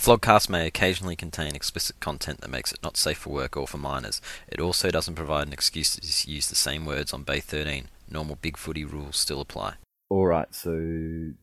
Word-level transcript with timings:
Flogcast 0.00 0.48
may 0.48 0.66
occasionally 0.66 1.14
contain 1.14 1.54
explicit 1.54 2.00
content 2.00 2.40
that 2.40 2.48
makes 2.48 2.72
it 2.72 2.82
not 2.82 2.96
safe 2.96 3.18
for 3.18 3.28
work 3.34 3.54
or 3.54 3.68
for 3.68 3.76
minors. 3.76 4.22
It 4.48 4.58
also 4.58 4.90
doesn't 4.90 5.14
provide 5.14 5.46
an 5.46 5.52
excuse 5.52 5.94
to 5.94 6.30
use 6.30 6.48
the 6.48 6.54
same 6.54 6.86
words 6.86 7.12
on 7.12 7.22
Bay 7.22 7.40
13. 7.40 7.88
Normal 8.10 8.38
Big 8.40 8.56
Footy 8.56 8.82
rules 8.82 9.18
still 9.18 9.42
apply. 9.42 9.74
Alright, 10.10 10.54
so 10.54 10.72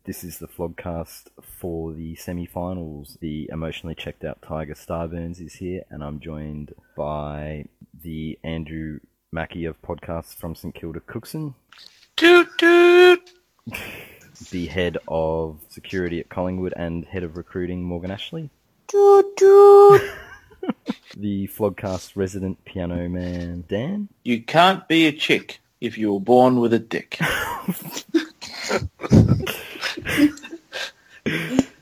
this 0.06 0.24
is 0.24 0.40
the 0.40 0.48
Flogcast 0.48 1.26
for 1.40 1.94
the 1.94 2.16
semi-finals. 2.16 3.20
The 3.22 3.48
emotionally 3.54 3.94
checked 3.94 4.24
out 4.24 4.42
Tiger 4.42 4.74
Starburns 4.74 5.40
is 5.40 5.54
here, 5.54 5.84
and 5.92 6.04
I'm 6.04 6.20
joined 6.20 6.74
by 6.96 7.66
the 8.02 8.40
Andrew 8.44 9.02
Mackie 9.32 9.66
of 9.66 9.80
podcasts 9.84 10.36
from 10.36 10.56
St 10.56 10.74
Kilda 10.74 11.02
Cookson. 11.02 11.54
Toot 12.16 12.48
toot! 12.58 13.34
the 14.40 14.68
head 14.68 14.98
of 15.08 15.60
security 15.70 16.20
at 16.20 16.30
Collingwood 16.30 16.74
and 16.76 17.06
head 17.06 17.24
of 17.24 17.38
recruiting 17.38 17.84
Morgan 17.84 18.12
Ashley. 18.12 18.50
Toot 18.88 19.38
toot! 19.38 20.02
the 21.18 21.48
Flogcast 21.48 22.12
resident 22.16 22.64
piano 22.66 23.08
man 23.10 23.64
Dan. 23.68 24.10
You 24.24 24.42
can't 24.42 24.88
be 24.88 25.08
a 25.08 25.12
chick 25.12 25.60
if 25.82 25.98
you 25.98 26.14
were 26.14 26.20
born 26.20 26.60
with 26.60 26.74
a 26.74 26.80
dick. 26.80 27.20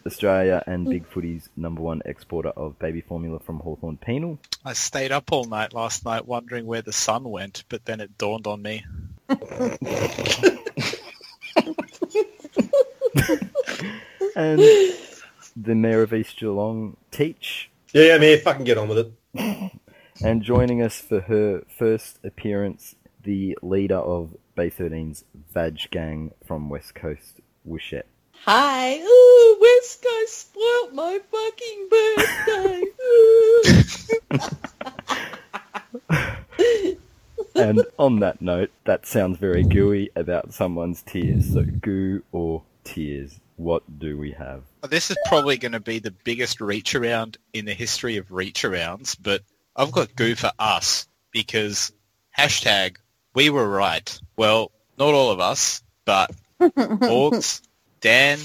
Australia 0.05 0.63
and 0.67 0.87
Big 0.87 1.05
Footy's 1.07 1.49
number 1.55 1.81
one 1.81 2.01
exporter 2.05 2.49
of 2.49 2.77
baby 2.77 3.01
formula 3.01 3.39
from 3.39 3.59
Hawthorn 3.59 3.97
Penal. 3.97 4.39
I 4.63 4.73
stayed 4.73 5.11
up 5.11 5.31
all 5.31 5.45
night 5.45 5.73
last 5.73 6.05
night 6.05 6.27
wondering 6.27 6.65
where 6.65 6.83
the 6.83 6.93
sun 6.93 7.23
went, 7.23 7.63
but 7.69 7.85
then 7.85 7.99
it 8.01 8.17
dawned 8.17 8.47
on 8.47 8.61
me. 8.61 8.85
and 14.35 14.59
the 15.55 15.75
Mayor 15.75 16.01
of 16.01 16.13
East 16.13 16.37
Geelong, 16.37 16.97
Teach. 17.11 17.69
Yeah, 17.93 18.15
I'm 18.15 18.21
here. 18.21 18.37
Fucking 18.37 18.65
get 18.65 18.77
on 18.77 18.89
with 18.89 19.13
it. 19.33 19.71
and 20.23 20.41
joining 20.41 20.81
us 20.81 20.99
for 20.99 21.21
her 21.21 21.63
first 21.77 22.19
appearance, 22.23 22.95
the 23.23 23.57
leader 23.61 23.97
of 23.97 24.35
Bay 24.55 24.69
13's 24.69 25.23
Vag 25.53 25.89
Gang 25.91 26.31
from 26.45 26.69
West 26.69 26.93
Coast, 26.95 27.39
Wooshette. 27.67 28.03
Hi. 28.43 28.99
Ooh, 28.99 29.57
West 29.61 30.03
Coast 30.03 30.49
spoilt 30.49 30.93
my 30.93 31.19
fucking 31.31 31.89
birthday. 31.89 32.83
and 37.55 37.81
on 37.97 38.19
that 38.19 38.41
note, 38.41 38.71
that 38.83 39.05
sounds 39.05 39.37
very 39.37 39.63
gooey 39.63 40.09
about 40.15 40.53
someone's 40.53 41.01
tears. 41.01 41.53
So 41.53 41.63
goo 41.63 42.23
or 42.31 42.63
tears, 42.85 43.37
what 43.57 43.83
do 43.99 44.17
we 44.17 44.31
have? 44.31 44.63
This 44.89 45.11
is 45.11 45.17
probably 45.25 45.57
going 45.57 45.73
to 45.73 45.79
be 45.81 45.99
the 45.99 46.11
biggest 46.11 46.61
reach 46.61 46.95
around 46.95 47.37
in 47.53 47.65
the 47.65 47.73
history 47.73 48.17
of 48.17 48.31
reach 48.31 48.63
arounds, 48.63 49.17
but 49.21 49.41
I've 49.75 49.91
got 49.91 50.15
goo 50.15 50.35
for 50.35 50.51
us 50.57 51.07
because 51.31 51.91
hashtag 52.37 52.97
we 53.33 53.49
were 53.49 53.67
right. 53.67 54.17
Well, 54.37 54.71
not 54.97 55.13
all 55.13 55.31
of 55.31 55.39
us, 55.41 55.83
but 56.05 56.31
Orgs, 56.61 57.61
Dan, 57.99 58.39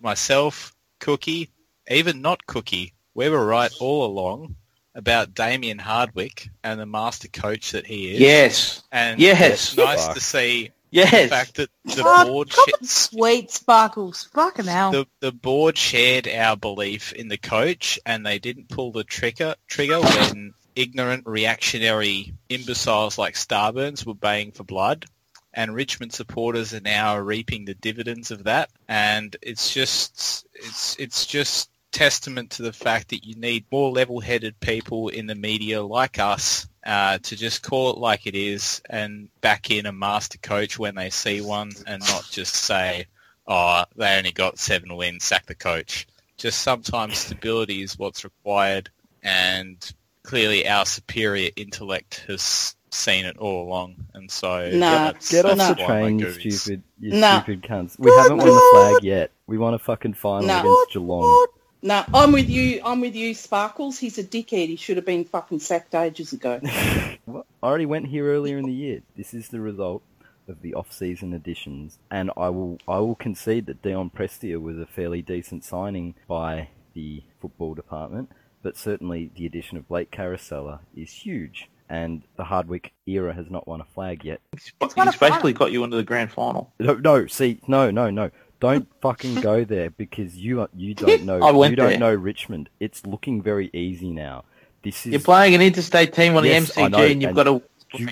myself, 0.00 0.74
Cookie, 1.00 1.50
even 1.90 2.22
not 2.22 2.46
Cookie, 2.46 2.92
we 3.14 3.28
were 3.28 3.44
right 3.44 3.72
all 3.80 4.04
along 4.06 4.56
about 4.94 5.34
Damien 5.34 5.78
Hardwick 5.78 6.48
and 6.64 6.80
the 6.80 6.86
master 6.86 7.28
coach 7.28 7.72
that 7.72 7.86
he 7.86 8.14
is. 8.14 8.20
Yes. 8.20 8.82
And 8.92 9.20
Yes. 9.20 9.68
it's 9.70 9.76
nice 9.76 10.06
Fuck. 10.06 10.14
to 10.14 10.20
see 10.20 10.70
Yes. 10.90 11.10
the 11.10 11.28
fact 11.28 11.54
that 11.56 11.70
the 11.84 12.02
God, 12.02 12.26
board 12.26 12.52
sh- 12.52 12.86
sweet 12.86 13.50
sparkles. 13.50 14.24
Fucking 14.32 14.66
hell. 14.66 14.92
the 14.92 15.06
the 15.20 15.32
board 15.32 15.76
shared 15.76 16.28
our 16.28 16.56
belief 16.56 17.12
in 17.12 17.28
the 17.28 17.36
coach, 17.36 17.98
and 18.06 18.24
they 18.24 18.38
didn't 18.38 18.68
pull 18.68 18.92
the 18.92 19.04
trigger 19.04 19.56
trigger 19.66 20.00
when 20.00 20.54
ignorant 20.74 21.26
reactionary 21.26 22.34
imbeciles 22.48 23.18
like 23.18 23.34
Starburns 23.34 24.06
were 24.06 24.14
baying 24.14 24.52
for 24.52 24.64
blood. 24.64 25.06
And 25.54 25.74
Richmond 25.74 26.12
supporters 26.12 26.74
are 26.74 26.80
now 26.80 27.16
reaping 27.18 27.64
the 27.64 27.74
dividends 27.74 28.30
of 28.30 28.44
that, 28.44 28.68
and 28.88 29.34
it's 29.40 29.72
just 29.72 30.46
it's 30.54 30.96
it's 30.98 31.24
just 31.24 31.70
testament 31.96 32.50
to 32.50 32.62
the 32.62 32.74
fact 32.74 33.08
that 33.08 33.24
you 33.24 33.34
need 33.36 33.64
more 33.72 33.90
level-headed 33.90 34.60
people 34.60 35.08
in 35.08 35.26
the 35.26 35.34
media 35.34 35.82
like 35.82 36.18
us 36.18 36.68
uh, 36.84 37.16
to 37.22 37.34
just 37.36 37.62
call 37.62 37.90
it 37.90 37.96
like 37.98 38.26
it 38.26 38.34
is 38.34 38.82
and 38.90 39.30
back 39.40 39.70
in 39.70 39.86
a 39.86 39.92
master 39.92 40.36
coach 40.36 40.78
when 40.78 40.94
they 40.94 41.08
see 41.08 41.40
one, 41.40 41.72
and 41.86 42.00
not 42.00 42.28
just 42.30 42.54
say, 42.54 43.06
oh, 43.46 43.84
they 43.96 44.18
only 44.18 44.30
got 44.30 44.58
seven 44.58 44.94
wins, 44.94 45.24
sack 45.24 45.46
the 45.46 45.54
coach. 45.54 46.06
Just 46.36 46.60
sometimes 46.60 47.16
stability 47.18 47.80
is 47.82 47.98
what's 47.98 48.24
required, 48.24 48.90
and 49.22 49.78
clearly 50.22 50.68
our 50.68 50.84
superior 50.84 51.48
intellect 51.56 52.26
has 52.28 52.76
seen 52.90 53.24
it 53.24 53.38
all 53.38 53.66
along, 53.66 53.96
and 54.12 54.30
so 54.30 54.68
Nah, 54.70 55.12
that's, 55.12 55.30
Get 55.30 55.46
off 55.46 55.56
that's 55.56 55.78
the 55.80 55.84
train, 55.86 56.18
you 56.18 56.28
stupid, 56.30 56.82
you 57.00 57.14
Nah. 57.14 57.40
stupid 57.40 57.62
cunts. 57.62 57.98
We 57.98 58.10
haven't 58.10 58.36
won 58.36 58.54
the 58.54 58.68
flag 58.70 59.02
yet. 59.02 59.30
We 59.46 59.56
won 59.56 59.72
a 59.72 59.78
fucking 59.78 60.12
final 60.12 60.46
Nah. 60.46 60.60
against 60.60 60.92
Geelong. 60.92 61.46
No, 61.86 62.04
I'm 62.12 62.32
with 62.32 62.50
you. 62.50 62.80
I'm 62.84 63.00
with 63.00 63.14
you, 63.14 63.32
Sparkles. 63.32 63.96
He's 63.96 64.18
a 64.18 64.24
dickhead. 64.24 64.66
He 64.66 64.74
should 64.74 64.96
have 64.96 65.06
been 65.06 65.24
fucking 65.24 65.60
sacked 65.60 65.94
ages 65.94 66.32
ago. 66.32 66.60
What? 67.26 67.46
I 67.60 67.66
already 67.66 67.86
went 67.86 68.06
here 68.06 68.26
earlier 68.32 68.56
in 68.56 68.66
the 68.66 68.72
year. 68.72 69.02
This 69.16 69.34
is 69.34 69.48
the 69.48 69.60
result 69.60 70.02
of 70.48 70.62
the 70.62 70.74
off-season 70.74 71.32
additions, 71.32 71.98
and 72.08 72.30
I 72.36 72.50
will 72.50 72.78
I 72.86 72.98
will 72.98 73.16
concede 73.16 73.66
that 73.66 73.82
Dion 73.82 74.10
Prestia 74.10 74.60
was 74.60 74.78
a 74.78 74.86
fairly 74.86 75.22
decent 75.22 75.64
signing 75.64 76.14
by 76.28 76.68
the 76.94 77.24
football 77.40 77.74
department, 77.74 78.30
but 78.62 78.76
certainly 78.76 79.32
the 79.34 79.44
addition 79.44 79.76
of 79.76 79.88
Blake 79.88 80.12
Caracella 80.12 80.80
is 80.96 81.10
huge. 81.10 81.68
And 81.88 82.22
the 82.36 82.44
Hardwick 82.44 82.92
era 83.06 83.32
has 83.32 83.48
not 83.48 83.68
won 83.68 83.80
a 83.80 83.84
flag 83.84 84.24
yet. 84.24 84.40
He's, 84.52 84.72
he's 84.80 85.16
basically 85.16 85.52
got 85.52 85.70
you 85.70 85.84
into 85.84 85.96
the 85.96 86.02
grand 86.02 86.32
final. 86.32 86.72
No, 86.80 86.94
no, 86.94 87.26
see, 87.28 87.60
no, 87.68 87.92
no, 87.92 88.10
no. 88.10 88.30
Don't 88.60 88.88
fucking 89.00 89.36
go 89.36 89.64
there 89.64 89.90
because 89.90 90.36
you 90.36 90.60
are, 90.62 90.68
you 90.76 90.94
don't 91.04 91.24
know 91.24 91.40
I 91.42 91.50
went 91.52 91.72
you 91.72 91.76
don't 91.76 91.90
there. 91.90 91.98
know 91.98 92.14
Richmond. 92.14 92.68
It's 92.80 93.04
looking 93.06 93.42
very 93.42 93.70
easy 93.72 94.10
now. 94.12 94.44
This 94.82 95.04
is 95.06 95.12
You're 95.12 95.20
playing 95.20 95.54
an 95.54 95.62
interstate 95.62 96.12
team 96.12 96.36
on 96.36 96.44
Yes, 96.44 96.74
the 96.74 96.82
I 96.82 96.88
MCG 96.88 96.90
know, 96.90 97.04
and 97.04 97.22
you've 97.22 97.28
and 97.30 97.36
got 97.36 97.44
to... 97.44 97.62
you- 97.94 98.08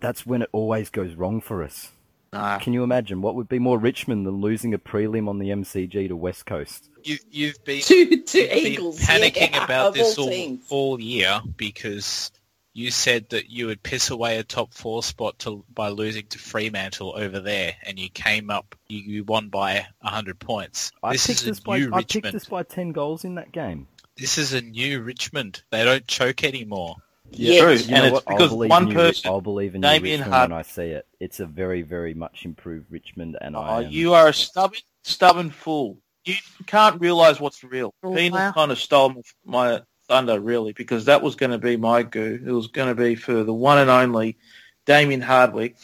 that's 0.00 0.26
when 0.26 0.42
it 0.42 0.48
always 0.52 0.90
goes 0.90 1.14
wrong 1.14 1.40
for 1.40 1.62
us. 1.62 1.90
Nah. 2.32 2.58
Can 2.58 2.72
you 2.74 2.82
imagine 2.82 3.22
what 3.22 3.34
would 3.34 3.48
be 3.48 3.58
more 3.58 3.78
Richmond 3.78 4.26
than 4.26 4.40
losing 4.42 4.74
a 4.74 4.78
prelim 4.78 5.26
on 5.28 5.38
the 5.38 5.48
MCG 5.50 6.08
to 6.08 6.16
West 6.16 6.44
Coast? 6.44 6.90
You, 7.02 7.16
you've 7.30 7.62
been 7.64 7.80
two, 7.82 8.22
two 8.22 8.40
You've 8.40 8.50
been 8.50 8.58
Eagles. 8.66 9.00
panicking 9.00 9.52
yeah, 9.52 9.64
about 9.64 9.88
of 9.88 9.94
this 9.94 10.18
all 10.18 10.24
all, 10.24 10.30
teams. 10.30 10.66
all 10.68 11.00
year 11.00 11.40
because 11.56 12.30
you 12.76 12.90
said 12.90 13.30
that 13.30 13.48
you 13.48 13.68
would 13.68 13.82
piss 13.82 14.10
away 14.10 14.36
a 14.36 14.44
top 14.44 14.74
four 14.74 15.02
spot 15.02 15.38
to, 15.38 15.64
by 15.72 15.88
losing 15.88 16.26
to 16.26 16.38
Fremantle 16.38 17.14
over 17.16 17.40
there, 17.40 17.74
and 17.82 17.98
you 17.98 18.10
came 18.10 18.50
up, 18.50 18.76
you, 18.86 18.98
you 18.98 19.24
won 19.24 19.48
by 19.48 19.86
hundred 20.02 20.38
points. 20.38 20.92
I 21.02 21.12
this 21.12 21.26
picked 21.26 21.40
is 21.40 21.48
a 21.48 21.50
us 21.52 21.60
by 21.60 21.78
new 21.78 21.90
I 21.94 22.00
picked 22.02 22.14
Richmond. 22.16 22.36
us 22.36 22.44
by 22.44 22.62
ten 22.64 22.92
goals 22.92 23.24
in 23.24 23.36
that 23.36 23.50
game. 23.50 23.86
This 24.18 24.36
is 24.36 24.52
a 24.52 24.60
new 24.60 25.00
Richmond. 25.00 25.62
They 25.70 25.84
don't 25.84 26.06
choke 26.06 26.44
anymore. 26.44 26.96
Yeah. 27.30 27.62
True. 27.62 27.72
You 27.72 27.78
and 27.78 27.88
know 27.90 28.04
it's 28.04 28.12
what? 28.12 28.24
I'll 28.26 28.36
because 28.36 28.50
believe 28.50 28.70
one 28.70 28.88
in 28.88 28.94
person... 28.94 29.22
you, 29.24 29.34
I'll 29.34 29.40
believe 29.40 29.74
in 29.74 29.82
you, 29.82 29.88
Damien 29.88 30.20
Richmond 30.20 30.34
Hard- 30.34 30.50
when 30.50 30.58
I 30.58 30.62
see 30.62 30.88
it. 30.88 31.06
It's 31.18 31.40
a 31.40 31.46
very, 31.46 31.80
very 31.80 32.12
much 32.12 32.44
improved 32.44 32.90
Richmond, 32.90 33.38
and 33.40 33.56
Oh, 33.56 33.60
I 33.60 33.82
am, 33.84 33.90
you 33.90 34.12
are 34.12 34.28
a 34.28 34.34
stubborn, 34.34 34.80
stubborn 35.02 35.48
fool. 35.50 35.96
You 36.26 36.34
can't 36.66 37.00
realise 37.00 37.40
what's 37.40 37.64
real. 37.64 37.94
Oh, 38.02 38.14
Penal 38.14 38.38
wow. 38.38 38.52
kind 38.52 38.70
of 38.70 38.78
stole 38.78 39.10
my, 39.10 39.22
my 39.44 39.82
thunder, 40.08 40.40
really, 40.40 40.72
because 40.72 41.04
that 41.06 41.22
was 41.22 41.34
going 41.36 41.52
to 41.52 41.58
be 41.58 41.76
my 41.76 42.02
goo. 42.02 42.40
It 42.44 42.50
was 42.50 42.68
going 42.68 42.88
to 42.88 42.94
be 43.00 43.14
for 43.14 43.44
the 43.44 43.54
one 43.54 43.78
and 43.78 43.90
only 43.90 44.36
Damien 44.84 45.20
Hardwick. 45.20 45.76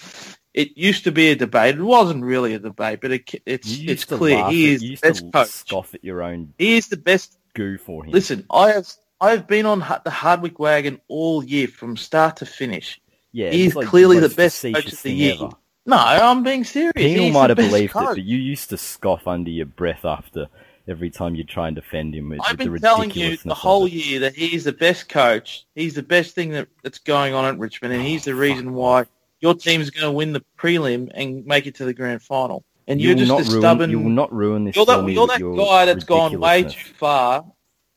It 0.54 0.76
used 0.76 1.04
to 1.04 1.12
be 1.12 1.28
a 1.30 1.34
debate. 1.36 1.76
It 1.76 1.82
wasn't 1.82 2.24
really 2.24 2.54
a 2.54 2.58
debate, 2.58 3.00
but 3.00 3.10
it, 3.12 3.42
it's 3.46 3.78
it's 3.80 4.04
clear. 4.04 4.36
laugh 4.38 4.52
He 4.52 4.72
is 4.74 4.82
you 4.82 4.96
the 4.96 5.00
best 5.08 5.24
to 5.24 5.30
coach. 5.32 5.48
scoff 5.48 5.94
at 5.94 6.04
your 6.04 6.22
own 6.22 6.52
He 6.58 6.76
is 6.76 6.88
the 6.88 6.96
best. 6.98 7.38
goo 7.54 7.78
for 7.78 8.04
him. 8.04 8.10
Listen, 8.12 8.44
I 8.50 8.72
have 8.72 8.88
I 9.20 9.30
have 9.30 9.46
been 9.46 9.66
on 9.66 9.78
the 10.04 10.10
Hardwick 10.10 10.58
wagon 10.58 11.00
all 11.08 11.42
year 11.42 11.68
from 11.68 11.96
start 11.96 12.36
to 12.38 12.46
finish. 12.46 13.00
yeah, 13.32 13.50
he's 13.50 13.74
like 13.74 13.86
clearly 13.86 14.16
the 14.16 14.22
most 14.28 14.36
best 14.36 14.62
coach 14.62 14.92
of 14.92 15.02
the 15.02 15.12
year. 15.12 15.34
ever. 15.40 15.50
No, 15.86 15.96
I'm 15.96 16.42
being 16.42 16.64
serious. 16.64 16.92
Penal 16.96 17.30
might 17.30 17.48
the 17.54 17.62
have 17.62 17.70
believed 17.70 17.92
coach. 17.94 18.02
it, 18.12 18.14
but 18.16 18.24
you 18.24 18.36
used 18.36 18.68
to 18.70 18.76
scoff 18.76 19.26
under 19.26 19.50
your 19.50 19.66
breath 19.66 20.04
after 20.04 20.48
every 20.88 21.10
time 21.10 21.34
you 21.34 21.44
try 21.44 21.68
and 21.68 21.76
defend 21.76 22.14
him 22.14 22.28
with, 22.30 22.40
I've 22.42 22.58
with 22.58 22.66
the 22.66 22.70
been 22.72 22.80
telling 22.80 23.10
you 23.10 23.36
the 23.36 23.54
whole 23.54 23.86
year 23.88 24.20
that 24.20 24.34
he's 24.34 24.64
the 24.64 24.72
best 24.72 25.08
coach. 25.08 25.64
He's 25.74 25.94
the 25.94 26.02
best 26.02 26.34
thing 26.34 26.50
that, 26.50 26.68
that's 26.82 26.98
going 26.98 27.34
on 27.34 27.44
at 27.44 27.58
Richmond, 27.58 27.94
and 27.94 28.02
he's 28.02 28.24
the 28.24 28.32
oh, 28.32 28.36
reason 28.36 28.74
why 28.74 29.04
your 29.40 29.54
team's 29.54 29.90
going 29.90 30.04
to 30.04 30.12
win 30.12 30.32
the 30.32 30.44
prelim 30.58 31.10
and 31.14 31.44
make 31.46 31.66
it 31.66 31.74
to 31.76 31.84
the 31.84 31.94
grand 31.94 32.22
final. 32.22 32.64
And 32.88 33.00
You 33.00 33.08
you're 33.10 33.18
just 33.18 33.28
not 33.28 33.40
a 33.40 33.44
ruin. 33.44 33.60
stubborn. 33.60 33.90
You 33.90 34.00
will 34.00 34.10
not 34.10 34.32
ruin 34.32 34.64
this. 34.64 34.74
you're 34.76 34.86
that, 34.86 35.08
you're 35.08 35.26
that 35.28 35.38
your 35.38 35.56
guy 35.56 35.84
that's 35.84 36.04
gone 36.04 36.38
way 36.40 36.64
too 36.64 36.92
far 36.94 37.44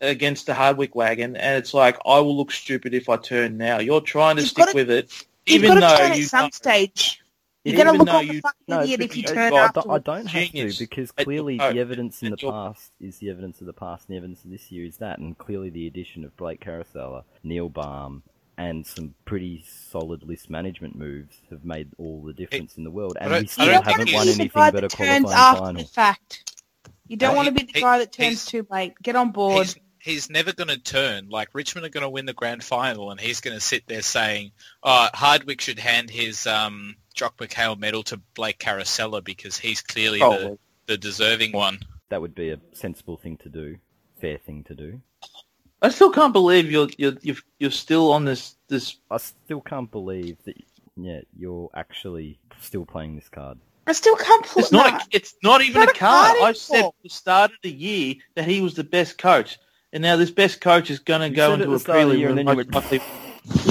against 0.01 0.45
the 0.45 0.53
Hardwick 0.53 0.93
wagon, 0.95 1.35
and 1.35 1.57
it's 1.57 1.73
like 1.73 1.97
I 2.05 2.19
will 2.19 2.37
look 2.37 2.51
stupid 2.51 2.93
if 2.93 3.09
I 3.09 3.17
turn 3.17 3.57
now. 3.57 3.79
You're 3.79 4.01
trying 4.01 4.35
to 4.35 4.43
You've 4.43 4.49
stick 4.51 4.65
gotta- 4.65 4.75
with 4.75 4.91
it, 4.91 5.25
You've 5.47 5.63
even 5.63 5.79
got 5.79 5.97
to 5.97 6.01
though 6.03 6.07
turn 6.09 6.17
you 6.17 6.23
at 6.23 6.29
some 6.29 6.51
stage. 6.51 7.21
You're 7.65 7.83
going 7.83 7.97
to 7.97 8.03
look 8.03 8.07
like 8.07 8.29
a 8.29 8.41
fucking 8.41 8.61
No, 8.67 8.81
idiot 8.81 9.01
if 9.01 9.17
you 9.17 9.23
turn 9.23 9.53
well, 9.53 9.65
up. 9.65 9.73
don't, 9.73 9.89
I 9.89 9.97
don't 9.97 10.27
have 10.27 10.51
Genius. 10.51 10.77
to 10.77 10.83
because 10.83 11.11
clearly 11.11 11.57
the 11.57 11.79
evidence 11.79 12.21
in 12.21 12.31
the 12.31 12.37
past 12.37 12.91
is 12.99 13.17
the 13.17 13.31
evidence 13.31 13.59
of 13.59 13.67
the 13.67 13.73
past, 13.73 14.07
and 14.07 14.13
the 14.13 14.17
evidence 14.17 14.45
of 14.45 14.51
this 14.51 14.71
year 14.71 14.85
is 14.85 14.97
that, 14.97 15.17
and 15.17 15.35
clearly 15.37 15.71
the 15.71 15.87
addition 15.87 16.23
of 16.23 16.37
Blake 16.37 16.63
Caracella, 16.63 17.23
Neil 17.43 17.69
Balme, 17.69 18.21
and 18.57 18.85
some 18.85 19.15
pretty 19.25 19.65
solid 19.67 20.23
list 20.23 20.49
management 20.49 20.95
moves 20.95 21.41
have 21.49 21.65
made 21.65 21.89
all 21.97 22.21
the 22.23 22.33
difference 22.33 22.77
in 22.77 22.83
the 22.83 22.91
world, 22.91 23.17
and 23.19 23.31
we 23.31 23.47
still 23.47 23.81
haven't 23.81 24.13
won 24.13 24.27
anything 24.27 24.51
but 24.53 24.83
a 24.83 24.87
qualifying 24.89 25.25
after 25.25 25.59
final. 25.61 25.81
the 25.81 25.87
fact. 25.87 26.61
You 27.07 27.17
don't 27.17 27.35
want 27.35 27.47
to 27.47 27.53
be 27.53 27.71
the 27.71 27.81
guy 27.81 27.99
that 27.99 28.11
turns 28.11 28.45
too 28.45 28.65
late. 28.71 28.93
Get 29.01 29.15
on 29.15 29.31
board. 29.31 29.67
He's, 29.67 29.75
he's 30.05 30.29
never 30.29 30.53
going 30.53 30.69
to 30.69 30.77
turn. 30.77 31.27
Like 31.29 31.49
Richmond 31.53 31.85
are 31.85 31.89
going 31.89 32.03
to 32.03 32.09
win 32.09 32.25
the 32.25 32.33
grand 32.33 32.63
final, 32.63 33.11
and 33.11 33.19
he's 33.19 33.41
going 33.41 33.55
to 33.55 33.61
sit 33.61 33.87
there 33.87 34.03
saying, 34.03 34.51
"Oh, 34.83 35.09
Hardwick 35.13 35.59
should 35.59 35.79
hand 35.79 36.09
his 36.09 36.47
um, 36.47 36.95
Jock 37.13 37.35
McHale 37.37 37.77
medal 37.77 38.03
to 38.03 38.17
Blake 38.35 38.59
Caracella 38.59 39.23
because 39.23 39.57
he's 39.57 39.81
clearly 39.81 40.19
the, 40.19 40.25
Probably. 40.25 40.57
the 40.85 40.97
deserving 40.97 41.51
one." 41.51 41.79
That 42.09 42.21
would 42.21 42.35
be 42.35 42.51
a 42.51 42.59
sensible 42.71 43.17
thing 43.17 43.37
to 43.37 43.49
do, 43.49 43.77
fair 44.21 44.37
thing 44.37 44.63
to 44.65 44.75
do. 44.75 45.01
I 45.81 45.89
still 45.89 46.11
can't 46.11 46.33
believe 46.33 46.71
you're 46.71 46.87
you're 46.97 47.17
you're, 47.21 47.35
you're 47.59 47.71
still 47.71 48.13
on 48.13 48.23
this 48.23 48.55
this. 48.69 48.97
I 49.11 49.17
still 49.17 49.61
can't 49.61 49.91
believe 49.91 50.37
that, 50.45 50.55
yeah, 50.95 51.21
you're 51.37 51.69
actually 51.75 52.39
still 52.61 52.85
playing 52.85 53.15
this 53.15 53.27
card. 53.27 53.57
I 53.87 53.93
still 53.93 54.15
can't 54.15 54.45
pull 54.45 54.63
It's 54.63 54.71
not. 54.71 55.01
A, 55.01 55.05
it's 55.11 55.35
not 55.43 55.61
even 55.61 55.81
not 55.81 55.89
a 55.89 55.91
a 55.91 55.95
card. 55.95 56.37
card 56.37 56.49
I 56.49 56.53
said 56.53 56.85
at 56.85 56.93
the 57.03 57.09
start 57.09 57.51
of 57.51 57.57
the 57.61 57.71
year 57.71 58.15
that 58.35 58.47
he 58.47 58.61
was 58.61 58.73
the 58.73 58.83
best 58.83 59.19
coach, 59.19 59.59
and 59.95 60.01
now 60.03 60.15
this 60.17 60.29
best 60.29 60.61
coach 60.61 60.91
is 60.91 60.99
going 60.99 61.21
to 61.21 61.29
go 61.35 61.53
into 61.53 61.65
the 61.65 61.73
a 61.73 61.79
start 61.79 61.99
of 62.01 62.09
the 62.09 62.15
prelim 62.15 62.19
year 62.19 62.27
and 62.29 62.37
with 62.37 62.45
then 62.45 62.57
you 62.57 62.63
were- 62.65 62.71
likely- 62.81 63.01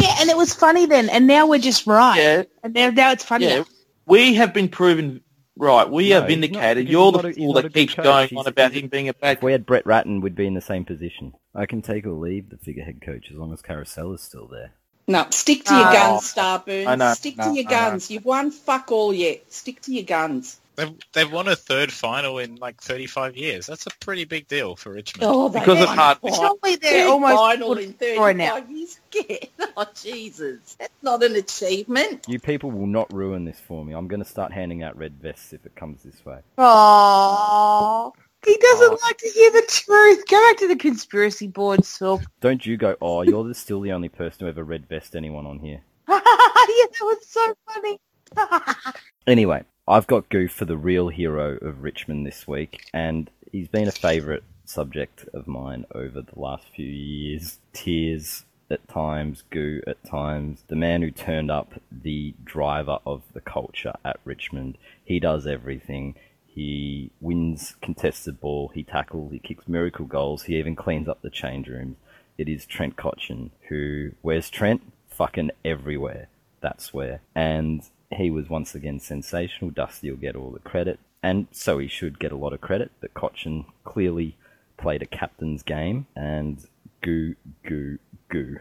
Yeah, 0.02 0.14
and 0.20 0.30
it 0.30 0.36
was 0.36 0.54
funny 0.54 0.86
then, 0.86 1.08
and 1.10 1.26
now 1.26 1.46
we're 1.46 1.58
just 1.60 1.86
right. 1.86 2.16
Yeah, 2.18 2.42
And 2.62 2.72
now, 2.74 2.90
now 2.90 3.12
it's 3.12 3.24
funny. 3.24 3.46
yeah. 3.46 3.64
We 4.06 4.34
have 4.34 4.54
been 4.54 4.68
proven 4.68 5.20
right. 5.56 5.88
We 5.88 6.08
No, 6.10 6.16
are 6.16 6.20
he's 6.20 6.20
not, 6.20 6.28
vindicated. 6.28 6.88
You're 6.88 7.12
the 7.12 7.18
not 7.22 7.30
a- 7.30 7.32
fool 7.34 7.52
that 7.54 7.74
keeps 7.74 7.94
coach. 7.94 8.04
going 8.04 8.28
He's- 8.28 8.38
on 8.40 8.46
about 8.46 8.72
him 8.72 8.88
being 8.88 9.08
a 9.08 9.14
bad. 9.14 9.36
If 9.38 9.42
we 9.42 9.52
had 9.52 9.66
Brett 9.66 9.84
Ratten, 9.86 10.20
we'd 10.20 10.34
be 10.34 10.46
in 10.46 10.54
the 10.54 10.60
same 10.60 10.84
position. 10.84 11.34
I 11.54 11.66
can 11.66 11.82
take 11.82 12.06
or 12.06 12.12
leave 12.12 12.48
the 12.50 12.56
figurehead 12.56 13.00
coach 13.02 13.30
as 13.30 13.36
long 13.36 13.52
as 13.52 13.60
Carousel 13.62 14.12
is 14.14 14.22
still 14.22 14.46
there. 14.46 14.72
No, 15.06 15.26
stick 15.30 15.64
to 15.64 15.74
your 15.74 15.88
Oh. 15.88 15.92
guns, 15.92 16.32
Starburns. 16.34 16.86
I 16.86 16.94
know, 16.96 17.12
Stick 17.12 17.36
no, 17.36 17.44
to 17.44 17.50
your 17.60 17.68
I 17.68 17.70
know. 17.70 17.90
guns. 17.90 18.10
You've 18.10 18.24
won 18.24 18.50
fuck 18.50 18.90
all 18.90 19.12
yet. 19.12 19.52
Stick 19.52 19.82
to 19.82 19.92
your 19.92 20.04
guns. 20.04 20.58
They've, 20.76 20.92
they've 21.12 21.30
won 21.32 21.46
a 21.48 21.54
third 21.56 21.92
final 21.92 22.38
in 22.38 22.56
like 22.56 22.80
35 22.80 23.36
years. 23.36 23.66
That's 23.66 23.86
a 23.86 23.90
pretty 24.00 24.24
big 24.24 24.48
deal 24.48 24.74
for 24.76 24.92
Richmond. 24.92 25.30
Oh, 25.32 25.48
Because 25.48 25.80
of 25.80 25.88
hard- 25.88 26.18
a 26.24 26.34
Surely 26.34 26.76
they're 26.76 27.04
third 27.04 27.10
almost 27.10 27.34
final 27.36 27.72
in 27.78 27.96
it 28.00 28.16
for 28.16 28.34
now. 28.34 28.54
35 28.56 28.70
years. 28.70 29.00
Get. 29.10 29.50
Oh, 29.76 29.86
Jesus. 30.00 30.76
That's 30.78 30.92
not 31.02 31.22
an 31.24 31.34
achievement. 31.34 32.26
You 32.28 32.38
people 32.38 32.70
will 32.70 32.86
not 32.86 33.12
ruin 33.12 33.44
this 33.44 33.58
for 33.58 33.84
me. 33.84 33.92
I'm 33.92 34.06
going 34.06 34.22
to 34.22 34.28
start 34.28 34.52
handing 34.52 34.84
out 34.84 34.96
red 34.96 35.14
vests 35.20 35.52
if 35.52 35.66
it 35.66 35.74
comes 35.74 36.04
this 36.04 36.24
way. 36.24 36.38
Oh, 36.58 38.12
he 38.46 38.56
doesn't 38.56 39.02
like 39.02 39.18
to 39.18 39.28
hear 39.30 39.50
the 39.50 39.64
truth. 39.68 40.24
Go 40.28 40.48
back 40.48 40.58
to 40.58 40.68
the 40.68 40.76
conspiracy 40.76 41.48
board, 41.48 41.84
Silk. 41.84 42.22
Don't 42.40 42.64
you 42.64 42.76
go, 42.76 42.94
oh, 43.02 43.22
you're 43.22 43.42
the, 43.42 43.54
still 43.54 43.80
the 43.80 43.90
only 43.92 44.08
person 44.08 44.40
to 44.40 44.46
ever 44.46 44.62
red 44.62 44.86
vest 44.88 45.16
anyone 45.16 45.44
on 45.46 45.58
here. 45.58 45.80
yeah, 46.08 46.20
that 46.20 46.92
was 47.00 47.26
so 47.26 47.54
funny. 47.72 47.98
Anyway, 49.26 49.64
I've 49.86 50.06
got 50.06 50.30
Goof 50.30 50.50
for 50.50 50.64
the 50.64 50.78
real 50.78 51.08
hero 51.08 51.58
of 51.58 51.82
Richmond 51.82 52.26
this 52.26 52.48
week, 52.48 52.88
and 52.94 53.30
he's 53.52 53.68
been 53.68 53.86
a 53.86 53.92
favourite 53.92 54.42
subject 54.64 55.28
of 55.34 55.46
mine 55.46 55.84
over 55.94 56.22
the 56.22 56.40
last 56.40 56.64
few 56.74 56.86
years. 56.86 57.58
Tears 57.74 58.46
at 58.70 58.88
times, 58.88 59.44
Goo 59.50 59.82
at 59.86 60.02
times. 60.02 60.64
The 60.68 60.74
man 60.74 61.02
who 61.02 61.10
turned 61.10 61.50
up 61.50 61.74
the 61.92 62.34
driver 62.42 62.98
of 63.04 63.24
the 63.34 63.42
culture 63.42 63.92
at 64.06 64.20
Richmond. 64.24 64.78
He 65.04 65.20
does 65.20 65.46
everything. 65.46 66.14
He 66.46 67.10
wins 67.20 67.76
contested 67.82 68.40
ball, 68.40 68.70
he 68.72 68.84
tackles, 68.84 69.32
he 69.32 69.38
kicks 69.38 69.68
miracle 69.68 70.06
goals, 70.06 70.44
he 70.44 70.56
even 70.56 70.76
cleans 70.76 71.08
up 71.08 71.20
the 71.20 71.28
change 71.28 71.68
rooms. 71.68 71.96
It 72.38 72.48
is 72.48 72.64
Trent 72.64 72.96
Cotchin, 72.96 73.50
who, 73.68 74.12
where's 74.22 74.48
Trent? 74.48 74.92
Fucking 75.10 75.50
everywhere. 75.62 76.28
That's 76.62 76.94
where. 76.94 77.20
And 77.34 77.82
he 78.14 78.30
was 78.30 78.48
once 78.48 78.74
again 78.74 79.00
sensational. 79.00 79.70
Dusty 79.70 80.10
will 80.10 80.18
get 80.18 80.36
all 80.36 80.50
the 80.50 80.58
credit, 80.60 80.98
and 81.22 81.46
so 81.52 81.78
he 81.78 81.88
should 81.88 82.18
get 82.18 82.32
a 82.32 82.36
lot 82.36 82.52
of 82.52 82.60
credit. 82.60 82.90
But 83.00 83.14
Cotchin 83.14 83.64
clearly 83.84 84.36
played 84.76 85.02
a 85.02 85.06
captain's 85.06 85.62
game, 85.62 86.06
and 86.16 86.58
goo, 87.02 87.34
goo, 87.66 87.98
goo. 88.28 88.58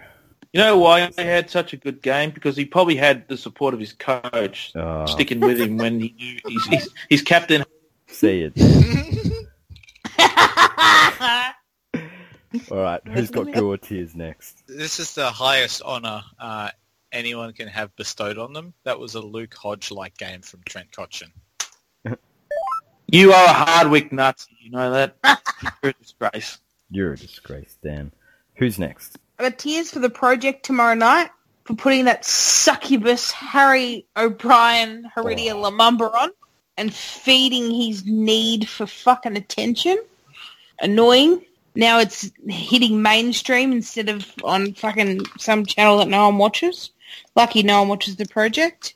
You 0.54 0.60
know 0.60 0.78
why 0.78 1.08
he 1.08 1.24
had 1.24 1.50
such 1.50 1.74
a 1.74 1.78
good 1.78 2.02
game? 2.02 2.30
Because 2.30 2.56
he 2.56 2.66
probably 2.66 2.96
had 2.96 3.28
the 3.28 3.38
support 3.38 3.74
of 3.74 3.80
his 3.80 3.94
coach 3.94 4.72
Oh, 4.76 5.06
sticking 5.08 5.40
with 5.40 5.60
him 5.60 5.78
when 5.78 6.00
he 6.00 6.14
knew 6.16 6.40
he's, 6.46 6.66
he's, 6.66 6.90
he's 7.10 7.22
captain. 7.24 7.64
see 8.08 8.52
it. 8.54 9.34
All 12.72 12.78
right, 12.78 13.02
who's 13.08 13.32
got 13.32 13.52
goo 13.52 13.72
or 13.72 13.78
tears 13.78 14.14
next? 14.14 14.62
This 14.68 15.00
is 15.00 15.16
the 15.16 15.32
highest 15.32 15.82
honour 15.82 16.22
uh, 16.40 16.70
anyone 17.14 17.54
can 17.54 17.68
have 17.68 17.96
bestowed 17.96 18.38
on 18.38 18.52
them. 18.54 18.74
That 18.84 19.00
was 19.00 19.16
a 19.16 19.22
Luke 19.22 19.54
Hodge-like 19.54 20.18
game 20.18 20.42
from 20.42 20.62
Trent 20.66 20.92
Cotchin. 20.92 21.32
You 23.08 23.32
are 23.32 23.46
a 23.46 23.54
Hardwick 23.54 24.12
Nazi. 24.12 24.58
You 24.60 24.72
know 24.72 24.90
that. 24.92 25.16
You're 25.84 25.92
a 25.92 25.94
disgrace. 25.94 26.58
You're 26.90 27.14
a 27.14 27.18
disgrace, 27.18 27.78
Dan. 27.84 28.12
Who's 28.56 28.80
next? 28.80 29.20
I 29.38 29.44
got 29.44 29.60
tears 29.60 29.92
for 29.92 30.00
the 30.00 30.10
project 30.10 30.66
tomorrow 30.66 30.96
night 30.96 31.30
for 31.66 31.76
putting 31.76 32.06
that 32.06 32.26
succubus 32.26 33.30
Harry 33.30 34.08
O'Brien 34.18 35.12
Heritier 35.16 35.52
Oh. 35.52 35.70
Lumumba 35.70 36.12
on 36.12 36.32
and 36.78 36.92
feeding 36.92 37.70
his 37.70 38.04
need 38.04 38.68
for 38.68 38.88
fucking 38.88 39.38
attention. 39.38 40.00
Annoying. 40.80 41.46
Now 41.76 42.00
it's 42.00 42.32
hitting 42.48 43.04
mainstream 43.04 43.72
instead 43.74 44.10
of 44.10 44.26
on 44.44 44.74
fucking 44.74 45.22
some 45.38 45.68
channel 45.68 45.98
that 46.00 46.08
no 46.08 46.26
one 46.30 46.40
watches. 46.40 46.90
Lucky 47.36 47.64
no 47.64 47.80
one 47.80 47.90
watches 47.90 48.16
the 48.16 48.26
project. 48.26 48.94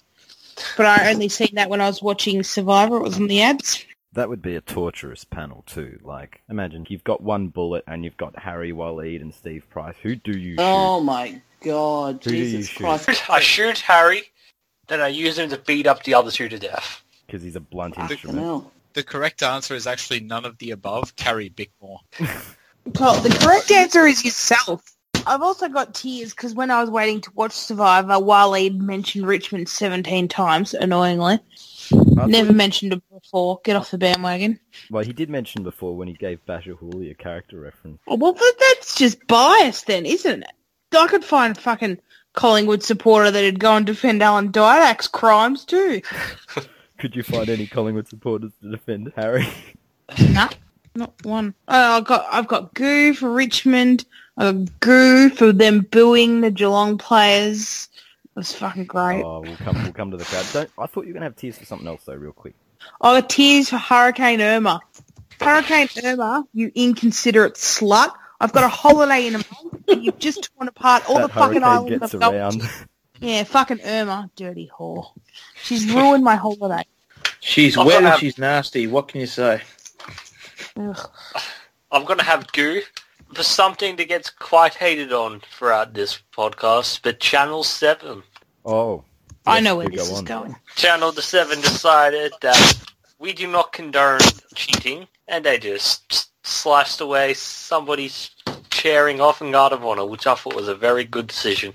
But 0.76 0.86
I 0.88 1.12
only 1.12 1.30
seen 1.30 1.52
that 1.54 1.70
when 1.70 1.82
I 1.82 1.88
was 1.88 2.02
watching 2.02 2.42
Survivor. 2.44 2.98
It 2.98 3.04
was 3.04 3.18
on 3.18 3.28
the 3.28 3.42
ads. 3.42 3.86
That 4.14 4.30
would 4.30 4.42
be 4.42 4.56
a 4.56 4.62
torturous 4.62 5.24
panel 5.24 5.64
too. 5.68 6.00
Like, 6.04 6.42
imagine 6.50 6.88
you've 6.90 7.04
got 7.04 7.22
one 7.22 7.50
bullet 7.50 7.84
and 7.88 8.04
you've 8.04 8.18
got 8.18 8.40
Harry 8.40 8.72
Waleed 8.72 9.22
and 9.22 9.34
Steve 9.34 9.70
Price. 9.70 9.96
Who 10.02 10.16
do 10.16 10.32
you 10.32 10.54
shoot? 10.54 10.60
Oh, 10.64 11.00
my 11.02 11.40
God. 11.62 12.24
Who 12.24 12.32
do 12.32 12.36
you 12.38 12.44
Jesus 12.46 12.70
shoot? 12.70 12.80
Christ. 12.80 13.10
I 13.30 13.40
shoot 13.40 13.80
Harry, 13.80 14.24
then 14.88 15.02
I 15.02 15.10
use 15.10 15.38
him 15.38 15.50
to 15.50 15.58
beat 15.60 15.86
up 15.86 16.04
the 16.04 16.16
other 16.16 16.32
two 16.32 16.50
to 16.50 16.58
death. 16.58 17.04
Because 17.28 17.44
he's 17.44 17.56
a 17.56 17.60
blunt 17.60 17.96
Fucking 17.96 18.12
instrument. 18.12 18.40
hell. 18.40 18.72
The 18.94 19.04
correct 19.04 19.44
answer 19.44 19.76
is 19.76 19.86
actually 19.86 20.22
none 20.22 20.46
of 20.46 20.58
the 20.58 20.72
above. 20.72 21.16
Carrie 21.16 21.52
Bickmore. 21.52 22.00
Well, 23.00 23.20
the 23.22 23.30
correct 23.30 23.70
answer 23.70 24.06
is 24.08 24.24
yourself. 24.24 24.82
I've 25.28 25.42
also 25.42 25.68
got 25.70 25.94
tears 25.94 26.32
because 26.32 26.54
when 26.54 26.72
I 26.72 26.82
was 26.82 26.90
waiting 26.90 27.22
to 27.22 27.32
watch 27.36 27.52
Survivor, 27.52 28.14
Waleed 28.14 28.80
mentioned 28.80 29.28
Richmond 29.28 29.70
17 29.70 30.28
times, 30.28 30.74
annoyingly. 30.74 31.40
I 32.20 32.26
Never 32.26 32.54
mentioned 32.54 32.94
it 32.94 33.04
before. 33.12 33.60
Get 33.64 33.76
off 33.76 33.92
the 33.92 33.98
bandwagon. 33.98 34.60
Well, 34.90 35.04
he 35.04 35.14
did 35.14 35.30
mention 35.30 35.64
before 35.64 35.96
when 35.96 36.08
he 36.08 36.14
gave 36.16 36.46
Bachar 36.46 36.78
Houli 36.80 37.12
a 37.12 37.14
character 37.14 37.60
reference. 37.60 38.00
Oh, 38.08 38.16
Well, 38.16 38.34
but 38.34 38.44
that's 38.60 38.96
just 38.96 39.26
bias 39.28 39.84
then, 39.84 40.06
isn't 40.06 40.44
it? 40.44 40.52
I 40.98 41.08
could 41.08 41.24
find 41.24 41.56
a 41.56 41.60
fucking 41.60 42.00
Collingwood 42.34 42.84
supporter 42.84 43.32
that'd 43.32 43.60
go 43.60 43.76
and 43.76 43.86
defend 43.86 44.22
Alan 44.24 44.52
Didak's 44.52 45.08
crimes 45.08 45.66
too. 45.66 46.02
Could 47.00 47.16
you 47.16 47.24
find 47.24 47.50
any 47.50 47.68
Collingwood 47.68 48.08
supporters 48.08 48.52
to 48.62 48.72
defend 48.72 49.12
Harry? 49.16 49.48
nah, 50.32 50.50
not 50.96 51.14
one. 51.24 51.54
Uh, 51.68 51.98
I've 51.98 52.06
got 52.06 52.26
I've 52.32 52.48
got 52.48 52.74
goo 52.74 53.14
for 53.14 53.32
Richmond. 53.32 54.06
I 54.38 54.52
got 54.52 54.80
goo 54.80 55.30
for 55.30 55.52
them 55.52 55.82
booing 55.82 56.42
the 56.42 56.52
Geelong 56.52 56.98
players. 56.98 57.90
It 58.26 58.36
was 58.36 58.54
fucking 58.54 58.86
great. 58.86 59.24
oh, 59.24 59.42
we'll 59.42 59.56
come. 59.58 59.82
We'll 59.84 59.94
come 59.94 60.12
to 60.12 60.18
the 60.18 60.26
crowd. 60.26 60.46
Don't. 60.54 60.70
I 60.78 60.86
thought 60.86 61.02
you 61.02 61.08
were 61.10 61.14
gonna 61.14 61.26
have 61.26 61.36
tears 61.36 61.58
for 61.58 61.66
something 61.66 61.88
else 61.88 62.04
though, 62.06 62.14
real 62.16 62.34
quick. 62.34 62.54
Oh, 63.02 63.20
got 63.20 63.30
tears 63.30 63.70
for 63.70 63.78
Hurricane 63.78 64.42
Irma. 64.42 64.80
Hurricane 65.42 65.88
Irma, 66.04 66.46
you 66.54 66.72
inconsiderate 66.76 67.56
slut. 67.56 68.12
I've 68.40 68.54
got 68.54 68.64
a 68.64 68.68
holiday 68.70 69.26
in 69.26 69.36
a 69.36 69.40
month, 69.40 69.84
and 69.88 70.06
you've 70.06 70.20
just 70.20 70.50
torn 70.56 70.68
apart 70.68 71.10
all 71.10 71.16
that 71.16 71.28
the 71.28 71.34
fucking 71.34 71.62
hurricane 71.62 71.64
island 71.64 72.00
gets 72.00 72.14
of 72.14 72.20
Gold 72.22 72.36
around. 72.36 72.62
Yeah, 73.20 73.44
fucking 73.46 73.82
Irma, 73.84 74.30
dirty 74.36 74.70
whore. 74.78 75.12
She's 75.64 75.92
ruined 75.92 76.24
my 76.24 76.36
holiday. 76.36 76.84
She's 77.40 77.76
I've 77.76 77.88
wet 77.88 78.04
and 78.04 78.14
to- 78.14 78.20
she's 78.20 78.38
nasty. 78.38 78.86
What 78.86 79.08
can 79.08 79.22
you 79.22 79.28
say? 79.28 79.62
Ugh. 80.76 81.10
I'm 81.92 82.06
going 82.06 82.20
to 82.20 82.26
have 82.26 82.52
goo 82.52 82.82
for 83.34 83.44
something 83.44 83.96
that 83.98 84.08
gets 84.08 84.30
quite 84.30 84.76
hated 84.76 85.12
on 85.14 85.42
throughout 85.52 85.94
this 85.94 86.20
podcast, 86.36 87.02
but 87.04 87.20
Channel 87.20 87.64
7. 87.64 88.24
Oh. 88.66 89.04
I 89.46 89.60
know 89.62 89.78
where 89.78 89.88
this 89.90 90.08
go 90.08 90.14
is 90.14 90.20
on. 90.20 90.26
going. 90.26 90.56
Channel 90.76 91.12
the 91.14 91.22
7 91.22 91.62
decided 91.62 92.34
that 92.42 92.86
we 93.20 93.34
do 93.34 93.48
not 93.48 93.72
condone 93.72 94.20
cheating, 94.56 95.08
and 95.28 95.46
they 95.46 95.58
just 95.58 96.04
s- 96.12 96.28
sliced 96.44 97.00
away 97.02 97.34
somebody's 97.34 98.32
chairing 98.70 99.22
off 99.22 99.42
in 99.42 99.52
Guard 99.52 99.72
of 99.74 99.86
Honor, 99.86 100.06
which 100.06 100.28
I 100.28 100.36
thought 100.36 100.56
was 100.56 100.68
a 100.68 100.76
very 100.76 101.04
good 101.06 101.28
decision. 101.28 101.74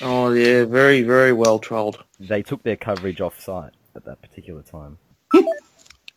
Oh 0.00 0.30
yeah, 0.32 0.64
very 0.64 1.02
very 1.02 1.32
well 1.32 1.58
trolled. 1.58 2.02
They 2.18 2.42
took 2.42 2.62
their 2.62 2.76
coverage 2.76 3.20
off 3.20 3.40
site. 3.40 3.72
at 3.94 4.04
that 4.04 4.20
particular 4.22 4.62
time. 4.62 4.98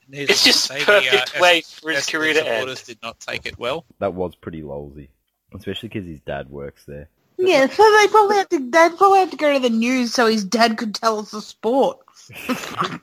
Needless 0.07 0.29
It's 0.29 0.43
just 0.43 0.65
say, 0.65 0.79
the, 0.79 0.85
perfect 0.85 1.38
uh, 1.38 1.41
way 1.41 1.62
for 1.62 1.91
his 1.91 2.05
career 2.05 2.33
to 2.33 2.39
end. 2.39 2.47
supporters 2.47 2.83
did 2.83 3.00
not 3.01 3.19
take 3.19 3.45
it 3.45 3.57
well. 3.57 3.85
That 4.00 4.13
was 4.13 4.35
pretty 4.35 4.62
lolsy, 4.62 5.09
especially 5.53 5.89
because 5.89 6.05
his 6.07 6.19
dad 6.21 6.50
works 6.50 6.85
there. 6.85 7.09
Yeah, 7.38 7.67
so 7.67 7.83
they 8.00 8.07
probably 8.07 8.38
had 8.38 8.50
to. 8.51 8.69
They 8.69 8.89
probably 8.95 9.19
had 9.19 9.31
to 9.31 9.38
go 9.38 9.53
to 9.53 9.59
the 9.59 9.69
news 9.69 10.13
so 10.13 10.27
his 10.27 10.45
dad 10.45 10.77
could 10.77 10.95
tell 10.95 11.19
us 11.19 11.31
the 11.31 11.41
sport. 11.41 12.00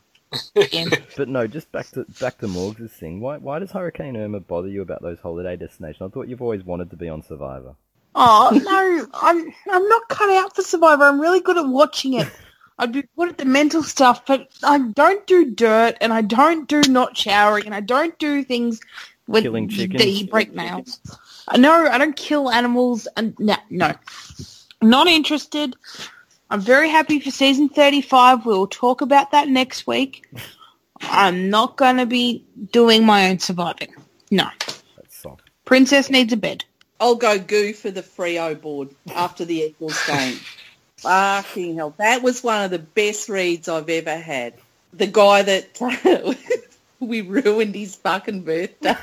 But 1.14 1.28
no, 1.28 1.46
just 1.46 1.70
back 1.72 1.88
to 1.88 2.06
back 2.18 2.38
to 2.38 2.46
Morgs' 2.46 2.90
thing. 2.90 3.20
Why 3.20 3.36
why 3.36 3.58
does 3.58 3.70
Hurricane 3.70 4.16
Irma 4.16 4.40
bother 4.40 4.68
you 4.68 4.80
about 4.80 5.02
those 5.02 5.20
holiday 5.20 5.56
destinations? 5.56 6.10
I 6.10 6.12
thought 6.12 6.28
you've 6.28 6.40
always 6.40 6.64
wanted 6.64 6.88
to 6.90 6.96
be 6.96 7.08
on 7.08 7.22
Survivor. 7.22 7.74
Oh 8.14 8.50
no, 8.52 9.06
I'm 9.12 9.52
I'm 9.70 9.88
not 9.88 10.08
cut 10.08 10.30
out 10.30 10.56
for 10.56 10.62
Survivor. 10.62 11.04
I'm 11.04 11.20
really 11.20 11.40
good 11.40 11.58
at 11.58 11.68
watching 11.68 12.14
it. 12.14 12.28
I'd 12.78 12.92
be 12.92 13.04
good 13.16 13.28
at 13.28 13.38
the 13.38 13.44
mental 13.44 13.82
stuff, 13.82 14.26
but 14.26 14.48
I 14.62 14.78
don't 14.78 15.26
do 15.26 15.50
dirt, 15.50 15.96
and 16.00 16.12
I 16.12 16.22
don't 16.22 16.66
do 16.68 16.80
not 16.88 17.16
showering, 17.16 17.66
and 17.66 17.74
I 17.74 17.80
don't 17.80 18.18
do 18.18 18.42
things 18.42 18.80
with 19.28 19.44
Killing 19.44 19.68
chickens? 19.68 20.02
that 20.02 20.08
you 20.08 20.26
break 20.26 20.52
nails. 20.54 21.00
Uh, 21.48 21.58
No, 21.58 21.86
I 21.86 21.98
don't 21.98 22.16
kill 22.16 22.50
animals, 22.50 23.06
and 23.16 23.38
no, 23.38 23.56
no, 23.70 23.92
not 24.80 25.06
interested. 25.06 25.76
I'm 26.50 26.60
very 26.60 26.88
happy 26.88 27.18
for 27.20 27.30
season 27.30 27.68
35. 27.68 28.44
We'll 28.44 28.66
talk 28.66 29.00
about 29.00 29.30
that 29.30 29.48
next 29.48 29.86
week. 29.86 30.26
I'm 31.00 31.50
not 31.50 31.76
going 31.76 31.96
to 31.96 32.06
be 32.06 32.44
doing 32.72 33.06
my 33.06 33.30
own 33.30 33.38
surviving. 33.38 33.94
No. 34.30 34.48
That's 34.96 35.16
soft. 35.16 35.48
Princess 35.64 36.10
needs 36.10 36.32
a 36.32 36.36
bed. 36.36 36.64
I'll 37.00 37.14
go 37.14 37.38
goo 37.38 37.72
for 37.72 37.90
the 37.90 38.02
Freo 38.02 38.60
board 38.60 38.90
after 39.14 39.44
the 39.44 39.56
Eagles 39.56 39.98
game. 40.06 40.38
Fucking 41.02 41.76
hell. 41.76 41.94
That 41.98 42.22
was 42.22 42.44
one 42.44 42.62
of 42.64 42.70
the 42.70 42.78
best 42.78 43.28
reads 43.28 43.68
I've 43.68 43.88
ever 43.88 44.16
had. 44.16 44.54
The 44.92 45.08
guy 45.08 45.42
that 45.42 46.36
we 47.00 47.22
ruined 47.22 47.74
his 47.74 47.96
fucking 47.96 48.42
birthday. 48.42 48.96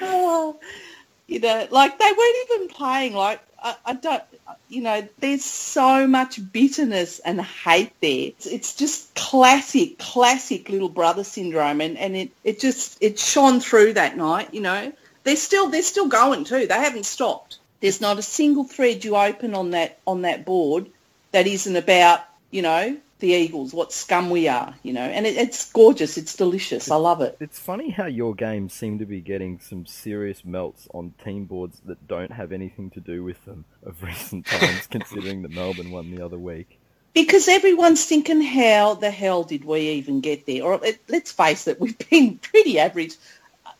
Oh, 0.00 0.58
you 1.26 1.40
know, 1.40 1.68
like 1.70 1.98
they 1.98 2.10
weren't 2.10 2.36
even 2.52 2.68
playing. 2.68 3.14
Like 3.14 3.40
I, 3.62 3.76
I 3.84 3.94
don't, 3.94 4.22
you 4.68 4.82
know, 4.82 5.06
there's 5.18 5.44
so 5.44 6.06
much 6.06 6.40
bitterness 6.52 7.18
and 7.18 7.40
hate 7.40 7.92
there. 8.00 8.28
It's, 8.28 8.46
it's 8.46 8.74
just 8.74 9.14
classic, 9.14 9.98
classic 9.98 10.68
little 10.70 10.88
brother 10.88 11.24
syndrome, 11.24 11.80
and 11.80 11.98
and 11.98 12.16
it 12.16 12.30
it 12.44 12.60
just 12.60 12.96
it 13.02 13.18
shone 13.18 13.60
through 13.60 13.94
that 13.94 14.16
night. 14.16 14.54
You 14.54 14.62
know, 14.62 14.92
they're 15.24 15.36
still 15.36 15.68
they're 15.68 15.82
still 15.82 16.08
going 16.08 16.44
too. 16.44 16.66
They 16.66 16.74
haven't 16.74 17.06
stopped. 17.06 17.57
There's 17.80 18.00
not 18.00 18.18
a 18.18 18.22
single 18.22 18.64
thread 18.64 19.04
you 19.04 19.16
open 19.16 19.54
on 19.54 19.70
that 19.70 19.98
on 20.06 20.22
that 20.22 20.44
board 20.44 20.86
that 21.32 21.46
isn't 21.46 21.76
about 21.76 22.20
you 22.50 22.62
know 22.62 22.96
the 23.20 23.32
Eagles, 23.32 23.74
what 23.74 23.92
scum 23.92 24.30
we 24.30 24.46
are, 24.46 24.74
you 24.82 24.92
know, 24.92 25.02
and 25.02 25.26
it, 25.26 25.36
it's 25.36 25.70
gorgeous. 25.72 26.16
It's 26.16 26.36
delicious. 26.36 26.90
I 26.90 26.96
love 26.96 27.20
it. 27.20 27.36
It's 27.40 27.58
funny 27.58 27.90
how 27.90 28.06
your 28.06 28.34
games 28.34 28.72
seem 28.72 28.98
to 29.00 29.06
be 29.06 29.20
getting 29.20 29.58
some 29.58 29.86
serious 29.86 30.44
melts 30.44 30.86
on 30.94 31.14
team 31.24 31.44
boards 31.44 31.80
that 31.86 32.06
don't 32.06 32.32
have 32.32 32.52
anything 32.52 32.90
to 32.90 33.00
do 33.00 33.24
with 33.24 33.44
them 33.44 33.64
of 33.84 34.02
recent 34.02 34.46
times, 34.46 34.86
considering 34.86 35.42
that 35.42 35.50
Melbourne 35.50 35.90
won 35.90 36.14
the 36.14 36.24
other 36.24 36.38
week. 36.38 36.78
Because 37.14 37.48
everyone's 37.48 38.04
thinking, 38.04 38.40
how 38.40 38.94
the 38.94 39.10
hell 39.10 39.42
did 39.42 39.64
we 39.64 39.80
even 39.80 40.20
get 40.20 40.46
there? 40.46 40.62
Or 40.62 40.76
let- 40.76 41.00
let's 41.08 41.32
face 41.32 41.66
it, 41.66 41.80
we've 41.80 41.98
been 42.10 42.38
pretty 42.42 42.78
average. 42.78 43.16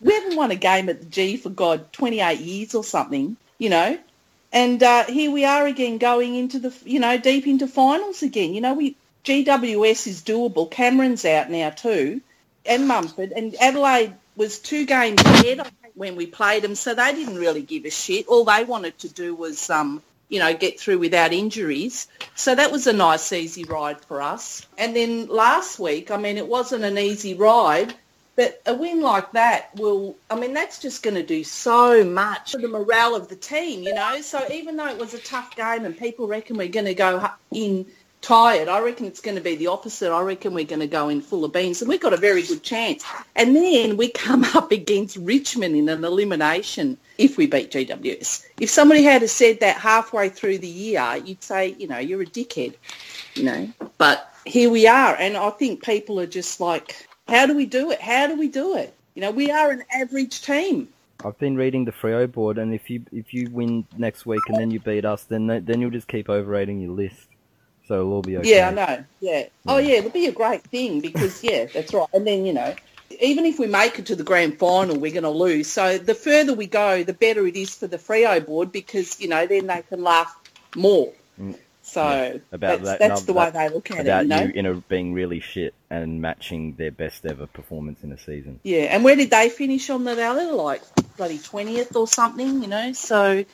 We 0.00 0.14
haven't 0.14 0.36
won 0.36 0.50
a 0.50 0.56
game 0.56 0.88
at 0.88 1.00
the 1.00 1.06
G 1.06 1.36
for 1.36 1.50
God 1.50 1.92
28 1.92 2.40
years 2.40 2.74
or 2.74 2.82
something, 2.82 3.36
you 3.58 3.68
know. 3.68 3.98
And 4.50 4.82
uh, 4.82 5.04
here 5.04 5.30
we 5.30 5.44
are 5.44 5.66
again, 5.66 5.98
going 5.98 6.34
into 6.34 6.58
the, 6.58 6.74
you 6.84 7.00
know, 7.00 7.18
deep 7.18 7.46
into 7.46 7.68
finals 7.68 8.22
again. 8.22 8.54
You 8.54 8.62
know, 8.62 8.74
we 8.74 8.96
GWS 9.24 10.06
is 10.06 10.22
doable. 10.22 10.70
Cameron's 10.70 11.24
out 11.24 11.50
now 11.50 11.70
too, 11.70 12.22
and 12.64 12.88
Mumford. 12.88 13.32
And 13.32 13.54
Adelaide 13.56 14.14
was 14.36 14.58
two 14.58 14.86
games 14.86 15.20
ahead 15.20 15.60
when 15.94 16.16
we 16.16 16.26
played 16.26 16.62
them, 16.62 16.74
so 16.74 16.94
they 16.94 17.12
didn't 17.12 17.36
really 17.36 17.62
give 17.62 17.84
a 17.84 17.90
shit. 17.90 18.28
All 18.28 18.44
they 18.44 18.64
wanted 18.64 18.98
to 19.00 19.08
do 19.08 19.34
was, 19.34 19.68
um, 19.68 20.02
you 20.28 20.38
know, 20.38 20.54
get 20.54 20.80
through 20.80 20.98
without 20.98 21.32
injuries. 21.32 22.06
So 22.36 22.54
that 22.54 22.72
was 22.72 22.86
a 22.86 22.92
nice, 22.92 23.32
easy 23.32 23.64
ride 23.64 24.00
for 24.02 24.22
us. 24.22 24.64
And 24.78 24.96
then 24.96 25.26
last 25.26 25.78
week, 25.78 26.10
I 26.10 26.16
mean, 26.16 26.38
it 26.38 26.46
wasn't 26.46 26.84
an 26.84 26.96
easy 26.96 27.34
ride, 27.34 27.92
but 28.38 28.62
a 28.66 28.74
win 28.74 29.00
like 29.00 29.32
that 29.32 29.74
will, 29.74 30.14
I 30.30 30.38
mean, 30.38 30.54
that's 30.54 30.78
just 30.78 31.02
going 31.02 31.16
to 31.16 31.24
do 31.24 31.42
so 31.42 32.04
much 32.04 32.52
for 32.52 32.58
the 32.58 32.68
morale 32.68 33.16
of 33.16 33.26
the 33.26 33.34
team, 33.34 33.82
you 33.82 33.92
know. 33.92 34.20
So 34.20 34.46
even 34.52 34.76
though 34.76 34.86
it 34.86 34.96
was 34.96 35.12
a 35.12 35.18
tough 35.18 35.56
game 35.56 35.84
and 35.84 35.98
people 35.98 36.28
reckon 36.28 36.56
we're 36.56 36.68
going 36.68 36.86
to 36.86 36.94
go 36.94 37.28
in 37.50 37.86
tired, 38.20 38.68
I 38.68 38.78
reckon 38.78 39.06
it's 39.06 39.20
going 39.20 39.38
to 39.38 39.42
be 39.42 39.56
the 39.56 39.66
opposite. 39.66 40.12
I 40.12 40.20
reckon 40.20 40.54
we're 40.54 40.66
going 40.66 40.78
to 40.78 40.86
go 40.86 41.08
in 41.08 41.20
full 41.20 41.44
of 41.44 41.52
beans, 41.52 41.82
and 41.82 41.88
we've 41.88 42.00
got 42.00 42.12
a 42.12 42.16
very 42.16 42.44
good 42.44 42.62
chance. 42.62 43.04
And 43.34 43.56
then 43.56 43.96
we 43.96 44.08
come 44.08 44.44
up 44.54 44.70
against 44.70 45.16
Richmond 45.16 45.74
in 45.74 45.88
an 45.88 46.04
elimination 46.04 46.96
if 47.18 47.36
we 47.38 47.48
beat 47.48 47.72
GWS. 47.72 48.46
If 48.60 48.70
somebody 48.70 49.02
had 49.02 49.28
said 49.28 49.58
that 49.60 49.78
halfway 49.78 50.28
through 50.28 50.58
the 50.58 50.68
year, 50.68 51.20
you'd 51.24 51.42
say, 51.42 51.74
you 51.76 51.88
know, 51.88 51.98
you're 51.98 52.22
a 52.22 52.26
dickhead, 52.26 52.76
you 53.34 53.42
know. 53.42 53.68
But 53.98 54.32
here 54.46 54.70
we 54.70 54.86
are, 54.86 55.16
and 55.16 55.36
I 55.36 55.50
think 55.50 55.82
people 55.82 56.20
are 56.20 56.26
just 56.26 56.60
like, 56.60 57.07
how 57.28 57.46
do 57.46 57.54
we 57.54 57.66
do 57.66 57.90
it? 57.90 58.00
How 58.00 58.26
do 58.26 58.36
we 58.36 58.48
do 58.48 58.76
it? 58.76 58.94
You 59.14 59.22
know, 59.22 59.30
we 59.30 59.50
are 59.50 59.70
an 59.70 59.82
average 59.92 60.42
team. 60.42 60.88
I've 61.24 61.38
been 61.38 61.56
reading 61.56 61.84
the 61.84 61.92
Freo 61.92 62.30
board, 62.30 62.58
and 62.58 62.72
if 62.72 62.88
you 62.88 63.02
if 63.12 63.34
you 63.34 63.50
win 63.50 63.84
next 63.96 64.24
week 64.24 64.40
and 64.48 64.56
then 64.56 64.70
you 64.70 64.78
beat 64.78 65.04
us, 65.04 65.24
then 65.24 65.46
then 65.46 65.80
you'll 65.80 65.90
just 65.90 66.06
keep 66.06 66.28
overrating 66.28 66.80
your 66.80 66.92
list. 66.92 67.26
So 67.88 68.00
it'll 68.00 68.12
all 68.12 68.22
be 68.22 68.36
okay. 68.36 68.56
Yeah, 68.56 68.68
I 68.68 68.74
know. 68.74 69.04
Yeah. 69.20 69.46
Oh, 69.66 69.78
yeah. 69.78 69.94
It'll 69.96 70.10
be 70.10 70.26
a 70.26 70.32
great 70.32 70.62
thing 70.64 71.00
because 71.00 71.42
yeah, 71.42 71.64
that's 71.64 71.92
right. 71.92 72.06
And 72.12 72.26
then 72.26 72.46
you 72.46 72.52
know, 72.52 72.74
even 73.20 73.46
if 73.46 73.58
we 73.58 73.66
make 73.66 73.98
it 73.98 74.06
to 74.06 74.16
the 74.16 74.22
grand 74.22 74.58
final, 74.58 74.96
we're 74.96 75.12
going 75.12 75.24
to 75.24 75.30
lose. 75.30 75.66
So 75.66 75.98
the 75.98 76.14
further 76.14 76.54
we 76.54 76.66
go, 76.66 77.02
the 77.02 77.14
better 77.14 77.46
it 77.46 77.56
is 77.56 77.74
for 77.74 77.86
the 77.86 77.98
Freo 77.98 78.44
board 78.44 78.70
because 78.70 79.20
you 79.20 79.28
know 79.28 79.46
then 79.46 79.66
they 79.66 79.82
can 79.88 80.02
laugh 80.02 80.38
more. 80.76 81.12
So 81.88 82.02
Yeah. 82.02 82.38
About 82.52 82.60
that's, 82.60 82.82
that- 82.82 82.98
that's 82.98 83.22
the 83.22 83.32
way 83.32 83.50
they 83.50 83.68
look 83.68 83.90
at 83.90 84.00
About 84.00 84.20
it. 84.20 84.22
You 84.24 84.28
know. 84.28 84.42
you 84.42 84.52
in 84.54 84.66
a, 84.66 84.74
being 84.74 85.14
really 85.14 85.40
shit 85.40 85.74
and 85.90 86.20
matching 86.20 86.74
their 86.74 86.90
best 86.90 87.24
ever 87.24 87.46
performance 87.46 88.04
in 88.04 88.12
a 88.12 88.18
season. 88.18 88.60
Yeah. 88.62 88.84
And 88.94 89.04
where 89.04 89.16
did 89.16 89.30
they 89.30 89.48
finish 89.48 89.88
on 89.90 90.04
the 90.04 90.14
valley? 90.14 90.46
Like 90.46 90.82
bloody 91.16 91.38
twentieth 91.38 91.96
or 91.96 92.06
something. 92.06 92.62
You 92.62 92.68
know. 92.68 92.92
So 92.92 93.44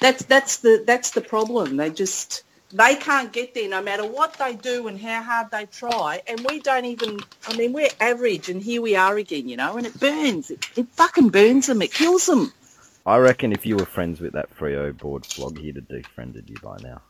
that's 0.00 0.24
that's 0.24 0.58
the 0.58 0.84
that's 0.86 1.12
the 1.12 1.22
problem. 1.22 1.76
They 1.76 1.90
just 1.90 2.44
they 2.72 2.96
can't 2.96 3.32
get 3.32 3.54
there 3.54 3.68
no 3.68 3.82
matter 3.82 4.04
what 4.06 4.34
they 4.34 4.54
do 4.54 4.88
and 4.88 5.00
how 5.00 5.22
hard 5.22 5.50
they 5.50 5.64
try. 5.66 6.20
And 6.26 6.44
we 6.48 6.60
don't 6.60 6.84
even, 6.84 7.18
I 7.46 7.56
mean, 7.56 7.72
we're 7.72 7.88
average 7.98 8.50
and 8.50 8.62
here 8.62 8.82
we 8.82 8.94
are 8.94 9.16
again, 9.16 9.48
you 9.48 9.56
know, 9.56 9.78
and 9.78 9.86
it 9.86 9.98
burns. 9.98 10.50
It, 10.50 10.68
it 10.76 10.86
fucking 10.92 11.30
burns 11.30 11.66
them. 11.66 11.80
It 11.80 11.92
kills 11.94 12.26
them. 12.26 12.52
I 13.06 13.16
reckon 13.16 13.52
if 13.52 13.64
you 13.64 13.76
were 13.76 13.86
friends 13.86 14.20
with 14.20 14.34
that 14.34 14.54
Freo 14.54 14.94
board 14.94 15.24
flog, 15.24 15.56
he'd 15.58 15.76
have 15.76 15.88
defriended 15.88 16.50
you 16.50 16.56
by 16.62 16.76
now. 16.82 17.00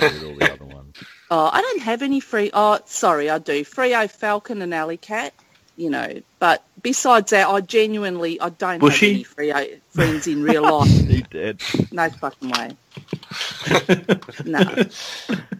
Along 0.00 0.24
all 0.24 0.36
the 0.36 0.52
other 0.52 0.64
ones. 0.64 0.96
Oh, 1.30 1.50
I 1.52 1.60
don't 1.60 1.82
have 1.82 2.00
any 2.00 2.20
free, 2.20 2.50
oh, 2.54 2.78
sorry, 2.86 3.28
I 3.28 3.38
do. 3.38 3.62
Freo 3.62 4.10
Falcon 4.10 4.62
and 4.62 4.72
Alley 4.72 4.96
Cat, 4.96 5.34
you 5.76 5.90
know, 5.90 6.22
but 6.38 6.64
besides 6.82 7.32
that, 7.32 7.46
I 7.46 7.60
genuinely, 7.60 8.40
I 8.40 8.48
don't 8.48 8.78
Bushy? 8.78 9.22
have 9.24 9.34
any 9.38 9.50
Freo 9.52 9.80
friends 9.90 10.26
in 10.26 10.42
real 10.42 10.62
life. 10.62 10.88
he 11.06 11.20
did. 11.20 11.60
No 11.92 12.08
fucking 12.08 12.48
way. 12.48 12.70
No. 14.46 14.84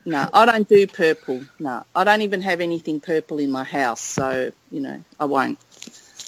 No, 0.07 0.31
I 0.33 0.47
don't 0.47 0.67
do 0.67 0.87
purple. 0.87 1.45
No, 1.59 1.85
I 1.95 2.05
don't 2.05 2.23
even 2.23 2.41
have 2.41 2.63
anything 2.63 3.01
purple 3.01 3.39
in 3.39 3.51
my 3.51 3.65
house, 3.65 4.01
so, 4.01 4.51
you 4.71 4.81
know, 4.81 5.05
I 5.21 5.27
won't. 5.27 5.59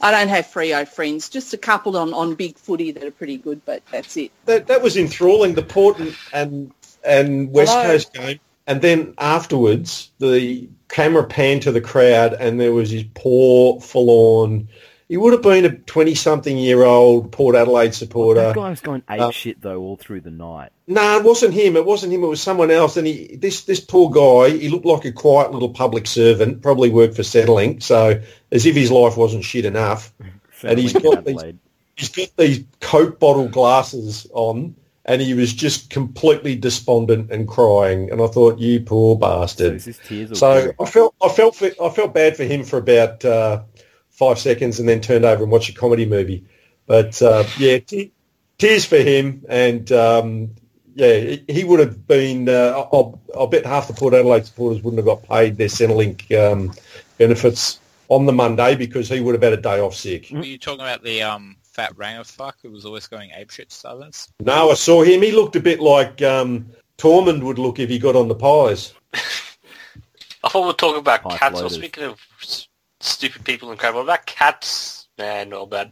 I 0.02 0.10
don't 0.10 0.28
have 0.28 0.46
Freo 0.46 0.86
friends, 0.86 1.30
just 1.30 1.54
a 1.54 1.58
couple 1.58 1.96
on, 1.96 2.12
on 2.12 2.34
big 2.34 2.58
footy 2.58 2.90
that 2.92 3.04
are 3.04 3.10
pretty 3.10 3.38
good, 3.38 3.62
but 3.64 3.82
that's 3.90 4.16
it. 4.18 4.32
That 4.44 4.66
that 4.66 4.82
was 4.82 4.96
enthralling. 4.98 5.54
The 5.54 5.62
Port 5.62 5.98
and 5.98 6.14
and, 6.32 6.72
and 7.04 7.50
West 7.52 7.72
Hello. 7.72 7.84
Coast 7.88 8.12
game, 8.12 8.40
and 8.66 8.80
then 8.82 9.14
afterwards 9.18 10.10
the 10.18 10.68
camera 10.88 11.24
panned 11.24 11.62
to 11.62 11.72
the 11.72 11.80
crowd, 11.80 12.32
and 12.34 12.60
there 12.60 12.72
was 12.72 12.90
his 12.90 13.04
poor, 13.14 13.80
forlorn. 13.80 14.68
He 15.08 15.16
would 15.16 15.32
have 15.32 15.42
been 15.42 15.64
a 15.64 15.70
twenty-something-year-old 15.76 17.32
Port 17.32 17.56
Adelaide 17.56 17.94
supporter. 17.94 18.40
That 18.42 18.54
guy 18.54 18.70
was 18.70 18.80
going 18.80 19.02
ape 19.10 19.20
Uh, 19.20 19.30
shit 19.30 19.60
though 19.60 19.80
all 19.80 19.96
through 19.96 20.20
the 20.20 20.30
night. 20.30 20.70
No, 20.86 21.18
it 21.18 21.24
wasn't 21.24 21.54
him. 21.54 21.76
It 21.76 21.84
wasn't 21.84 22.12
him. 22.12 22.22
It 22.22 22.28
was 22.28 22.40
someone 22.40 22.70
else. 22.70 22.96
And 22.96 23.06
he, 23.06 23.36
this 23.36 23.64
this 23.64 23.80
poor 23.80 24.10
guy, 24.10 24.56
he 24.56 24.68
looked 24.68 24.86
like 24.86 25.04
a 25.04 25.12
quiet 25.12 25.50
little 25.52 25.70
public 25.70 26.06
servant. 26.06 26.62
Probably 26.62 26.90
worked 26.90 27.16
for 27.16 27.22
Centrelink, 27.22 27.82
so 27.82 28.20
as 28.52 28.66
if 28.66 28.76
his 28.76 28.90
life 28.90 29.16
wasn't 29.16 29.44
shit 29.44 29.64
enough. 29.64 30.12
And 30.62 30.78
he's 30.78 30.92
Centrelink 30.92 31.04
in 31.04 31.10
got 31.12 31.24
these- 31.24 31.54
He's 31.96 32.08
got 32.10 32.36
these 32.36 32.64
Coke 32.80 33.18
bottle 33.18 33.48
glasses 33.48 34.26
on, 34.32 34.74
and 35.10 35.20
he 35.20 35.34
was 35.34 35.52
just 35.52 35.90
completely 35.90 36.54
despondent 36.54 37.32
and 37.32 37.48
crying. 37.48 38.12
And 38.12 38.22
I 38.22 38.28
thought, 38.28 38.60
you 38.60 38.78
poor 38.80 39.16
bastard. 39.18 39.74
is 39.74 39.84
this 39.86 39.98
tears 40.06 40.30
or 40.30 40.36
So? 40.36 40.72
I 40.78 40.84
felt 40.84 41.14
I 41.20 41.28
felt 41.28 41.56
for, 41.56 41.70
I 41.82 41.88
felt 41.88 42.14
bad 42.14 42.36
for 42.36 42.44
him 42.44 42.62
for 42.62 42.78
about 42.78 43.24
uh, 43.24 43.62
five 44.10 44.38
seconds, 44.38 44.78
and 44.78 44.88
then 44.88 45.00
turned 45.00 45.24
over 45.24 45.42
and 45.42 45.50
watched 45.50 45.68
a 45.68 45.74
comedy 45.74 46.06
movie. 46.06 46.46
But 46.86 47.20
uh, 47.20 47.42
yeah, 47.58 47.78
te- 47.78 48.12
tears 48.58 48.84
for 48.84 48.98
him, 48.98 49.44
and 49.48 49.90
um, 49.90 50.50
yeah, 50.94 51.14
he- 51.18 51.44
he 51.48 51.64
would 51.64 51.80
have 51.80 52.06
been. 52.06 52.48
Uh, 52.48 52.86
I'll, 52.92 53.20
I'll 53.34 53.48
bet 53.48 53.66
half 53.66 53.88
the 53.88 53.94
Port 53.94 54.14
Adelaide 54.14 54.46
supporters 54.46 54.80
wouldn't 54.80 54.98
have 54.98 55.06
got 55.06 55.24
paid 55.28 55.56
their 55.56 55.66
Centrelink 55.68 56.30
um, 56.38 56.72
benefits 57.18 57.80
on 58.08 58.26
the 58.26 58.32
Monday 58.32 58.76
because 58.76 59.08
he 59.08 59.18
would 59.18 59.34
have 59.34 59.42
had 59.42 59.54
a 59.54 59.60
day 59.60 59.80
off 59.80 59.96
sick. 59.96 60.28
Were 60.30 60.44
you 60.44 60.56
talking 60.58 60.82
about 60.82 61.02
the 61.02 61.22
um, 61.22 61.56
fat 61.80 61.96
ranger 61.96 62.24
fuck 62.24 62.58
who 62.62 62.70
was 62.70 62.84
always 62.84 63.06
going 63.06 63.30
apeshit 63.30 63.68
to 63.68 63.74
Southerners? 63.74 64.28
No, 64.40 64.70
I 64.70 64.74
saw 64.74 65.02
him. 65.02 65.22
He 65.22 65.32
looked 65.32 65.56
a 65.56 65.60
bit 65.60 65.80
like 65.80 66.20
um, 66.20 66.66
Tormund 66.98 67.42
would 67.42 67.58
look 67.58 67.78
if 67.78 67.88
he 67.88 67.98
got 67.98 68.16
on 68.16 68.28
the 68.28 68.34
pies. 68.34 68.92
I 69.14 70.48
thought 70.48 70.60
we 70.62 70.66
were 70.68 70.72
talking 70.74 70.98
about 71.00 71.22
Pipe 71.22 71.38
cats. 71.38 71.54
Well, 71.54 71.62
loaders. 71.64 71.78
speaking 71.78 72.04
of 72.04 72.18
s- 72.42 72.68
stupid 73.00 73.44
people 73.44 73.70
and 73.70 73.78
crap, 73.78 73.94
what 73.94 74.02
about 74.02 74.26
cats, 74.26 75.08
man? 75.18 75.52
Or 75.54 75.62
about 75.62 75.88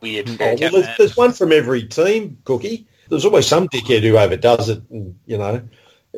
weird 0.00 0.28
Oh, 0.30 0.34
well, 0.38 0.56
there's, 0.56 0.72
man? 0.72 0.94
there's 0.96 1.16
one 1.16 1.32
from 1.32 1.52
every 1.52 1.84
team, 1.86 2.38
Cookie. 2.44 2.86
There's 3.08 3.24
always 3.24 3.46
some 3.46 3.68
dickhead 3.68 4.02
who 4.02 4.16
overdoes 4.16 4.68
it, 4.68 4.82
and 4.90 5.18
you 5.26 5.36
know, 5.36 5.62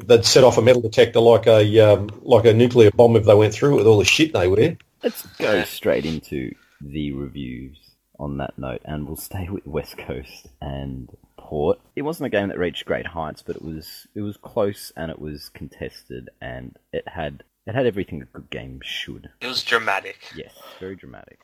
they'd 0.05 0.25
set 0.25 0.45
off 0.45 0.59
a 0.59 0.63
metal 0.63 0.83
detector 0.83 1.21
like 1.21 1.47
a 1.47 1.81
um, 1.81 2.11
like 2.23 2.45
a 2.45 2.53
nuclear 2.53 2.91
bomb 2.93 3.17
if 3.17 3.25
they 3.25 3.35
went 3.35 3.55
through 3.55 3.73
it 3.75 3.77
with 3.79 3.87
all 3.87 3.99
the 3.99 4.05
shit 4.05 4.33
they 4.33 4.47
wear. 4.47 4.77
Let's 5.03 5.23
go 5.39 5.65
straight 5.65 6.05
into 6.07 6.55
the 6.81 7.13
reviews 7.13 7.79
on 8.23 8.37
that 8.39 8.57
note, 8.59 8.81
and 8.85 9.07
we'll 9.07 9.17
stay 9.31 9.49
with 9.51 9.67
West 9.67 9.99
Coast 9.99 10.47
and 10.61 11.09
Port. 11.37 11.79
It 11.97 12.03
wasn't 12.03 12.27
a 12.29 12.31
game 12.31 12.49
that 12.49 12.59
reached 12.59 12.87
great 12.87 13.07
heights, 13.09 13.43
but 13.43 13.57
it 13.57 13.63
was 13.63 14.07
it 14.15 14.21
was 14.23 14.37
close 14.37 14.93
and 14.97 15.11
it 15.11 15.19
was 15.19 15.49
contested, 15.51 16.31
and 16.41 16.77
it 16.93 17.07
had 17.09 17.43
it 17.67 17.75
had 17.75 17.87
everything 17.87 18.23
a 18.23 18.25
good 18.27 18.49
game 18.51 18.81
should. 18.83 19.29
It 19.41 19.47
was 19.47 19.63
dramatic. 19.63 20.19
Yes, 20.35 20.55
very 20.81 20.97
dramatic. 20.97 21.39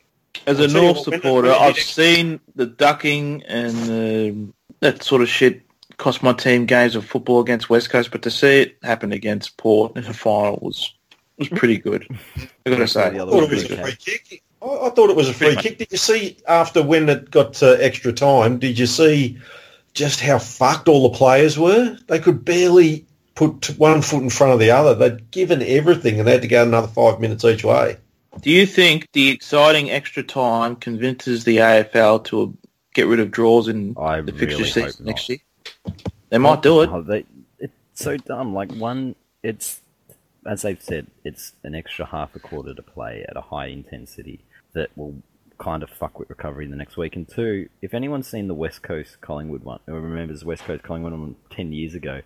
As 0.46 0.60
a 0.60 0.62
I'll 0.64 0.68
tell 0.68 0.76
you 0.80 0.86
North 0.86 0.96
what, 0.98 1.06
when 1.08 1.14
it- 1.14 1.22
supporter, 1.22 1.50
I've 1.52 1.78
seen 1.78 2.40
the 2.54 2.66
ducking 2.66 3.42
and 3.44 3.76
um 4.30 4.54
that 4.80 5.02
sort 5.02 5.22
of 5.22 5.28
shit 5.28 5.62
cost 5.96 6.22
my 6.22 6.32
team 6.32 6.64
games 6.64 6.94
of 6.94 7.04
football 7.04 7.40
against 7.40 7.68
West 7.68 7.90
Coast, 7.90 8.12
but 8.12 8.22
to 8.22 8.30
see 8.30 8.60
it 8.62 8.76
happen 8.84 9.10
against 9.10 9.56
Port 9.56 9.96
in 9.96 10.04
the 10.04 10.14
final 10.14 10.58
was 10.62 10.92
was 11.38 11.48
pretty 11.48 11.76
good. 11.78 12.06
I 12.36 12.70
gotta 12.70 12.76
The 12.82 12.86
say, 12.88 13.18
other 13.18 13.32
I 13.32 13.40
thought 13.40 13.42
it 13.44 13.50
was 13.50 13.70
a 13.70 13.82
free 13.82 13.96
kick. 13.96 14.42
I, 14.62 14.66
I 14.66 14.90
thought 14.90 15.10
it 15.10 15.16
was 15.16 15.28
a 15.28 15.34
free 15.34 15.56
kick. 15.56 15.78
Did 15.78 15.92
you 15.92 15.98
see 15.98 16.38
after 16.46 16.82
when 16.82 17.08
it 17.08 17.30
got 17.30 17.54
to 17.54 17.84
extra 17.84 18.12
time? 18.12 18.58
Did 18.58 18.78
you 18.78 18.86
see 18.86 19.38
just 19.94 20.20
how 20.20 20.38
fucked 20.38 20.88
all 20.88 21.08
the 21.08 21.16
players 21.16 21.58
were? 21.58 21.96
They 22.06 22.18
could 22.18 22.44
barely 22.44 23.06
put 23.34 23.66
one 23.78 24.02
foot 24.02 24.22
in 24.22 24.30
front 24.30 24.52
of 24.52 24.58
the 24.58 24.70
other. 24.70 24.94
They'd 24.94 25.30
given 25.30 25.62
everything, 25.62 26.18
and 26.18 26.26
they 26.26 26.32
had 26.32 26.42
to 26.42 26.48
go 26.48 26.62
another 26.62 26.88
five 26.88 27.20
minutes 27.20 27.44
each 27.44 27.64
way. 27.64 27.96
do 28.40 28.50
you 28.50 28.66
think 28.66 29.08
the 29.12 29.30
exciting 29.30 29.90
extra 29.90 30.22
time 30.22 30.76
convinces 30.76 31.44
the 31.44 31.58
AFL 31.58 32.24
to 32.26 32.56
get 32.94 33.06
rid 33.06 33.20
of 33.20 33.30
draws 33.30 33.68
in 33.68 33.94
I 33.96 34.20
the 34.20 34.32
fixture 34.32 34.58
really 34.58 34.70
season 34.70 35.06
next 35.06 35.28
year? 35.28 35.38
They 36.30 36.38
might 36.38 36.62
do 36.62 36.82
it. 36.82 36.90
Oh, 36.90 37.02
they, 37.02 37.24
it's 37.58 37.72
so 37.94 38.16
dumb. 38.16 38.54
Like 38.54 38.72
one, 38.72 39.14
it's 39.42 39.80
as 40.44 40.62
they've 40.62 40.82
said, 40.82 41.06
it's 41.24 41.52
an 41.62 41.74
extra 41.74 42.06
half 42.06 42.34
a 42.34 42.38
quarter 42.38 42.74
to 42.74 42.82
play 42.82 43.24
at 43.28 43.36
a 43.36 43.40
high 43.40 43.66
intensity 43.66 44.40
that 44.74 44.90
will 44.96 45.14
kind 45.58 45.82
of 45.82 45.90
fuck 45.90 46.18
with 46.18 46.30
recovery 46.30 46.64
in 46.64 46.70
the 46.70 46.76
next 46.76 46.96
week. 46.96 47.16
And 47.16 47.28
two, 47.28 47.68
if 47.82 47.94
anyone's 47.94 48.28
seen 48.28 48.48
the 48.48 48.54
West 48.54 48.82
Coast 48.82 49.20
Collingwood 49.20 49.64
one, 49.64 49.80
or 49.86 50.00
remembers 50.00 50.40
the 50.40 50.46
West 50.46 50.64
Coast 50.64 50.82
Collingwood 50.82 51.12
one 51.12 51.36
ten 51.50 51.72
years 51.72 51.94
ago, 51.94 52.22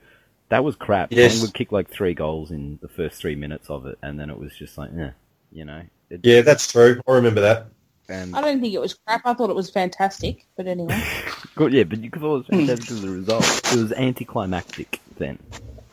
that 0.50 0.64
was 0.64 0.76
crap. 0.76 1.08
Yes. 1.10 1.32
Collingwood 1.32 1.54
kicked 1.54 1.72
like 1.72 1.90
three 1.90 2.14
goals 2.14 2.50
in 2.50 2.78
the 2.82 2.88
first 2.88 3.16
three 3.20 3.34
minutes 3.34 3.70
of 3.70 3.86
it, 3.86 3.98
and 4.02 4.18
then 4.20 4.30
it 4.30 4.38
was 4.38 4.54
just 4.56 4.76
like, 4.78 4.90
eh, 4.98 5.10
you 5.50 5.64
know. 5.64 5.82
It, 6.10 6.20
Yeah, 6.22 6.42
that's 6.42 6.70
true. 6.70 7.00
I 7.08 7.12
remember 7.12 7.40
that. 7.40 7.66
and 8.08 8.36
I 8.36 8.42
don't 8.42 8.60
think 8.60 8.74
it 8.74 8.80
was 8.80 8.94
crap. 8.94 9.22
I 9.24 9.34
thought 9.34 9.50
it 9.50 9.56
was 9.56 9.70
fantastic. 9.70 10.46
But 10.56 10.66
anyway. 10.66 11.02
good, 11.54 11.72
yeah, 11.72 11.84
but 11.84 12.02
you 12.02 12.10
could 12.10 12.22
always 12.22 12.46
fantastic 12.46 12.90
as 12.90 13.04
a 13.04 13.10
result. 13.10 13.44
It 13.72 13.76
was 13.76 13.92
anticlimactic 13.92 15.00
then. 15.16 15.38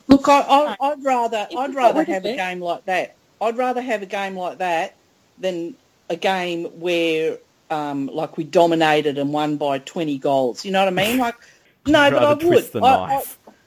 Look, 0.08 0.28
I, 0.28 0.40
I, 0.40 0.76
I'd 0.82 1.04
rather 1.04 1.48
I'd 1.56 1.76
rather 1.76 2.04
got 2.04 2.08
rid 2.08 2.10
of 2.10 2.14
have 2.16 2.26
a 2.26 2.36
game 2.36 2.60
like 2.60 2.86
that. 2.86 3.16
I'd 3.40 3.58
rather 3.58 3.82
have 3.82 4.02
a 4.02 4.08
game 4.08 4.36
like 4.36 4.58
that 4.58 4.96
than 5.38 5.76
a 6.10 6.16
game 6.16 6.66
where, 6.80 7.38
um, 7.70 8.08
like 8.08 8.38
we 8.38 8.44
dominated 8.44 9.18
and 9.18 9.32
won 9.32 9.58
by 9.58 9.80
twenty 9.80 10.18
goals. 10.18 10.66
You 10.66 10.72
know 10.72 10.80
what 10.80 10.88
I 10.88 10.92
mean? 10.92 11.18
Like, 11.18 11.36
no, 11.88 12.10
but 12.12 12.24
I 12.24 12.34
twist 12.36 12.74
would. 12.74 12.84
the 12.84 12.86
I, 12.86 12.90
I, 12.90 13.24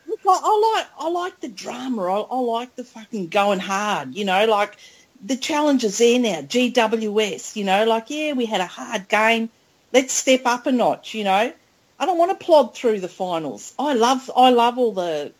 look, 0.06 0.20
I, 0.26 0.40
I 0.42 0.74
like 0.74 0.86
I 0.98 1.08
like 1.08 1.40
the 1.40 1.48
drama. 1.48 2.02
I, 2.04 2.20
I 2.20 2.38
like 2.38 2.74
the 2.76 2.84
fucking 2.84 3.28
going 3.28 3.60
hard. 3.60 4.14
You 4.14 4.24
know, 4.24 4.46
like 4.46 4.76
the 5.24 5.36
challenge 5.36 5.84
is 5.84 5.98
there 5.98 6.18
now. 6.18 6.42
GWS. 6.42 7.56
You 7.56 7.64
know, 7.64 7.84
like 7.84 8.10
yeah, 8.10 8.32
we 8.32 8.46
had 8.46 8.60
a 8.60 8.66
hard 8.66 9.08
game. 9.08 9.48
Let's 9.92 10.12
step 10.12 10.42
up 10.46 10.66
a 10.66 10.72
notch. 10.72 11.14
You 11.14 11.24
know, 11.24 11.52
I 11.98 12.06
don't 12.06 12.18
want 12.18 12.38
to 12.38 12.44
plod 12.44 12.74
through 12.74 13.00
the 13.00 13.08
finals. 13.08 13.74
I 13.78 13.94
love 13.94 14.30
I 14.36 14.50
love 14.50 14.78
all 14.78 14.92
the 14.92 15.32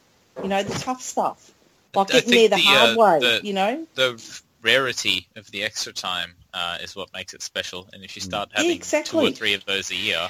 you 0.43 0.49
know 0.49 0.63
the 0.63 0.79
tough 0.79 1.03
stuff. 1.03 1.51
Like 1.95 2.11
I 2.11 2.21
getting 2.21 2.31
there 2.31 2.49
the, 2.49 2.57
the, 2.57 2.63
hard 2.63 2.97
uh, 2.97 3.01
way. 3.01 3.19
the- 3.21 3.47
you 3.47 3.53
know. 3.53 3.87
The 3.95 4.41
rarity 4.63 5.27
of 5.35 5.51
the 5.51 5.65
extra 5.65 5.93
time 5.93 6.35
uh, 6.55 6.79
is 6.83 6.95
what 6.97 7.13
makes 7.13 7.35
it 7.35 7.43
special. 7.43 7.89
And 7.93 8.05
if 8.05 8.17
you 8.17 8.23
start 8.23 8.51
Yeah, 8.55 8.63
having 8.63 8.81
two 9.05 9.19
or 9.21 9.31
three 9.31 9.55
of 9.55 9.65
those 9.65 9.91
a 9.91 9.95
year, 9.97 10.29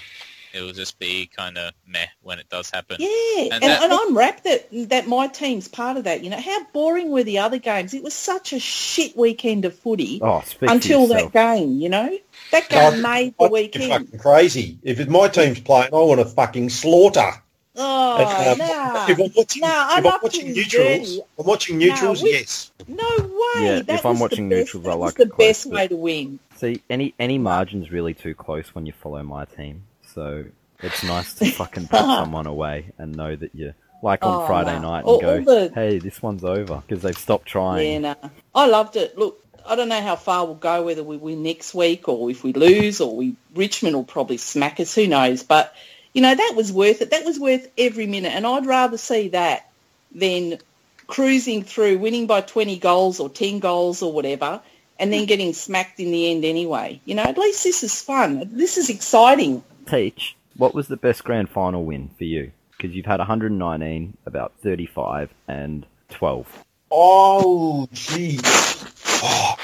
it'll 0.55 0.73
just 0.73 0.99
be 0.99 1.27
kind 1.27 1.57
of 1.59 1.73
meh 1.87 2.07
when 2.23 2.39
it 2.39 2.49
does 2.49 2.71
happen. 2.71 2.97
Yeah, 3.01 3.09
And 3.45 3.53
and, 3.55 3.63
that- 3.65 3.83
and 3.83 3.93
I'm 3.93 4.17
wrapped 4.17 4.45
that 4.45 4.69
that 4.91 5.07
my 5.09 5.27
team's 5.29 5.69
part 5.69 5.97
of 5.97 6.05
that. 6.05 6.23
You 6.23 6.31
know, 6.31 6.41
how 6.41 6.65
boring 6.73 7.11
were 7.11 7.23
the 7.25 7.39
other 7.39 7.59
games? 7.59 7.95
It 7.95 8.03
was 8.03 8.15
such 8.15 8.53
a 8.53 8.59
shit 8.61 9.17
weekend 9.17 9.65
of 9.65 9.79
footy 9.79 10.21
Oh, 10.23 10.43
speak 10.47 10.71
until 10.71 11.03
yourself. 11.03 11.33
that 11.33 11.57
game. 11.57 11.81
You 11.81 11.89
know, 11.89 12.19
that 12.51 12.69
God, 12.71 12.93
game 12.93 13.03
made 13.03 13.35
I 13.41 13.45
the 13.47 13.53
weekend. 13.53 13.91
fucking 14.09 14.19
crazy. 14.19 14.79
If 14.83 15.01
it's 15.01 15.11
my 15.11 15.29
team's 15.29 15.61
playing, 15.61 15.93
I 15.93 15.97
want 15.97 16.21
to 16.21 16.27
fucking 16.27 16.69
slaughter. 16.71 17.33
Oh 17.75 18.53
Um, 18.53 18.59
no, 18.59 19.07
if 19.09 19.19
I'm 19.19 19.33
watching, 19.35 19.63
no, 19.63 19.69
I 19.69 19.99
if 19.99 20.07
I'm 20.07 20.21
watching 20.23 20.53
neutrals, 20.53 20.71
dirty. 20.71 21.21
I'm 21.39 21.47
watching 21.47 21.79
neutrals. 21.79 22.23
we- 22.23 22.33
yes, 22.33 22.71
no 22.87 23.09
way. 23.19 23.65
Yeah, 23.65 23.81
that 23.83 23.89
if 24.01 24.05
I'm 24.07 24.19
watching 24.19 24.49
best- 24.51 24.75
neutrals, 24.75 24.87
I 24.87 24.93
like 24.95 25.15
the 25.15 25.23
it 25.23 25.31
close, 25.31 25.47
best 25.49 25.65
but- 25.71 25.75
way 25.77 25.89
to 25.89 25.97
win. 25.97 26.39
See, 26.57 26.83
any 26.91 27.15
any 27.19 27.39
margin's 27.39 27.91
really 27.91 28.13
too 28.15 28.35
close 28.35 28.75
when 28.75 28.85
you 28.87 28.93
follow 28.93 29.23
my 29.23 29.47
team, 29.47 29.85
so 30.15 30.45
it's 30.83 31.03
nice 31.03 31.33
to 31.35 31.51
fucking 31.51 31.89
put 31.89 32.01
someone 32.01 32.47
away 32.47 32.87
and 32.99 33.17
know 33.17 33.35
that 33.37 33.55
you're 33.55 33.75
like 34.03 34.23
on 34.25 34.43
Oh, 34.43 34.47
Friday 34.47 34.75
no. 34.75 34.91
night 34.91 34.99
and 35.01 35.07
All- 35.09 35.21
go, 35.21 35.39
all 35.39 35.45
the- 35.45 35.73
hey, 35.75 35.99
this 35.99 36.21
one's 36.21 36.45
over 36.45 36.83
because 36.87 37.03
they've 37.03 37.17
stopped 37.17 37.47
trying. 37.47 38.03
Yeah, 38.03 38.15
trying. 38.15 38.21
no. 38.23 38.31
I 38.55 38.67
loved 38.67 38.97
it. 38.97 39.17
Look, 39.17 39.39
I 39.65 39.77
don't 39.77 39.89
know 39.89 40.01
how 40.03 40.17
far 40.17 40.45
we'll 40.45 40.57
go, 40.57 40.83
whether 40.83 41.03
we 41.05 41.17
win 41.17 41.43
next 41.43 41.73
week 41.75 42.07
or 42.09 42.31
if 42.31 42.45
we 42.45 42.53
lose 42.53 43.01
or 43.01 43.17
we 43.17 43.35
Richmond 43.55 43.95
will 43.97 44.05
probably 44.05 44.37
smack 44.37 44.79
us. 44.81 44.95
Who 44.95 45.07
knows? 45.07 45.43
But 45.45 45.73
you 46.13 46.23
know 46.23 46.35
that 46.35 46.53
was 46.57 46.73
worth 46.73 47.03
it. 47.03 47.11
That 47.11 47.25
was 47.25 47.39
worth 47.39 47.69
every 47.79 48.07
minute, 48.07 48.33
and 48.35 48.47
I'd 48.47 48.67
rather 48.67 48.99
see 48.99 49.29
that 49.29 49.71
than 50.15 50.59
cruising 51.07 51.63
through, 51.65 51.99
winning 51.99 52.27
by 52.27 52.41
twenty 52.41 52.79
goals 52.79 53.21
or 53.21 53.29
ten 53.29 53.59
goals 53.59 54.03
or 54.03 54.13
whatever, 54.13 54.61
and 54.99 55.13
then 55.13 55.27
getting 55.27 55.53
smacked 55.53 56.01
in 56.01 56.11
the 56.13 56.31
end 56.31 56.45
anyway. 56.45 57.01
You 57.05 57.15
know, 57.15 57.23
at 57.25 57.39
least 57.39 57.65
this 57.65 57.83
is 57.83 58.01
fun. 58.01 58.51
This 58.53 58.79
is 58.79 58.91
exciting. 58.91 59.63
Teach, 59.87 60.37
what 60.57 60.75
was 60.75 60.89
the 60.89 60.97
best 60.97 61.25
grand 61.25 61.49
final 61.51 61.85
win 61.85 62.11
for 62.19 62.25
you? 62.25 62.53
Because 62.77 62.95
you've 62.97 63.07
had 63.07 63.19
119, 63.21 64.17
about 64.27 64.53
35, 64.63 65.31
and 65.47 65.87
12. 66.11 66.65
Oh, 66.91 67.89
gee. 67.93 68.39
Oh, 68.45 69.55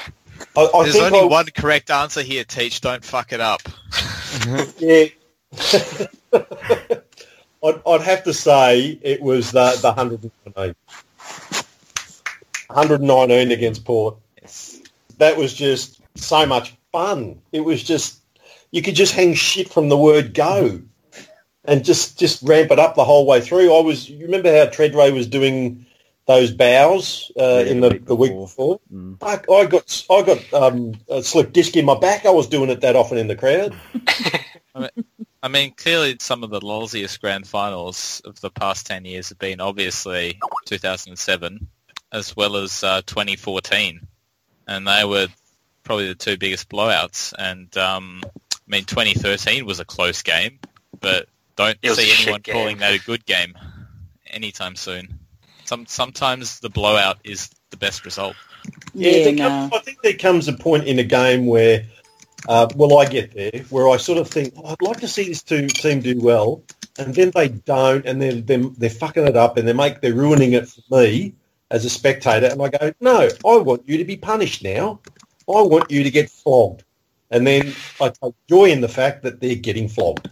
I, 0.55 0.61
I 0.73 0.83
There's 0.83 0.95
only 0.95 1.19
I- 1.19 1.25
one 1.25 1.45
correct 1.47 1.91
answer 1.91 2.21
here, 2.21 2.43
Teach. 2.45 2.79
Don't 2.81 3.03
fuck 3.03 3.33
it 3.33 3.41
up. 3.41 3.61
Yeah. 4.77 5.05
I'd, 6.33 7.81
I'd 7.87 8.01
have 8.01 8.23
to 8.23 8.33
say 8.33 8.99
it 9.01 9.21
was 9.21 9.51
the, 9.51 9.77
the 9.81 9.89
119. 9.89 10.75
119 12.67 13.51
against 13.51 13.85
Port. 13.85 14.17
Yes. 14.41 14.81
That 15.17 15.37
was 15.37 15.53
just 15.53 16.01
so 16.15 16.45
much 16.45 16.75
fun. 16.91 17.41
It 17.51 17.61
was 17.61 17.83
just, 17.83 18.19
you 18.71 18.81
could 18.81 18.95
just 18.95 19.13
hang 19.13 19.33
shit 19.33 19.69
from 19.69 19.89
the 19.89 19.97
word 19.97 20.33
go 20.33 20.81
and 21.65 21.83
just, 21.85 22.19
just 22.19 22.41
ramp 22.43 22.71
it 22.71 22.79
up 22.79 22.95
the 22.95 23.03
whole 23.03 23.25
way 23.25 23.41
through. 23.41 23.73
I 23.75 23.81
was, 23.81 24.09
you 24.09 24.25
remember 24.25 24.55
how 24.55 24.65
Treadway 24.69 25.11
was 25.11 25.27
doing 25.27 25.85
those 26.27 26.51
bows 26.51 27.31
uh, 27.39 27.63
Yeah, 27.65 27.71
in 27.71 27.81
the 27.81 27.99
the, 28.05 28.15
week 28.15 28.31
before. 28.37 28.79
before? 28.79 28.79
Mm. 28.93 29.17
I, 29.21 29.41
I 29.51 29.65
got 29.65 30.05
I 30.11 30.21
got 30.21 30.53
um, 30.53 30.93
a 31.09 31.23
slip 31.23 31.53
disc 31.53 31.75
in 31.75 31.85
my 31.85 31.99
back. 31.99 32.25
I 32.25 32.29
was 32.29 32.47
doing 32.47 32.69
it 32.69 32.81
that 32.81 32.95
often 32.95 33.17
in 33.17 33.27
the 33.27 33.35
crowd. 33.35 33.75
I 34.75 34.79
mean, 34.79 35.05
clearly 35.77 36.17
some 36.19 36.43
of 36.43 36.49
the 36.49 36.65
lollsiest 36.65 37.21
grand 37.21 37.47
finals 37.47 38.21
of 38.25 38.39
the 38.41 38.49
past 38.49 38.87
10 38.87 39.05
years 39.05 39.29
have 39.29 39.39
been 39.39 39.61
obviously 39.61 40.39
2007 40.65 41.67
as 42.11 42.35
well 42.35 42.57
as 42.57 42.83
uh, 42.83 43.01
2014. 43.05 44.01
And 44.67 44.87
they 44.87 45.05
were 45.05 45.27
probably 45.83 46.07
the 46.07 46.15
two 46.15 46.37
biggest 46.37 46.69
blowouts. 46.69 47.33
And, 47.37 47.75
um, 47.77 48.21
I 48.25 48.57
mean, 48.67 48.85
2013 48.85 49.65
was 49.65 49.79
a 49.79 49.85
close 49.85 50.21
game, 50.21 50.59
but 50.99 51.27
don't 51.55 51.77
It 51.81 51.89
was 51.89 51.99
a 51.99 52.01
see 52.01 52.23
anyone 52.23 52.41
calling 52.41 52.77
that 52.79 52.93
a 52.93 52.99
good 52.99 53.25
game 53.25 53.57
anytime 54.27 54.75
soon. 54.75 55.19
Some, 55.65 55.85
sometimes 55.85 56.59
the 56.59 56.69
blowout 56.69 57.19
is 57.23 57.49
the 57.69 57.77
best 57.77 58.05
result. 58.05 58.35
Yeah, 58.93 59.23
there 59.23 59.33
no. 59.33 59.47
comes, 59.47 59.73
I 59.73 59.79
think 59.79 60.01
there 60.01 60.17
comes 60.17 60.47
a 60.47 60.53
point 60.53 60.85
in 60.85 60.99
a 60.99 61.03
game 61.03 61.45
where, 61.45 61.85
uh, 62.47 62.67
well, 62.75 62.97
I 62.97 63.05
get 63.05 63.33
there, 63.33 63.63
where 63.69 63.89
I 63.89 63.97
sort 63.97 64.17
of 64.17 64.27
think, 64.27 64.53
oh, 64.57 64.65
I'd 64.65 64.81
like 64.81 65.01
to 65.01 65.07
see 65.07 65.25
this 65.25 65.43
two, 65.43 65.67
team 65.67 66.01
do 66.01 66.19
well, 66.19 66.63
and 66.97 67.13
then 67.13 67.31
they 67.33 67.49
don't, 67.49 68.05
and 68.05 68.21
they're, 68.21 68.41
they're 68.41 68.63
they're 68.77 68.89
fucking 68.89 69.25
it 69.27 69.35
up, 69.37 69.57
and 69.57 69.67
they 69.67 69.73
make 69.73 70.01
they're 70.01 70.13
ruining 70.13 70.53
it 70.53 70.67
for 70.67 70.81
me 71.01 71.35
as 71.71 71.85
a 71.85 71.89
spectator, 71.89 72.47
and 72.47 72.61
I 72.61 72.69
go, 72.69 72.93
no, 72.99 73.29
I 73.45 73.57
want 73.57 73.87
you 73.87 73.97
to 73.97 74.05
be 74.05 74.17
punished 74.17 74.63
now. 74.63 74.99
I 75.47 75.61
want 75.61 75.91
you 75.91 76.03
to 76.03 76.11
get 76.11 76.29
flogged, 76.29 76.83
and 77.29 77.45
then 77.45 77.73
I 77.99 78.09
take 78.09 78.33
joy 78.47 78.65
in 78.65 78.81
the 78.81 78.87
fact 78.87 79.23
that 79.23 79.39
they're 79.39 79.55
getting 79.55 79.89
flogged. 79.89 80.29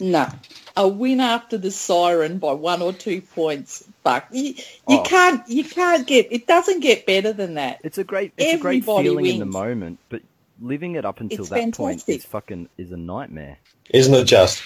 No. 0.00 0.28
A 0.74 0.88
win 0.88 1.20
after 1.20 1.58
the 1.58 1.70
siren 1.70 2.38
by 2.38 2.54
one 2.54 2.80
or 2.80 2.92
two 2.94 3.20
points. 3.20 3.84
Fuck. 4.02 4.28
You, 4.32 4.54
you 4.54 4.54
Oh. 4.88 5.02
can't 5.02 5.46
you 5.48 5.64
can't 5.64 6.06
get 6.06 6.28
it 6.32 6.46
doesn't 6.46 6.80
get 6.80 7.04
better 7.06 7.32
than 7.34 7.54
that. 7.54 7.80
It's 7.84 7.98
a 7.98 8.04
great, 8.04 8.32
it's 8.38 8.54
a 8.54 8.58
great 8.58 8.82
Everybody 8.82 9.08
feeling 9.08 9.26
in 9.26 9.38
the 9.38 9.44
moment, 9.46 9.98
but 10.08 10.22
living 10.62 10.94
it 10.94 11.04
up 11.04 11.20
until 11.20 11.40
It's 11.40 11.50
that 11.50 11.74
point 11.74 12.04
is 12.08 12.24
fucking 12.24 12.68
is 12.78 12.92
a 12.92 12.96
nightmare. 12.96 13.58
Isn't 13.90 14.14
it 14.14 14.24
just? 14.24 14.62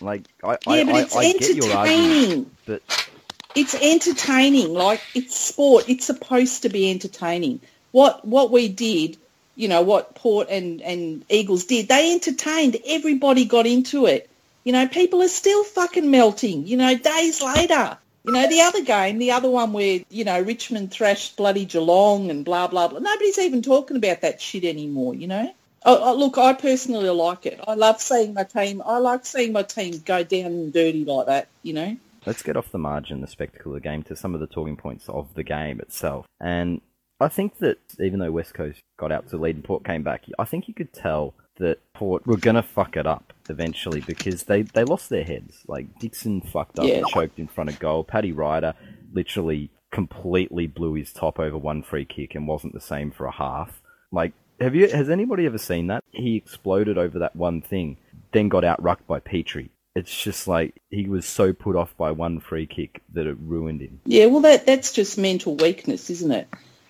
Like 0.00 0.22
I, 0.44 0.58
Yeah, 0.66 0.72
I, 0.72 0.84
but 0.84 0.94
I, 0.94 1.00
it's 1.00 1.16
I 1.16 1.32
get 1.32 1.54
your 1.56 1.72
argument, 1.76 2.12
entertaining. 2.12 2.50
but 2.66 3.08
It's 3.54 3.74
entertaining. 3.74 4.72
Like 4.72 5.00
it's 5.14 5.36
sport. 5.38 5.88
It's 5.88 6.04
supposed 6.04 6.62
to 6.62 6.68
be 6.68 6.90
entertaining. 6.90 7.60
What 7.90 8.24
what 8.24 8.50
we 8.50 8.68
did, 8.68 9.16
you 9.56 9.68
know, 9.68 9.82
what 9.82 10.14
Port 10.14 10.48
and, 10.50 10.82
and 10.82 11.24
Eagles 11.28 11.64
did, 11.64 11.88
they 11.88 12.12
entertained. 12.12 12.76
Everybody 12.86 13.46
got 13.46 13.66
into 13.66 14.06
it. 14.06 14.28
You 14.64 14.72
know, 14.72 14.86
people 14.86 15.22
are 15.22 15.28
still 15.28 15.64
fucking 15.64 16.10
melting, 16.10 16.66
you 16.66 16.76
know, 16.76 16.94
days 16.96 17.42
later. 17.42 17.96
You 18.28 18.34
know, 18.34 18.48
the 18.48 18.60
other 18.60 18.84
game, 18.84 19.18
the 19.18 19.32
other 19.32 19.50
one 19.50 19.72
where, 19.72 20.00
you 20.10 20.24
know, 20.24 20.40
Richmond 20.40 20.90
thrashed 20.90 21.36
bloody 21.36 21.64
Geelong 21.64 22.30
and 22.30 22.44
blah, 22.44 22.68
blah, 22.68 22.88
blah. 22.88 22.98
Nobody's 23.00 23.38
even 23.38 23.62
talking 23.62 23.96
about 23.96 24.20
that 24.20 24.40
shit 24.40 24.64
anymore, 24.64 25.14
you 25.14 25.26
know? 25.26 25.52
Oh, 25.84 25.98
oh, 26.10 26.14
look, 26.14 26.38
I 26.38 26.52
personally 26.52 27.08
like 27.08 27.46
it. 27.46 27.58
I 27.66 27.74
love 27.74 28.00
seeing 28.00 28.34
my 28.34 28.44
team. 28.44 28.82
I 28.84 28.98
like 28.98 29.24
seeing 29.24 29.52
my 29.52 29.62
team 29.62 30.02
go 30.04 30.22
down 30.24 30.46
and 30.46 30.72
dirty 30.72 31.04
like 31.04 31.26
that, 31.26 31.48
you 31.62 31.72
know? 31.72 31.96
let's 32.28 32.42
get 32.42 32.56
off 32.56 32.70
the 32.70 32.78
margin, 32.78 33.22
the 33.22 33.26
spectacle 33.26 33.74
of 33.74 33.82
the 33.82 33.88
game, 33.88 34.02
to 34.04 34.14
some 34.14 34.34
of 34.34 34.40
the 34.40 34.46
talking 34.46 34.76
points 34.76 35.08
of 35.08 35.32
the 35.34 35.42
game 35.42 35.80
itself. 35.80 36.26
And 36.40 36.80
I 37.20 37.28
think 37.28 37.58
that 37.58 37.78
even 37.98 38.20
though 38.20 38.30
West 38.30 38.54
Coast 38.54 38.80
got 38.98 39.10
out 39.10 39.28
to 39.28 39.38
lead 39.38 39.56
and 39.56 39.64
Port 39.64 39.84
came 39.84 40.02
back, 40.02 40.24
I 40.38 40.44
think 40.44 40.68
you 40.68 40.74
could 40.74 40.92
tell 40.92 41.34
that 41.58 41.78
Port 41.92 42.26
were 42.26 42.36
going 42.36 42.56
to 42.56 42.62
fuck 42.62 42.96
it 42.96 43.06
up 43.06 43.32
eventually 43.50 44.00
because 44.00 44.44
they, 44.44 44.62
they 44.62 44.84
lost 44.84 45.08
their 45.10 45.24
heads. 45.24 45.62
Like, 45.66 45.98
Dixon 45.98 46.40
fucked 46.40 46.78
up 46.78 46.86
Yeah. 46.86 46.96
and 46.98 47.06
choked 47.08 47.38
in 47.38 47.48
front 47.48 47.70
of 47.70 47.78
goal. 47.78 48.04
Paddy 48.04 48.32
Ryder 48.32 48.74
literally 49.12 49.70
completely 49.90 50.66
blew 50.66 50.94
his 50.94 51.12
top 51.12 51.38
over 51.38 51.56
one 51.56 51.82
free 51.82 52.04
kick 52.04 52.34
and 52.34 52.46
wasn't 52.46 52.74
the 52.74 52.80
same 52.80 53.10
for 53.10 53.26
a 53.26 53.32
half. 53.32 53.80
Like, 54.12 54.32
have 54.60 54.74
you, 54.74 54.88
has 54.88 55.08
anybody 55.08 55.46
ever 55.46 55.58
seen 55.58 55.86
that? 55.88 56.04
He 56.10 56.36
exploded 56.36 56.98
over 56.98 57.18
that 57.20 57.36
one 57.36 57.60
thing, 57.62 57.96
then 58.32 58.48
got 58.48 58.64
out 58.64 58.82
rucked 58.82 59.06
by 59.06 59.20
Petrie. 59.20 59.70
It's 59.94 60.22
just 60.22 60.46
like 60.46 60.80
he 60.90 61.08
was 61.08 61.26
so 61.26 61.52
put 61.52 61.74
off 61.74 61.96
by 61.96 62.12
one 62.12 62.38
free 62.38 62.66
kick 62.66 63.02
that 63.14 63.26
it 63.26 63.36
ruined 63.40 63.80
him. 63.80 64.00
Yeah, 64.04 64.26
well, 64.26 64.40
that 64.42 64.64
that's 64.66 64.92
just 64.92 65.18
mental 65.18 65.56
weakness, 65.56 66.08
isn't 66.10 66.30
it? 66.30 66.46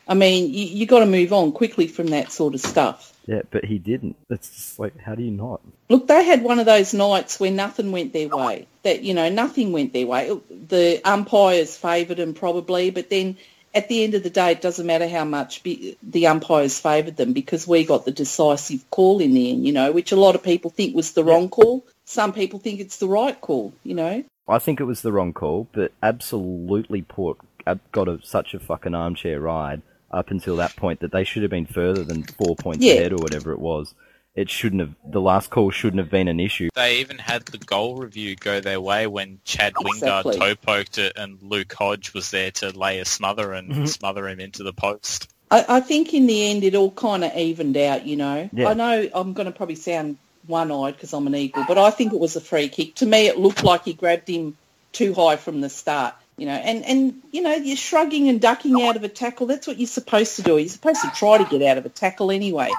I 0.09 0.15
mean, 0.15 0.53
you, 0.53 0.65
you 0.65 0.87
got 0.87 1.01
to 1.01 1.07
move 1.07 1.33
on 1.33 1.53
quickly 1.53 1.87
from 1.87 2.09
that 2.09 2.33
sort 2.33 2.55
of 2.55 2.61
stuff. 2.61 3.13
Yeah, 3.27 3.43
but 3.51 3.67
he 3.67 3.79
didn't. 3.79 4.17
It's 4.31 4.49
just 4.49 4.79
like, 4.79 4.99
how 4.99 5.15
do 5.15 5.23
you 5.23 5.31
not? 5.31 5.61
Look, 5.91 6.07
they 6.07 6.25
had 6.25 6.43
one 6.43 6.59
of 6.59 6.65
those 6.65 6.95
nights 6.95 7.39
where 7.39 7.51
nothing 7.51 7.93
went 7.93 8.15
their 8.15 8.29
way. 8.29 8.67
That 8.85 9.03
you 9.03 9.13
know, 9.13 9.29
nothing 9.29 9.71
went 9.73 9.93
their 9.93 10.07
way. 10.07 10.35
The 10.51 11.03
umpires 11.05 11.77
favoured 11.77 12.17
them 12.17 12.33
probably, 12.33 12.89
but 12.91 13.11
then 13.11 13.37
at 13.75 13.89
the 13.89 14.03
end 14.03 14.15
of 14.15 14.23
the 14.23 14.31
day, 14.31 14.53
it 14.53 14.63
doesn't 14.63 14.87
matter 14.87 15.07
how 15.07 15.27
much 15.27 15.63
be, 15.63 15.99
the 16.03 16.29
umpires 16.29 16.81
favoured 16.81 17.19
them 17.19 17.35
because 17.35 17.69
we 17.69 17.85
got 17.85 18.07
the 18.07 18.13
decisive 18.13 18.91
call 18.91 19.21
in 19.21 19.35
the 19.35 19.51
end. 19.51 19.67
You 19.67 19.73
know, 19.73 19.93
which 19.93 20.13
a 20.13 20.17
lot 20.17 20.35
of 20.35 20.43
people 20.43 20.71
think 20.71 20.97
was 20.97 21.13
the 21.13 21.23
wrong 21.23 21.51
call. 21.51 21.85
Some 22.07 22.33
people 22.33 22.59
think 22.61 22.81
it's 22.81 22.97
the 22.97 23.09
right 23.09 23.39
call. 23.39 23.75
You 23.85 23.95
know. 23.95 24.25
I 24.49 24.59
think 24.59 24.81
it 24.81 24.85
was 24.85 25.03
the 25.03 25.13
wrong 25.13 25.35
call, 25.35 25.69
but 25.73 25.93
absolutely 26.03 27.03
Port 27.03 27.37
uh, 27.67 27.75
got 27.93 28.09
a, 28.09 28.21
such 28.23 28.55
a 28.55 28.59
fucking 28.59 28.95
armchair 28.95 29.39
ride 29.39 29.83
up 30.11 30.31
until 30.31 30.57
that 30.57 30.75
point 30.77 31.01
that 31.01 31.13
they 31.13 31.25
should 31.25 31.43
have 31.43 31.51
been 31.51 31.67
further 31.67 32.03
than 32.05 32.23
four 32.23 32.57
points 32.57 32.85
Yeah. 32.85 32.95
ahead 32.95 33.13
or 33.13 33.17
whatever 33.19 33.53
it 33.53 33.59
was. 33.59 33.95
It 34.35 34.49
shouldn't 34.51 34.81
have. 34.81 34.95
The 35.05 35.21
last 35.21 35.51
call 35.51 35.71
shouldn't 35.71 35.99
have 35.99 36.11
been 36.11 36.29
an 36.29 36.39
issue. 36.39 36.69
They 36.75 36.99
even 37.01 37.19
had 37.19 37.43
the 37.47 37.59
goal 37.59 37.97
review 37.97 38.37
go 38.37 38.61
their 38.61 38.81
way 38.81 39.07
when 39.09 39.41
Chad 39.45 39.75
Wingard 39.75 40.23
toe 40.39 40.55
poked 40.55 40.99
it 40.99 41.15
and 41.17 41.43
Luke 41.43 41.73
Hodge 41.73 42.15
was 42.15 42.31
there 42.31 42.53
to 42.53 42.71
lay 42.79 43.01
a 43.01 43.05
smother 43.05 43.53
and 43.53 43.73
Mhm. 43.73 43.89
smother 43.89 44.29
him 44.29 44.39
into 44.39 44.63
the 44.63 44.73
post. 44.73 45.29
I, 45.51 45.65
I 45.69 45.81
think 45.81 46.15
in 46.15 46.27
the 46.27 46.51
end 46.51 46.63
it 46.63 46.75
all 46.77 46.91
kind 46.93 47.25
of 47.25 47.35
evened 47.37 47.77
out, 47.79 48.07
you 48.07 48.17
know. 48.17 48.49
Yeah. 48.53 48.69
I 48.69 48.75
know 48.75 49.09
I'm 49.13 49.33
going 49.33 49.47
to 49.47 49.53
probably 49.53 49.75
sound 49.75 50.19
one-eyed 50.47 50.95
because 50.95 51.13
I'm 51.13 51.27
an 51.27 51.35
eagle, 51.35 51.65
but 51.67 51.77
I 51.79 51.91
think 51.91 52.13
it 52.13 52.21
was 52.21 52.37
a 52.37 52.41
free 52.41 52.69
kick. 52.69 52.95
To 52.97 53.07
me, 53.07 53.27
it 53.27 53.39
looked 53.39 53.65
like 53.65 53.85
he 53.85 53.93
grabbed 53.93 54.29
him 54.29 54.57
too 54.93 55.15
high 55.15 55.37
from 55.37 55.61
the 55.61 55.69
start, 55.69 56.15
you 56.39 56.47
know. 56.47 56.53
And, 56.53 56.85
and 56.85 57.23
you 57.33 57.43
know, 57.43 57.55
you're 57.55 57.77
shrugging 57.77 58.29
and 58.29 58.41
ducking 58.41 58.81
out 58.83 58.97
of 58.97 59.05
a 59.05 59.09
tackle. 59.09 59.47
That's 59.47 59.67
what 59.67 59.79
you're 59.79 59.87
supposed 59.87 60.37
to 60.37 60.43
do. 60.43 60.57
You're 60.57 60.69
supposed 60.69 61.03
to 61.03 61.11
try 61.11 61.39
to 61.39 61.45
get 61.45 61.63
out 61.63 61.77
of 61.79 61.85
a 61.85 61.91
tackle 61.91 62.31
anyway. 62.31 62.71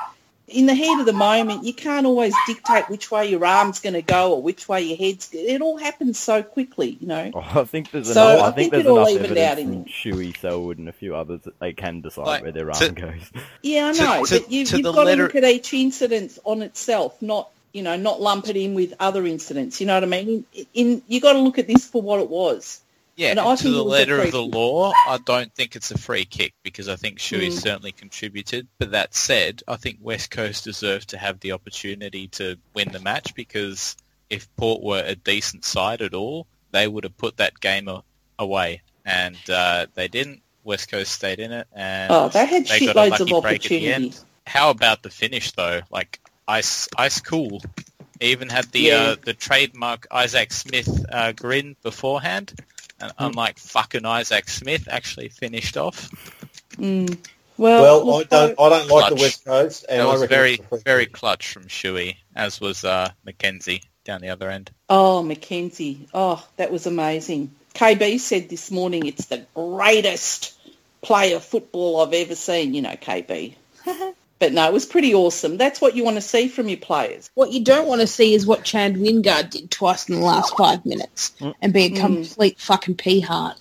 In 0.47 0.65
the 0.65 0.73
heat 0.73 0.99
of 0.99 1.05
the 1.05 1.13
moment, 1.13 1.63
you 1.63 1.73
can't 1.75 2.07
always 2.07 2.33
dictate 2.47 2.89
which 2.89 3.11
way 3.11 3.29
your 3.29 3.45
arm's 3.45 3.79
going 3.81 3.93
to 3.93 4.01
go 4.01 4.33
or 4.33 4.41
which 4.41 4.67
way 4.67 4.81
your 4.81 4.97
head's. 4.97 5.29
It 5.31 5.61
all 5.61 5.77
happens 5.77 6.17
so 6.17 6.41
quickly, 6.41 6.97
you 6.99 7.05
know. 7.05 7.29
Oh, 7.35 7.61
I 7.61 7.65
think 7.65 7.91
there's 7.91 8.11
So, 8.11 8.27
enough. 8.27 8.43
I, 8.43 8.47
I 8.47 8.51
think, 8.51 8.55
think 8.55 8.71
there's 8.71 8.85
it 8.85 8.89
all 8.89 9.07
evened 9.07 9.37
out 9.37 9.59
in 9.59 9.85
Shuey, 9.85 10.35
Selwood, 10.35 10.79
and 10.79 10.89
a 10.89 10.91
few 10.91 11.15
others 11.15 11.41
that 11.41 11.59
they 11.59 11.73
can 11.73 12.01
decide 12.01 12.25
Like, 12.25 12.41
where 12.41 12.51
their 12.51 12.65
to- 12.71 12.85
arm 12.85 12.95
goes. 12.95 13.31
Yeah, 13.61 13.85
I 13.85 13.91
know, 13.91 14.25
to- 14.25 14.39
but 14.39 14.51
you, 14.51 14.65
to 14.65 14.77
you've 14.77 14.85
got 14.85 15.05
letter- 15.05 15.27
to 15.27 15.33
look 15.35 15.35
at 15.35 15.43
each 15.43 15.71
incident 15.71 16.39
on 16.43 16.63
itself, 16.63 17.21
not 17.21 17.51
you 17.71 17.83
know, 17.83 17.95
not 17.97 18.19
lump 18.19 18.49
it 18.49 18.57
in 18.57 18.73
with 18.73 18.95
other 18.99 19.27
incidents. 19.27 19.79
You 19.79 19.85
know 19.85 19.93
what 19.93 20.03
I 20.03 20.07
mean? 20.07 20.45
In, 20.55 20.65
in 20.73 21.01
you 21.07 21.21
got 21.21 21.33
to 21.33 21.39
look 21.39 21.59
at 21.59 21.67
this 21.67 21.85
for 21.85 22.01
what 22.01 22.19
it 22.21 22.27
was. 22.27 22.81
Yeah, 23.19 23.31
And 23.31 23.39
I 23.41 23.55
to 23.57 23.63
the 23.63 23.69
it 23.69 23.71
was 23.71 23.79
a 23.79 23.83
letter 23.83 24.21
of 24.21 24.31
the 24.31 24.41
law, 24.41 24.93
I 25.07 25.17
don't 25.25 25.53
think 25.53 25.75
it's 25.75 25.91
a 25.91 25.97
free 25.97 26.23
kick 26.23 26.53
because 26.63 26.87
I 26.87 26.95
think 26.95 27.19
Shuey 27.19 27.47
Mm. 27.47 27.51
certainly 27.51 27.91
contributed. 27.91 28.67
But 28.77 28.91
that 28.91 29.13
said, 29.13 29.61
I 29.67 29.75
think 29.75 29.97
West 30.01 30.31
Coast 30.31 30.63
deserved 30.63 31.09
to 31.09 31.17
have 31.17 31.41
the 31.41 31.51
opportunity 31.51 32.29
to 32.29 32.55
win 32.73 32.93
the 32.93 32.99
match 32.99 33.35
because 33.35 33.97
if 34.29 34.47
Port 34.55 34.81
were 34.81 35.03
a 35.05 35.15
decent 35.15 35.65
side 35.65 36.01
at 36.01 36.13
all, 36.13 36.47
they 36.71 36.87
would 36.87 37.03
have 37.03 37.17
put 37.17 37.37
that 37.37 37.59
game 37.59 37.89
a- 37.89 38.03
away, 38.37 38.81
and 39.05 39.37
uh, 39.49 39.87
they 39.95 40.07
didn't. 40.07 40.41
West 40.63 40.89
Coast 40.89 41.11
stayed 41.11 41.39
in 41.39 41.51
it, 41.51 41.67
and 41.73 42.11
Oh, 42.13 42.29
they 42.29 42.45
had 42.45 42.67
got 42.67 42.71
a 42.71 42.79
shitloads 42.79 43.09
lucky 43.19 43.33
of 43.33 43.41
break 43.41 43.65
at 43.65 43.69
the 43.69 43.75
end. 43.87 43.93
opportunities. 44.05 44.25
How 44.47 44.69
about 44.69 45.03
the 45.03 45.09
finish 45.09 45.51
though? 45.51 45.81
Like 45.91 46.19
ice, 46.47 46.87
ice 46.97 47.19
cool. 47.19 47.61
Even 48.21 48.49
had 48.49 48.65
the 48.71 48.79
Yeah. 48.81 48.95
uh, 48.97 49.15
the 49.23 49.33
trademark 49.33 50.05
Isaac 50.11 50.51
Smith 50.53 51.05
uh, 51.11 51.31
grin 51.31 51.75
beforehand, 51.83 52.53
and 53.01 53.13
unlike 53.17 53.57
fucking 53.59 54.05
Isaac 54.05 54.49
Smith, 54.49 54.87
actually 54.89 55.29
finished 55.29 55.77
off. 55.77 56.09
Mm. 56.77 57.17
Well, 57.57 58.05
Well, 58.05 58.19
I 58.19 58.23
don't. 58.23 58.59
I 58.59 58.69
don't 58.69 58.89
like 58.89 59.09
the 59.09 59.15
West 59.15 59.43
Coast, 59.43 59.85
and 59.89 59.99
That 59.99 60.07
I 60.07 60.11
was 60.13 60.23
very 60.23 60.53
it's 60.53 60.63
a 60.63 60.67
free 60.67 60.79
very 60.85 61.05
clutch 61.07 61.51
from 61.51 61.63
Shuey, 61.63 62.15
as 62.35 62.61
was 62.61 62.85
uh, 62.85 63.11
Mackenzie 63.25 63.83
down 64.05 64.21
the 64.21 64.29
other 64.29 64.49
end. 64.49 64.71
Oh, 64.89 65.21
Mackenzie. 65.23 66.07
Oh, 66.13 66.45
that 66.55 66.71
was 66.71 66.87
amazing. 66.87 67.53
KB 67.73 68.19
said 68.19 68.49
this 68.49 68.71
morning 68.71 69.05
it's 69.05 69.25
the 69.25 69.45
greatest 69.53 70.57
play 71.01 71.33
of 71.33 71.43
football 71.43 72.01
I've 72.01 72.13
ever 72.13 72.35
seen. 72.35 72.73
You 72.73 72.81
know, 72.81 72.95
KB. 72.95 73.55
but 74.39 74.53
no, 74.53 74.65
it 74.67 74.73
was 74.73 74.85
pretty 74.85 75.13
awesome. 75.13 75.57
That's 75.57 75.79
what 75.81 75.95
you 75.95 76.03
want 76.03 76.15
to 76.17 76.21
see 76.21 76.47
from 76.47 76.67
your 76.69 76.77
players. 76.77 77.29
What 77.35 77.51
you 77.51 77.63
don't 77.63 77.87
want 77.87 78.01
to 78.01 78.07
see 78.07 78.33
is 78.33 78.45
what 78.45 78.63
Chad 78.63 78.95
Wingard 78.95 79.49
did 79.51 79.69
twice 79.69 80.09
in 80.09 80.15
the 80.15 80.21
last 80.25 80.55
five 80.57 80.85
minutes 80.85 81.33
and 81.61 81.73
be 81.73 81.85
a 81.85 81.89
Mm. 81.91 81.99
complete 81.99 82.59
fucking 82.59 82.95
pea 82.95 83.19
heart. 83.19 83.57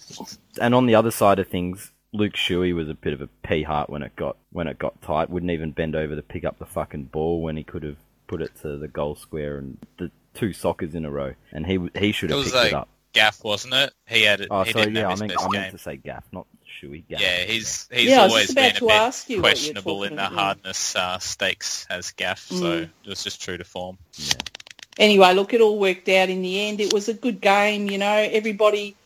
And 0.61 0.75
on 0.75 0.87
the 0.87 0.95
other 0.95 1.11
side 1.11 1.39
of 1.39 1.49
things, 1.49 1.91
Luke 2.13 2.33
Shuey 2.35 2.75
was 2.75 2.89
a 2.89 2.95
bit 2.95 3.13
of 3.13 3.21
a 3.21 3.29
pea 3.43 3.63
heart 3.63 3.91
when 3.91 4.03
it 4.03 4.17
got 4.17 4.37
when 4.51 4.67
it 4.67 4.79
got 4.79 5.01
tight. 5.03 5.29
Wouldn't 5.31 5.53
even 5.53 5.73
bend 5.73 5.95
over 5.95 6.17
to 6.17 6.23
pick 6.23 6.45
up 6.45 6.59
the 6.59 6.67
fucking 6.67 7.05
ball 7.05 7.43
when 7.43 7.57
he 7.57 7.65
could 7.65 7.83
have 7.83 7.97
put 8.27 8.41
it 8.43 8.51
to 8.63 8.77
the 8.79 8.89
goal 8.89 9.15
square 9.15 9.59
and 9.59 9.77
the 9.99 10.11
two 10.35 10.51
sockers 10.51 10.95
in 10.95 11.05
a 11.05 11.11
row. 11.11 11.35
And 11.53 11.67
he 11.67 11.79
he 11.99 12.13
should 12.13 12.31
It 12.31 12.35
have 12.35 12.45
was 12.45 12.53
picked 12.53 12.57
like 12.65 12.73
it 12.73 12.75
up. 12.75 12.89
Gaff, 13.13 13.43
wasn't 13.43 13.75
it? 13.75 13.93
He 14.07 14.23
had 14.23 14.41
it. 14.41 14.49
Oh, 14.51 14.63
he 14.65 14.73
sorry, 14.73 14.93
yeah, 14.93 15.09
I 15.09 15.11
his 15.13 15.21
meant 15.21 15.33
I 15.39 15.49
meant 15.49 15.73
to 15.73 15.79
say 15.79 15.97
Gaff, 15.97 16.25
not 16.33 16.47
Shuey. 16.69 17.03
Gaff. 17.09 17.21
Yeah, 17.21 17.39
he's 17.45 17.89
he's 17.93 18.11
Yeah, 18.11 18.23
always 18.23 18.55
been 18.55 18.77
a 18.77 18.81
bit 18.81 18.91
ask 18.91 19.29
you 19.31 19.41
questionable 19.41 20.05
in 20.05 20.17
the 20.17 20.27
about, 20.27 20.33
hardness 20.39 20.95
uh, 20.97 21.19
stakes 21.19 21.87
as 21.91 22.11
Gaff, 22.13 22.41
so 22.41 22.55
Mm. 22.81 22.91
it 23.05 23.09
was 23.09 23.25
just 23.25 23.43
true 23.43 23.57
to 23.57 23.65
form. 23.65 23.99
Anyway, 24.99 25.33
look, 25.35 25.55
it 25.55 25.61
all 25.61 25.79
worked 25.79 26.09
out 26.09 26.29
in 26.29 26.43
the 26.43 26.61
end. 26.69 26.81
It 26.81 26.93
was 26.93 27.09
a 27.09 27.15
good 27.15 27.41
game, 27.41 27.89
you 27.89 27.99
know. 27.99 28.15
Everybody, 28.17 28.97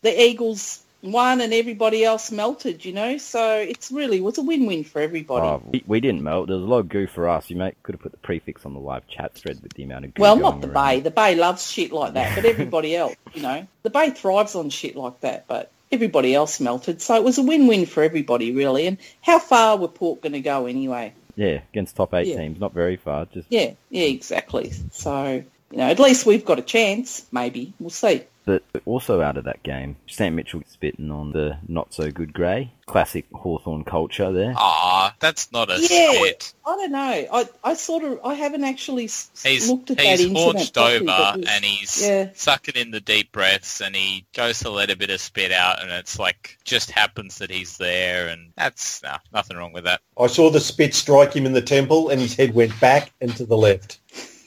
the 0.00 0.18
Eagles 0.18 0.82
won 1.02 1.40
and 1.40 1.52
everybody 1.52 2.04
else 2.04 2.30
melted, 2.30 2.84
you 2.84 2.92
know. 2.92 3.18
So 3.18 3.56
it's 3.58 3.90
really 3.92 4.16
it 4.18 4.22
was 4.22 4.38
a 4.38 4.42
win-win 4.42 4.84
for 4.84 5.02
everybody. 5.02 5.46
Oh, 5.46 5.62
we, 5.70 5.84
we 5.86 6.00
didn't 6.00 6.22
melt. 6.22 6.46
There 6.46 6.56
was 6.56 6.64
a 6.64 6.68
lot 6.68 6.78
of 6.78 6.88
goo 6.88 7.06
for 7.06 7.28
us. 7.28 7.50
You 7.50 7.56
may, 7.56 7.74
could 7.82 7.94
have 7.94 8.00
put 8.00 8.12
the 8.12 8.18
prefix 8.18 8.64
on 8.64 8.72
the 8.72 8.80
live 8.80 9.06
chat 9.08 9.34
thread 9.34 9.60
with 9.62 9.74
the 9.74 9.82
amount 9.82 10.06
of 10.06 10.14
goo 10.14 10.22
well, 10.22 10.36
going 10.36 10.42
not 10.42 10.60
the 10.62 10.68
around. 10.70 10.86
Bay. 10.88 11.00
The 11.00 11.10
Bay 11.10 11.34
loves 11.34 11.70
shit 11.70 11.92
like 11.92 12.14
that, 12.14 12.34
but 12.34 12.44
everybody 12.46 12.96
else, 12.96 13.14
you 13.34 13.42
know, 13.42 13.66
the 13.82 13.90
Bay 13.90 14.08
thrives 14.10 14.54
on 14.54 14.70
shit 14.70 14.96
like 14.96 15.20
that. 15.20 15.46
But 15.48 15.70
everybody 15.92 16.34
else 16.34 16.58
melted, 16.58 17.00
so 17.02 17.14
it 17.14 17.22
was 17.22 17.38
a 17.38 17.42
win-win 17.42 17.86
for 17.86 18.02
everybody, 18.02 18.52
really. 18.52 18.86
And 18.86 18.98
how 19.20 19.38
far 19.38 19.76
were 19.76 19.88
Port 19.88 20.22
going 20.22 20.32
to 20.32 20.40
go 20.40 20.66
anyway? 20.66 21.12
Yeah, 21.36 21.60
against 21.70 21.96
top 21.96 22.14
eight 22.14 22.26
Yeah. 22.28 22.38
teams, 22.38 22.58
not 22.58 22.74
very 22.74 22.96
far. 22.96 23.26
Just 23.26 23.48
Yeah, 23.50 23.72
yeah, 23.90 24.04
exactly. 24.04 24.72
So 24.90 25.44
you 25.72 25.78
know, 25.78 25.88
at 25.88 25.98
least 25.98 26.26
we've 26.26 26.44
got 26.44 26.58
a 26.58 26.62
chance. 26.62 27.26
Maybe 27.32 27.72
we'll 27.80 27.90
see. 27.90 28.22
But 28.44 28.64
also 28.86 29.20
out 29.20 29.36
of 29.36 29.44
that 29.44 29.62
game, 29.62 29.94
Sam 30.08 30.34
Mitchell 30.34 30.62
spitting 30.66 31.12
on 31.12 31.30
the 31.30 31.58
not 31.68 31.94
so 31.94 32.10
good 32.10 32.32
grey. 32.32 32.72
Classic 32.86 33.24
Hawthorn 33.32 33.84
culture 33.84 34.32
there. 34.32 34.52
Ah, 34.56 35.14
that's 35.20 35.52
not 35.52 35.70
a 35.70 35.74
Yeah. 35.80 36.10
spit. 36.12 36.52
I 36.66 36.76
don't 36.76 36.90
know. 36.90 36.98
I, 37.32 37.48
I 37.62 37.74
sort 37.74 38.02
of 38.02 38.18
I 38.24 38.34
haven't 38.34 38.64
actually 38.64 39.04
He's 39.04 39.70
looked 39.70 39.92
at 39.92 39.98
that 39.98 40.04
he's 40.06 40.22
incident 40.22 40.38
haunched 40.38 40.74
properly, 40.74 40.96
over 40.96 41.04
but 41.04 41.36
was- 41.38 41.46
and 41.48 41.64
he's 41.64 42.04
yeah. 42.04 42.30
sucking 42.34 42.74
in 42.74 42.90
the 42.90 43.00
deep 43.00 43.30
breaths 43.30 43.80
and 43.80 43.94
he 43.94 44.26
goes 44.34 44.58
to 44.60 44.70
let 44.70 44.90
a 44.90 44.96
bit 44.96 45.10
of 45.10 45.20
spit 45.20 45.52
out 45.52 45.80
and 45.80 45.92
it's 45.92 46.18
like 46.18 46.58
just 46.64 46.90
happens 46.90 47.38
that 47.38 47.50
he's 47.50 47.78
there 47.78 48.26
and 48.26 48.52
that's 48.56 49.04
nah, 49.04 49.18
nothing 49.32 49.56
wrong 49.56 49.72
with 49.72 49.84
that. 49.84 50.00
I 50.18 50.26
saw 50.26 50.50
the 50.50 50.58
spit 50.60 50.94
strike 50.96 51.32
him 51.32 51.46
in 51.46 51.52
the 51.52 51.62
temple 51.62 52.08
and 52.08 52.20
his 52.20 52.34
head 52.34 52.54
went 52.56 52.78
back 52.80 53.12
and 53.20 53.34
to 53.36 53.46
the 53.46 53.56
left. 53.56 54.00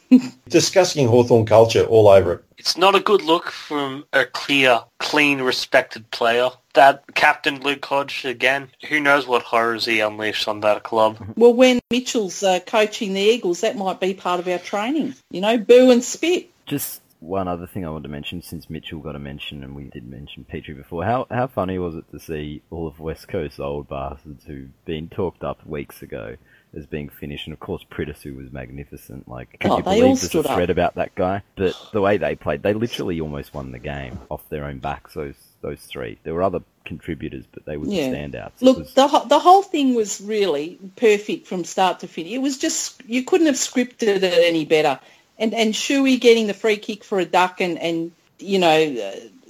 Disgusting 0.50 1.08
Hawthorn 1.08 1.46
culture 1.46 1.84
all 1.84 2.08
over 2.08 2.34
it. 2.34 2.44
It's 2.58 2.78
not 2.78 2.96
a 2.96 3.00
good 3.00 3.22
look 3.22 3.52
from 3.52 4.06
a 4.14 4.26
clear, 4.26 4.82
clean, 5.00 5.42
respected 5.42 6.10
player. 6.12 6.50
That 6.74 7.04
captain 7.16 7.62
Luke 7.62 7.86
Hodge 7.86 8.26
again. 8.26 8.70
Who 8.90 9.00
knows 9.00 9.28
what 9.28 9.44
horrors 9.44 9.86
he 9.86 10.00
unleashed 10.00 10.48
on 10.48 10.62
that 10.62 10.84
club? 10.84 11.18
Well, 11.36 11.54
when 11.54 11.80
Mitchell's 11.92 12.44
uh, 12.44 12.60
coaching 12.60 13.14
the 13.14 13.22
Eagles, 13.22 13.62
that 13.62 13.78
might 13.78 14.00
be 14.00 14.14
part 14.14 14.40
of 14.40 14.48
our 14.48 14.60
training. 14.60 15.16
You 15.30 15.42
know, 15.42 15.58
boo 15.58 15.92
and 15.92 16.04
spit. 16.04 16.50
Just 16.66 17.02
one 17.20 17.48
other 17.48 17.68
thing 17.68 17.86
I 17.86 17.90
wanted 17.90 18.04
to 18.04 18.10
mention, 18.10 18.42
since 18.42 18.70
Mitchell 18.70 19.00
got 19.00 19.16
a 19.16 19.20
mention 19.20 19.64
and 19.64 19.76
we 19.76 19.86
did 19.86 20.08
mention 20.08 20.46
Petrie 20.46 20.74
before, 20.74 21.04
how 21.04 21.28
how 21.30 21.48
funny 21.48 21.78
was 21.80 21.96
it 21.96 22.10
to 22.12 22.20
see 22.20 22.62
all 22.70 22.88
of 22.88 23.00
West 23.00 23.28
Coast 23.28 23.60
old 23.60 23.90
bastards 23.90 24.46
who've 24.46 24.86
been 24.86 25.10
talked 25.10 25.44
up 25.44 25.66
weeks 25.66 26.02
ago 26.02 26.38
as 26.76 26.86
being 26.86 27.10
finished, 27.10 27.48
and 27.48 27.54
of 27.54 27.60
course 27.60 27.86
Priddis, 27.90 28.26
was 28.36 28.52
magnificent. 28.52 29.28
Like, 29.28 29.58
can 29.60 29.72
Oh, 29.72 29.78
you 29.78 29.84
believe 29.84 30.02
there's 30.20 30.36
a 30.36 30.40
up. 30.40 30.56
thread 30.56 30.70
about 30.70 30.96
that 30.96 31.16
guy? 31.16 31.42
But 31.56 31.74
the 31.94 32.02
way 32.02 32.18
they 32.18 32.36
played, 32.36 32.64
they 32.64 32.74
literally 32.74 33.22
almost 33.22 33.54
won 33.54 33.72
the 33.72 33.80
game 33.80 34.20
off 34.30 34.48
their 34.50 34.66
own 34.66 34.80
backs. 34.80 35.14
Those 35.14 35.36
those 35.62 35.80
three. 35.80 36.18
There 36.24 36.34
were 36.34 36.44
other 36.44 36.60
contributors, 36.84 37.46
but 37.52 37.66
they 37.66 37.76
were 37.78 37.88
Yeah. 37.88 38.10
the 38.10 38.16
standouts. 38.18 38.62
Look, 38.62 38.78
was- 38.80 38.94
the 38.94 39.08
the 39.28 39.40
whole 39.40 39.64
thing 39.64 39.96
was 39.96 40.22
really 40.22 40.78
perfect 40.96 41.48
from 41.48 41.64
start 41.64 42.02
to 42.02 42.08
finish. 42.08 42.34
It 42.34 42.40
was 42.40 42.58
just 42.58 43.02
you 43.08 43.24
couldn't 43.24 43.48
have 43.48 43.56
scripted 43.56 44.22
it 44.22 44.24
any 44.24 44.66
better. 44.66 45.00
And 45.40 45.54
and 45.54 45.74
Shuey 45.74 46.20
getting 46.20 46.48
the 46.48 46.54
free 46.54 46.78
kick 46.78 47.04
for 47.04 47.20
a 47.20 47.26
duck 47.26 47.62
and 47.62 47.78
and 47.80 48.12
you 48.40 48.60
know 48.60 48.96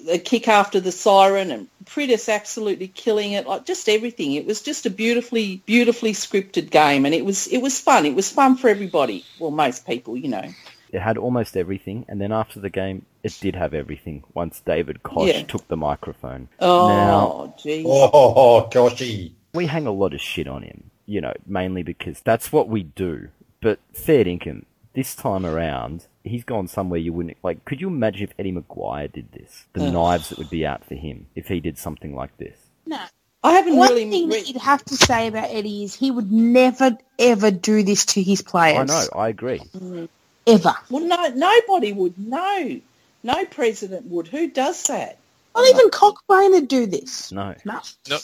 a 0.10 0.18
kick 0.20 0.48
after 0.48 0.80
the 0.80 0.91
siren 0.91 1.52
and 1.52 1.68
Priddis 1.86 2.34
absolutely 2.34 2.88
killing 2.88 3.32
it 3.34 3.48
like 3.48 3.65
just 3.65 3.88
everything. 3.89 4.34
It 4.34 4.46
was 4.46 4.62
just 4.62 4.86
a 4.86 4.89
beautifully 4.89 5.62
beautifully 5.65 6.13
scripted 6.13 6.70
game 6.72 7.06
and 7.06 7.13
it 7.15 7.26
was 7.26 7.48
it 7.48 7.60
was 7.60 7.80
fun. 7.80 8.06
It 8.06 8.15
was 8.15 8.32
fun 8.32 8.58
for 8.58 8.70
everybody. 8.70 9.26
Well, 9.39 9.52
most 9.52 9.86
people, 9.86 10.18
you 10.18 10.28
know. 10.30 10.46
it 10.91 11.02
had 11.02 11.18
almost 11.18 11.58
everything, 11.58 12.06
and 12.08 12.22
then 12.22 12.32
after 12.32 12.60
the 12.60 12.70
game, 12.70 13.06
it 13.24 13.38
did 13.41 13.56
have 13.56 13.74
everything. 13.74 14.24
Once 14.34 14.62
David 14.65 15.04
Koch 15.04 15.28
Yeah. 15.28 15.41
took 15.44 15.68
the 15.68 15.76
microphone. 15.78 16.48
Oh, 16.60 16.88
Now- 16.88 17.54
gee. 17.62 17.84
Oh, 17.86 18.68
goshy. 18.72 19.32
we 19.54 19.65
hang 19.65 19.88
a 19.88 19.91
lot 19.91 20.13
of 20.13 20.22
shit 20.22 20.48
on 20.48 20.62
him, 20.63 20.91
you 21.06 21.20
know, 21.22 21.34
mainly 21.46 21.84
because 21.84 22.22
that's 22.22 22.52
what 22.54 22.70
we 22.70 22.84
do. 22.84 23.28
But 23.62 23.80
fair 23.94 24.24
dinkum, 24.24 24.63
this 24.95 25.15
time 25.15 25.45
around, 25.45 26.08
he's 26.23 26.43
gone 26.43 26.67
somewhere 26.67 26.99
you 26.99 27.13
wouldn't 27.13 27.38
like. 27.43 27.63
Could 27.65 27.81
you 27.81 27.88
imagine 27.88 28.23
if 28.23 28.34
Eddie 28.39 28.53
McGuire 28.53 29.12
did 29.12 29.31
this? 29.31 29.65
The 29.73 29.86
Ugh. 29.86 29.93
knives 29.93 30.29
that 30.29 30.38
would 30.38 30.49
be 30.49 30.65
out 30.65 30.86
for 30.86 30.95
him 30.95 31.27
if 31.36 31.47
he 31.47 31.60
did 31.60 31.77
something 31.77 32.15
like 32.15 32.36
this. 32.38 32.58
No. 32.86 32.99
I 33.43 33.51
haven't 33.53 33.75
One 33.75 33.89
really 33.89 34.10
thing 34.10 34.27
re- 34.27 34.39
that 34.39 34.47
you'd 34.47 34.62
have 34.62 34.84
to 34.86 34.95
say 34.95 35.27
about 35.27 35.51
Eddie 35.51 35.84
is 35.84 35.93
he 35.93 36.10
would 36.10 36.31
never, 36.31 36.97
ever 37.19 37.51
do 37.51 37.84
this 37.84 38.05
to 38.08 38.23
his 38.23 38.41
players. 38.41 38.89
I 38.89 38.93
know, 38.93 39.08
I 39.15 39.29
agree. 39.29 39.60
Mm-hmm. 39.60 40.05
Ever. 40.47 40.73
Well, 40.89 41.03
no, 41.03 41.27
nobody 41.27 41.93
would. 41.93 42.17
No, 42.17 42.81
no 43.23 43.45
president 43.45 44.08
would. 44.08 44.27
Who 44.27 44.49
does 44.49 44.81
that? 44.84 45.19
Not 45.55 45.69
even 45.69 45.89
Cockburn 45.89 46.51
would 46.51 46.67
do 46.67 46.86
this. 46.86 47.31
No. 47.31 47.53
No. 47.65 47.81
No, 48.10 48.17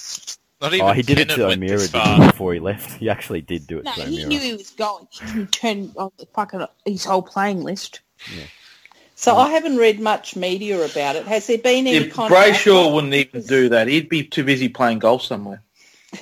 not 0.61 0.73
even 0.73 0.87
Oh, 0.87 0.93
he 0.93 1.01
did 1.01 1.19
it 1.19 1.29
to 1.31 1.47
went 1.47 1.57
O'Meara 1.57 1.77
this 1.79 1.91
didn't 1.91 2.05
far. 2.05 2.17
he, 2.17 2.27
before 2.27 2.53
he 2.53 2.59
left. 2.59 2.91
He 2.99 3.09
actually 3.09 3.41
did 3.41 3.67
do 3.67 3.79
it 3.79 3.85
No, 3.85 3.91
to 3.93 4.01
he 4.01 4.23
O'Meara. 4.23 4.27
knew 4.29 4.39
he 4.39 4.53
was 4.53 4.69
going. 4.71 5.07
He 5.11 5.25
didn't 5.25 5.51
turn 5.51 5.91
on 5.97 6.11
the 6.17 6.25
fucking 6.27 6.65
his 6.85 7.05
whole 7.05 7.21
playing 7.23 7.63
list. 7.63 8.01
So 9.15 9.37
I 9.37 9.49
haven't 9.49 9.77
read 9.77 9.99
much 9.99 10.35
media 10.35 10.83
about 10.83 11.15
it. 11.15 11.25
Has 11.27 11.47
there 11.47 11.57
been 11.57 11.85
any 11.87 12.07
If 12.07 12.13
kind 12.13 12.31
of 12.33 12.37
Brayshaw 12.37 12.87
backlash? 12.87 12.93
wouldn't 12.93 13.13
even 13.13 13.41
do 13.43 13.69
that, 13.69 13.87
he'd 13.87 14.09
be 14.09 14.23
too 14.23 14.43
busy 14.43 14.69
playing 14.69 14.99
golf 14.99 15.21
somewhere. 15.23 15.61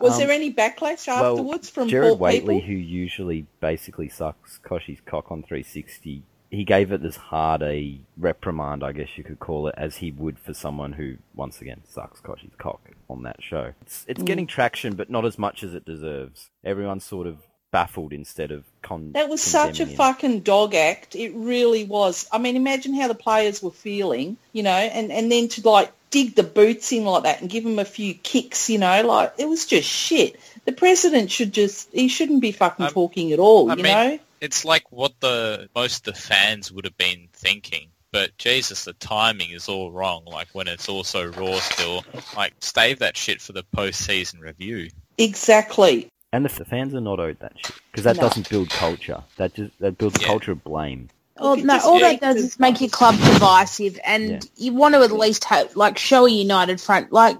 Was 0.00 0.14
Um, 0.14 0.18
there 0.18 0.30
any 0.30 0.52
backlash 0.52 1.06
well, 1.06 1.32
afterwards 1.32 1.70
from 1.70 1.88
Gerard 1.88 2.18
Whateley, 2.18 2.40
people? 2.40 2.60
who 2.60 2.74
usually 2.74 3.46
basically 3.60 4.08
sucks 4.08 4.58
Kochie's 4.58 5.00
cock 5.06 5.30
on 5.32 5.42
360, 5.42 6.22
he 6.50 6.64
gave 6.64 6.92
it 6.92 7.04
as 7.04 7.16
hard 7.16 7.62
a 7.62 8.00
reprimand, 8.16 8.84
I 8.84 8.92
guess 8.92 9.08
you 9.16 9.24
could 9.24 9.40
call 9.40 9.66
it, 9.68 9.74
as 9.76 9.96
he 9.96 10.10
would 10.12 10.38
for 10.38 10.54
someone 10.54 10.92
who, 10.92 11.16
once 11.34 11.60
again, 11.60 11.80
sucks 11.88 12.20
Kochie's 12.20 12.54
cock 12.58 12.80
on 13.10 13.22
that 13.24 13.42
show. 13.42 13.72
It's, 13.82 14.04
it's 14.08 14.22
Mm. 14.22 14.26
getting 14.26 14.46
traction, 14.46 14.94
but 14.94 15.10
not 15.10 15.24
as 15.24 15.38
much 15.38 15.62
as 15.64 15.74
it 15.74 15.84
deserves. 15.84 16.50
Everyone's 16.64 17.04
sort 17.04 17.26
of 17.26 17.38
baffled 17.72 18.12
instead 18.12 18.52
of 18.52 18.64
con. 18.82 19.10
That 19.12 19.28
was 19.28 19.42
such 19.42 19.80
a 19.80 19.84
him. 19.84 19.96
fucking 19.96 20.40
dog 20.40 20.74
act. 20.76 21.16
It 21.16 21.32
really 21.34 21.84
was. 21.84 22.28
I 22.30 22.38
mean, 22.38 22.54
imagine 22.54 22.94
how 22.94 23.08
the 23.08 23.16
players 23.16 23.60
were 23.60 23.72
feeling, 23.72 24.36
you 24.52 24.62
know, 24.62 24.70
and, 24.70 25.10
and 25.10 25.30
then 25.32 25.48
to 25.48 25.68
like 25.68 25.90
dig 26.10 26.36
the 26.36 26.44
boots 26.44 26.92
in 26.92 27.04
like 27.04 27.24
that 27.24 27.40
and 27.40 27.50
give 27.50 27.66
him 27.66 27.80
a 27.80 27.84
few 27.84 28.14
kicks, 28.14 28.70
you 28.70 28.78
know, 28.78 29.02
like 29.04 29.32
it 29.38 29.48
was 29.48 29.66
just 29.66 29.88
shit. 29.88 30.38
The 30.66 30.72
president 30.72 31.32
should 31.32 31.52
just, 31.52 31.88
he 31.92 32.06
shouldn't 32.06 32.40
be 32.42 32.52
fucking 32.52 32.86
Um, 32.86 32.92
talking 32.92 33.32
at 33.32 33.40
all, 33.40 33.68
I 33.68 33.74
you 33.74 33.82
mean- 33.82 33.92
know? 33.92 34.18
It's 34.40 34.64
like 34.64 34.90
what 34.90 35.12
the 35.20 35.68
most 35.74 36.04
the 36.04 36.12
fans 36.12 36.70
would 36.72 36.84
have 36.84 36.96
been 36.96 37.28
thinking. 37.32 37.88
But 38.12 38.36
Jesus, 38.38 38.84
the 38.84 38.92
timing 38.92 39.50
is 39.50 39.68
all 39.68 39.90
wrong. 39.90 40.24
Like 40.24 40.48
when 40.52 40.68
it's 40.68 40.88
also 40.88 41.26
raw 41.32 41.58
still. 41.58 42.04
Like 42.36 42.52
save 42.60 43.00
that 43.00 43.16
shit 43.16 43.40
for 43.40 43.52
the 43.52 43.64
post-season 43.72 44.40
review. 44.40 44.90
Exactly. 45.18 46.08
And 46.32 46.44
the, 46.44 46.48
the 46.48 46.64
fans 46.64 46.94
are 46.94 47.00
not 47.00 47.20
owed 47.20 47.38
that 47.40 47.52
shit 47.56 47.76
because 47.90 48.04
that 48.04 48.16
No. 48.16 48.22
doesn't 48.22 48.48
build 48.48 48.68
culture. 48.70 49.22
That 49.36 49.54
just 49.54 49.72
that 49.80 49.98
builds 49.98 50.16
a 50.16 50.20
Yeah. 50.20 50.26
culture 50.26 50.52
of 50.52 50.62
blame. 50.64 51.08
Well, 51.38 51.56
no, 51.56 51.78
all 51.80 51.98
that 52.00 52.20
does 52.20 52.36
is 52.36 52.60
make 52.60 52.80
your 52.80 52.90
club 52.90 53.16
divisive, 53.16 53.98
and 54.04 54.30
Yeah. 54.30 54.40
you 54.56 54.72
want 54.72 54.94
to 54.94 55.02
at 55.02 55.10
least 55.10 55.44
have 55.44 55.74
like 55.74 55.98
show 55.98 56.26
a 56.26 56.30
united 56.30 56.80
front. 56.80 57.12
Like, 57.12 57.36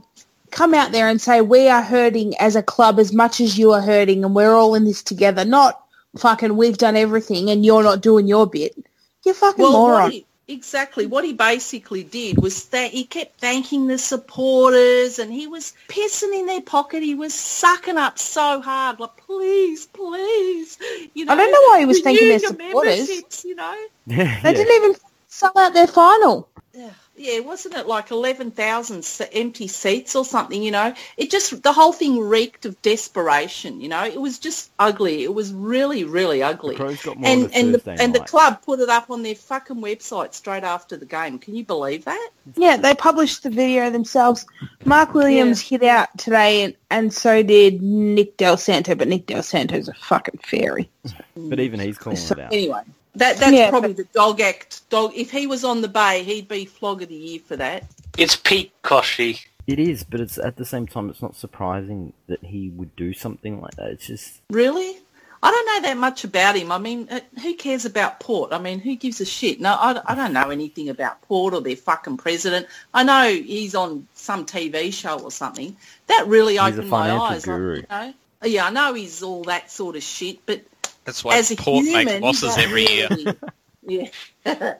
come 0.50 0.74
out 0.74 0.90
there 0.90 1.08
and 1.08 1.20
say 1.20 1.40
we 1.40 1.68
are 1.68 1.82
hurting 1.82 2.36
as 2.38 2.56
a 2.56 2.62
club 2.62 2.98
as 2.98 3.12
much 3.12 3.40
as 3.40 3.56
you 3.56 3.72
are 3.72 3.80
hurting, 3.80 4.24
and 4.24 4.34
we're 4.34 4.54
all 4.54 4.74
in 4.74 4.84
this 4.84 5.02
together. 5.04 5.44
Not 5.44 5.83
fucking 6.18 6.56
we've 6.56 6.78
done 6.78 6.96
everything 6.96 7.50
and 7.50 7.64
you're 7.64 7.82
not 7.82 8.00
doing 8.00 8.26
your 8.26 8.46
bit. 8.46 8.74
You 9.24 9.34
fucking 9.34 9.62
Well, 9.62 9.72
moron. 9.72 10.02
what 10.02 10.12
he, 10.12 10.26
exactly. 10.48 11.06
What 11.06 11.24
he 11.24 11.32
basically 11.32 12.04
did 12.04 12.36
was 12.38 12.66
that 12.66 12.90
he 12.90 13.04
kept 13.04 13.40
thanking 13.40 13.86
the 13.86 13.98
supporters 13.98 15.18
and 15.18 15.32
he 15.32 15.46
was 15.46 15.72
pissing 15.88 16.38
in 16.38 16.46
their 16.46 16.60
pocket. 16.60 17.02
He 17.02 17.14
was 17.14 17.32
sucking 17.34 17.96
up 17.96 18.18
so 18.18 18.60
hard, 18.60 19.00
like, 19.00 19.16
please, 19.26 19.86
please. 19.86 20.78
You 21.14 21.24
know, 21.24 21.32
I 21.32 21.36
don't 21.36 21.50
know 21.50 21.62
why 21.68 21.80
he 21.80 21.86
was 21.86 22.00
thanking 22.00 22.28
renew 22.28 22.38
their 22.38 22.48
supporters. 22.48 23.44
You 23.44 23.54
know? 23.54 23.76
They 24.06 24.16
Yeah. 24.16 24.42
didn't 24.52 24.72
even 24.84 24.96
sell 25.28 25.52
out 25.56 25.72
their 25.74 25.86
final. 25.86 26.48
Yeah, 26.74 26.90
Yeah, 27.16 27.40
wasn't 27.40 27.76
it 27.76 27.86
like 27.86 28.10
11,000 28.10 29.06
empty 29.32 29.68
seats 29.68 30.16
or 30.16 30.24
something, 30.24 30.60
you 30.60 30.72
know? 30.72 30.94
It 31.16 31.30
just, 31.30 31.62
the 31.62 31.72
whole 31.72 31.92
thing 31.92 32.18
reeked 32.18 32.66
of 32.66 32.80
desperation, 32.82 33.80
you 33.80 33.88
know? 33.88 34.04
It 34.04 34.20
was 34.20 34.40
just 34.40 34.72
ugly. 34.80 35.22
It 35.22 35.32
was 35.32 35.52
really, 35.52 36.02
really 36.02 36.42
ugly. 36.42 36.74
Crows 36.74 37.02
got 37.02 37.16
more 37.16 37.30
And, 37.30 37.54
and, 37.54 37.74
the, 37.74 37.90
and 38.00 38.12
the 38.12 38.20
club 38.20 38.62
put 38.62 38.80
it 38.80 38.88
up 38.88 39.10
on 39.10 39.22
their 39.22 39.36
fucking 39.36 39.76
website 39.76 40.34
straight 40.34 40.64
after 40.64 40.96
the 40.96 41.06
game. 41.06 41.38
Can 41.38 41.54
you 41.54 41.64
believe 41.64 42.04
that? 42.06 42.30
Yeah, 42.56 42.78
they 42.78 42.94
published 42.94 43.44
the 43.44 43.50
video 43.50 43.90
themselves. 43.90 44.44
Mark 44.84 45.14
Williams 45.14 45.60
hit 45.60 45.84
out 45.84 46.08
today, 46.18 46.64
and, 46.64 46.74
and 46.90 47.14
so 47.14 47.44
did 47.44 47.80
Nick 47.80 48.36
Del 48.36 48.56
Santo, 48.56 48.96
but 48.96 49.06
Nick 49.06 49.26
Del 49.26 49.44
Santo's 49.44 49.88
a 49.88 49.94
fucking 49.94 50.40
fairy. 50.42 50.90
But 51.36 51.60
even 51.60 51.78
he's 51.78 51.96
calling 51.96 52.16
So 52.16 52.34
it 52.34 52.40
out. 52.40 52.52
Anyway, 52.52 52.82
that 53.16 53.36
that's 53.38 53.52
Yeah, 53.52 53.70
probably 53.70 53.92
the 53.92 54.04
dog 54.04 54.40
act. 54.40 54.88
Dog. 54.90 55.12
If 55.14 55.30
he 55.30 55.46
was 55.46 55.64
on 55.64 55.80
the 55.82 55.88
bay, 55.88 56.22
he'd 56.22 56.48
be 56.48 56.64
flog 56.64 57.02
of 57.02 57.08
the 57.08 57.14
year 57.14 57.40
for 57.40 57.56
that. 57.56 57.84
It's 58.18 58.36
Pete 58.36 58.72
Koshy. 58.82 59.44
It 59.66 59.78
is, 59.78 60.04
but 60.04 60.20
it's 60.20 60.36
at 60.38 60.56
the 60.56 60.64
same 60.66 60.86
time, 60.86 61.08
it's 61.08 61.22
not 61.22 61.36
surprising 61.36 62.12
that 62.26 62.44
he 62.44 62.68
would 62.70 62.94
do 62.96 63.12
something 63.14 63.60
like 63.60 63.74
that. 63.76 63.90
It's 63.92 64.06
just 64.06 64.40
Really? 64.50 64.98
I 65.42 65.50
don't 65.50 65.66
know 65.66 65.88
that 65.88 65.98
much 65.98 66.24
about 66.24 66.56
him. 66.56 66.72
I 66.72 66.78
mean, 66.78 67.06
uh, 67.10 67.20
who 67.42 67.54
cares 67.54 67.84
about 67.84 68.18
Port? 68.18 68.52
I 68.54 68.58
mean, 68.58 68.78
who 68.78 68.96
gives 68.96 69.20
a 69.20 69.26
shit? 69.26 69.60
No, 69.60 69.74
I, 69.78 70.00
I 70.06 70.14
don't 70.14 70.32
know 70.32 70.48
anything 70.50 70.88
about 70.88 71.20
Port 71.22 71.52
or 71.52 71.60
their 71.60 71.76
fucking 71.76 72.16
president. 72.16 72.66
I 72.94 73.04
know 73.04 73.28
he's 73.28 73.74
on 73.74 74.08
some 74.14 74.46
TV 74.46 74.90
show 74.92 75.18
or 75.18 75.30
something. 75.30 75.76
That 76.06 76.26
really 76.28 76.54
He's 76.54 76.62
a 76.62 76.66
opened 76.66 76.88
my 76.88 77.10
eyes. 77.12 77.46
like, 77.46 77.56
guru. 77.56 77.76
you 77.76 77.86
know? 77.90 78.14
Yeah, 78.44 78.66
I 78.66 78.70
know 78.70 78.94
he's 78.94 79.22
all 79.22 79.44
that 79.44 79.70
sort 79.70 79.96
of 79.96 80.02
shit, 80.02 80.38
but 80.46 80.62
That's 81.04 81.22
why 81.24 81.36
as 81.36 81.50
a 81.50 81.56
Port 81.56 81.84
human, 81.84 82.04
make 82.06 82.22
losses 82.22 82.56
every 82.58 82.86
year. 82.88 83.08
really. 83.10 83.36
yeah. 83.82 84.08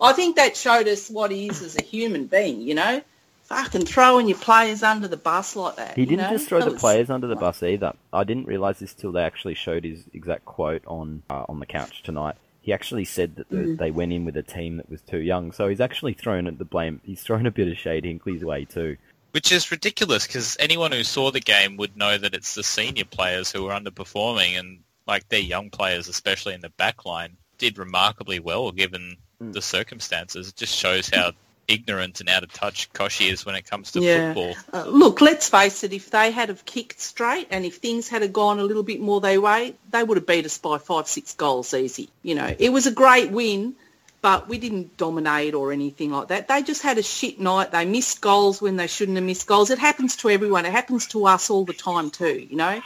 I 0.00 0.12
think 0.12 0.36
that 0.36 0.56
showed 0.56 0.88
us 0.88 1.08
what 1.08 1.30
he 1.30 1.48
is 1.48 1.62
as 1.62 1.76
a 1.76 1.82
human 1.82 2.26
being, 2.26 2.60
you 2.62 2.74
know? 2.74 3.00
Fucking 3.44 3.84
throwing 3.86 4.28
your 4.28 4.38
players 4.38 4.82
under 4.82 5.06
the 5.08 5.16
bus 5.16 5.54
like 5.56 5.76
that. 5.76 5.94
he 5.96 6.04
didn't 6.06 6.22
know? 6.24 6.30
just 6.30 6.48
throw 6.48 6.58
That 6.60 6.66
the 6.66 6.72
was- 6.72 6.80
players 6.80 7.10
under 7.10 7.26
the 7.26 7.36
bus 7.36 7.62
either. 7.62 7.92
I 8.12 8.24
didn't 8.24 8.46
realize 8.46 8.78
this 8.78 8.94
till 8.94 9.12
they 9.12 9.22
actually 9.22 9.54
showed 9.54 9.84
his 9.84 10.02
exact 10.12 10.44
quote 10.44 10.82
on 10.86 11.22
uh, 11.30 11.44
on 11.48 11.60
the 11.60 11.66
couch 11.66 12.02
tonight. 12.02 12.36
he 12.62 12.72
actually 12.72 13.04
said 13.04 13.36
that 13.36 13.50
the, 13.50 13.76
they 13.78 13.90
went 13.90 14.12
in 14.12 14.24
with 14.24 14.36
a 14.36 14.42
team 14.42 14.78
that 14.78 14.88
was 14.90 15.00
too 15.02 15.18
young. 15.20 15.52
So 15.52 15.68
he's 15.68 15.80
actually 15.80 16.14
thrown 16.14 16.46
at 16.46 16.58
the 16.58 16.64
blame. 16.64 17.00
He's 17.04 17.22
thrown 17.22 17.46
a 17.46 17.50
bit 17.50 17.68
of 17.68 17.76
shade 17.76 18.04
Hinkley's 18.04 18.44
way 18.44 18.64
too. 18.64 18.96
Which 19.32 19.50
is 19.52 19.70
ridiculous 19.70 20.26
because 20.26 20.56
anyone 20.60 20.92
who 20.92 21.04
saw 21.04 21.30
the 21.30 21.40
game 21.40 21.76
would 21.78 21.96
know 21.96 22.16
that 22.18 22.34
it's 22.34 22.54
the 22.54 22.62
senior 22.62 23.04
players 23.04 23.50
who 23.52 23.66
are 23.68 23.78
underperforming 23.80 24.58
and 24.58 24.80
like 25.12 25.28
their 25.28 25.40
young 25.40 25.68
players, 25.68 26.08
especially 26.08 26.54
in 26.54 26.62
the 26.62 26.70
back 26.70 27.04
line, 27.04 27.36
did 27.58 27.76
remarkably 27.76 28.40
well 28.40 28.72
given 28.72 29.18
Mm. 29.42 29.52
the 29.52 29.60
circumstances. 29.60 30.48
It 30.48 30.56
just 30.56 30.74
shows 30.74 31.10
how 31.12 31.32
ignorant 31.68 32.20
and 32.20 32.30
out 32.30 32.42
of 32.44 32.52
touch 32.52 32.90
Kochie 32.94 33.30
is 33.30 33.44
when 33.44 33.54
it 33.54 33.68
comes 33.68 33.90
to 33.92 34.00
Yeah. 34.00 34.32
football. 34.32 34.56
Uh, 34.72 34.86
look, 34.88 35.20
let's 35.20 35.48
face 35.50 35.84
it, 35.84 35.92
if 35.92 36.10
they 36.10 36.30
had 36.30 36.48
have 36.48 36.64
kicked 36.64 37.00
straight 37.00 37.48
and 37.50 37.66
if 37.66 37.76
things 37.76 38.08
had 38.08 38.22
have 38.22 38.32
gone 38.32 38.58
a 38.58 38.64
little 38.64 38.82
bit 38.82 39.00
more 39.00 39.20
their 39.20 39.40
way, 39.40 39.74
they 39.90 40.02
would 40.02 40.16
have 40.16 40.26
beat 40.26 40.46
us 40.46 40.56
by 40.58 40.78
five, 40.78 41.06
six 41.08 41.34
goals 41.34 41.74
easy. 41.74 42.08
You 42.22 42.34
know, 42.36 42.54
it 42.58 42.70
was 42.70 42.86
a 42.86 42.90
great 42.90 43.30
win, 43.30 43.74
but 44.22 44.48
we 44.48 44.56
didn't 44.58 44.96
dominate 44.96 45.52
or 45.52 45.72
anything 45.72 46.10
like 46.10 46.28
that. 46.28 46.48
They 46.48 46.62
just 46.62 46.82
had 46.82 46.96
a 46.96 47.02
shit 47.02 47.38
night. 47.38 47.70
They 47.70 47.84
missed 47.84 48.20
goals 48.22 48.62
when 48.62 48.76
they 48.76 48.86
shouldn't 48.86 49.16
have 49.16 49.26
missed 49.26 49.46
goals. 49.46 49.70
It 49.70 49.78
happens 49.78 50.16
to 50.16 50.30
everyone. 50.30 50.64
It 50.64 50.72
happens 50.72 51.06
to 51.08 51.26
us 51.26 51.50
all 51.50 51.64
the 51.66 51.74
time 51.74 52.10
too, 52.10 52.46
you 52.50 52.56
know. 52.56 52.80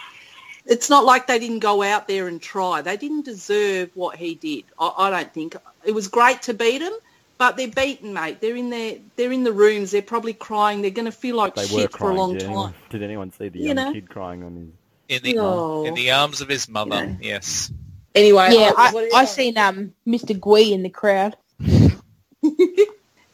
It's 0.66 0.90
not 0.90 1.04
like 1.04 1.26
they 1.28 1.38
didn't 1.38 1.60
go 1.60 1.82
out 1.82 2.08
there 2.08 2.26
and 2.26 2.42
try. 2.42 2.82
They 2.82 2.96
didn't 2.96 3.24
deserve 3.24 3.90
what 3.94 4.16
he 4.16 4.34
did. 4.34 4.64
I, 4.78 4.92
I 4.98 5.10
don't 5.10 5.32
think. 5.32 5.56
It 5.84 5.92
was 5.92 6.08
great 6.08 6.42
to 6.42 6.54
beat 6.54 6.78
them, 6.78 6.92
but 7.38 7.56
they're 7.56 7.68
beaten, 7.68 8.12
mate. 8.12 8.40
They're 8.40 8.56
in 8.56 8.70
their 8.70 8.96
they're 9.16 9.30
in 9.32 9.44
the 9.44 9.52
rooms. 9.52 9.92
They're 9.92 10.02
probably 10.02 10.32
crying. 10.32 10.82
They're 10.82 10.90
going 10.90 11.04
to 11.06 11.12
feel 11.12 11.36
like 11.36 11.54
They 11.54 11.62
were 11.62 11.82
shit 11.82 11.92
for 11.92 12.10
a 12.10 12.14
long 12.14 12.32
did, 12.36 12.48
time. 12.48 12.74
did 12.90 13.02
anyone 13.02 13.30
see 13.32 13.48
the 13.48 13.60
You 13.60 13.66
young 13.66 13.76
know? 13.76 13.92
kid 13.92 14.08
crying 14.08 14.42
on 14.42 14.56
his? 14.56 14.68
In 15.08 15.22
the 15.22 15.34
No. 15.34 15.84
in 15.86 15.94
the 15.94 16.10
arms 16.10 16.40
of 16.40 16.48
his 16.48 16.68
mother, 16.68 16.96
You 16.96 17.06
know. 17.06 17.16
yes. 17.20 17.70
Anyway, 18.16 18.48
yeah, 18.52 18.72
I, 18.76 19.08
I. 19.14 19.20
I 19.20 19.24
seen 19.26 19.56
um 19.58 19.92
Mr. 20.06 20.38
Gwee 20.38 20.72
in 20.72 20.82
the 20.82 20.90
crowd. 20.90 21.36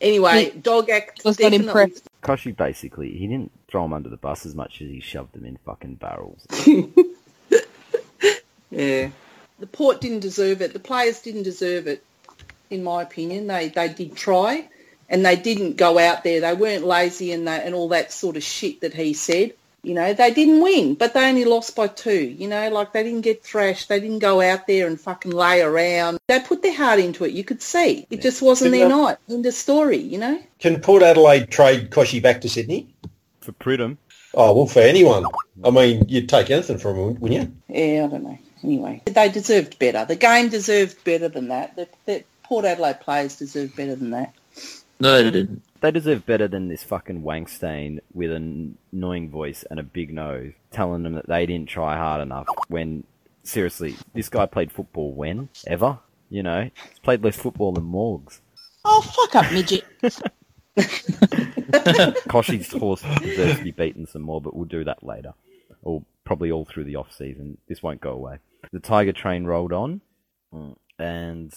Anyway, 0.01 0.51
He 0.51 0.59
dog 0.59 0.90
act. 0.90 1.25
was 1.25 1.38
not 1.38 1.53
impressed. 1.53 2.09
Kochie 2.25 2.57
basically 2.57 3.11
he 3.16 3.29
didn't 3.29 3.53
throw 3.68 3.85
him 3.85 3.92
under 3.92 4.09
the 4.09 4.16
bus 4.16 4.45
as 4.45 4.53
much 4.55 4.83
as 4.83 4.88
he 4.88 4.99
shoved 4.99 5.33
them 5.33 5.45
in 5.45 5.57
fucking 5.64 5.95
barrels. 5.95 6.45
Yeah, 8.73 9.11
the 9.59 9.67
port 9.67 10.01
didn't 10.01 10.21
deserve 10.21 10.63
it. 10.63 10.73
The 10.73 10.79
players 10.81 11.21
didn't 11.21 11.43
deserve 11.45 11.87
it, 11.87 12.03
in 12.71 12.83
my 12.83 13.03
opinion. 13.03 13.47
They 13.47 13.69
they 13.69 13.89
did 13.89 14.17
try, 14.17 14.69
and 15.09 15.25
they 15.25 15.37
didn't 15.37 15.77
go 15.77 15.99
out 15.99 16.25
there. 16.25 16.41
They 16.41 16.55
weren't 16.55 16.85
lazy 16.85 17.33
and 17.33 17.47
they, 17.47 17.63
and 17.63 17.75
all 17.75 17.89
that 17.89 18.13
sort 18.13 18.37
of 18.37 18.43
shit 18.43 18.81
that 18.81 18.95
he 18.95 19.13
said. 19.13 19.53
You 19.85 19.95
know, 19.95 20.15
they 20.15 20.33
didn't 20.33 20.63
win, 20.63 20.95
but 20.95 21.13
they 21.13 21.29
only 21.29 21.45
lost 21.45 21.75
by 21.75 21.89
two. 21.89 22.23
You 22.39 22.47
know, 22.47 22.71
like 22.71 22.93
they 22.93 23.03
didn't 23.03 23.23
get 23.23 23.43
thrashed. 23.43 23.89
They 23.89 23.99
didn't 23.99 24.21
go 24.21 24.41
out 24.41 24.69
there 24.69 24.87
and 24.87 24.99
fucking 24.99 25.33
lay 25.33 25.61
around. 25.61 26.19
They 26.29 26.39
put 26.39 26.63
their 26.63 26.75
heart 26.75 27.01
into 27.01 27.25
it. 27.25 27.33
You 27.33 27.43
could 27.43 27.61
see. 27.61 28.07
It 28.09 28.23
just 28.23 28.41
wasn't 28.41 28.71
their 28.71 28.89
Didn't 28.89 29.03
night. 29.03 29.19
End 29.29 29.45
of 29.45 29.55
story, 29.55 29.97
you 29.99 30.19
know? 30.19 30.41
Can 30.61 30.81
Port 30.81 31.03
Adelaide 31.03 31.51
trade 31.51 31.91
Kochie 31.91 32.23
back 32.23 32.43
to 32.43 32.49
Sydney? 32.49 32.95
For 33.41 33.51
Pridham, 33.51 33.97
Oh, 34.35 34.55
well, 34.55 34.67
for 34.67 34.81
anyone. 34.81 35.27
I 35.65 35.71
mean, 35.71 36.07
you'd 36.09 36.29
take 36.29 36.51
anything 36.51 36.79
from 36.79 36.97
him, 36.97 37.21
wouldn't 37.21 37.41
you? 37.69 37.75
Yeah, 37.77 38.05
I 38.05 38.09
don't 38.09 38.25
know. 38.25 38.39
Anyway, 38.62 39.03
they 39.07 39.29
deserved 39.29 39.79
better. 39.79 40.05
The 40.05 40.16
game 40.16 40.48
deserved 40.48 41.03
better 41.05 41.29
than 41.29 41.48
that. 41.48 41.77
The, 41.77 41.88
the 42.07 42.25
Port 42.44 42.64
Adelaide 42.64 43.01
players 43.01 43.37
deserved 43.37 43.77
better 43.77 43.96
than 43.96 44.11
that. 44.11 44.35
No, 45.01 45.22
they 45.22 45.31
didn't. 45.31 45.62
they 45.81 45.90
deserve 45.90 46.25
better 46.27 46.46
than 46.46 46.68
this 46.68 46.85
fucking 46.85 47.22
wankstain 47.22 48.01
with 48.14 48.31
an 48.31 48.79
annoying 48.92 49.31
voice 49.31 49.64
and 49.68 49.81
a 49.81 49.83
big 49.83 50.12
nose 50.12 50.53
telling 50.70 51.03
them 51.03 51.14
that 51.14 51.27
they 51.27 51.44
didn't 51.46 51.68
try 51.68 51.96
hard 51.96 52.22
enough. 52.22 52.46
When 52.68 53.05
seriously, 53.42 53.96
this 54.14 54.29
guy 54.29 54.46
played 54.46 54.70
football 54.70 55.12
when 55.12 55.48
ever. 55.66 55.98
You 56.31 56.42
know, 56.42 56.62
he's 56.62 56.98
played 57.01 57.22
less 57.25 57.37
football 57.37 57.72
than 57.72 57.85
Morgs. 57.85 58.40
Oh, 58.85 59.01
fuck 59.03 59.35
up, 59.44 59.53
midget. 59.53 59.85
Kochie's 60.77 62.72
horse 62.72 63.03
deserves 63.20 63.59
to 63.59 63.64
be 63.64 63.70
beaten 63.72 64.07
some 64.07 64.22
more, 64.22 64.40
but 64.40 64.55
we'll 64.55 64.64
do 64.64 64.85
that 64.85 65.05
later. 65.05 65.35
Or 65.83 66.03
probably 66.25 66.51
all 66.51 66.64
through 66.64 66.85
the 66.85 66.96
off 66.96 67.12
season. 67.12 67.59
This 67.68 67.83
won't 67.83 68.01
go 68.01 68.12
away. 68.12 68.38
The 68.70 68.81
Tiger 68.81 69.12
train 69.12 69.44
rolled 69.44 69.72
on, 69.72 70.01
and 70.98 71.53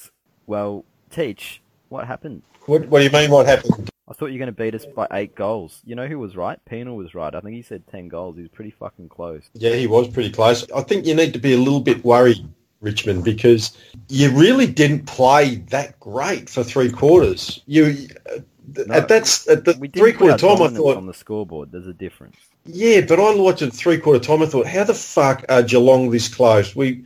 well, 0.47 0.85
Teach, 1.09 1.61
what 1.89 2.07
happened? 2.07 2.41
What, 2.65 2.87
what 2.87 2.99
do 2.99 3.05
you 3.05 3.11
mean 3.11 3.31
what 3.31 3.45
happened? 3.45 3.89
I 4.07 4.13
thought 4.13 4.27
you 4.27 4.33
were 4.33 4.45
going 4.45 4.47
to 4.47 4.63
beat 4.63 4.75
us 4.75 4.85
by 4.85 5.07
eight 5.13 5.35
goals. 5.35 5.81
You 5.83 5.95
know 5.95 6.07
who 6.07 6.19
was 6.19 6.35
right? 6.35 6.59
Penal 6.65 6.95
was 6.95 7.15
right. 7.15 7.33
I 7.33 7.39
think 7.41 7.55
he 7.55 7.61
said 7.63 7.87
ten 7.87 8.07
goals. 8.07 8.35
He 8.35 8.43
was 8.43 8.51
pretty 8.51 8.71
fucking 8.71 9.09
close. 9.09 9.49
Yeah, 9.53 9.73
he 9.73 9.87
was 9.87 10.07
pretty 10.09 10.31
close. 10.31 10.69
I 10.71 10.81
think 10.81 11.05
you 11.05 11.15
need 11.15 11.33
to 11.33 11.39
be 11.39 11.53
a 11.53 11.57
little 11.57 11.79
bit 11.79 12.03
worried, 12.05 12.47
Richmond, 12.81 13.23
because 13.23 13.75
you 14.09 14.29
really 14.31 14.67
didn't 14.67 15.05
play 15.05 15.55
that 15.69 15.99
great 15.99 16.49
for 16.49 16.63
three 16.63 16.91
quarters. 16.91 17.61
You 17.65 18.07
uh, 18.31 18.39
No, 18.75 18.93
at 18.93 19.08
that's 19.08 19.47
at 19.47 19.65
the 19.65 19.75
We 19.80 19.88
three 19.89 20.13
quarter 20.13 20.38
time. 20.38 20.62
I 20.62 20.69
thought, 20.69 20.97
on 20.97 21.06
the 21.06 21.13
scoreboard. 21.13 21.71
There's 21.71 21.88
a 21.88 21.93
difference. 21.93 22.38
yeah, 22.65 23.01
but 23.01 23.19
I 23.19 23.36
watched 23.36 23.62
it 23.62 23.71
three 23.73 23.97
quarter 23.97 24.19
time. 24.19 24.41
I 24.41 24.45
thought, 24.47 24.67
how 24.67 24.84
the 24.84 24.93
fuck 24.93 25.45
are 25.49 25.63
Geelong 25.63 26.10
this 26.10 26.34
close? 26.34 26.75
We, 26.75 27.04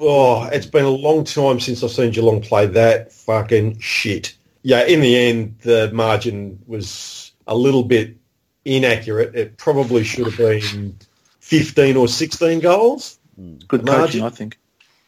oh, 0.00 0.44
it's 0.44 0.66
been 0.66 0.84
a 0.84 0.90
long 0.90 1.24
time 1.24 1.60
since 1.60 1.82
I've 1.82 1.90
seen 1.90 2.12
Geelong 2.12 2.40
play 2.42 2.66
that 2.66 3.12
fucking 3.12 3.78
shit. 3.80 4.36
Yeah, 4.62 4.84
in 4.84 5.00
the 5.00 5.16
end, 5.16 5.58
the 5.62 5.90
margin 5.92 6.58
was 6.66 7.32
a 7.46 7.54
little 7.56 7.84
bit 7.84 8.16
inaccurate. 8.64 9.34
It 9.34 9.56
probably 9.56 10.02
should 10.04 10.26
have 10.26 10.36
been 10.36 10.98
fifteen 11.40 11.96
or 11.96 12.08
sixteen 12.08 12.60
goals. 12.60 13.18
Hmm. 13.36 13.56
Good 13.68 13.84
Margin. 13.84 14.20
coaching, 14.20 14.24
I 14.24 14.30
think. 14.30 14.58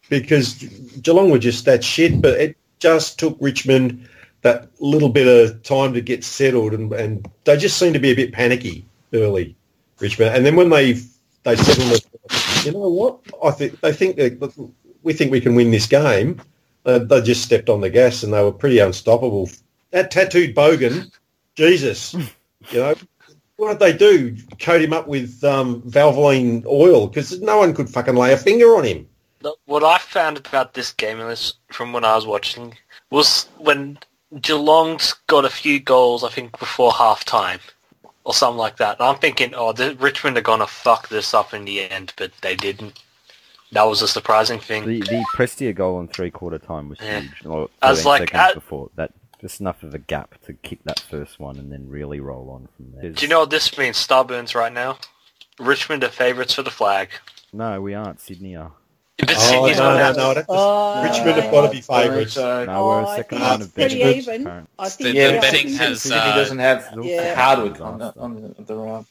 because 0.09 0.53
Geelong 1.01 1.29
were 1.29 1.39
just 1.39 1.65
that 1.65 1.83
shit, 1.83 2.21
but 2.21 2.39
it 2.39 2.57
just 2.79 3.19
took 3.19 3.37
Richmond 3.41 4.07
that 4.41 4.69
little 4.79 5.09
bit 5.09 5.27
of 5.27 5.61
time 5.63 5.93
to 5.93 6.01
get 6.01 6.23
settled, 6.23 6.73
and, 6.73 6.91
and 6.93 7.29
they 7.43 7.57
just 7.57 7.77
seem 7.77 7.93
to 7.93 7.99
be 7.99 8.11
a 8.11 8.15
bit 8.15 8.31
panicky 8.31 8.85
early, 9.13 9.55
Richmond. 9.99 10.35
And 10.35 10.45
then 10.45 10.55
when 10.55 10.69
they 10.69 10.93
they 11.43 11.55
settled, 11.55 12.65
you 12.65 12.71
know 12.71 12.89
what? 12.89 13.19
I 13.43 13.51
think 13.51 13.79
they 13.81 13.93
think 13.93 14.17
we 15.03 15.13
think 15.13 15.31
we 15.31 15.41
can 15.41 15.55
win 15.55 15.71
this 15.71 15.87
game. 15.87 16.41
Uh, 16.85 16.99
they 16.99 17.21
just 17.21 17.43
stepped 17.43 17.69
on 17.69 17.81
the 17.81 17.89
gas, 17.89 18.23
and 18.23 18.33
they 18.33 18.41
were 18.41 18.51
pretty 18.51 18.79
unstoppable. 18.79 19.49
That 19.91 20.11
tattooed 20.11 20.55
bogan, 20.55 21.11
Jesus, 21.55 22.13
you 22.13 22.79
know. 22.79 22.95
What 23.57 23.77
did 23.77 23.79
they 23.79 23.97
do? 23.97 24.37
Coat 24.61 24.81
him 24.81 24.93
up 24.93 25.09
with 25.09 25.43
um, 25.43 25.81
Valvoline 25.81 26.65
oil 26.65 27.07
because 27.07 27.41
no 27.41 27.57
one 27.57 27.73
could 27.73 27.89
fucking 27.89 28.15
lay 28.15 28.31
a 28.31 28.37
finger 28.37 28.77
on 28.77 28.85
him. 28.85 29.05
What 29.65 29.83
I 29.83 29.97
found 29.97 30.37
about 30.37 30.73
this 30.73 30.93
game, 30.93 31.17
from 31.69 31.91
when 31.91 32.05
I 32.05 32.15
was 32.15 32.25
watching, 32.25 32.77
was 33.09 33.49
when 33.57 33.99
Geelong's 34.41 35.13
got 35.27 35.45
a 35.45 35.49
few 35.49 35.79
goals, 35.79 36.23
I 36.23 36.29
think, 36.29 36.57
before 36.59 36.91
half 36.91 37.25
time. 37.25 37.59
Or 38.25 38.33
something 38.33 38.57
like 38.57 38.77
that. 38.77 38.99
And 38.99 39.07
I'm 39.07 39.15
thinking, 39.17 39.53
oh, 39.55 39.71
the, 39.71 39.95
Richmond 39.95 40.37
are 40.37 40.41
going 40.41 40.59
to 40.59 40.67
fuck 40.67 41.09
this 41.09 41.33
up 41.33 41.53
in 41.53 41.65
the 41.65 41.89
end, 41.89 42.13
but 42.17 42.31
they 42.41 42.55
didn't. 42.55 43.01
That 43.71 43.83
was 43.83 44.01
a 44.03 44.07
surprising 44.07 44.59
thing. 44.59 44.85
The 44.85 44.99
the 44.99 45.25
Prestia 45.33 45.73
goal 45.73 45.99
in 45.99 46.07
three 46.09 46.29
quarter 46.29 46.59
time 46.59 46.89
was 46.89 46.99
Yeah. 47.01 47.21
huge. 47.21 47.45
Or 47.45 47.69
I 47.81 47.89
was 47.89 48.05
like, 48.05 48.29
seconds 48.29 48.51
uh, 48.51 48.53
before 48.55 48.89
that, 48.95 49.13
just 49.41 49.61
enough 49.61 49.81
of 49.83 49.95
a 49.95 49.99
gap 49.99 50.35
to 50.45 50.53
kick 50.53 50.83
that 50.83 50.99
first 50.99 51.39
one 51.39 51.57
and 51.57 51.71
then 51.71 51.89
really 51.89 52.19
roll 52.19 52.51
on 52.51 52.67
from 52.75 52.91
there. 53.01 53.09
Do 53.11 53.21
you 53.25 53.29
know 53.29 53.39
what 53.39 53.49
this 53.51 53.75
means, 53.77 53.95
Starburns, 53.95 54.53
right 54.53 54.73
now? 54.73 54.97
Richmond 55.57 56.03
are 56.03 56.09
favourites 56.09 56.53
for 56.53 56.61
the 56.61 56.71
flag. 56.71 57.09
No, 57.51 57.81
we 57.81 57.95
aren't. 57.95 58.19
Sydney 58.19 58.55
are. 58.55 58.73
But 59.19 59.35
Oh, 59.35 59.39
Sydney's 59.39 59.77
no, 59.77 59.97
no, 59.97 60.03
out. 60.03 60.15
no. 60.37 60.43
Oh, 60.49 61.03
Richmond 61.03 61.41
have 61.41 61.51
got 61.51 61.65
to 61.67 61.71
be 61.71 61.81
favourites. 61.81 62.33
So, 62.33 62.65
No, 62.65 62.85
we're 62.85 63.01
Oh, 63.01 63.05
a 63.05 63.07
I 63.07 63.15
second 63.17 63.37
think 63.37 63.49
line 63.49 63.55
it's 63.59 63.65
of 63.67 63.73
pretty 63.75 63.99
betting. 63.99 64.17
even. 64.17 64.41
Apparently. 64.41 64.69
I 64.79 64.83
The, 64.85 64.89
think 64.95 65.15
Yeah, 65.15 65.31
the 65.33 65.39
betting 65.39 65.67
if- 65.69 65.77
has 65.77 66.01
Sydney 66.01 66.17
uh, 66.17 66.35
doesn't 66.35 66.59
have 66.59 66.93
Yeah. 67.03 67.35
Hardwick 67.35 67.81
on 67.81 67.97
the, 67.99 68.13
on 68.17 68.53
the, 68.57 68.63
the 68.63 68.75
right. 68.75 69.05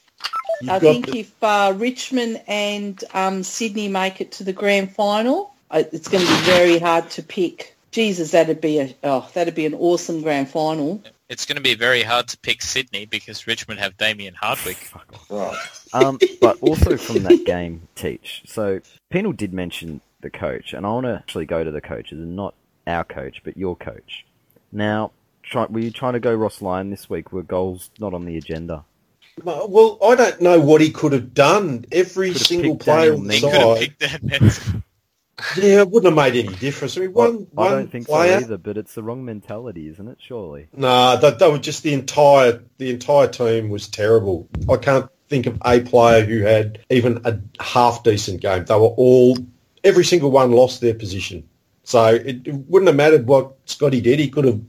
You've 0.60 0.70
I 0.70 0.78
think 0.78 1.06
the- 1.06 1.20
if 1.20 1.32
uh, 1.42 1.72
Richmond 1.76 2.42
and 2.48 3.04
um, 3.14 3.42
Sydney 3.42 3.88
make 3.88 4.20
it 4.20 4.32
to 4.32 4.44
the 4.44 4.52
grand 4.52 4.94
final, 4.94 5.52
uh, 5.70 5.82
it's 5.92 6.08
going 6.08 6.24
to 6.24 6.30
be 6.30 6.40
very 6.42 6.78
hard 6.78 7.10
to 7.10 7.22
pick. 7.22 7.74
Jesus, 7.90 8.32
that'd 8.32 8.60
be 8.60 8.80
a 8.80 8.94
oh, 9.04 9.28
that'd 9.34 9.54
be 9.54 9.66
an 9.66 9.74
awesome 9.74 10.22
grand 10.22 10.48
final. 10.50 11.02
It's 11.28 11.44
going 11.44 11.56
to 11.56 11.62
be 11.62 11.74
very 11.74 12.02
hard 12.02 12.28
to 12.28 12.38
pick 12.38 12.62
Sydney 12.62 13.06
because 13.06 13.46
Richmond 13.46 13.80
have 13.80 13.96
Damien 13.96 14.34
Hardwick. 14.34 14.90
Right. 15.30 15.58
um, 15.92 16.18
but 16.40 16.56
also 16.62 16.96
from 16.96 17.22
that 17.24 17.44
game, 17.44 17.86
Teach. 17.94 18.42
So 18.46 18.80
Penal 19.10 19.32
did 19.32 19.52
mention 19.52 20.00
the 20.20 20.30
coach, 20.30 20.72
and 20.72 20.86
I 20.86 20.88
want 20.88 21.04
to 21.04 21.14
actually 21.16 21.44
go 21.44 21.62
to 21.62 21.70
the 21.70 21.82
coaches, 21.82 22.18
and 22.18 22.34
not 22.34 22.54
our 22.86 23.04
coach, 23.04 23.42
but 23.44 23.58
your 23.58 23.76
coach. 23.76 24.24
Now, 24.72 25.12
try, 25.42 25.66
were 25.66 25.80
you 25.80 25.90
trying 25.90 26.14
to 26.14 26.20
go 26.20 26.34
Ross 26.34 26.62
Lyon 26.62 26.88
this 26.90 27.10
week? 27.10 27.30
Were 27.30 27.42
goals 27.42 27.90
not 27.98 28.14
on 28.14 28.24
the 28.24 28.38
agenda? 28.38 28.84
Well, 29.44 29.98
I 30.02 30.14
don't 30.14 30.40
know 30.40 30.58
what 30.60 30.80
he 30.80 30.90
could 30.90 31.12
have 31.12 31.34
done. 31.34 31.84
Every 31.92 32.32
Could 32.32 32.40
single 32.46 32.72
picked 32.72 32.84
player 32.84 33.12
on 33.12 33.24
the 33.24 33.28
Ning. 33.28 33.42
Could 33.42 33.52
have 33.52 33.62
side, 33.62 33.78
picked 33.78 34.00
that 34.00 34.26
Benson. 34.26 34.82
Yeah, 35.56 35.80
it 35.80 35.90
wouldn't 35.90 36.16
have 36.16 36.32
made 36.32 36.44
any 36.44 36.54
difference. 36.56 36.96
I 36.96 37.00
mean, 37.02 37.12
one, 37.12 37.46
I 37.56 37.60
one 37.62 37.70
don't 37.70 37.92
think 37.92 38.06
player. 38.06 38.38
so 38.38 38.44
either, 38.44 38.58
but 38.58 38.76
it's 38.76 38.94
the 38.94 39.02
wrong 39.02 39.24
mentality, 39.24 39.88
isn't 39.88 40.08
it? 40.08 40.18
Surely. 40.20 40.68
Nah, 40.76 41.16
that, 41.16 41.38
that 41.38 41.50
was 41.50 41.60
just 41.60 41.82
the 41.82 41.94
entire 41.94 42.62
the 42.78 42.90
entire 42.90 43.28
team 43.28 43.68
was 43.68 43.88
terrible. 43.88 44.48
I 44.68 44.76
can't 44.76 45.08
think 45.28 45.46
of 45.46 45.58
a 45.64 45.80
player 45.80 46.24
who 46.24 46.40
had 46.40 46.80
even 46.90 47.20
a 47.24 47.38
half 47.62 48.02
decent 48.02 48.40
game. 48.40 48.64
They 48.64 48.74
were 48.74 48.88
all 48.96 49.36
every 49.84 50.04
single 50.04 50.30
one 50.30 50.52
lost 50.52 50.80
their 50.80 50.94
position. 50.94 51.48
So 51.84 52.06
it, 52.06 52.46
it 52.46 52.54
wouldn't 52.68 52.88
have 52.88 52.96
mattered 52.96 53.26
what 53.26 53.56
Scotty 53.64 54.00
did. 54.00 54.18
He 54.18 54.28
could 54.28 54.44
have 54.44 54.60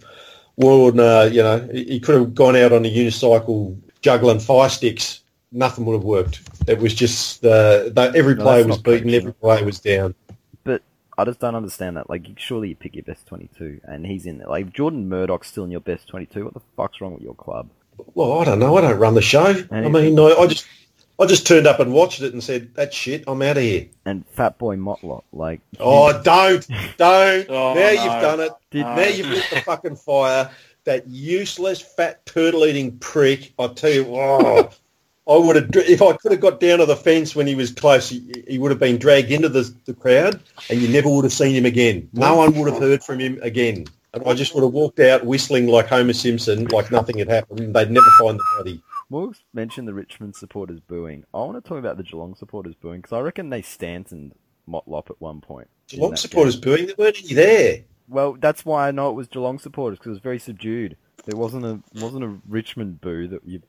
worn, 0.56 1.00
uh, 1.00 1.30
you 1.32 1.42
know, 1.42 1.68
he 1.72 2.00
could 2.00 2.16
have 2.16 2.36
gone 2.36 2.56
out 2.56 2.72
on 2.72 2.86
a 2.86 2.90
unicycle 2.90 3.78
juggling 4.02 4.40
fire 4.40 4.70
sticks. 4.70 5.22
Nothing 5.52 5.86
would 5.86 5.94
have 5.96 6.04
worked. 6.04 6.42
It 6.68 6.80
was 6.80 6.94
just 6.94 7.44
uh, 7.44 7.90
every 7.98 8.36
No, 8.36 8.44
player 8.44 8.68
was 8.68 8.78
beaten, 8.78 9.10
every 9.14 9.34
player 9.34 9.66
was 9.66 9.80
down. 9.80 10.14
But 11.20 11.28
I 11.28 11.32
just 11.32 11.42
don't 11.42 11.56
understand 11.56 11.98
that. 11.98 12.10
Like, 12.10 12.28
surely 12.38 12.70
you 12.70 12.76
pick 12.78 12.96
your 12.96 13.04
best 13.04 13.26
22, 13.28 13.82
and 13.84 14.06
he's 14.06 14.26
in 14.26 14.38
there. 14.38 14.48
Like, 14.48 14.68
if 14.68 14.72
Jordan 14.74 15.10
Murdoch's 15.10 15.50
still 15.50 15.66
in 15.66 15.72
your 15.72 15.82
best 15.82 16.08
22. 16.08 16.46
What 16.46 16.54
the 16.54 16.62
fuck's 16.78 17.02
wrong 17.02 17.14
with 17.14 17.24
your 17.24 17.34
club? 17.36 17.68
Well, 18.14 18.40
I 18.40 18.46
don't 18.46 18.60
know. 18.60 18.78
I 18.78 18.82
don't 18.82 18.98
run 18.98 19.16
the 19.16 19.22
show. 19.22 19.54
I 19.70 19.82
mean, 19.90 20.18
I, 20.18 20.24
I 20.24 20.48
just 20.48 20.66
I 21.20 21.26
just 21.26 21.46
turned 21.46 21.68
up 21.68 21.82
and 21.82 21.92
watched 21.92 22.22
it 22.22 22.32
and 22.32 22.42
said, 22.42 22.74
"That's 22.74 22.96
shit. 22.96 23.26
I'm 23.28 23.42
out 23.42 23.58
of 23.58 23.64
here." 23.64 23.88
And 24.06 24.26
Fat 24.28 24.58
Boy 24.58 24.78
Motlop, 24.78 25.24
like, 25.34 25.60
Oh, 25.82 26.14
don't, 26.24 26.66
don't. 26.96 27.50
Oh, 27.50 27.74
now 27.74 27.82
no. 27.82 27.90
you've 27.92 28.22
done 28.22 28.40
it. 28.40 28.54
Did- 28.72 28.86
now 28.86 29.02
you've 29.02 29.28
lit 29.28 29.44
the 29.50 29.60
fucking 29.60 29.98
fire. 29.98 30.50
That 30.86 31.06
useless 31.06 31.82
fat 31.82 32.26
turtle-eating 32.26 33.00
prick. 33.00 33.52
I 33.60 33.68
tell 33.68 33.92
you, 33.92 34.06
oh, 34.16 34.70
I 35.30 35.38
would 35.38 35.56
have 35.56 35.70
if 35.76 36.02
I 36.02 36.14
could 36.14 36.32
have 36.32 36.42
got 36.42 36.60
down 36.60 36.80
to 36.80 36.86
the 36.86 36.96
fence 36.96 37.36
when 37.36 37.46
he 37.46 37.54
was 37.54 37.72
close. 37.72 38.10
He, 38.10 38.44
he 38.48 38.58
would 38.58 38.72
have 38.72 38.80
been 38.80 38.98
dragged 38.98 39.32
into 39.32 39.48
the, 39.48 39.72
the 39.86 39.94
crowd, 39.94 40.42
and 40.70 40.82
you 40.82 40.88
never 40.88 41.08
would 41.08 41.24
have 41.24 41.34
seen 41.34 41.56
him 41.56 41.66
again. 41.66 42.10
No 42.14 42.36
one 42.36 42.54
would 42.56 42.72
have 42.72 42.82
heard 42.82 43.04
from 43.04 43.20
him 43.20 43.40
again. 43.44 43.86
And 44.14 44.24
I 44.26 44.34
just 44.34 44.56
would 44.56 44.64
have 44.64 44.74
walked 44.74 45.00
out 45.00 45.26
whistling 45.26 45.68
like 45.68 45.88
Homer 45.88 46.14
Simpson, 46.14 46.66
like 46.66 46.92
nothing 46.92 47.20
had 47.20 47.30
happened. 47.30 47.76
They'd 47.76 47.92
never 47.92 48.10
find 48.20 48.40
the 48.40 48.44
body. 48.58 48.82
Morgs 49.12 49.42
mentioned 49.54 49.88
the 49.88 49.94
Richmond 49.94 50.36
supporters 50.36 50.80
booing. 50.80 51.26
I 51.34 51.38
want 51.38 51.64
to 51.64 51.68
talk 51.68 51.78
about 51.78 51.98
the 51.98 52.04
Geelong 52.04 52.36
supporters 52.36 52.76
booing 52.76 53.02
because 53.02 53.16
I 53.16 53.20
reckon 53.22 53.50
they 53.50 53.62
Stantoned 53.62 54.34
Motlop 54.68 55.12
at 55.12 55.22
one 55.22 55.42
point. 55.42 55.68
in 55.92 55.98
Geelong 55.98 56.16
supporters 56.16 56.56
game. 56.56 56.62
booing. 56.64 56.86
There 56.88 56.96
weren't 56.98 57.20
any 57.24 57.34
there. 57.34 57.80
Well, 58.08 58.34
that's 58.40 58.66
why 58.66 58.88
I 58.88 58.92
know 58.92 59.10
it 59.10 59.16
was 59.16 59.28
Geelong 59.28 59.60
supporters 59.60 60.00
because 60.00 60.10
it 60.10 60.14
was 60.14 60.20
very 60.20 60.40
subdued. 60.40 60.98
There 61.26 61.40
wasn't 61.40 61.66
a 61.66 61.80
wasn't 62.02 62.24
a 62.24 62.36
Richmond 62.48 63.02
boo 63.02 63.28
that 63.28 63.42
you 63.46 63.62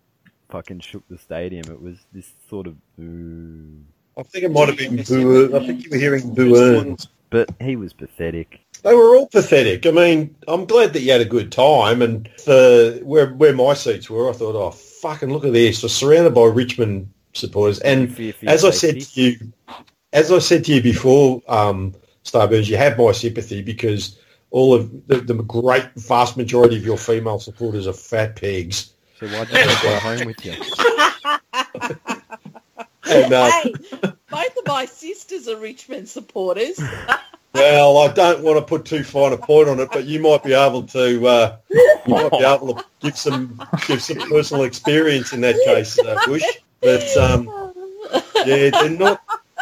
fucking 0.50 0.80
shook 0.80 1.06
the 1.08 1.18
stadium. 1.18 1.64
It 1.70 1.80
was 1.80 1.98
this 2.12 2.30
sort 2.48 2.66
of 2.66 2.76
boo. 2.96 3.84
I 4.16 4.22
think 4.22 4.44
it 4.44 4.50
might 4.50 4.68
have 4.68 4.76
been 4.76 5.02
boo. 5.02 5.56
I 5.56 5.66
think 5.66 5.84
you 5.84 5.90
were 5.90 5.96
hearing 5.96 6.34
boo-earns. 6.34 7.08
But 7.30 7.48
he 7.60 7.76
was 7.76 7.92
pathetic. 7.92 8.60
They 8.82 8.92
were 8.92 9.16
all 9.16 9.28
pathetic. 9.28 9.86
I 9.86 9.92
mean, 9.92 10.34
I'm 10.48 10.64
glad 10.64 10.92
that 10.94 11.02
you 11.02 11.12
had 11.12 11.20
a 11.20 11.26
good 11.26 11.52
time, 11.52 12.02
and 12.02 12.28
for 12.38 12.92
where 13.04 13.32
where 13.34 13.54
my 13.54 13.74
seats 13.74 14.10
were, 14.10 14.28
I 14.28 14.32
thought, 14.32 14.56
oh 14.56 14.72
fucking 14.72 15.30
look 15.30 15.44
at 15.44 15.52
this! 15.52 15.82
We're 15.82 15.90
surrounded 15.90 16.34
by 16.34 16.46
Richmond 16.46 17.12
supporters, 17.32 17.78
and 17.80 18.12
Fear 18.12 18.32
for 18.32 18.44
your 18.46 18.54
as 18.54 18.64
I 18.64 18.70
said 18.70 19.00
to 19.00 19.22
you, 19.22 19.52
as 20.12 20.32
I 20.32 20.40
said 20.40 20.64
to 20.64 20.74
you 20.74 20.82
before, 20.82 21.40
um, 21.46 21.94
Starburns, 22.24 22.68
you 22.68 22.76
have 22.78 22.98
my 22.98 23.12
sympathy 23.12 23.62
because 23.62 24.18
all 24.50 24.74
of 24.74 24.90
the, 25.06 25.20
the 25.20 25.34
great 25.34 25.88
vast 25.94 26.36
majority 26.36 26.76
of 26.76 26.84
your 26.84 26.98
female 26.98 27.38
supporters 27.38 27.86
are 27.86 27.92
fat 27.92 28.34
pigs. 28.34 28.92
So 29.20 29.26
why'd 29.28 29.48
you 29.50 29.82
go 29.82 29.98
home 29.98 30.26
with 30.26 30.44
you? 30.44 30.54
And 33.10 33.32
uh, 33.32 33.50
hey, 33.50 33.74
both 34.30 34.56
of 34.56 34.66
my 34.66 34.84
sisters 34.84 35.48
are 35.48 35.56
Richmond 35.56 36.08
supporters. 36.08 36.78
well, 37.54 37.98
I 37.98 38.12
don't 38.12 38.44
want 38.44 38.58
to 38.58 38.64
put 38.64 38.84
too 38.84 39.02
fine 39.02 39.32
a 39.32 39.36
point 39.36 39.68
on 39.68 39.80
it, 39.80 39.88
but 39.90 40.04
you 40.04 40.20
might 40.20 40.44
be 40.44 40.52
able 40.52 40.84
to 40.84 41.26
uh, 41.26 41.56
you 41.70 41.98
might 42.06 42.30
be 42.30 42.44
able 42.44 42.74
to 42.74 42.84
give 43.00 43.16
some 43.18 43.60
give 43.88 44.00
some 44.00 44.18
personal 44.28 44.62
experience 44.62 45.32
in 45.32 45.40
that 45.40 45.56
case, 45.64 45.98
uh, 45.98 46.16
Bush. 46.26 46.44
But 46.80 47.16
um, 47.16 47.72
yeah, 48.46 48.70
they're 48.70 48.90
not. 48.90 49.20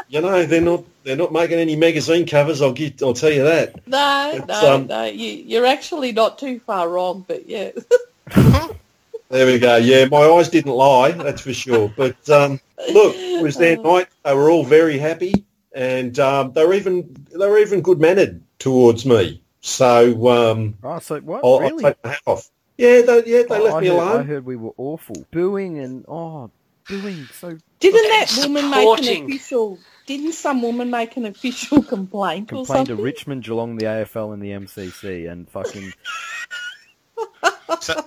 You 0.08 0.20
know, 0.20 0.44
they're 0.44 0.60
not. 0.60 0.84
They're 1.04 1.16
not 1.16 1.32
making 1.32 1.58
any 1.58 1.76
magazine 1.76 2.26
covers. 2.26 2.60
I'll 2.60 2.72
get. 2.72 3.02
I'll 3.02 3.14
tell 3.14 3.32
you 3.32 3.44
that. 3.44 3.86
No, 3.86 4.32
It's, 4.34 4.46
no, 4.46 4.74
um, 4.74 4.86
no. 4.88 5.04
You, 5.04 5.30
you're 5.32 5.66
actually 5.66 6.12
not 6.12 6.38
too 6.38 6.60
far 6.60 6.88
wrong, 6.88 7.24
but 7.26 7.48
yeah. 7.48 7.70
There 9.30 9.46
we 9.46 9.58
go. 9.58 9.76
Yeah, 9.76 10.06
my 10.06 10.22
eyes 10.22 10.48
didn't 10.48 10.72
lie. 10.72 11.12
That's 11.12 11.42
for 11.42 11.52
sure. 11.52 11.92
But 11.96 12.28
um, 12.30 12.60
look, 12.92 13.14
it 13.16 13.42
was 13.42 13.56
their 13.56 13.76
night. 13.82 14.08
They 14.24 14.34
were 14.34 14.50
all 14.50 14.64
very 14.64 14.98
happy, 14.98 15.44
and 15.74 16.18
um, 16.18 16.52
they 16.52 16.64
were 16.64 16.74
even 16.74 17.14
they 17.30 17.48
were 17.48 17.58
even 17.58 17.82
good 17.82 18.00
mannered 18.00 18.42
towards 18.58 19.04
me. 19.04 19.42
So 19.60 20.28
um, 20.28 20.78
Oh, 20.82 20.98
so 21.00 21.20
what? 21.20 21.44
I'll, 21.44 21.54
I'll 21.54 21.60
really? 21.60 21.84
take 21.84 21.96
my 22.04 22.10
hat 22.10 22.20
off. 22.26 22.50
Yeah, 22.78 23.02
they, 23.02 23.24
yeah, 23.26 23.42
they 23.48 23.58
Oh, 23.58 23.64
left 23.64 23.76
I 23.76 23.80
me 23.80 23.86
heard, 23.88 23.94
alone. 23.96 24.20
I 24.20 24.22
heard 24.22 24.44
we 24.46 24.56
were 24.56 24.72
awful. 24.78 25.16
Booing 25.30 25.78
and 25.78 26.04
oh, 26.08 26.50
booing. 26.88 27.26
So 27.34 27.58
Didn't 27.80 28.00
Okay, 28.06 28.08
that 28.08 28.34
woman 28.48 28.70
make 28.70 28.98
an 28.98 29.24
official? 29.24 29.78
Didn't 30.06 30.32
some 30.32 30.62
woman 30.62 30.90
make 30.90 31.16
an 31.18 31.26
official 31.26 31.82
complaint 31.94 32.52
or 32.52 32.64
complained 32.64 32.86
to? 32.88 32.94
Richmond, 32.96 33.44
Geelong, 33.44 33.76
the 33.76 33.84
AFL, 33.86 34.32
and 34.32 34.42
the 34.42 34.52
MCC, 34.52 35.30
and 35.30 35.48
fucking 35.50 35.92
So, 37.80 38.04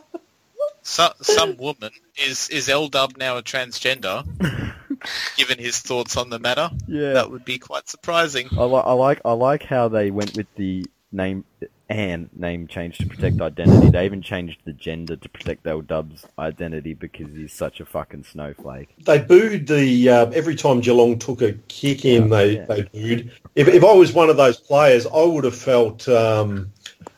so, 0.83 1.09
some 1.21 1.57
woman 1.57 1.91
is 2.17 2.49
is 2.49 2.69
L 2.69 2.87
Dub 2.87 3.17
now 3.17 3.37
a 3.37 3.43
transgender? 3.43 4.25
given 5.37 5.57
his 5.57 5.79
thoughts 5.79 6.15
on 6.17 6.29
the 6.29 6.37
matter, 6.39 6.69
yeah. 6.87 7.13
that 7.13 7.31
would 7.31 7.45
be 7.45 7.57
quite 7.57 7.89
surprising. 7.89 8.47
I, 8.57 8.63
li- 8.63 8.83
I 8.85 8.93
like 8.93 9.21
I 9.25 9.33
like 9.33 9.63
how 9.63 9.87
they 9.87 10.11
went 10.11 10.35
with 10.37 10.47
the 10.55 10.85
name 11.11 11.43
Anne 11.89 12.29
name 12.35 12.67
change 12.67 12.97
to 12.99 13.05
protect 13.05 13.41
identity. 13.41 13.89
They 13.89 14.05
even 14.05 14.21
changed 14.21 14.59
the 14.63 14.73
gender 14.73 15.15
to 15.17 15.29
protect 15.29 15.67
L 15.67 15.81
Dub's 15.81 16.25
identity 16.39 16.93
because 16.93 17.27
he's 17.35 17.53
such 17.53 17.79
a 17.81 17.85
fucking 17.85 18.23
snowflake. 18.23 18.89
They 19.05 19.19
booed 19.19 19.67
the 19.67 20.09
uh, 20.09 20.25
every 20.27 20.55
time 20.55 20.79
Geelong 20.81 21.19
took 21.19 21.41
a 21.41 21.53
kick 21.67 22.05
in. 22.05 22.29
They 22.29 22.55
Yeah. 22.57 22.65
they 22.65 22.81
booed. 22.83 23.31
If, 23.55 23.67
if 23.67 23.83
I 23.83 23.93
was 23.93 24.13
one 24.13 24.29
of 24.29 24.37
those 24.37 24.57
players, 24.57 25.05
I 25.05 25.23
would 25.23 25.43
have 25.43 25.55
felt 25.55 26.07
um, 26.07 26.71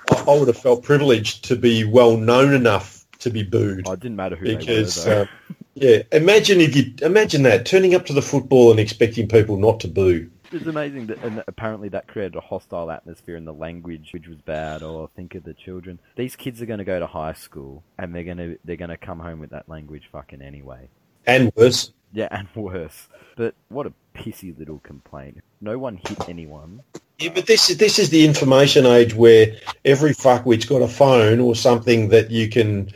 I, 0.09 0.23
I 0.27 0.39
would 0.39 0.47
have 0.47 0.57
felt 0.57 0.83
privileged 0.83 1.45
to 1.45 1.55
be 1.55 1.83
well 1.83 2.17
known 2.17 2.53
enough 2.53 3.02
to 3.23 3.29
be 3.29 3.43
booed. 3.43 3.87
Oh, 3.87 3.93
it 3.93 3.99
didn't 3.99 4.17
matter 4.17 4.35
who 4.35 4.45
they 4.45 4.53
were 4.53 4.59
because 4.59 5.05
uh, 5.05 5.25
yeah, 5.75 6.03
imagine 6.11 6.61
if 6.61 6.75
you 6.75 6.93
imagine 7.01 7.43
that 7.43 7.65
turning 7.65 7.95
up 7.95 8.05
to 8.07 8.13
the 8.13 8.21
football 8.21 8.71
and 8.71 8.79
expecting 8.79 9.27
people 9.27 9.57
not 9.57 9.79
to 9.81 9.87
boo. 9.87 10.29
It's 10.51 10.67
amazing 10.67 11.07
that, 11.07 11.23
and 11.23 11.43
apparently 11.47 11.89
that 11.89 12.07
created 12.07 12.35
a 12.35 12.39
hostile 12.39 12.91
atmosphere, 12.91 13.35
and 13.35 13.47
the 13.47 13.53
language, 13.53 14.11
which 14.13 14.27
was 14.27 14.37
bad. 14.37 14.83
Or 14.83 15.09
think 15.15 15.33
of 15.33 15.43
the 15.43 15.55
children. 15.55 15.97
These 16.15 16.35
kids 16.35 16.61
are 16.61 16.67
going 16.67 16.77
to 16.77 16.83
go 16.85 16.99
to 16.99 17.07
high 17.07 17.33
school, 17.33 17.83
and 17.97 18.13
they're 18.13 18.23
going 18.23 18.37
to 18.37 18.59
they're 18.63 18.75
going 18.75 18.89
to 18.91 18.97
come 18.97 19.19
home 19.19 19.39
with 19.39 19.49
that 19.49 19.67
language 19.67 20.03
fucking 20.11 20.43
anyway. 20.43 20.89
And 21.25 21.51
worse, 21.55 21.91
Yeah, 22.11 22.27
and 22.29 22.47
worse. 22.55 23.07
But 23.35 23.55
what 23.69 23.87
a 23.87 23.93
pissy 24.13 24.55
little 24.57 24.77
complaint. 24.79 25.43
No 25.59 25.79
one 25.79 25.97
hit 26.07 26.29
anyone. 26.29 26.83
yeah, 27.17 27.31
but 27.33 27.47
this 27.47 27.71
is 27.71 27.77
this 27.77 27.97
is 27.97 28.11
the 28.11 28.23
information 28.23 28.85
age 28.85 29.15
where 29.15 29.55
every 29.83 30.11
fuckwit's 30.13 30.65
got 30.65 30.83
a 30.83 30.87
phone 30.87 31.39
or 31.39 31.55
something 31.55 32.09
that 32.09 32.29
you 32.29 32.47
can 32.49 32.91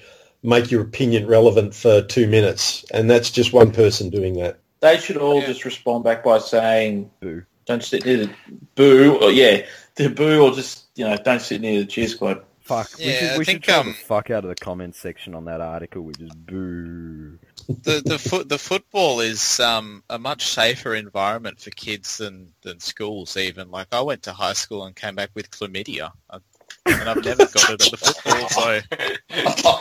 make 0.47 0.71
your 0.71 0.81
opinion 0.81 1.27
relevant 1.27 1.75
for 1.75 2.01
two 2.01 2.25
minutes, 2.27 2.85
and 2.91 3.09
that's 3.09 3.29
just 3.29 3.51
one 3.53 3.71
person 3.71 4.09
doing 4.09 4.35
that. 4.35 4.59
They 4.79 4.97
should 4.97 5.17
all 5.17 5.41
Yeah. 5.41 5.47
just 5.47 5.65
respond 5.65 6.03
back 6.03 6.23
by 6.23 6.39
saying, 6.39 7.11
Boo. 7.19 7.43
"Don't 7.65 7.83
sit 7.83 8.05
near 8.05 8.17
the 8.17 8.33
boo," 8.75 9.17
or 9.17 9.31
yeah, 9.31 9.65
the 9.95 10.09
boo, 10.09 10.41
or 10.41 10.51
just 10.53 10.85
you 10.95 11.05
know, 11.05 11.17
don't 11.17 11.41
sit 11.41 11.61
near 11.61 11.81
the 11.81 11.85
cheer 11.85 12.07
squad. 12.07 12.43
Fuck. 12.61 12.97
we 12.97 13.13
should, 13.13 13.29
I 13.29 13.37
we 13.37 13.45
think, 13.45 13.63
should 13.63 13.71
tell 13.71 13.79
um, 13.81 13.87
the 13.87 13.93
fuck 13.93 14.29
out 14.29 14.43
of 14.43 14.49
the 14.49 14.55
comments 14.55 14.99
section 14.99 15.33
on 15.35 15.45
that 15.45 15.61
article. 15.61 16.01
We 16.01 16.13
just 16.13 16.45
boo. 16.45 17.39
the 17.67 18.01
the 18.05 18.19
foot 18.19 18.47
the 18.49 18.57
football 18.57 19.19
is 19.21 19.59
um, 19.59 20.03
a 20.09 20.19
much 20.19 20.47
safer 20.47 20.93
environment 20.95 21.59
for 21.59 21.69
kids 21.71 22.17
than, 22.17 22.53
than 22.63 22.79
schools 22.79 23.37
even. 23.37 23.71
Like 23.71 23.87
I 23.91 24.01
went 24.01 24.23
to 24.23 24.33
high 24.33 24.53
school 24.53 24.85
and 24.85 24.95
came 24.95 25.15
back 25.15 25.29
with 25.33 25.49
chlamydia, 25.49 26.11
I, 26.29 26.39
and 26.85 27.09
I've 27.09 27.23
never 27.23 27.45
got 27.47 27.69
it 27.69 27.85
at 27.85 27.91
the 27.91 27.97
football. 27.97 28.49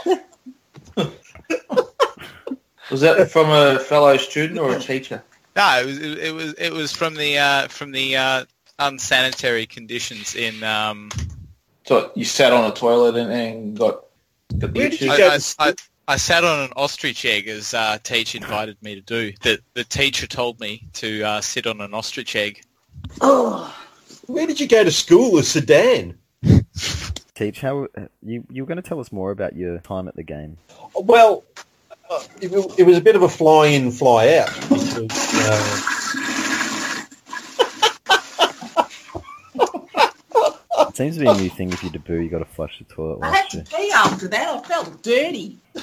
So 0.08 0.14
Was 2.90 3.00
that 3.00 3.30
from 3.30 3.50
a 3.50 3.78
fellow 3.80 4.16
student 4.16 4.58
or 4.58 4.74
a 4.74 4.80
teacher? 4.80 5.22
no, 5.56 5.80
it 5.80 5.86
was 5.86 5.98
it, 5.98 6.18
it 6.18 6.34
was 6.34 6.52
it 6.54 6.72
was 6.72 6.92
from 6.92 7.14
the 7.14 7.38
uh, 7.38 7.68
from 7.68 7.90
the 7.92 8.16
uh, 8.16 8.44
unsanitary 8.78 9.66
conditions 9.66 10.34
in. 10.34 10.62
Um, 10.62 11.10
So 11.86 12.12
you 12.14 12.24
sat 12.24 12.52
on 12.52 12.70
a 12.70 12.74
toilet 12.74 13.16
and, 13.16 13.32
and 13.32 13.78
got 13.78 14.04
got 14.58 14.60
the 14.60 14.68
Where 14.68 14.88
did 14.88 15.00
you 15.00 15.16
go? 15.16 15.28
I, 15.28 15.38
I, 15.58 15.68
I, 15.68 15.74
I 16.08 16.16
sat 16.16 16.44
on 16.44 16.60
an 16.60 16.72
ostrich 16.76 17.24
egg 17.24 17.48
as 17.48 17.74
uh, 17.74 17.98
teach 18.02 18.34
invited 18.34 18.80
me 18.82 18.94
to 18.94 19.00
do. 19.00 19.32
The 19.42 19.58
the 19.74 19.84
teacher 19.84 20.26
told 20.26 20.60
me 20.60 20.88
to 20.94 21.22
uh, 21.22 21.40
sit 21.40 21.66
on 21.66 21.80
an 21.80 21.94
ostrich 21.94 22.36
egg. 22.36 22.62
Oh, 23.20 23.74
Where 24.26 24.46
did 24.46 24.60
you 24.60 24.68
go 24.68 24.84
to 24.84 24.92
school? 24.92 25.38
A 25.38 25.42
Sudan? 25.42 26.18
Teach, 27.36 27.60
how 27.60 27.86
you 28.24 28.44
you 28.50 28.62
were 28.62 28.66
going 28.66 28.80
to 28.80 28.82
tell 28.82 28.98
us 28.98 29.12
more 29.12 29.30
about 29.30 29.54
your 29.54 29.76
time 29.80 30.08
at 30.08 30.16
the 30.16 30.22
game? 30.22 30.56
Well, 30.94 31.44
uh, 32.08 32.22
it, 32.40 32.50
it 32.78 32.84
was 32.84 32.96
a 32.96 33.02
bit 33.02 33.14
of 33.14 33.20
a 33.20 33.28
fly 33.28 33.66
in, 33.66 33.90
fly 33.90 34.38
out. 34.38 34.54
Because, 34.70 35.34
uh, 35.34 35.82
It 40.88 40.96
seems 40.96 41.16
to 41.16 41.24
be 41.24 41.28
a 41.28 41.34
new 41.34 41.50
thing. 41.50 41.74
If 41.74 41.84
you 41.84 41.90
debut, 41.90 42.20
you 42.20 42.30
got 42.30 42.38
to 42.38 42.46
flush 42.46 42.78
the 42.78 42.84
toilet. 42.84 43.18
I 43.22 43.36
had 43.36 43.50
to 43.50 43.62
pee 43.64 43.92
after 43.94 44.28
that. 44.28 44.48
I 44.48 44.62
felt 44.66 45.02
dirty. 45.02 45.58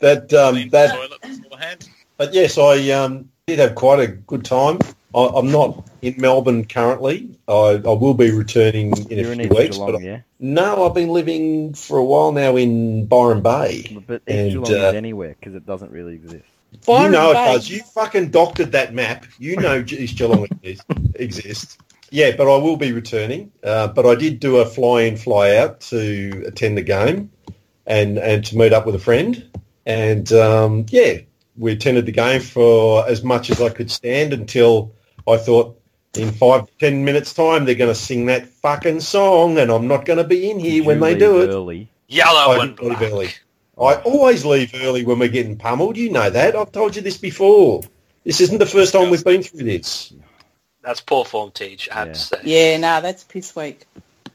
that 0.00 0.30
um, 0.34 0.68
that. 0.68 1.88
But 2.18 2.34
yes, 2.34 2.58
I 2.58 2.90
um, 2.90 3.30
did 3.46 3.58
have 3.58 3.74
quite 3.74 4.00
a 4.00 4.08
good 4.08 4.44
time. 4.44 4.80
I, 5.14 5.30
I'm 5.34 5.50
not 5.50 5.82
in 6.06 6.20
Melbourne 6.20 6.64
currently. 6.64 7.36
I, 7.48 7.52
I 7.84 7.92
will 7.92 8.14
be 8.14 8.30
returning 8.30 8.96
in 9.10 9.18
You're 9.18 9.32
a 9.32 9.34
few 9.34 9.44
East 9.44 9.54
weeks. 9.54 9.76
Geelong, 9.76 9.92
but 9.92 10.02
yeah? 10.02 10.20
no, 10.38 10.86
I've 10.86 10.94
been 10.94 11.08
living 11.08 11.74
for 11.74 11.98
a 11.98 12.04
while 12.04 12.32
now 12.32 12.56
in 12.56 13.06
Byron 13.06 13.42
Bay. 13.42 14.02
But 14.06 14.22
And, 14.26 14.50
Geelong 14.50 14.72
uh, 14.72 14.88
is 14.88 14.94
anywhere 14.94 15.34
because 15.38 15.54
it 15.54 15.66
doesn't 15.66 15.90
really 15.90 16.14
exist. 16.14 16.44
Byron 16.86 17.06
you 17.06 17.10
know 17.18 17.32
Bay. 17.32 17.50
it 17.50 17.52
does. 17.54 17.70
You 17.70 17.82
fucking 17.82 18.30
doctored 18.30 18.72
that 18.72 18.94
map. 18.94 19.26
You 19.38 19.56
know 19.56 19.84
East 19.88 20.16
Geelong 20.16 20.44
exists. 20.62 20.84
exists. 21.14 21.78
Yeah, 22.10 22.36
but 22.36 22.44
I 22.44 22.56
will 22.58 22.76
be 22.76 22.92
returning. 22.92 23.50
Uh, 23.64 23.88
but 23.88 24.06
I 24.06 24.14
did 24.14 24.38
do 24.38 24.58
a 24.58 24.66
fly-in, 24.66 25.16
fly-out 25.16 25.80
to 25.80 26.44
attend 26.46 26.78
the 26.78 26.82
game 26.82 27.32
and, 27.84 28.18
and 28.18 28.44
to 28.44 28.56
meet 28.56 28.72
up 28.72 28.86
with 28.86 28.94
a 28.94 29.00
friend. 29.00 29.58
And, 29.84 30.32
um, 30.32 30.86
yeah, 30.90 31.18
we 31.56 31.72
attended 31.72 32.06
the 32.06 32.12
game 32.12 32.40
for 32.40 33.08
as 33.08 33.24
much 33.24 33.50
as 33.50 33.60
I 33.60 33.70
could 33.70 33.90
stand 33.90 34.32
until 34.32 34.92
I 35.26 35.36
thought 35.36 35.75
in 36.18 36.32
five, 36.32 36.66
ten 36.78 37.04
minutes' 37.04 37.34
time 37.34 37.64
they're 37.64 37.74
going 37.74 37.90
to 37.92 37.98
sing 38.00 38.26
that 38.26 38.48
fucking 38.48 39.00
song 39.00 39.58
and 39.58 39.70
I'm 39.70 39.88
not 39.88 40.04
going 40.04 40.18
to 40.18 40.24
be 40.24 40.50
in 40.50 40.58
here 40.58 40.80
Did 40.80 40.86
when 40.86 41.00
they 41.00 41.10
leave 41.12 41.18
do 41.20 41.40
it. 41.42 41.48
Early. 41.48 41.88
Yellow 42.08 42.52
I 42.52 42.64
and 42.64 42.76
didn't 42.76 42.88
leave 43.00 43.12
early. 43.12 43.30
I 43.78 43.94
always 43.96 44.44
leave 44.44 44.72
early 44.74 45.04
when 45.04 45.18
we're 45.18 45.28
getting 45.28 45.56
pummeled. 45.56 45.96
You 45.96 46.10
know 46.10 46.30
that. 46.30 46.56
I've 46.56 46.72
told 46.72 46.96
you 46.96 47.02
this 47.02 47.18
before. 47.18 47.82
This 48.24 48.40
isn't 48.40 48.58
the 48.58 48.66
first 48.66 48.92
time 48.92 49.10
we've 49.10 49.24
been 49.24 49.42
through 49.42 49.64
this. 49.64 50.12
That's 50.82 51.00
poor 51.00 51.24
form, 51.24 51.50
Teach. 51.50 51.88
I 51.90 51.94
have 51.94 52.06
Yeah. 52.08 52.12
to 52.14 52.18
say. 52.20 52.36
Yeah, 52.44 52.76
no, 52.78 53.00
that's 53.00 53.24
piss 53.24 53.54
week. 53.56 53.86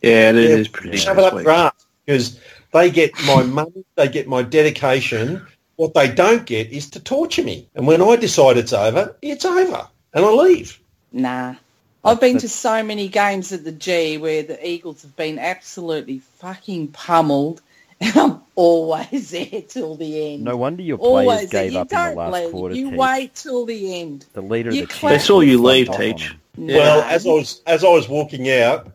Yeah, 0.02 0.30
it 0.32 0.36
Yeah, 0.36 0.42
is 0.58 0.68
pretty 0.68 0.98
Shove 0.98 1.18
it 1.18 1.24
up 1.24 1.34
week. 1.34 1.44
your 1.46 1.54
ass 1.54 1.74
because 2.06 2.40
they 2.74 2.92
get 2.92 3.14
my 3.26 3.44
money, 3.44 3.86
they 3.96 4.08
get 4.10 4.28
my 4.28 4.42
dedication. 4.44 5.46
What 5.78 5.94
they 5.94 6.10
don't 6.12 6.46
get 6.46 6.70
is 6.72 6.92
to 6.92 7.00
torture 7.00 7.44
me. 7.44 7.68
And 7.74 7.88
when 7.88 8.02
I 8.02 8.16
decide 8.16 8.58
it's 8.58 8.74
over, 8.74 9.16
it's 9.22 9.46
over, 9.46 9.88
and 10.14 10.26
I 10.26 10.30
leave. 10.30 10.80
Nah. 11.12 11.56
I've 12.04 12.20
been 12.20 12.40
to 12.40 12.50
so 12.50 12.84
many 12.84 13.08
games 13.10 13.52
at 13.54 13.64
the 13.64 13.72
G 13.72 14.18
where 14.18 14.44
the 14.44 14.68
Eagles 14.68 15.04
have 15.04 15.16
been 15.16 15.38
absolutely 15.40 16.20
fucking 16.40 16.90
pummeled 16.90 17.62
and 18.02 18.18
I'm 18.18 18.42
always 18.56 19.30
there 19.32 19.62
till 19.68 19.96
the 19.96 20.34
end. 20.34 20.44
No 20.44 20.58
wonder 20.58 20.82
your 20.82 20.98
players 20.98 21.12
always 21.12 21.50
there. 21.52 21.64
gave 21.66 21.74
You 21.74 21.80
up 21.80 21.92
in 21.92 21.98
the 21.98 22.04
don't 22.06 22.16
last 22.16 22.34
leave. 22.34 22.52
quarter. 22.52 22.76
You 22.76 22.90
Teach. 22.90 23.00
wait 23.00 23.36
till 23.36 23.66
the 23.68 24.02
end. 24.02 24.26
The 24.34 24.42
leader 24.42 24.72
You 24.74 24.84
of 24.84 24.88
the 24.90 24.94
clap- 24.96 25.12
They 25.12 25.16
Chiefs 25.18 25.26
saw 25.28 25.40
you 25.42 25.62
leave, 25.62 25.88
fucked 25.88 26.00
off 26.00 26.02
on 26.06 26.18
Teach. 26.18 26.30
them. 26.30 26.68
Well, 26.68 27.02
as 27.04 27.26
I 27.28 27.30
was 27.30 27.62
as 27.68 27.84
I 27.84 27.90
was 27.90 28.10
walking 28.10 28.50
out, 28.50 28.92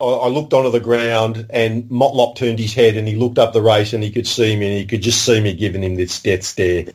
I, 0.00 0.04
I 0.04 0.28
looked 0.28 0.54
onto 0.54 0.70
the 0.70 0.80
ground, 0.80 1.46
and 1.50 1.84
Motlop 1.84 2.36
turned 2.36 2.58
his 2.58 2.72
head, 2.74 2.96
and 2.96 3.06
he 3.06 3.16
looked 3.16 3.38
up 3.38 3.52
the 3.52 3.60
race, 3.62 3.92
and 3.92 4.02
he 4.02 4.10
could 4.10 4.26
see 4.26 4.56
me, 4.56 4.66
and 4.68 4.78
he 4.78 4.86
could 4.86 5.02
just 5.02 5.24
see 5.24 5.40
me 5.40 5.52
giving 5.54 5.82
him 5.82 5.96
this 5.96 6.20
death 6.22 6.42
stare, 6.44 6.86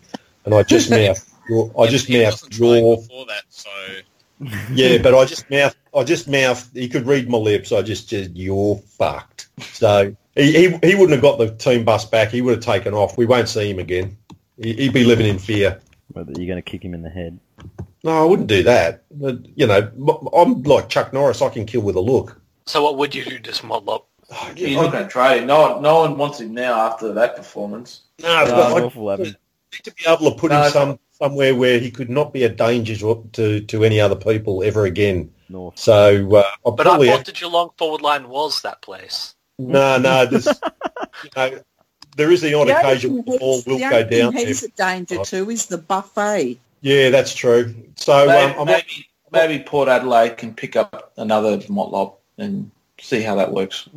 and 0.46 0.54
I 0.56 0.64
just 0.64 0.90
mouthed, 0.90 1.22
I 1.78 1.88
just 1.88 2.08
he 2.08 2.18
mouthed 2.22 2.34
wasn't 2.42 2.54
trying 2.54 2.86
your 2.86 2.98
before 2.98 3.26
that, 3.28 3.44
so 3.50 3.70
Yeah, 4.72 5.00
but 5.02 5.14
I 5.14 5.26
just 5.26 5.50
mouth, 5.50 5.76
I 5.96 6.04
just 6.04 6.28
mouth. 6.30 6.70
He 6.74 6.88
could 6.88 7.06
read 7.06 7.30
my 7.30 7.38
lips. 7.38 7.72
I 7.72 7.82
just 7.82 8.10
said, 8.10 8.38
"You're 8.38 8.78
fucked." 8.78 9.48
So 9.74 10.16
he, 10.36 10.52
he 10.54 10.78
he 10.82 10.96
wouldn't 10.96 11.12
have 11.12 11.22
got 11.22 11.38
the 11.40 11.52
team 11.56 11.84
bus 11.84 12.06
back. 12.06 12.30
He 12.30 12.42
would 12.42 12.56
have 12.56 12.64
taken 12.64 12.94
off. 12.94 13.18
We 13.18 13.26
won't 13.26 13.50
see 13.50 13.70
him 13.70 13.80
again. 13.80 14.18
He, 14.62 14.74
he'd 14.74 14.94
be 14.94 15.04
living 15.04 15.26
in 15.28 15.40
fear. 15.40 15.80
Whether 16.14 16.32
you're 16.32 16.48
going 16.48 16.62
to 16.62 16.70
kick 16.70 16.84
him 16.84 16.94
in 16.94 17.02
the 17.02 17.10
head. 17.10 17.40
No, 18.04 18.12
I 18.22 18.26
wouldn't 18.26 18.48
do 18.48 18.64
that. 18.64 19.04
But, 19.12 19.40
you 19.58 19.68
know, 19.68 19.92
I'm 20.34 20.64
like 20.64 20.90
Chuck 20.90 21.12
Norris. 21.14 21.42
I 21.42 21.50
can 21.50 21.66
kill 21.66 21.82
with 21.82 21.96
a 21.98 22.00
look. 22.02 22.42
So 22.66 22.82
what 22.84 22.98
would 22.98 23.14
you 23.14 23.26
do 23.26 23.38
to 23.40 23.52
Smotlop? 23.52 24.06
Oh, 24.32 24.52
He's 24.56 24.76
not 24.76 24.92
going 24.92 25.04
to 25.04 25.10
trade 25.10 25.42
him. 25.42 25.48
No, 25.48 25.62
one- 25.74 25.82
no 25.84 26.00
one 26.00 26.18
wants 26.18 26.40
him 26.40 26.54
now 26.54 26.80
after 26.80 27.14
that 27.14 27.36
performance. 27.36 28.02
No, 28.24 28.28
Oh, 28.30 28.46
but 28.46 28.72
it's 28.72 28.80
I 28.80 28.84
awful, 28.86 29.10
having- 29.10 29.26
need 29.26 29.36
to 29.84 29.92
be 29.92 30.04
able 30.08 30.32
to 30.32 30.38
put 30.38 30.50
No, 30.52 30.58
him 30.58 30.62
it's- 30.68 30.74
some 30.74 31.00
somewhere 31.22 31.54
where 31.56 31.80
he 31.80 31.92
could 31.92 32.10
not 32.10 32.34
be 32.34 32.44
a 32.44 32.50
danger 32.50 32.96
to 32.96 33.30
to, 33.34 33.62
to 33.62 33.84
any 33.84 34.00
other 34.00 34.16
people 34.16 34.64
ever 34.64 34.86
again. 34.86 35.32
North. 35.50 35.80
So 35.80 36.36
uh, 36.36 36.44
I'll 36.66 36.74
But 36.74 36.88
I 36.88 36.90
probably 36.92 37.08
thought 37.08 37.26
the 37.26 37.32
Geelong 37.32 37.72
forward 37.78 38.02
line 38.02 38.30
was 38.30 38.62
that 38.62 38.82
place. 38.82 39.36
no, 39.58 39.98
no. 39.98 40.26
There's, 40.26 40.46
you 40.46 41.30
know, 41.36 41.60
there 42.16 42.32
is 42.32 42.42
the 42.42 42.54
odd 42.54 42.68
The 42.68 42.78
occasion 42.80 43.14
where 43.14 43.24
the 43.24 43.38
ball 43.40 43.62
will 43.66 43.80
go 43.80 44.04
down. 44.04 44.34
there. 44.34 44.46
he's 44.46 44.64
a 44.64 44.70
danger 44.70 45.24
to 45.24 45.50
is 45.50 45.66
the 45.66 45.78
buffet. 45.78 46.60
Yeah, 46.82 47.10
that's 47.10 47.34
true. 47.34 47.76
So 47.96 48.28
maybe, 48.28 48.56
um, 48.56 48.66
maybe, 48.68 49.10
maybe 49.32 49.64
Port 49.64 49.90
Adelaide 49.90 50.38
can 50.38 50.54
pick 50.54 50.76
up 50.76 51.12
another 51.18 51.58
Motlop 51.58 52.16
and 52.38 52.72
see 53.00 53.22
how 53.22 53.36
that 53.36 53.52
works. 53.52 53.90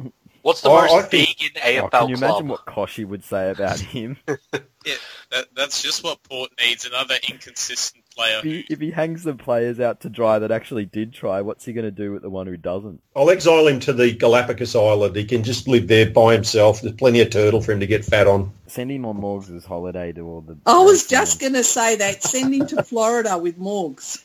What's 0.42 0.60
the 0.60 0.70
I- 0.70 0.82
most 0.88 0.92
I 0.92 1.02
think- 1.08 1.38
vegan 1.38 1.62
Oh, 1.84 1.88
AFL 1.88 1.90
can 1.90 2.08
you 2.08 2.16
club? 2.16 2.30
imagine 2.30 2.48
what 2.48 2.66
Kochie 2.66 3.06
would 3.06 3.24
say 3.24 3.50
about 3.50 3.78
him? 3.94 4.16
yeah, 4.28 4.94
that, 5.30 5.46
that's 5.54 5.80
just 5.82 6.02
what 6.02 6.22
Port 6.24 6.50
needs. 6.60 6.84
Another 6.84 7.14
inconsistent 7.28 8.04
player. 8.14 8.38
if, 8.38 8.42
he, 8.44 8.66
if 8.68 8.80
he 8.80 8.90
hangs 8.90 9.22
the 9.22 9.34
players 9.34 9.78
out 9.80 10.00
to 10.00 10.10
dry 10.10 10.40
that 10.40 10.50
actually 10.50 10.84
did 10.84 11.12
try, 11.14 11.40
what's 11.42 11.64
he 11.64 11.72
going 11.72 11.84
to 11.84 11.90
do 11.92 12.10
with 12.12 12.22
the 12.22 12.28
one 12.30 12.46
who 12.48 12.56
doesn't? 12.56 13.00
I'll 13.14 13.30
exile 13.30 13.68
him 13.68 13.78
to 13.80 13.92
the 13.92 14.12
Galapagos 14.12 14.74
Island. 14.74 15.14
He 15.14 15.24
can 15.24 15.44
just 15.44 15.68
live 15.68 15.86
there 15.86 16.10
by 16.10 16.34
himself. 16.34 16.80
There's 16.82 16.94
plenty 16.96 17.20
of 17.20 17.30
turtle 17.30 17.60
for 17.60 17.70
him 17.72 17.80
to 17.80 17.86
get 17.86 18.04
fat 18.04 18.26
on. 18.26 18.50
Send 18.66 18.90
him 18.90 19.06
on 19.06 19.18
Morgs' 19.18 19.64
holiday 19.64 20.12
to 20.12 20.22
all 20.22 20.40
the... 20.40 20.58
I 20.66 20.78
was 20.78 21.06
just 21.06 21.40
going 21.40 21.52
to 21.54 21.64
say 21.64 21.96
that. 21.96 22.22
Send 22.22 22.52
him 22.52 22.66
to 22.68 22.82
Florida 22.82 23.38
with 23.38 23.58
Morgs. 23.60 24.18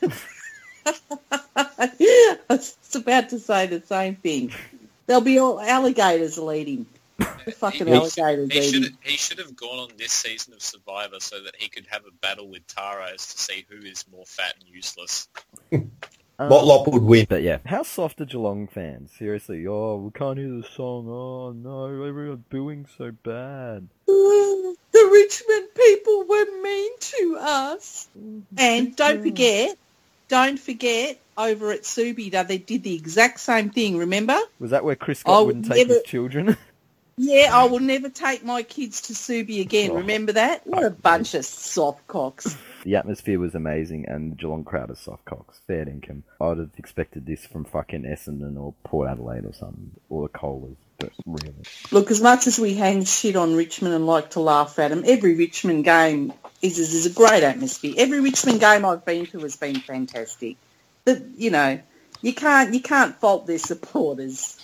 I 1.56 2.38
was 2.50 2.76
about 2.94 3.28
to 3.30 3.38
say 3.38 3.66
the 3.66 3.82
same 3.86 4.16
thing. 4.16 4.52
There'll 5.08 5.22
be 5.22 5.40
all 5.40 5.60
alligators 5.60 6.38
will 6.38 6.52
eat 6.52 6.68
him. 6.68 6.86
Fucking 7.56 7.88
He- 7.88 7.94
alligators 7.94 8.52
He 8.52 8.58
eat 8.60 8.70
should 8.70 8.96
he 9.02 9.16
should 9.16 9.38
have 9.38 9.56
gone 9.56 9.80
on 9.80 9.88
this 9.98 10.12
season 10.12 10.54
of 10.54 10.62
Survivor 10.62 11.18
so 11.18 11.42
that 11.42 11.56
he 11.56 11.68
could 11.68 11.86
have 11.90 12.02
a 12.06 12.12
battle 12.20 12.46
with 12.48 12.66
Taros 12.68 13.32
to 13.32 13.38
see 13.40 13.66
who 13.68 13.84
is 13.84 14.04
more 14.12 14.26
fat 14.26 14.54
and 14.60 14.72
useless. 14.72 15.28
Um, 16.40 16.50
Motlop 16.50 16.92
would 16.92 17.02
win. 17.02 17.26
But 17.28 17.42
yeah, 17.42 17.58
how 17.66 17.82
soft 17.82 18.20
are 18.20 18.24
Geelong 18.24 18.68
fans? 18.68 19.10
Seriously, 19.18 19.66
oh, 19.66 19.96
we 19.96 20.12
can't 20.12 20.38
hear 20.38 20.48
the 20.48 20.62
song. 20.76 21.08
Oh 21.08 21.50
no, 21.50 21.86
everyone's 21.86 22.44
booing 22.48 22.86
so 22.96 23.10
bad. 23.10 23.88
The 24.06 25.08
Richmond 25.12 25.68
people 25.74 26.24
were 26.28 26.62
mean 26.62 26.92
to 27.00 27.38
us. 27.40 28.08
And 28.56 28.94
don't 28.94 29.22
forget, 29.22 29.76
don't 30.28 30.58
forget, 30.58 31.18
over 31.36 31.72
at 31.72 31.82
Subida, 31.82 32.46
they 32.46 32.58
did 32.58 32.82
the 32.82 32.94
exact 32.94 33.40
same 33.40 33.70
thing, 33.70 33.96
remember? 33.96 34.38
Was 34.58 34.70
that 34.70 34.84
where 34.84 34.96
Chris 34.96 35.20
I 35.20 35.20
Scott 35.20 35.46
would 35.46 35.46
wouldn't 35.56 35.66
take 35.66 35.88
never- 35.88 36.00
his 36.00 36.02
children? 36.08 36.56
Yeah, 37.20 37.50
I 37.52 37.64
will 37.64 37.80
never 37.80 38.08
take 38.10 38.44
my 38.44 38.62
kids 38.62 39.00
to 39.02 39.12
Subi 39.12 39.60
again. 39.60 39.90
Oh. 39.90 39.96
Remember 39.96 40.30
that? 40.34 40.64
What 40.64 40.84
a 40.84 40.90
bunch 40.90 41.34
of 41.34 41.44
soft 41.44 42.06
cocks. 42.06 42.56
The 42.88 42.96
atmosphere 42.96 43.38
was 43.38 43.54
amazing, 43.54 44.06
and 44.08 44.32
the 44.32 44.36
Geelong 44.36 44.64
crowd 44.64 44.90
is 44.90 44.98
soft 44.98 45.22
cocks. 45.26 45.60
Fair 45.66 45.86
income. 45.86 46.22
I 46.40 46.48
would 46.48 46.58
have 46.58 46.70
expected 46.78 47.26
this 47.26 47.44
from 47.44 47.66
fucking 47.66 48.04
Essendon 48.04 48.58
or 48.58 48.72
Port 48.82 49.10
Adelaide 49.10 49.44
or 49.44 49.52
something, 49.52 49.90
or 50.08 50.22
the 50.22 50.28
Colas. 50.30 50.76
Really, 51.26 51.54
Look, 51.92 52.10
as 52.10 52.22
much 52.22 52.46
as 52.46 52.58
we 52.58 52.74
hang 52.74 53.04
shit 53.04 53.36
on 53.36 53.54
Richmond 53.54 53.94
and 53.94 54.06
like 54.06 54.30
to 54.30 54.40
laugh 54.40 54.78
at 54.78 54.88
them, 54.88 55.04
every 55.06 55.34
Richmond 55.34 55.84
game 55.84 56.32
is, 56.62 56.78
is, 56.78 56.94
is 56.94 57.06
a 57.06 57.14
great 57.14 57.42
atmosphere. 57.42 57.94
Every 57.98 58.20
Richmond 58.20 58.58
game 58.58 58.86
I've 58.86 59.04
been 59.04 59.26
to 59.26 59.40
has 59.40 59.54
been 59.54 59.78
fantastic. 59.80 60.56
But, 61.04 61.22
you 61.36 61.50
know, 61.50 61.78
you 62.22 62.32
can't, 62.32 62.72
you 62.72 62.80
can't 62.80 63.14
fault 63.14 63.46
their 63.46 63.58
supporters. 63.58 64.58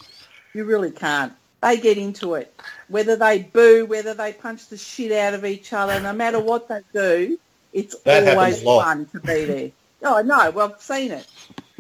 You 0.55 0.65
really 0.65 0.91
can't. 0.91 1.35
They 1.63 1.77
get 1.77 1.99
into 1.99 2.35
it. 2.35 2.53
Whether 2.89 3.17
they 3.17 3.43
boo, 3.43 3.85
whether 3.85 4.15
they 4.15 4.33
punch 4.33 4.69
the 4.69 4.79
shit 4.79 5.13
out 5.13 5.35
of 5.35 5.45
each 5.45 5.73
other, 5.75 6.01
no 6.01 6.15
matter 6.15 6.41
what 6.41 6.69
they 6.69 6.81
do, 6.93 7.39
it's 7.75 7.95
That 8.01 8.29
always 8.29 8.57
happens 8.57 8.63
a 8.63 8.67
lot. 8.67 8.85
fun 8.85 9.07
to 9.07 9.21
be 9.21 9.45
there. 9.45 9.71
Oh, 10.03 10.23
no, 10.23 10.51
well, 10.51 10.73
I've 10.75 10.81
seen 10.81 11.13
it. 11.13 11.27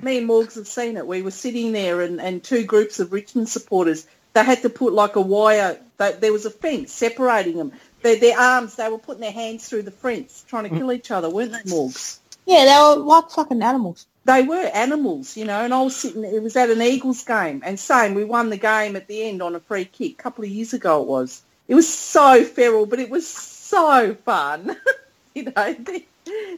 Me 0.03 0.19
and 0.19 0.29
Morgs 0.29 0.57
have 0.57 0.67
seen 0.67 0.97
it. 0.97 1.07
We 1.07 1.23
were 1.23 1.31
sitting 1.31 1.73
there 1.73 2.01
and, 2.03 2.21
and 2.21 2.43
two 2.43 2.65
groups 2.65 3.01
of 3.01 3.13
Richmond 3.13 3.49
supporters, 3.49 4.07
they 4.35 4.45
had 4.45 4.63
to 4.63 4.69
put 4.71 4.93
like 4.93 5.17
a 5.17 5.21
wire, 5.21 5.79
they, 5.97 6.13
there 6.13 6.33
was 6.33 6.45
a 6.45 6.51
fence 6.51 6.93
separating 6.93 7.57
them. 7.57 7.73
Their, 8.03 8.17
their 8.17 8.39
arms, 8.39 8.75
they 8.77 8.89
were 8.89 8.99
putting 8.99 9.21
their 9.23 9.33
hands 9.33 9.69
through 9.69 9.83
the 9.83 9.91
fence 9.91 10.45
trying 10.49 10.65
to 10.65 10.71
kill 10.77 10.93
each 10.93 11.11
other, 11.11 11.31
weren't 11.31 11.53
they, 11.53 11.71
Morgs? 11.71 12.19
Yeah, 12.45 12.65
they 12.67 12.77
were 13.01 13.05
like 13.05 13.31
fucking 13.31 13.63
animals. 13.63 14.07
They 14.27 14.43
were 14.43 14.57
animals, 14.57 15.37
you 15.37 15.45
know, 15.45 15.65
and 15.65 15.73
I 15.73 15.83
was 15.83 15.97
sitting, 15.97 16.25
it 16.25 16.43
was 16.43 16.57
at 16.57 16.71
an 16.71 16.83
Eagles 16.83 17.25
game, 17.25 17.63
and 17.65 17.79
same, 17.79 18.15
we 18.15 18.25
won 18.25 18.51
the 18.51 18.57
game 18.57 18.97
at 18.97 19.07
the 19.07 19.23
end 19.23 19.43
on 19.43 19.55
a 19.55 19.61
free 19.61 19.85
kick, 19.85 20.13
a 20.13 20.23
couple 20.23 20.45
of 20.45 20.51
years 20.51 20.73
ago 20.73 21.03
it 21.03 21.09
was. 21.09 21.43
It 21.69 21.75
was 21.75 21.89
so 21.93 22.43
feral, 22.45 22.87
but 22.87 22.99
it 23.01 23.11
was 23.11 23.27
so 23.29 24.15
fun. 24.25 24.77
you 25.37 25.45
know, 25.45 25.73
they, 25.75 26.07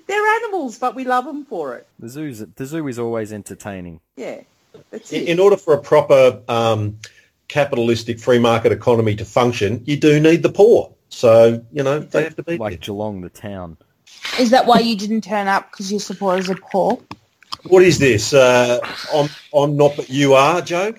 they're 0.07 0.27
animals, 0.37 0.79
but 0.79 0.95
we 0.95 1.05
love 1.05 1.25
them 1.25 1.45
for 1.45 1.75
it. 1.77 1.87
the 1.99 2.09
zoo's 2.09 2.39
the 2.41 2.67
zoo 2.67 2.87
is 2.89 2.99
always 2.99 3.33
entertaining. 3.33 4.01
Yeah, 4.17 4.41
that's 4.91 5.13
In, 5.13 5.23
it. 5.23 5.29
in 5.29 5.41
order 5.41 5.57
for 5.57 5.75
a 5.75 5.79
proper 5.81 6.41
um, 6.49 6.99
capitalistic 7.49 8.19
free 8.21 8.39
market 8.39 8.73
economy 8.73 9.17
to 9.17 9.25
function, 9.25 9.83
you 9.87 9.97
do 9.97 10.21
need 10.21 10.43
the 10.43 10.51
poor. 10.51 10.93
So, 11.09 11.65
you 11.73 11.83
know, 11.83 12.01
they 12.01 12.25
have 12.25 12.37
to 12.37 12.43
be 12.43 12.59
Like 12.59 12.73
there. 12.73 12.79
Geelong, 12.79 13.21
the 13.23 13.29
town. 13.31 13.77
Is 14.39 14.51
that 14.51 14.67
why 14.67 14.81
you 14.81 14.97
didn't 14.97 15.23
turn 15.23 15.47
up 15.47 15.71
because 15.71 15.91
your 15.91 16.01
supporters 16.01 16.51
are 16.51 16.57
poor? 16.57 17.01
What 17.69 17.83
is 17.83 17.99
this? 17.99 18.35
Uh, 18.35 18.79
I'm, 19.15 19.29
I'm 19.55 19.77
not, 19.77 19.97
but 19.97 20.11
you 20.11 20.35
are 20.35 20.61
joke? 20.61 20.99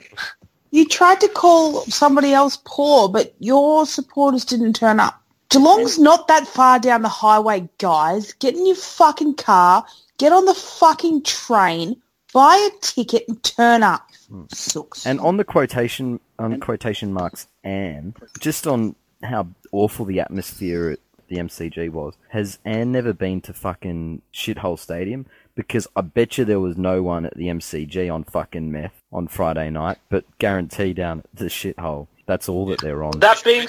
You 0.72 0.88
tried 0.88 1.22
to 1.22 1.28
call 1.30 1.82
somebody 1.84 2.34
else 2.34 2.58
poor, 2.66 3.10
but 3.10 3.34
your 3.40 3.86
supporters 3.86 4.44
didn't 4.46 4.74
turn 4.74 5.00
up. 5.00 5.22
Geelong's 5.50 5.98
not 5.98 6.28
that 6.28 6.48
far 6.48 6.80
down 6.80 7.02
the 7.02 7.10
highway, 7.10 7.70
guys. 7.78 8.34
Get 8.34 8.56
in 8.56 8.66
your 8.66 8.76
fucking 8.76 9.36
car, 9.36 9.86
get 10.18 10.34
on 10.34 10.46
the 10.46 10.54
fucking 10.54 11.24
train, 11.24 12.02
buy 12.34 12.70
a 12.72 12.80
ticket 12.82 13.24
and 13.28 13.42
turn 13.44 13.84
up. 13.84 14.10
Hmm. 14.30 14.44
Sucks. 14.50 15.06
And 15.06 15.20
on 15.20 15.38
the 15.38 15.44
quotation 15.44 16.20
on 16.40 16.60
quotation 16.60 17.14
marks, 17.14 17.48
Anne, 17.64 18.14
just 18.40 18.68
on 18.68 18.96
how 19.24 19.48
awful 19.72 20.06
the 20.06 20.20
atmosphere 20.20 20.92
at 20.92 21.00
the 21.30 21.38
MCG 21.38 21.90
was, 21.90 22.16
has 22.30 22.60
Anne 22.66 22.92
never 22.92 23.14
been 23.14 23.42
to 23.42 23.54
fucking 23.54 24.22
shithole 24.34 24.78
stadium? 24.78 25.26
Because 25.56 25.88
I 25.96 26.02
bet 26.02 26.38
you 26.38 26.46
there 26.46 26.60
was 26.60 26.78
no 26.78 27.02
one 27.02 27.26
at 27.26 27.36
the 27.36 27.48
MCG 27.48 28.14
on 28.14 28.24
fucking 28.24 28.72
meth 28.72 29.02
on 29.12 29.28
Friday 29.28 29.70
night, 29.70 29.98
but 30.10 30.26
guarantee 30.38 30.94
down 30.94 31.20
at 31.20 31.26
the 31.34 31.46
shithole. 31.46 32.08
That's 32.28 32.50
all 32.50 32.68
that 32.68 32.82
they're 32.82 33.04
on. 33.04 33.20
That 33.22 33.44
being, 33.46 33.68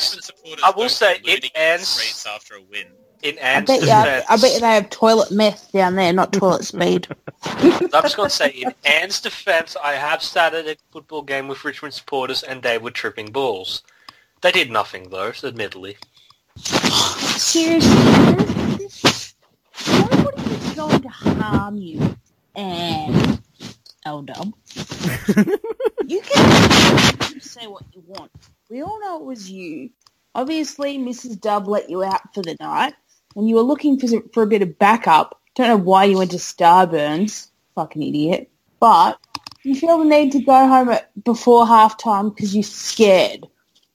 I 0.65 0.73
will 0.77 0.91
say 0.91 1.21
go 1.25 1.33
looting 1.33 1.51
it 1.55 1.59
ends- 1.59 2.27
after 2.29 2.57
a 2.57 2.63
win. 2.63 2.87
in 3.23 3.39
I 3.55 3.61
Anne's 3.61 3.67
bet, 3.67 3.81
you, 3.83 3.89
defense, 3.91 4.27
I 4.29 4.37
bet 4.39 4.61
they 4.61 4.75
have 4.75 4.91
toilet 4.91 5.33
meth 5.33 5.73
down 5.73 5.97
there, 5.97 6.13
not 6.13 6.33
toilet 6.35 6.65
speed. 6.65 7.09
I'm 7.45 8.03
just 8.05 8.17
going 8.17 8.31
to 8.31 8.35
say, 8.35 8.51
in 8.51 8.75
Anne's 8.85 9.21
defense, 9.21 9.77
I 9.83 9.95
have 9.95 10.23
sat 10.23 10.55
at 10.55 10.67
a 10.69 10.77
football 10.93 11.23
game 11.23 11.49
with 11.49 11.65
Richmond 11.65 11.95
supporters 11.95 12.43
and 12.45 12.63
they 12.63 12.79
were 12.79 12.93
tripping 12.93 13.33
balls. 13.33 13.83
They 14.43 14.53
did 14.53 14.71
nothing, 14.71 15.11
though, 15.11 15.33
admittedly. 15.45 15.99
Seriously, 17.37 18.13
nobody 19.89 20.43
is 20.55 20.75
going 20.75 21.03
to 21.03 21.09
harm 21.09 21.79
you. 21.79 22.17
And 22.57 23.43
L 24.07 24.23
Dub, 24.23 24.53
you 26.07 26.21
can 26.23 27.28
say 27.41 27.67
what 27.67 27.85
you 27.95 28.03
want. 28.07 28.31
We 28.71 28.83
all 28.83 29.01
know 29.01 29.19
it 29.19 29.25
was 29.25 29.51
you. 29.51 29.91
Obviously, 30.35 30.99
Mrs. 30.99 31.41
Dub 31.41 31.67
let 31.67 31.91
you 31.91 32.05
out 32.05 32.35
for 32.35 32.43
the 32.43 32.57
night, 32.61 32.95
and 33.35 33.49
you 33.49 33.57
were 33.57 33.63
looking 33.63 33.99
for 33.99 34.09
for 34.33 34.43
a 34.43 34.47
bit 34.47 34.63
of 34.63 34.79
backup. 34.79 35.41
Don't 35.55 35.69
know 35.69 35.77
why 35.77 36.05
you 36.05 36.19
went 36.19 36.31
to 36.33 36.37
Starburns, 36.37 37.49
fucking 37.75 38.03
idiot. 38.03 38.51
But 38.81 39.19
you 39.63 39.75
feel 39.75 39.99
the 39.99 40.05
need 40.05 40.33
to 40.33 40.41
go 40.41 40.69
home 40.69 40.91
at, 40.91 41.11
before 41.25 41.67
halftime 41.67 42.35
because 42.35 42.55
you're 42.55 42.63
scared. 42.63 43.47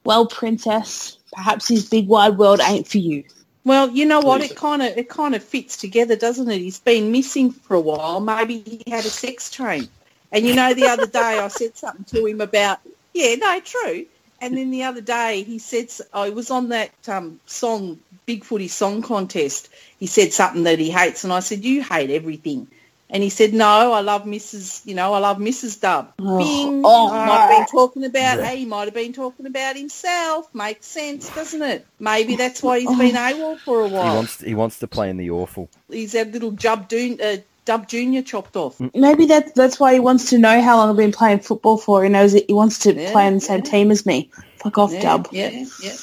Well, 0.04 0.28
princess, 0.28 1.18
perhaps 1.32 1.68
his 1.68 1.88
big 1.88 2.08
wide 2.08 2.38
world 2.38 2.60
ain't 2.62 2.88
for 2.88 2.98
you. 2.98 3.24
Well, 3.66 3.90
you 3.92 4.06
know 4.06 4.20
what? 4.20 4.42
It 4.42 4.56
kind 4.58 4.82
of 4.82 4.98
it 4.98 5.08
kind 5.08 5.36
of 5.36 5.44
fits 5.44 5.78
together, 5.78 6.16
doesn't 6.16 6.50
it? 6.50 6.60
He's 6.60 6.80
been 6.80 7.12
missing 7.12 7.52
for 7.52 7.76
a 7.76 7.80
while. 7.80 8.20
Maybe 8.20 8.60
he 8.60 8.84
had 8.92 9.06
a 9.06 9.10
sex 9.10 9.50
train. 9.50 9.88
And 10.32 10.46
you 10.46 10.56
know, 10.56 10.74
the 10.74 10.88
other 10.88 11.08
day 11.08 11.40
I 11.40 11.48
said 11.48 11.78
something 11.78 12.04
to 12.06 12.26
him 12.26 12.42
about, 12.42 12.80
yeah, 13.14 13.36
no, 13.36 13.60
true. 13.60 14.06
And 14.42 14.58
then 14.58 14.72
the 14.72 14.84
other 14.84 15.02
day 15.02 15.44
he 15.44 15.60
said, 15.60 15.90
I 16.14 16.30
was 16.32 16.52
on 16.52 16.70
that 16.70 16.92
um, 17.08 17.40
song, 17.46 18.00
Big 18.26 18.44
Footy 18.44 18.68
Song 18.68 19.02
Contest. 19.02 19.70
He 20.00 20.06
said 20.08 20.34
something 20.34 20.64
that 20.64 20.80
he 20.80 20.90
hates, 20.92 21.24
and 21.24 21.32
I 21.32 21.40
said, 21.40 21.64
you 21.64 21.82
hate 21.82 22.10
everything. 22.10 22.68
And 23.10 23.22
he 23.22 23.30
said, 23.30 23.54
no, 23.54 23.94
I 23.94 24.00
love 24.02 24.24
Mrs. 24.24 24.86
You 24.88 24.96
know, 24.96 25.14
I 25.14 25.20
love 25.20 25.38
Mrs. 25.38 25.80
Dub. 25.80 26.14
Oh, 26.20 26.38
Bing. 26.40 26.82
oh. 26.84 27.10
might 27.10 27.38
have 27.38 27.50
been 27.52 27.68
talking 27.68 28.04
about. 28.06 28.40
Hey, 28.40 28.58
he 28.58 28.66
might 28.66 28.86
have 28.86 28.94
been 28.96 29.14
talking 29.14 29.46
about 29.46 29.78
himself. 29.78 30.54
Makes 30.56 30.88
sense, 30.88 31.30
doesn't 31.36 31.62
it? 31.62 31.86
Maybe 32.00 32.36
that's 32.36 32.64
why 32.64 32.80
he's 32.80 32.98
been 32.98 33.14
AWOL 33.16 33.60
for 33.60 33.82
a 33.82 33.88
He 33.88 33.94
while. 33.94 34.16
wants 34.16 34.42
he 34.42 34.56
wants 34.56 34.80
to 34.80 34.88
play 34.88 35.12
in 35.12 35.18
the 35.18 35.30
awful. 35.30 35.70
He's 35.92 36.14
had 36.14 36.34
little 36.34 36.52
Dub, 36.52 36.88
Dun- 36.90 37.20
uh, 37.24 37.38
Dub 37.66 37.88
Junior 37.88 38.22
chopped 38.22 38.56
off. 38.56 38.80
Maybe 38.94 39.26
that's 39.26 39.52
that's 39.54 39.80
why 39.80 39.94
he 39.94 40.00
wants 40.00 40.30
to 40.32 40.38
know 40.38 40.62
how 40.62 40.78
long 40.78 40.90
I've 40.90 40.98
been 40.98 41.12
playing 41.12 41.40
football 41.40 41.78
for. 41.78 42.04
He 42.04 42.10
knows 42.10 42.34
that 42.34 42.46
he 42.48 42.54
wants 42.54 42.80
to 42.80 42.94
Yeah, 42.94 43.12
play 43.12 43.26
on 43.28 43.36
the 43.36 43.40
same 43.42 43.60
yeah. 43.64 43.72
team 43.72 43.92
as 43.92 44.06
me. 44.06 44.30
Fuck 44.58 44.78
off, 44.78 44.92
yeah, 44.94 45.02
Dub. 45.02 45.28
Yeah, 45.32 45.66
yeah. 45.82 45.94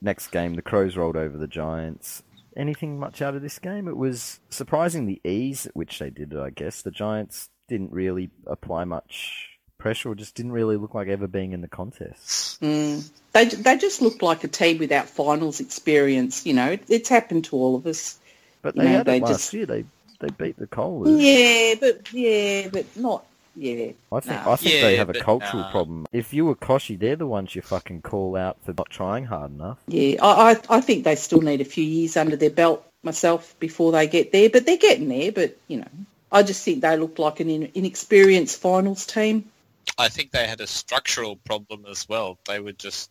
Next 0.00 0.28
game, 0.28 0.54
the 0.54 0.62
Crows 0.62 0.96
rolled 0.96 1.16
over 1.16 1.36
the 1.36 1.46
Giants. 1.46 2.22
Anything 2.56 2.98
much 2.98 3.20
out 3.22 3.34
of 3.34 3.42
this 3.42 3.58
game? 3.58 3.88
It 3.88 3.96
was 3.96 4.38
surprising 4.50 5.06
the 5.06 5.20
ease 5.24 5.66
at 5.66 5.74
which 5.74 5.98
they 5.98 6.10
did 6.10 6.32
it, 6.32 6.38
I 6.38 6.50
guess. 6.50 6.82
The 6.82 6.90
Giants 6.90 7.48
didn't 7.68 7.90
really 7.92 8.30
apply 8.46 8.84
much 8.84 9.48
pressure 9.78 10.10
or 10.10 10.14
just 10.14 10.34
didn't 10.36 10.52
really 10.52 10.76
look 10.76 10.94
like 10.94 11.08
ever 11.08 11.26
being 11.26 11.52
in 11.52 11.60
the 11.62 11.68
contest. 11.68 12.60
Mm. 12.62 13.10
They 13.32 13.46
they 13.46 13.76
just 13.76 14.00
looked 14.02 14.22
like 14.22 14.44
a 14.44 14.48
team 14.48 14.78
without 14.78 15.08
finals 15.08 15.60
experience. 15.60 16.46
You 16.46 16.54
know, 16.54 16.78
it's 16.88 17.08
happened 17.08 17.44
to 17.46 17.56
all 17.56 17.74
of 17.76 17.86
us. 17.86 18.18
But 18.62 18.76
You 18.76 18.82
they 18.82 18.88
know, 18.88 18.96
had 18.98 19.06
they 19.06 19.16
it 19.16 19.22
last 19.22 19.32
just- 19.32 19.52
year. 19.54 19.66
They 19.66 19.84
they 20.26 20.44
beat 20.44 20.58
the 20.58 20.66
Colas. 20.66 21.20
Yeah, 21.20 21.74
but 21.80 22.12
yeah, 22.12 22.68
but 22.72 22.84
not. 22.96 23.24
Yeah, 23.56 23.92
I 24.10 24.18
think 24.20 24.44
Nah. 24.44 24.52
I 24.52 24.56
think 24.56 24.82
they 24.82 24.96
have 24.96 25.10
a 25.10 25.20
cultural 25.20 25.62
nah. 25.62 25.70
problem. 25.70 26.06
If 26.12 26.34
you 26.34 26.44
were 26.46 26.56
Kochie, 26.56 26.98
they're 26.98 27.14
the 27.14 27.26
ones 27.26 27.54
you 27.54 27.62
fucking 27.62 28.02
call 28.02 28.34
out 28.36 28.56
for 28.64 28.74
not 28.76 28.90
trying 28.90 29.24
hard 29.26 29.52
enough. 29.52 29.78
yeah. 29.86 30.16
I, 30.20 30.52
I 30.54 30.60
I 30.78 30.80
think 30.80 31.04
they 31.04 31.14
still 31.14 31.40
need 31.40 31.60
a 31.60 31.64
few 31.64 31.84
years 31.84 32.16
under 32.16 32.34
their 32.36 32.50
belt 32.50 32.84
myself 33.04 33.54
before 33.60 33.92
they 33.92 34.08
get 34.08 34.32
there. 34.32 34.50
But 34.50 34.66
they're 34.66 34.76
getting 34.76 35.08
there. 35.08 35.30
But 35.30 35.56
you 35.68 35.78
know, 35.78 35.88
I 36.32 36.42
just 36.42 36.64
think 36.64 36.80
they 36.82 36.96
look 36.96 37.20
like 37.20 37.38
an 37.38 37.48
in, 37.48 37.70
inexperienced 37.74 38.60
finals 38.60 39.06
team. 39.06 39.50
I 39.96 40.08
think 40.08 40.32
they 40.32 40.48
had 40.48 40.60
a 40.60 40.66
structural 40.66 41.36
problem 41.36 41.84
as 41.88 42.08
well. 42.08 42.38
They 42.48 42.58
were 42.58 42.72
just 42.72 43.08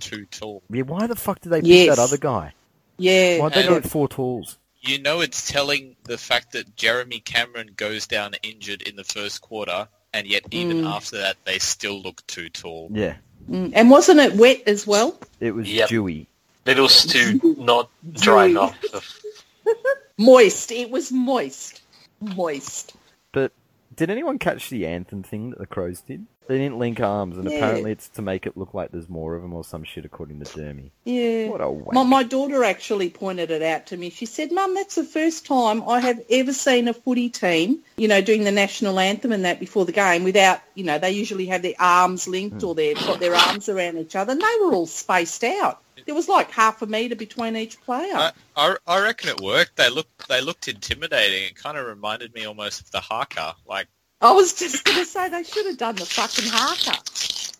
too 0.00 0.26
tall. 0.26 0.62
Yeah, 0.70 0.82
why 0.82 1.06
the 1.06 1.14
fuck 1.14 1.38
did 1.40 1.50
they 1.50 1.60
pick 1.60 1.68
Yes. 1.70 1.94
that 1.96 2.02
other 2.02 2.16
guy? 2.18 2.52
Yeah, 2.96 3.38
Why'd 3.38 3.52
they 3.54 3.60
and- 3.60 3.68
go 3.68 3.74
with 3.76 3.90
four 3.90 4.08
tools? 4.08 4.58
You 4.86 5.00
know 5.00 5.20
it's 5.20 5.50
telling 5.50 5.96
the 6.04 6.18
fact 6.18 6.52
that 6.52 6.76
Jeremy 6.76 7.20
Cameron 7.20 7.70
goes 7.76 8.06
down 8.06 8.34
injured 8.42 8.82
in 8.82 8.96
the 8.96 9.04
first 9.04 9.40
quarter, 9.40 9.88
and 10.12 10.26
yet 10.26 10.42
even 10.50 10.82
Mm. 10.82 10.90
after 10.94 11.18
that 11.18 11.36
they 11.44 11.58
still 11.58 12.00
look 12.02 12.26
too 12.26 12.48
tall. 12.50 12.90
Yeah, 12.92 13.16
Mm. 13.50 13.72
and 13.74 13.90
wasn't 13.90 14.20
it 14.20 14.34
wet 14.34 14.62
as 14.66 14.86
well? 14.86 15.18
it 15.40 15.52
was 15.54 15.70
Yep. 15.72 15.88
dewy. 15.88 16.26
Little 16.66 16.88
Stu 16.88 17.56
not 17.58 17.90
drying 18.12 18.56
off. 18.56 18.76
Moist. 20.18 20.70
It 20.72 20.90
was 20.90 21.10
moist. 21.12 21.82
Moist. 22.20 22.94
But 23.32 23.52
did 23.96 24.10
anyone 24.10 24.38
catch 24.38 24.70
the 24.70 24.86
anthem 24.86 25.22
thing 25.22 25.50
that 25.50 25.58
the 25.58 25.66
Crows 25.66 26.00
did? 26.00 26.26
They 26.46 26.58
didn't 26.58 26.78
link 26.78 27.00
arms, 27.00 27.38
and 27.38 27.50
Yeah. 27.50 27.56
apparently 27.56 27.92
it's 27.92 28.08
to 28.10 28.22
make 28.22 28.44
it 28.46 28.56
look 28.56 28.74
like 28.74 28.90
there's 28.92 29.08
more 29.08 29.34
of 29.34 29.40
them 29.42 29.54
or 29.54 29.64
some 29.64 29.82
shit, 29.82 30.04
according 30.04 30.40
to 30.40 30.44
Dermy. 30.44 30.90
Yeah. 31.04 31.48
What 31.48 31.62
a 31.62 31.70
wank. 31.70 31.92
My, 31.94 32.02
my 32.02 32.22
daughter 32.22 32.62
actually 32.64 33.08
pointed 33.08 33.50
it 33.50 33.62
out 33.62 33.86
to 33.86 33.96
me. 33.96 34.10
She 34.10 34.26
said, 34.26 34.52
Mum, 34.52 34.74
that's 34.74 34.94
the 34.94 35.04
first 35.04 35.46
time 35.46 35.82
I 35.88 36.00
have 36.00 36.20
ever 36.28 36.52
seen 36.52 36.88
a 36.88 36.92
footy 36.92 37.30
team, 37.30 37.78
you 37.96 38.08
know, 38.08 38.20
doing 38.20 38.44
the 38.44 38.52
national 38.52 38.98
anthem 39.00 39.32
and 39.32 39.46
that 39.46 39.58
before 39.58 39.86
the 39.86 39.92
game 39.92 40.22
without, 40.24 40.60
you 40.74 40.84
know, 40.84 40.98
they 40.98 41.12
usually 41.12 41.46
have 41.46 41.62
their 41.62 41.74
arms 41.78 42.28
linked 42.28 42.62
or 42.62 42.74
they've 42.74 42.96
got 42.96 43.20
their 43.20 43.34
arms 43.34 43.70
around 43.70 43.96
each 43.98 44.14
other 44.14 44.32
and 44.32 44.40
they 44.40 44.56
were 44.60 44.74
all 44.74 44.86
spaced 44.86 45.44
out. 45.44 45.80
There 46.04 46.14
was 46.14 46.28
like 46.28 46.50
half 46.50 46.82
a 46.82 46.86
metre 46.86 47.16
between 47.16 47.56
each 47.56 47.80
player. 47.80 48.14
I, 48.14 48.32
I, 48.54 48.76
I 48.86 49.00
reckon 49.00 49.30
it 49.30 49.40
worked. 49.40 49.76
They 49.76 49.88
looked 49.88 50.28
they 50.28 50.42
looked 50.42 50.68
intimidating. 50.68 51.44
It 51.44 51.56
kind 51.56 51.78
of 51.78 51.86
reminded 51.86 52.34
me 52.34 52.44
almost 52.44 52.82
of 52.82 52.90
the 52.90 53.00
haka. 53.00 53.54
Like 53.66 53.86
I 54.24 54.32
was 54.32 54.54
just 54.54 54.84
going 54.84 54.98
to 54.98 55.04
say 55.04 55.28
they 55.28 55.42
should 55.44 55.66
have 55.66 55.76
done 55.78 55.96
the 55.96 56.06
fucking 56.06 56.50
haka. 56.50 56.98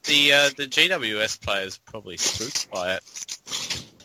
the 0.04 0.32
uh, 0.32 0.50
the 0.56 0.66
GWS 0.66 1.40
players 1.42 1.78
probably 1.78 2.16
spooked 2.16 2.70
by 2.70 2.94
it. 2.94 3.02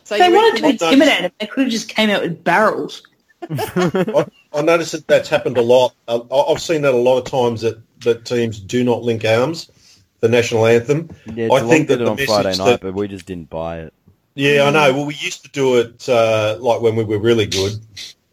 So 0.03 0.17
they 0.17 0.29
wanted 0.29 0.59
to 0.61 0.69
intimidate 0.69 1.19
him, 1.21 1.31
they 1.39 1.47
could 1.47 1.63
have 1.63 1.71
just 1.71 1.87
came 1.87 2.09
out 2.09 2.21
with 2.23 2.43
barrels. 2.43 3.03
I, 3.49 4.25
I 4.53 4.61
noticed 4.61 4.91
that 4.91 5.07
that's 5.07 5.29
happened 5.29 5.57
a 5.57 5.61
lot. 5.61 5.93
I, 6.07 6.19
I've 6.31 6.59
seen 6.61 6.81
that 6.81 6.93
a 6.93 6.97
lot 6.97 7.19
of 7.19 7.25
times 7.25 7.61
that, 7.61 7.79
that 8.01 8.25
teams 8.25 8.59
do 8.59 8.83
not 8.83 9.03
link 9.03 9.23
arms, 9.23 9.71
the 10.19 10.27
national 10.27 10.65
anthem. 10.65 11.09
Yeah, 11.33 11.47
I 11.51 11.61
think 11.61 11.87
that 11.87 12.01
it 12.01 12.05
the 12.05 12.11
on 12.11 12.17
Friday 12.17 12.57
night, 12.57 12.65
that- 12.65 12.81
but 12.81 12.93
we 12.93 13.07
just 13.07 13.25
didn't 13.25 13.49
buy 13.49 13.79
it. 13.79 13.93
Yeah, 14.35 14.63
I 14.63 14.71
know. 14.71 14.93
Well, 14.93 15.05
we 15.05 15.15
used 15.15 15.43
to 15.43 15.49
do 15.51 15.77
it 15.79 16.07
uh, 16.09 16.57
like 16.59 16.81
when 16.81 16.95
we 16.95 17.03
were 17.03 17.19
really 17.19 17.45
good, 17.45 17.73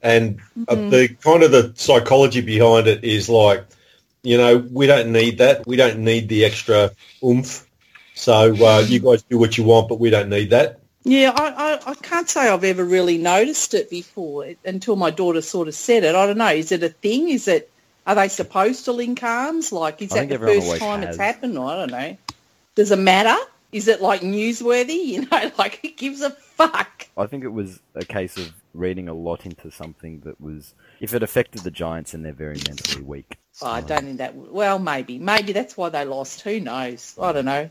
and 0.02 0.40
uh, 0.68 0.74
the 0.74 1.08
kind 1.20 1.42
of 1.42 1.50
the 1.52 1.72
psychology 1.74 2.40
behind 2.40 2.86
it 2.86 3.02
is 3.04 3.28
like, 3.28 3.64
you 4.26 4.38
know, 4.38 4.56
we 4.56 4.88
don't 4.88 5.12
need 5.12 5.38
that. 5.38 5.66
We 5.68 5.76
don't 5.76 6.00
need 6.00 6.28
the 6.28 6.44
extra 6.44 6.90
oomph. 7.24 7.64
So 8.14 8.56
uh, 8.56 8.80
you 8.80 8.98
guys 8.98 9.22
do 9.22 9.38
what 9.38 9.56
you 9.56 9.62
want, 9.62 9.88
but 9.88 10.00
we 10.00 10.10
don't 10.10 10.28
need 10.28 10.50
that. 10.50 10.80
Yeah, 11.04 11.30
I, 11.32 11.50
I, 11.50 11.90
I 11.92 11.94
can't 11.94 12.28
say 12.28 12.48
I've 12.48 12.64
ever 12.64 12.84
really 12.84 13.18
noticed 13.18 13.74
it 13.74 13.88
before 13.88 14.52
until 14.64 14.96
my 14.96 15.10
daughter 15.10 15.42
sort 15.42 15.68
of 15.68 15.74
said 15.74 16.02
it. 16.02 16.16
I 16.16 16.26
don't 16.26 16.38
know. 16.38 16.48
Is 16.48 16.72
it 16.72 16.82
a 16.82 16.88
thing? 16.88 17.28
Is 17.28 17.46
it? 17.46 17.70
Are 18.04 18.16
they 18.16 18.26
supposed 18.26 18.86
to 18.86 18.92
link 18.92 19.22
arms? 19.22 19.70
Like, 19.70 20.02
is 20.02 20.12
I 20.12 20.26
that 20.26 20.40
the 20.40 20.44
first 20.44 20.78
time 20.78 21.02
has. 21.02 21.10
it's 21.10 21.18
happened? 21.18 21.56
I 21.56 21.76
don't 21.76 21.92
know. 21.92 22.16
Does 22.74 22.90
it 22.90 22.98
matter? 22.98 23.40
Is 23.70 23.86
it 23.86 24.02
like 24.02 24.22
newsworthy? 24.22 25.04
You 25.06 25.28
know, 25.30 25.52
like 25.56 25.80
it 25.84 25.96
gives 25.96 26.20
a 26.22 26.30
fuck. 26.30 27.06
I 27.16 27.26
think 27.26 27.44
it 27.44 27.52
was 27.52 27.78
a 27.94 28.04
case 28.04 28.36
of 28.36 28.52
reading 28.74 29.08
a 29.08 29.14
lot 29.14 29.46
into 29.46 29.70
something 29.70 30.20
that 30.24 30.40
was, 30.40 30.74
if 30.98 31.14
it 31.14 31.22
affected 31.22 31.62
the 31.62 31.70
Giants 31.70 32.12
and 32.12 32.24
they're 32.24 32.32
very 32.32 32.56
mentally 32.66 33.02
weak. 33.02 33.36
Oh, 33.62 33.66
I 33.66 33.80
don't 33.80 34.02
think 34.02 34.18
that. 34.18 34.34
Well, 34.34 34.78
maybe, 34.78 35.18
maybe 35.18 35.52
that's 35.52 35.76
why 35.76 35.88
they 35.88 36.04
lost. 36.04 36.42
Who 36.42 36.60
knows? 36.60 37.14
I 37.20 37.32
don't 37.32 37.46
know. 37.46 37.70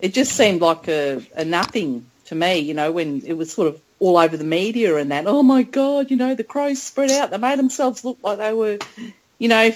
It 0.00 0.14
just 0.14 0.32
seemed 0.32 0.60
like 0.60 0.88
a, 0.88 1.22
a 1.34 1.44
nothing 1.44 2.06
to 2.26 2.34
me. 2.34 2.58
You 2.58 2.74
know, 2.74 2.92
when 2.92 3.22
it 3.26 3.34
was 3.34 3.52
sort 3.52 3.68
of 3.68 3.80
all 3.98 4.18
over 4.18 4.36
the 4.36 4.44
media 4.44 4.96
and 4.96 5.10
that. 5.10 5.26
Oh 5.26 5.42
my 5.42 5.62
God! 5.62 6.10
You 6.10 6.16
know, 6.16 6.34
the 6.34 6.44
crows 6.44 6.82
spread 6.82 7.10
out. 7.10 7.30
They 7.30 7.38
made 7.38 7.58
themselves 7.58 8.04
look 8.04 8.18
like 8.22 8.38
they 8.38 8.52
were, 8.52 8.78
you 9.38 9.48
know, 9.48 9.72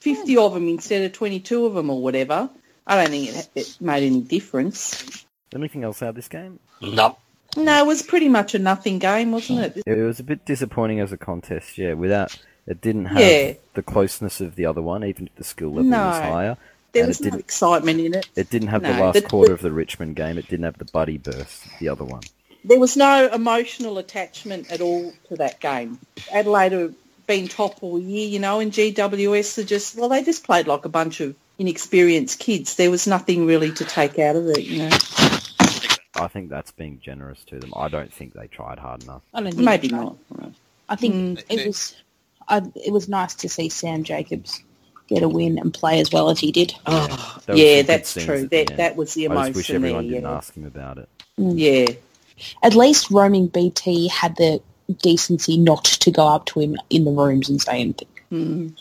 fifty 0.00 0.36
of 0.36 0.54
them 0.54 0.68
instead 0.68 1.04
of 1.04 1.12
twenty-two 1.12 1.66
of 1.66 1.74
them 1.74 1.90
or 1.90 2.02
whatever. 2.02 2.50
I 2.86 2.96
don't 2.96 3.10
think 3.10 3.36
it, 3.36 3.48
it 3.54 3.76
made 3.80 4.04
any 4.04 4.20
difference. 4.20 5.24
Anything 5.54 5.84
else 5.84 6.02
out 6.02 6.10
of 6.10 6.14
this 6.14 6.28
game? 6.28 6.58
No. 6.80 7.18
No, 7.56 7.82
it 7.82 7.86
was 7.86 8.02
pretty 8.02 8.28
much 8.28 8.54
a 8.54 8.58
nothing 8.58 8.98
game, 8.98 9.32
wasn't 9.32 9.60
it? 9.60 9.82
It 9.86 10.02
was 10.02 10.20
a 10.20 10.22
bit 10.22 10.44
disappointing 10.44 11.00
as 11.00 11.12
a 11.12 11.16
contest, 11.16 11.78
yeah. 11.78 11.94
Without 11.94 12.38
It 12.68 12.80
didn't 12.80 13.06
have 13.06 13.18
Yeah. 13.20 13.54
the 13.74 13.82
closeness 13.82 14.40
of 14.40 14.54
the 14.54 14.66
other 14.66 14.82
one, 14.82 15.02
even 15.04 15.26
if 15.26 15.34
the 15.36 15.44
skill 15.44 15.70
level 15.70 15.90
was 15.90 16.18
higher. 16.18 16.56
There 16.92 17.02
And 17.02 17.08
was 17.08 17.20
it 17.20 17.24
no 17.24 17.30
didn't- 17.30 17.40
excitement 17.40 18.00
in 18.00 18.14
it. 18.14 18.28
It 18.36 18.50
didn't 18.50 18.68
have 18.68 18.82
the 18.82 18.90
last 18.90 19.14
the- 19.14 19.22
quarter 19.22 19.48
the- 19.48 19.54
of 19.54 19.60
the 19.62 19.72
Richmond 19.72 20.16
game. 20.16 20.38
It 20.38 20.48
didn't 20.48 20.64
have 20.64 20.78
the 20.78 20.84
buddy 20.86 21.18
burst, 21.18 21.62
the 21.80 21.88
other 21.88 22.04
one. 22.04 22.22
There 22.64 22.78
was 22.78 22.96
no 22.96 23.28
emotional 23.32 23.98
attachment 23.98 24.70
at 24.70 24.80
all 24.80 25.12
to 25.28 25.36
that 25.36 25.60
game. 25.60 25.98
Adelaide 26.32 26.72
have 26.72 26.94
been 27.26 27.48
top 27.48 27.82
all 27.82 27.98
year, 27.98 28.26
you 28.28 28.38
know, 28.38 28.60
and 28.60 28.72
GWS 28.72 29.58
are 29.58 29.64
just, 29.64 29.96
well, 29.96 30.08
they 30.08 30.22
just 30.22 30.44
played 30.44 30.66
like 30.66 30.84
a 30.84 30.88
bunch 30.88 31.20
of 31.20 31.34
inexperienced 31.58 32.38
kids. 32.38 32.76
There 32.76 32.90
was 32.90 33.06
nothing 33.06 33.46
really 33.46 33.70
to 33.72 33.84
take 33.84 34.18
out 34.18 34.36
of 34.36 34.46
it, 34.48 34.64
you 34.64 34.78
know. 34.88 34.96
I 36.14 36.26
think 36.28 36.48
that's 36.50 36.72
being 36.72 37.00
generous 37.02 37.38
to 37.46 37.58
them. 37.60 37.72
I 37.76 37.88
don't 37.88 38.12
think 38.12 38.32
they 38.34 38.46
tried 38.48 38.78
hard 38.78 39.04
enough. 39.04 39.22
I 39.32 39.40
don't 39.40 39.52
think 39.52 39.64
Maybe 39.64 39.88
not. 39.88 40.16
I 40.88 40.96
think 40.96 41.14
Mm. 41.14 41.44
it 41.48 41.66
was. 41.66 41.94
I, 42.48 42.62
it 42.74 42.92
was 42.92 43.08
nice 43.08 43.34
to 43.36 43.48
see 43.48 43.68
Sam 43.68 44.04
Jacobs 44.04 44.62
get 45.06 45.22
a 45.22 45.28
win 45.28 45.58
and 45.58 45.72
play 45.72 46.00
as 46.00 46.10
well 46.12 46.30
as 46.30 46.38
he 46.38 46.52
did. 46.52 46.74
Oh, 46.86 47.06
There 47.06 47.16
was 47.16 47.44
some 47.44 47.56
yeah, 47.56 47.82
that's 47.82 48.14
true. 48.14 48.46
That 48.48 48.76
that 48.76 48.96
was 48.96 49.14
the 49.14 49.28
I 49.28 49.30
emotion 49.32 49.46
just 49.52 49.56
wish 49.56 49.66
there. 49.68 49.76
everyone 49.76 50.08
didn't 50.08 50.22
yeah. 50.24 50.30
ask 50.36 50.54
him 50.54 50.64
about 50.66 50.98
it. 50.98 51.08
yeah. 51.36 51.86
At 52.62 52.74
least 52.74 53.10
roaming 53.10 53.48
BT 53.48 54.08
had 54.08 54.36
the 54.36 54.60
decency 55.02 55.56
not 55.58 55.84
to 55.84 56.10
go 56.10 56.26
up 56.26 56.46
to 56.46 56.60
him 56.60 56.76
in 56.90 57.04
the 57.04 57.10
rooms 57.10 57.48
and 57.48 57.60
say 57.60 57.80
anything. 57.80 58.08
Mm. 58.32 58.78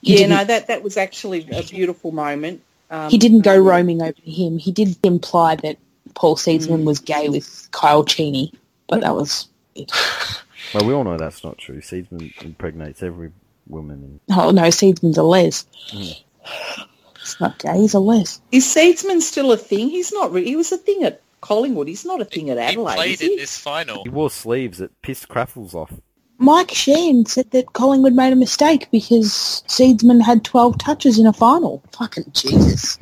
Yeah, 0.00 0.26
no, 0.26 0.44
that 0.44 0.66
that 0.68 0.82
was 0.82 0.96
actually 0.96 1.46
a 1.50 1.62
beautiful 1.62 2.12
moment. 2.12 2.62
Um, 2.90 3.10
He 3.10 3.18
didn't 3.18 3.40
go 3.40 3.56
roaming 3.58 4.00
over 4.02 4.12
to 4.12 4.30
him. 4.30 4.58
He 4.58 4.70
did 4.72 4.96
imply 5.02 5.56
that 5.56 5.76
Paul 6.14 6.36
Seedsman 6.36 6.80
Mm. 6.80 6.84
was 6.84 6.98
gay 7.00 7.28
with 7.28 7.68
Kyle 7.72 8.04
Cheney, 8.04 8.52
but 8.86 9.00
that 9.00 9.14
was 9.14 9.48
it. 9.74 9.90
Well, 10.74 10.86
we 10.86 10.92
all 10.92 11.04
know 11.04 11.16
that's 11.16 11.44
not 11.44 11.58
true. 11.58 11.80
Seedsman 11.80 12.32
impregnates 12.42 13.02
every 13.02 13.32
woman. 13.66 14.20
And 14.28 14.38
Oh 14.38 14.50
no, 14.50 14.62
Seedsman's 14.62 15.18
a 15.18 15.22
les. 15.22 15.66
Mm. 15.92 16.22
It's 17.20 17.40
not 17.40 17.58
gay. 17.58 17.78
He's 17.78 17.94
a 17.94 18.00
les. 18.00 18.40
Is 18.52 18.64
Seedsman 18.66 19.20
still 19.22 19.52
a 19.52 19.56
thing? 19.56 19.88
He's 19.88 20.12
not. 20.12 20.32
Re- 20.32 20.44
he 20.44 20.56
was 20.56 20.72
a 20.72 20.76
thing 20.76 21.04
at 21.04 21.22
Collingwood. 21.40 21.88
He's 21.88 22.04
not 22.04 22.20
a 22.20 22.24
thing 22.24 22.50
at 22.50 22.58
Adelaide. 22.58 22.92
He 22.92 22.96
played 22.96 23.22
is 23.22 23.30
in 23.30 23.36
this 23.36 23.56
final. 23.56 24.02
he 24.02 24.10
wore 24.10 24.30
sleeves 24.30 24.78
that 24.78 25.00
pissed 25.02 25.28
Craffles 25.28 25.74
off. 25.74 25.92
Mike 26.38 26.68
Sheahan 26.68 27.26
said 27.28 27.50
that 27.52 27.72
Collingwood 27.72 28.12
made 28.12 28.32
a 28.32 28.36
mistake 28.36 28.88
because 28.90 29.62
Seedsman 29.68 30.20
had 30.20 30.44
12 30.44 30.78
touches 30.78 31.18
in 31.18 31.26
a 31.26 31.32
final. 31.32 31.82
Fucking 31.92 32.32
Jesus. 32.32 32.98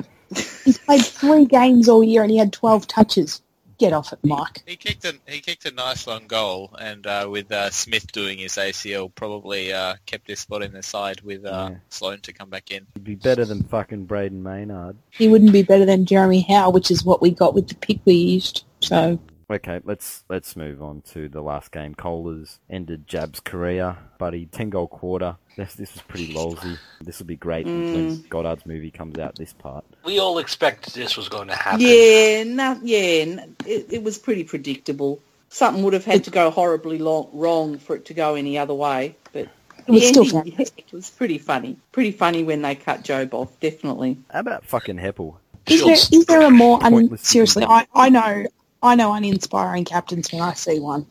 He's 0.63 0.77
played 0.77 1.03
three 1.03 1.45
games 1.45 1.89
all 1.89 2.03
year 2.03 2.21
and 2.21 2.31
he 2.31 2.37
had 2.37 2.53
12 2.53 2.87
touches. 2.87 3.41
Get 3.83 3.91
off 3.91 4.13
it, 4.13 4.19
Mike. 4.23 4.63
He 4.65 4.77
kicked 4.77 5.03
a 5.03 5.13
he 5.27 5.41
kicked 5.41 5.65
a 5.65 5.71
nice 5.71 6.07
long 6.07 6.27
goal, 6.27 6.73
and 6.79 7.05
uh, 7.05 7.27
with 7.29 7.51
uh, 7.51 7.69
Smith 7.69 8.09
doing 8.13 8.37
his 8.37 8.53
ACL, 8.53 9.13
probably 9.13 9.73
uh, 9.73 9.95
kept 10.05 10.29
his 10.29 10.39
spot 10.39 10.63
in 10.63 10.71
the 10.71 10.81
side 10.81 11.19
with 11.19 11.43
uh, 11.45 11.71
Yeah. 11.71 11.77
Sloane 11.89 12.21
to 12.21 12.31
come 12.31 12.49
back 12.49 12.71
in. 12.71 12.87
He'd 12.93 13.03
be 13.03 13.15
better 13.15 13.43
than 13.43 13.63
fucking 13.63 14.07
Brayden 14.07 14.41
Maynard. 14.41 14.95
He 15.09 15.27
wouldn't 15.27 15.51
be 15.51 15.63
better 15.63 15.85
than 15.85 16.05
Jeremy 16.05 16.45
Howe, 16.47 16.69
which 16.69 16.91
is 16.91 17.03
what 17.03 17.21
we 17.21 17.31
got 17.31 17.53
with 17.53 17.67
the 17.67 17.75
pick 17.75 17.99
we 18.05 18.13
used. 18.13 18.63
So, 18.79 19.19
Okay, 19.53 19.81
let's 19.83 20.23
let's 20.29 20.55
move 20.55 20.81
on 20.81 21.01
to 21.11 21.29
the 21.29 21.41
last 21.41 21.71
game. 21.71 21.93
Colas 21.93 22.59
ended 22.71 23.07
Jobe's 23.07 23.39
career, 23.39 23.97
buddy. 24.17 24.47
Ten 24.47 24.71
goal 24.71 24.87
quarter. 24.87 25.35
This 25.55 25.75
this 25.75 25.93
was 25.93 26.01
pretty 26.01 26.33
lolsy. 26.33 26.79
This 27.01 27.19
will 27.19 27.27
be 27.27 27.35
great 27.35 27.67
when 27.67 27.93
mm. 27.93 28.29
Goddard's 28.29 28.65
movie 28.65 28.89
comes 28.89 29.19
out. 29.19 29.35
This 29.35 29.53
part. 29.53 29.85
We 30.03 30.17
all 30.17 30.39
expected 30.39 30.95
this 30.95 31.15
was 31.15 31.29
going 31.29 31.49
to 31.49 31.55
happen. 31.55 31.81
Yeah, 31.81 32.45
no, 32.45 32.79
yeah, 32.81 32.97
n- 32.97 33.55
it, 33.67 33.85
it 33.91 34.03
was 34.03 34.17
pretty 34.17 34.43
predictable. 34.43 35.19
Something 35.49 35.83
would 35.83 35.93
have 35.93 36.05
had 36.05 36.23
to 36.23 36.31
go 36.31 36.49
horribly 36.49 36.97
long, 36.97 37.29
wrong 37.31 37.77
for 37.77 37.95
it 37.95 38.05
to 38.05 38.15
go 38.15 38.33
any 38.33 38.57
other 38.57 38.73
way, 38.73 39.15
but 39.33 39.49
it 39.85 39.91
was 39.91 40.01
the 40.01 40.07
still 40.25 40.39
ending, 40.39 40.55
it 40.77 40.91
was 40.91 41.11
pretty 41.11 41.37
funny. 41.37 41.77
Pretty 41.91 42.11
funny 42.11 42.43
when 42.43 42.63
they 42.63 42.73
cut 42.73 43.03
Jobe 43.03 43.35
off, 43.35 43.59
definitely. 43.59 44.17
How 44.31 44.39
about 44.39 44.65
fucking 44.65 44.97
Heppell? 44.97 45.35
Is 45.67 45.83
there 45.83 45.93
is 45.93 46.25
there 46.25 46.41
a 46.41 46.49
more 46.63 46.83
un- 46.83 46.91
Pointless 46.91 47.21
seriously? 47.21 47.65
I, 47.65 47.85
I 47.93 48.09
know 48.09 48.45
I 48.83 48.95
know 48.95 49.13
uninspiring 49.13 49.85
captains 49.85 50.31
when 50.31 50.41
I 50.41 50.53
see 50.53 50.79
one, 50.79 51.07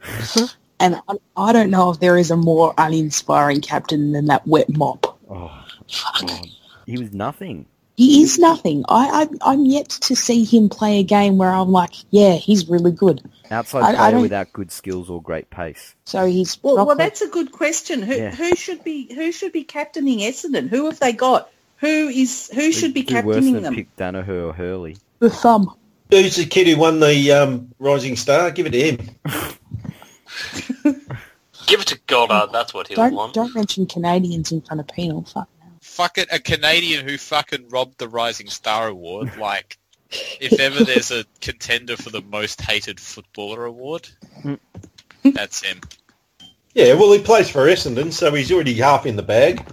and 0.78 1.00
I, 1.08 1.14
I 1.36 1.52
don't 1.52 1.70
know 1.70 1.90
if 1.90 1.98
there 2.00 2.18
is 2.18 2.30
a 2.30 2.36
more 2.36 2.74
uninspiring 2.76 3.62
captain 3.62 4.12
than 4.12 4.26
that 4.26 4.46
wet 4.46 4.68
mop. 4.68 5.18
Oh, 5.28 5.64
God. 6.20 6.46
he 6.86 6.98
was 6.98 7.12
nothing. 7.12 7.66
He 7.96 8.22
is 8.22 8.38
nothing. 8.38 8.84
I, 8.88 9.28
I 9.42 9.52
I'm 9.52 9.64
yet 9.66 9.88
to 9.88 10.16
see 10.16 10.44
him 10.44 10.68
play 10.68 10.98
a 10.98 11.02
game 11.02 11.36
where 11.38 11.50
I'm 11.50 11.70
like, 11.72 11.92
yeah, 12.10 12.34
he's 12.34 12.68
really 12.68 12.90
good. 12.92 13.22
Outside 13.50 13.82
I- 13.82 13.88
I 13.90 13.94
player 13.96 14.10
don't- 14.12 14.22
without 14.22 14.52
good 14.52 14.72
skills 14.72 15.10
or 15.10 15.20
great 15.22 15.50
pace. 15.50 15.94
So 16.04 16.24
he's 16.26 16.58
Well, 16.62 16.86
well, 16.86 16.96
that's 16.96 17.20
a 17.20 17.28
good 17.28 17.52
question. 17.52 18.02
Who 18.02 18.14
Yeah. 18.14 18.30
who 18.34 18.54
should 18.56 18.82
be 18.82 19.12
who 19.14 19.30
should 19.30 19.52
be 19.52 19.64
captaining 19.64 20.20
Essendon? 20.20 20.68
Who 20.68 20.86
have 20.86 21.00
they 21.00 21.12
got? 21.12 21.50
Who 21.78 22.08
is 22.08 22.50
who 22.54 22.72
should 22.72 22.94
be 22.94 23.02
do 23.02 23.14
worse 23.16 23.24
captaining 23.36 23.54
than 23.54 23.62
them? 23.64 23.74
pick 23.74 23.94
Daniher 23.96 24.48
or 24.48 24.52
Hurley. 24.54 24.96
the 25.18 25.28
thumb. 25.30 25.74
Who's 26.12 26.36
the 26.36 26.44
kid 26.46 26.66
who 26.66 26.76
won 26.76 27.00
the 27.00 27.32
um, 27.32 27.72
Rising 27.78 28.16
Star? 28.16 28.50
Give 28.50 28.66
it 28.66 28.70
to 28.70 28.80
him. 28.82 28.98
Give 31.66 31.80
it 31.80 31.86
to 31.88 31.98
Goddard. 32.06 32.52
That's 32.52 32.74
what 32.74 32.88
he'll 32.88 32.96
Don't 32.96 33.14
want. 33.14 33.34
don't 33.34 33.54
mention 33.54 33.86
Canadians 33.86 34.52
in 34.52 34.60
front 34.60 34.80
of 34.80 34.88
penal. 34.88 35.22
Fuck. 35.24 35.48
Fuck 35.80 36.18
it. 36.18 36.28
a 36.30 36.38
Canadian 36.38 37.06
who 37.08 37.16
fucking 37.16 37.68
robbed 37.70 37.98
the 37.98 38.08
Rising 38.08 38.48
Star 38.48 38.88
Award. 38.88 39.36
Like, 39.38 39.78
if 40.40 40.60
ever 40.60 40.84
there's 40.84 41.10
a 41.10 41.24
contender 41.40 41.96
for 41.96 42.10
the 42.10 42.20
most 42.20 42.60
hated 42.60 43.00
footballer 43.00 43.64
award, 43.64 44.08
that's 45.24 45.62
him. 45.62 45.80
Yeah, 46.74 46.94
well, 46.94 47.12
he 47.12 47.20
plays 47.20 47.48
for 47.50 47.66
Essendon, 47.66 48.12
so 48.12 48.32
he's 48.34 48.52
already 48.52 48.74
half 48.74 49.06
in 49.06 49.16
the 49.16 49.22
bag. 49.22 49.64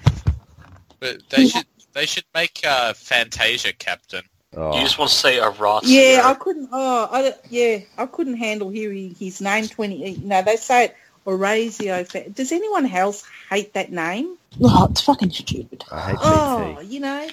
But 0.99 1.21
they 1.29 1.43
Yeah. 1.43 1.49
should 1.49 1.65
they 1.93 2.05
should 2.05 2.25
make 2.33 2.61
uh, 2.65 2.93
Fantasia 2.93 3.73
captain. 3.73 4.23
Oh, 4.57 4.75
You 4.75 4.81
just 4.81 4.97
want 4.97 5.11
to 5.11 5.15
say 5.17 5.39
Horatio. 5.39 5.87
Yeah, 5.89 6.21
I 6.25 6.33
couldn't. 6.33 6.69
Oh, 6.71 7.07
I, 7.11 7.33
yeah, 7.49 7.79
I 7.97 8.05
couldn't 8.07 8.37
handle 8.37 8.69
hearing 8.69 9.13
his 9.15 9.41
name. 9.41 9.67
Twenty. 9.67 10.11
You 10.11 10.27
know, 10.27 10.41
they 10.41 10.55
say 10.55 10.85
it 10.85 10.95
Orazio. 11.25 12.03
Fa- 12.05 12.29
Does 12.31 12.51
anyone 12.51 12.85
else 12.87 13.23
hate 13.49 13.73
that 13.73 13.91
name? 13.91 14.37
Oh, 14.63 14.87
it's 14.89 15.01
fucking 15.01 15.29
stupid. 15.29 15.83
I 15.91 16.01
hate 16.01 16.17
Oh, 16.21 16.77
BT. 16.79 16.93
you 16.95 16.99
know, 16.99 17.27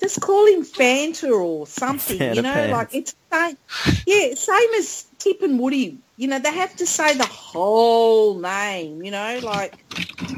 just 0.00 0.20
call 0.20 0.44
him 0.46 0.64
Fanta 0.64 1.30
or 1.30 1.66
something. 1.68 2.18
Fanta 2.18 2.34
you 2.34 2.42
know, 2.42 2.52
pants. 2.52 2.72
like 2.72 2.94
it's 2.94 3.14
same. 3.32 3.56
Yeah, 4.06 4.34
same 4.34 4.74
as 4.76 5.06
Tip 5.20 5.42
and 5.42 5.60
Woody. 5.60 5.98
You 6.16 6.26
know, 6.28 6.40
they 6.40 6.52
have 6.52 6.74
to 6.76 6.86
say 6.86 7.14
the 7.16 7.26
whole 7.26 8.38
name. 8.40 9.04
You 9.04 9.12
know, 9.12 9.38
like 9.44 9.78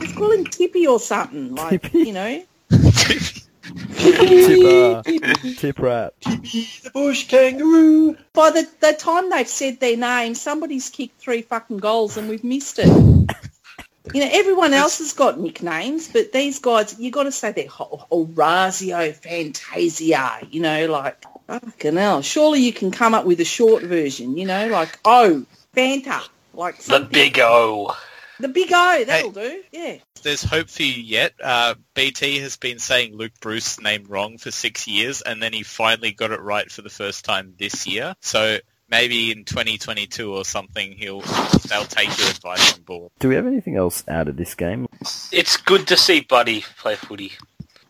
just 0.01 0.15
call 0.15 0.33
him 0.33 0.45
Tippy 0.45 0.87
or 0.87 1.01
something. 1.01 1.55
Like 1.55 1.81
Tippy? 1.83 1.99
you 2.01 2.13
know. 2.13 2.43
Tip, 3.95 4.65
uh, 4.65 5.03
tip 5.57 5.79
rat. 5.79 6.15
The 6.21 6.91
bush 6.93 7.29
kangaroo. 7.29 8.17
By 8.33 8.51
the, 8.51 8.69
the 8.81 8.93
time 8.93 9.31
they've 9.31 9.49
said 9.49 9.81
their 9.81 9.97
name, 9.97 10.35
somebody's 10.35 10.91
kicked 10.91 11.21
three 11.21 11.43
fucking 11.43 11.79
goals 11.79 12.17
and 12.17 12.29
we've 12.29 12.45
missed 12.45 12.79
it. 12.79 12.87
you 12.87 14.21
know, 14.21 14.29
everyone 14.31 14.73
else 14.75 14.99
has 14.99 15.13
got 15.13 15.39
nicknames, 15.39 16.09
but 16.09 16.33
these 16.33 16.61
guys, 16.61 16.99
you 16.99 17.11
got 17.11 17.25
to 17.25 17.33
say 17.33 17.53
they're 17.53 17.67
Orazio 17.67 19.13
Fantasia, 19.13 20.47
you 20.51 20.61
know, 20.61 20.87
like, 20.87 21.25
fucking 21.47 21.97
hell. 21.97 22.23
Surely 22.23 22.61
you 22.61 22.73
can 22.73 22.91
come 22.91 23.15
up 23.15 23.25
with 23.25 23.41
a 23.41 23.45
short 23.45 23.83
version, 23.83 24.37
you 24.37 24.47
know, 24.47 24.69
like, 24.69 24.99
oh, 25.05 25.45
Fanta. 25.77 26.27
Like 26.55 26.79
The 26.79 27.01
big 27.01 27.39
O. 27.39 27.97
The 28.41 28.49
big 28.49 28.71
O, 28.73 29.05
that'll 29.05 29.33
do. 29.33 29.63
Yeah. 29.73 29.97
There's 30.23 30.43
hope 30.43 30.69
for 30.69 30.83
you 30.83 31.03
yet. 31.03 31.35
Uh, 31.43 31.75
BT 31.95 32.39
has 32.41 32.57
been 32.57 32.79
saying 32.79 33.17
Luke 33.17 33.33
Breust's 33.41 33.81
name 33.81 34.05
wrong 34.09 34.39
for 34.39 34.51
six 34.51 34.87
years, 34.87 35.23
and 35.23 35.43
then 35.43 35.53
he 35.53 35.63
finally 35.63 36.13
got 36.13 36.31
it 36.31 36.41
right 36.41 36.71
for 36.71 36.83
the 36.83 36.91
first 36.91 37.25
time 37.25 37.55
this 37.59 37.87
year. 37.87 38.15
So 38.21 38.59
maybe 38.89 39.31
in 39.31 39.45
2022 39.45 40.33
or 40.33 40.45
something, 40.45 40.93
he'll 40.93 41.21
they'll 41.69 41.85
take 41.85 42.17
your 42.19 42.29
advice 42.29 42.75
on 42.75 42.83
board. 42.83 43.13
Do 43.19 43.29
we 43.29 43.35
have 43.35 43.47
anything 43.47 43.77
else 43.77 44.05
out 44.09 44.29
of 44.29 44.37
this 44.37 44.55
game? 44.55 44.89
It's 45.33 45.57
good 45.57 45.87
to 45.89 45.97
see 45.97 46.21
Buddy 46.21 46.65
play 46.79 46.97
footy. 46.97 47.33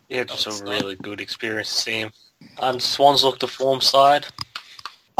Yeah, 0.09 0.23
it's 0.23 0.47
a 0.47 0.65
really 0.65 0.97
good 0.97 1.21
experience 1.21 1.69
to 1.75 1.81
see 1.81 2.01
him. 2.01 2.13
And 2.61 2.81
Swans 2.81 3.25
look 3.25 3.41
the 3.41 3.49
form 3.49 3.81
side. 3.81 4.27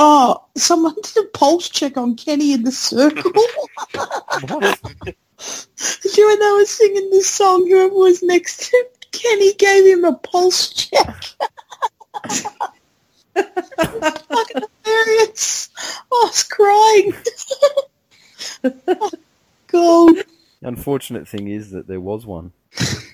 Oh, 0.01 0.45
someone 0.57 0.95
did 1.03 1.25
a 1.25 1.29
pulse 1.29 1.69
check 1.69 1.97
on 1.97 2.15
Kenny 2.17 2.53
in 2.53 2.63
the 2.63 2.73
circle. 2.73 3.33
What? 4.49 4.81
you 6.17 6.27
when 6.27 6.39
they 6.39 6.53
were 6.53 6.65
singing 6.65 7.11
this 7.11 7.29
song, 7.29 7.67
whoever 7.67 7.95
was 7.95 8.23
next 8.23 8.71
to 8.71 8.87
Kenny 9.11 9.55
gave 9.55 9.87
him 9.87 10.05
a 10.05 10.13
pulse 10.15 10.69
check. 10.73 11.25
Fucking 13.35 14.63
hilarious. 14.85 15.71
I 15.79 16.05
was 16.11 16.43
crying. 16.45 17.13
God. 19.69 20.17
The 20.17 20.25
Unfortunate 20.69 21.27
thing 21.29 21.49
is 21.49 21.71
that 21.71 21.87
there 21.89 22.01
was 22.01 22.27
one. 22.27 22.53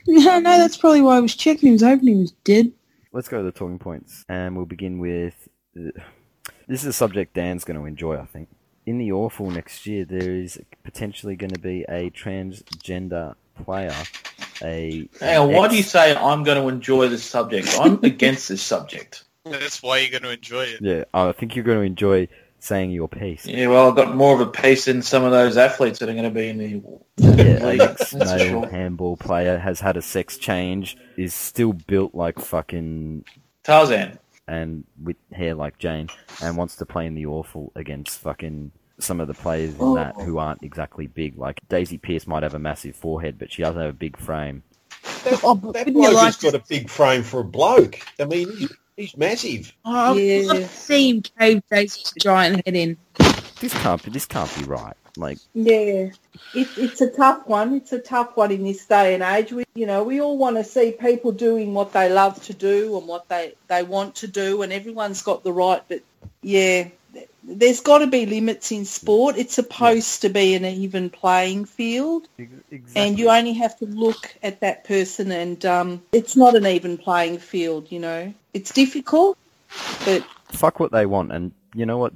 No, 0.07 0.39
no, 0.39 0.59
that's 0.59 0.77
probably 0.77 1.01
why 1.03 1.17
I 1.17 1.21
was 1.21 1.35
checking. 1.35 1.69
He 1.69 1.73
was 1.73 1.83
hoping 1.83 2.09
he 2.09 2.15
was 2.17 2.33
dead. 2.45 2.73
Let's 3.13 3.29
go 3.29 3.39
to 3.39 3.45
the 3.45 3.53
talking 3.53 3.79
points, 3.79 4.25
and 4.29 4.57
we'll 4.57 4.67
begin 4.67 4.99
with. 4.99 5.49
uh, 5.79 5.91
This 6.67 6.81
is 6.83 6.87
a 6.87 6.93
subject 6.93 7.35
Dan's 7.35 7.65
going 7.65 7.79
to 7.79 7.87
enjoy, 7.87 8.17
I 8.19 8.25
think. 8.27 8.49
In 8.87 8.99
the 8.99 9.13
awful 9.13 9.51
next 9.51 9.87
year, 9.87 10.05
there 10.05 10.35
is 10.35 10.61
potentially 10.83 11.37
going 11.37 11.53
to 11.53 11.61
be 11.61 11.85
a 11.89 12.11
transgender 12.11 13.35
player 13.65 13.95
a. 14.63 15.09
Hang 15.21 15.39
on, 15.39 15.53
why 15.53 15.69
do 15.69 15.77
you 15.77 15.83
say 15.83 16.15
I'm 16.15 16.43
going 16.43 16.61
to 16.61 16.69
enjoy 16.69 17.09
this 17.09 17.25
subject? 17.25 17.69
I'm 17.81 17.99
against 18.03 18.49
this 18.49 18.63
subject. 18.63 19.25
That's 19.45 19.83
why 19.83 19.99
you're 19.99 20.11
going 20.11 20.23
to 20.23 20.31
enjoy 20.31 20.65
it. 20.65 20.81
Yeah, 20.81 21.05
I 21.13 21.33
think 21.33 21.55
you're 21.55 21.65
going 21.65 21.79
to 21.79 21.85
enjoy 21.85 22.29
saying 22.61 22.91
your 22.93 23.09
piece. 23.09 23.47
Yeah, 23.47 23.67
well, 23.67 23.89
I've 23.91 23.97
got 23.97 24.17
more 24.17 24.35
of 24.35 24.41
a 24.41 24.51
piece 24.51 24.87
than 24.87 25.03
some 25.03 25.23
of 25.23 25.33
those 25.33 25.59
athletes 25.59 25.99
that 25.99 26.09
are 26.09 26.13
going 26.15 26.25
to 26.25 26.31
be 26.31 26.49
in 26.49 26.59
the 26.59 26.83
Yeah, 27.19 27.67
league. 27.67 27.81
an 27.81 27.87
That's 27.89 28.11
for 28.13 28.23
ex-male 28.23 28.39
sure. 28.63 28.69
handball 28.71 29.17
player 29.19 29.59
has 29.59 29.81
had 29.81 29.99
a 29.99 30.03
sex 30.03 30.39
change, 30.39 30.97
is 31.19 31.35
still 31.35 31.75
built 31.75 32.15
like 32.15 32.39
fucking 32.39 33.25
Tarzan. 33.65 34.19
And 34.47 34.85
with 35.03 35.17
hair 35.33 35.55
like 35.55 35.79
Jane, 35.79 36.09
and 36.43 36.57
wants 36.57 36.77
to 36.77 36.87
play 36.87 37.07
in 37.07 37.15
the 37.15 37.27
awful 37.27 37.73
against 37.75 38.21
fucking 38.21 38.73
some 38.99 39.21
of 39.21 39.27
the 39.27 39.35
players 39.35 39.75
in 39.79 39.95
that 39.95 40.15
who 40.21 40.39
aren't 40.39 40.63
exactly 40.63 41.07
big. 41.07 41.39
Like 41.39 41.61
Daisy 41.69 41.99
Pearce 41.99 42.27
might 42.27 42.43
have 42.43 42.55
a 42.55 42.59
massive 42.59 42.95
forehead, 42.95 43.39
but 43.39 43.51
she 43.53 43.63
doesn't 43.63 43.81
have 43.81 43.91
a 43.91 43.95
big 43.95 44.17
frame. 44.19 44.63
Oh, 45.43 45.55
That 45.73 45.93
bloke 45.93 46.15
like 46.15 46.25
has 46.27 46.37
got 46.37 46.55
a 46.55 46.63
big 46.69 46.91
frame 46.91 47.23
for 47.23 47.41
a 47.41 47.45
bloke. 47.45 47.99
I 48.21 48.27
mean, 48.27 48.55
he's, 48.57 48.73
he's 48.97 49.17
massive. 49.17 49.73
Oh, 49.85 50.15
I'd 50.15 50.19
Yeah. 50.19 50.43
love 50.47 50.57
to 50.59 50.69
see 50.69 51.23
cave 51.39 51.63
Daisy's 51.71 52.13
giant 52.21 52.65
head 52.67 52.77
in. 52.77 52.97
This 53.61 53.73
can't 53.73 54.03
be. 54.05 54.11
This 54.11 54.27
can't 54.27 54.55
be 54.59 54.65
right. 54.65 54.97
Like 55.17 55.39
Yeah, 55.55 56.11
it, 56.55 56.69
it's 56.77 57.01
a 57.01 57.11
tough 57.11 57.47
one. 57.47 57.75
It's 57.75 57.93
a 57.93 58.01
tough 58.01 58.37
one 58.37 58.51
in 58.51 58.65
this 58.65 58.85
day 58.87 59.15
and 59.15 59.23
age. 59.23 59.53
We, 59.53 59.65
you 59.75 59.87
know, 59.87 60.03
we 60.03 60.21
all 60.21 60.37
want 60.37 60.57
to 60.57 60.65
see 60.65 60.93
people 60.93 61.33
doing 61.33 61.75
what 61.75 61.93
they 61.93 62.13
love 62.13 62.43
to 62.45 62.55
do 62.55 62.99
and 62.99 63.07
what 63.07 63.29
they, 63.29 63.55
they 63.69 63.83
want 63.83 64.17
to 64.17 64.27
do, 64.27 64.63
and 64.63 64.73
everyone's 64.73 65.23
got 65.23 65.45
the 65.45 65.53
right. 65.53 65.83
But 65.89 66.03
yeah, 66.43 66.89
there's 67.43 67.81
got 67.81 67.99
to 67.99 68.07
be 68.07 68.27
limits 68.27 68.73
in 68.73 68.85
sport. 68.85 69.37
It's 69.37 69.55
supposed 69.55 70.23
to 70.23 70.29
be 70.29 70.55
an 70.55 70.65
even 70.65 71.11
playing 71.11 71.67
field, 71.67 72.27
and 72.97 73.19
you 73.19 73.31
only 73.31 73.53
have 73.55 73.79
to 73.79 73.87
look 73.87 74.35
at 74.43 74.61
that 74.61 74.85
person, 74.85 75.31
and 75.31 75.65
um, 75.65 76.03
it's 76.13 76.37
not 76.37 76.55
an 76.55 76.67
even 76.67 76.99
playing 76.99 77.39
field. 77.39 77.91
You 77.91 78.01
know, 78.01 78.35
it's 78.53 78.73
difficult, 78.73 79.39
but 80.05 80.25
fuck 80.53 80.81
what 80.81 80.93
they 80.93 81.07
want, 81.07 81.33
and 81.33 81.53
you 81.75 81.87
know 81.87 81.99
what? 81.99 82.13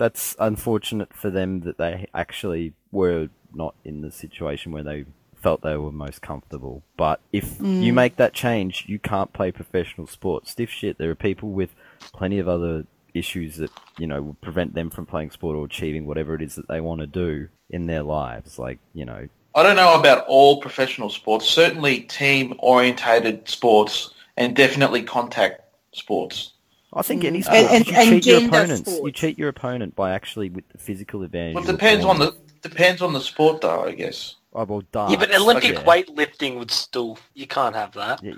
That's 0.00 0.34
unfortunate 0.38 1.12
for 1.12 1.28
them 1.28 1.60
that 1.60 1.76
they 1.76 2.06
actually 2.14 2.72
were 2.90 3.28
not 3.52 3.74
in 3.84 4.00
the 4.00 4.10
situation 4.10 4.72
where 4.72 4.82
they 4.82 5.04
felt 5.36 5.60
they 5.60 5.76
were 5.76 5.92
most 5.92 6.22
comfortable. 6.22 6.82
But 6.96 7.20
if 7.34 7.60
you 7.60 7.92
mm. 7.92 7.94
make 7.94 8.16
that 8.16 8.32
change, 8.32 8.86
you 8.88 8.98
can't 8.98 9.30
play 9.34 9.52
professional 9.52 10.06
sport. 10.06 10.48
Stiff 10.48 10.70
shit. 10.70 10.96
There 10.96 11.10
are 11.10 11.14
people 11.14 11.50
with 11.50 11.74
plenty 12.14 12.38
of 12.38 12.48
other 12.48 12.86
issues 13.12 13.56
that 13.56 13.70
you 13.98 14.06
know 14.06 14.22
would 14.22 14.40
prevent 14.40 14.72
them 14.74 14.88
from 14.88 15.04
playing 15.04 15.32
sport 15.32 15.54
or 15.54 15.66
achieving 15.66 16.06
whatever 16.06 16.34
it 16.34 16.40
is 16.40 16.54
that 16.54 16.68
they 16.68 16.80
want 16.80 17.02
to 17.02 17.06
do 17.06 17.48
in 17.68 17.86
their 17.86 18.02
lives. 18.02 18.58
Like 18.58 18.78
you 18.94 19.04
know, 19.04 19.28
I 19.54 19.62
don't 19.62 19.76
know 19.76 19.98
about 19.98 20.24
all 20.28 20.62
professional 20.62 21.10
sports. 21.10 21.46
Certainly 21.46 22.02
team-orientated 22.02 23.48
sports 23.48 24.14
and 24.38 24.56
definitely 24.56 25.02
contact 25.02 25.62
sports. 25.92 26.52
I 26.92 27.02
think 27.02 27.24
any 27.24 27.42
sport 27.42 27.56
and- 27.56 27.86
you 27.86 27.94
and 27.94 28.08
cheat 28.08 28.26
your 28.26 28.40
gender 28.40 28.56
opponents. 28.56 28.90
You 29.02 29.12
cheat 29.12 29.38
your 29.38 29.48
opponent 29.48 29.94
by 29.94 30.12
actually 30.12 30.50
with 30.50 30.68
the 30.70 30.78
physical 30.78 31.22
advantage. 31.22 31.54
Well, 31.54 31.64
it 31.64 31.72
depends 31.72 32.04
on 32.04 32.18
the 32.18 32.34
depends 32.62 33.00
on 33.02 33.12
the 33.12 33.20
sport, 33.20 33.60
though. 33.60 33.84
I 33.84 33.92
guess. 33.92 34.34
Oh, 34.52 34.64
well, 34.64 34.82
yeah, 35.08 35.16
but 35.16 35.32
Olympic 35.32 35.74
yeah. 35.74 35.84
weightlifting 35.84 36.58
would 36.58 36.72
still 36.72 37.18
you 37.34 37.46
can't 37.46 37.76
have 37.76 37.92
that. 37.92 38.22
Yeah, 38.24 38.34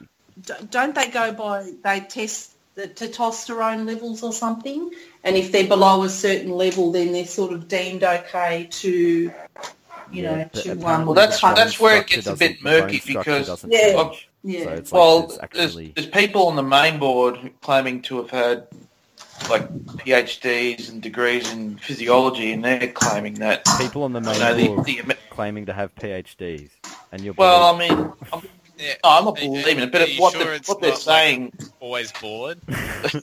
don't 0.71 0.95
they 0.95 1.09
go 1.09 1.33
by 1.33 1.73
they 1.83 2.01
test 2.01 2.51
the 2.75 2.89
testosterone 2.89 3.87
levels 3.87 4.23
or 4.23 4.33
something 4.33 4.91
and 5.25 5.37
if 5.37 5.53
they're 5.53 5.69
below 5.69 6.05
a 6.05 6.09
certain 6.09 6.51
level 6.51 6.91
then 6.91 7.13
they're 7.13 7.27
sort 7.27 7.53
of 7.53 7.69
deemed 7.69 8.03
okay 8.03 8.67
to 8.71 8.91
you 8.91 9.33
Yeah, 10.11 10.23
know 10.37 10.45
to 10.55 10.61
apparently 10.73 10.85
um 10.87 11.07
Well, 11.07 11.15
that's- 11.15 11.41
the 11.41 11.53
that's 11.55 11.79
where 11.79 11.99
it 11.99 12.07
gets 12.07 12.27
a 12.27 12.35
bit 12.37 12.63
murky 12.63 13.03
because- 13.07 13.65
Yeah. 13.69 14.11
Change. 14.45 14.55
yeah 14.59 14.65
So 14.65 14.71
it's 14.73 14.93
like 14.93 14.99
well, 15.01 15.19
there's 15.21 15.29
there's, 15.29 15.39
actually 15.43 15.93
there's 15.95 16.07
people 16.09 16.47
on 16.49 16.57
the 16.57 16.63
main 16.63 16.99
board 16.99 17.39
claiming 17.61 18.03
to 18.03 18.19
have 18.19 18.31
had 18.31 18.67
like 19.51 19.69
PhDs 19.99 20.89
and 20.89 21.03
degrees 21.03 21.53
in 21.53 21.77
physiology, 21.79 22.53
and 22.53 22.65
they're 22.65 22.93
claiming 22.93 23.35
that 23.35 23.65
people 23.79 24.05
on 24.05 24.13
the 24.13 24.21
you 24.21 24.27
main 24.27 24.39
know, 24.39 24.75
board 24.77 24.87
the, 24.87 25.17
claiming 25.31 25.67
to 25.67 25.73
have 25.73 25.95
PhDs, 25.97 26.71
and 27.11 27.23
you're 27.23 27.35
well, 27.35 27.75
I 27.75 27.79
mean, 27.79 27.93
I'm, 28.33 28.43
Yeah. 28.79 28.95
no, 29.03 29.11
I'm 29.11 29.25
not 29.25 29.37
believing 29.37 29.81
it, 29.81 29.91
but 29.93 30.03
are 30.03 30.13
what, 30.21 30.33
sure 30.33 30.45
the, 30.45 30.55
it's 30.55 30.69
what 30.69 30.81
they're 30.81 30.91
not, 30.91 31.07
like- 31.07 31.17
saying. 31.19 31.53
Always 31.81 32.13
bored. 32.13 32.61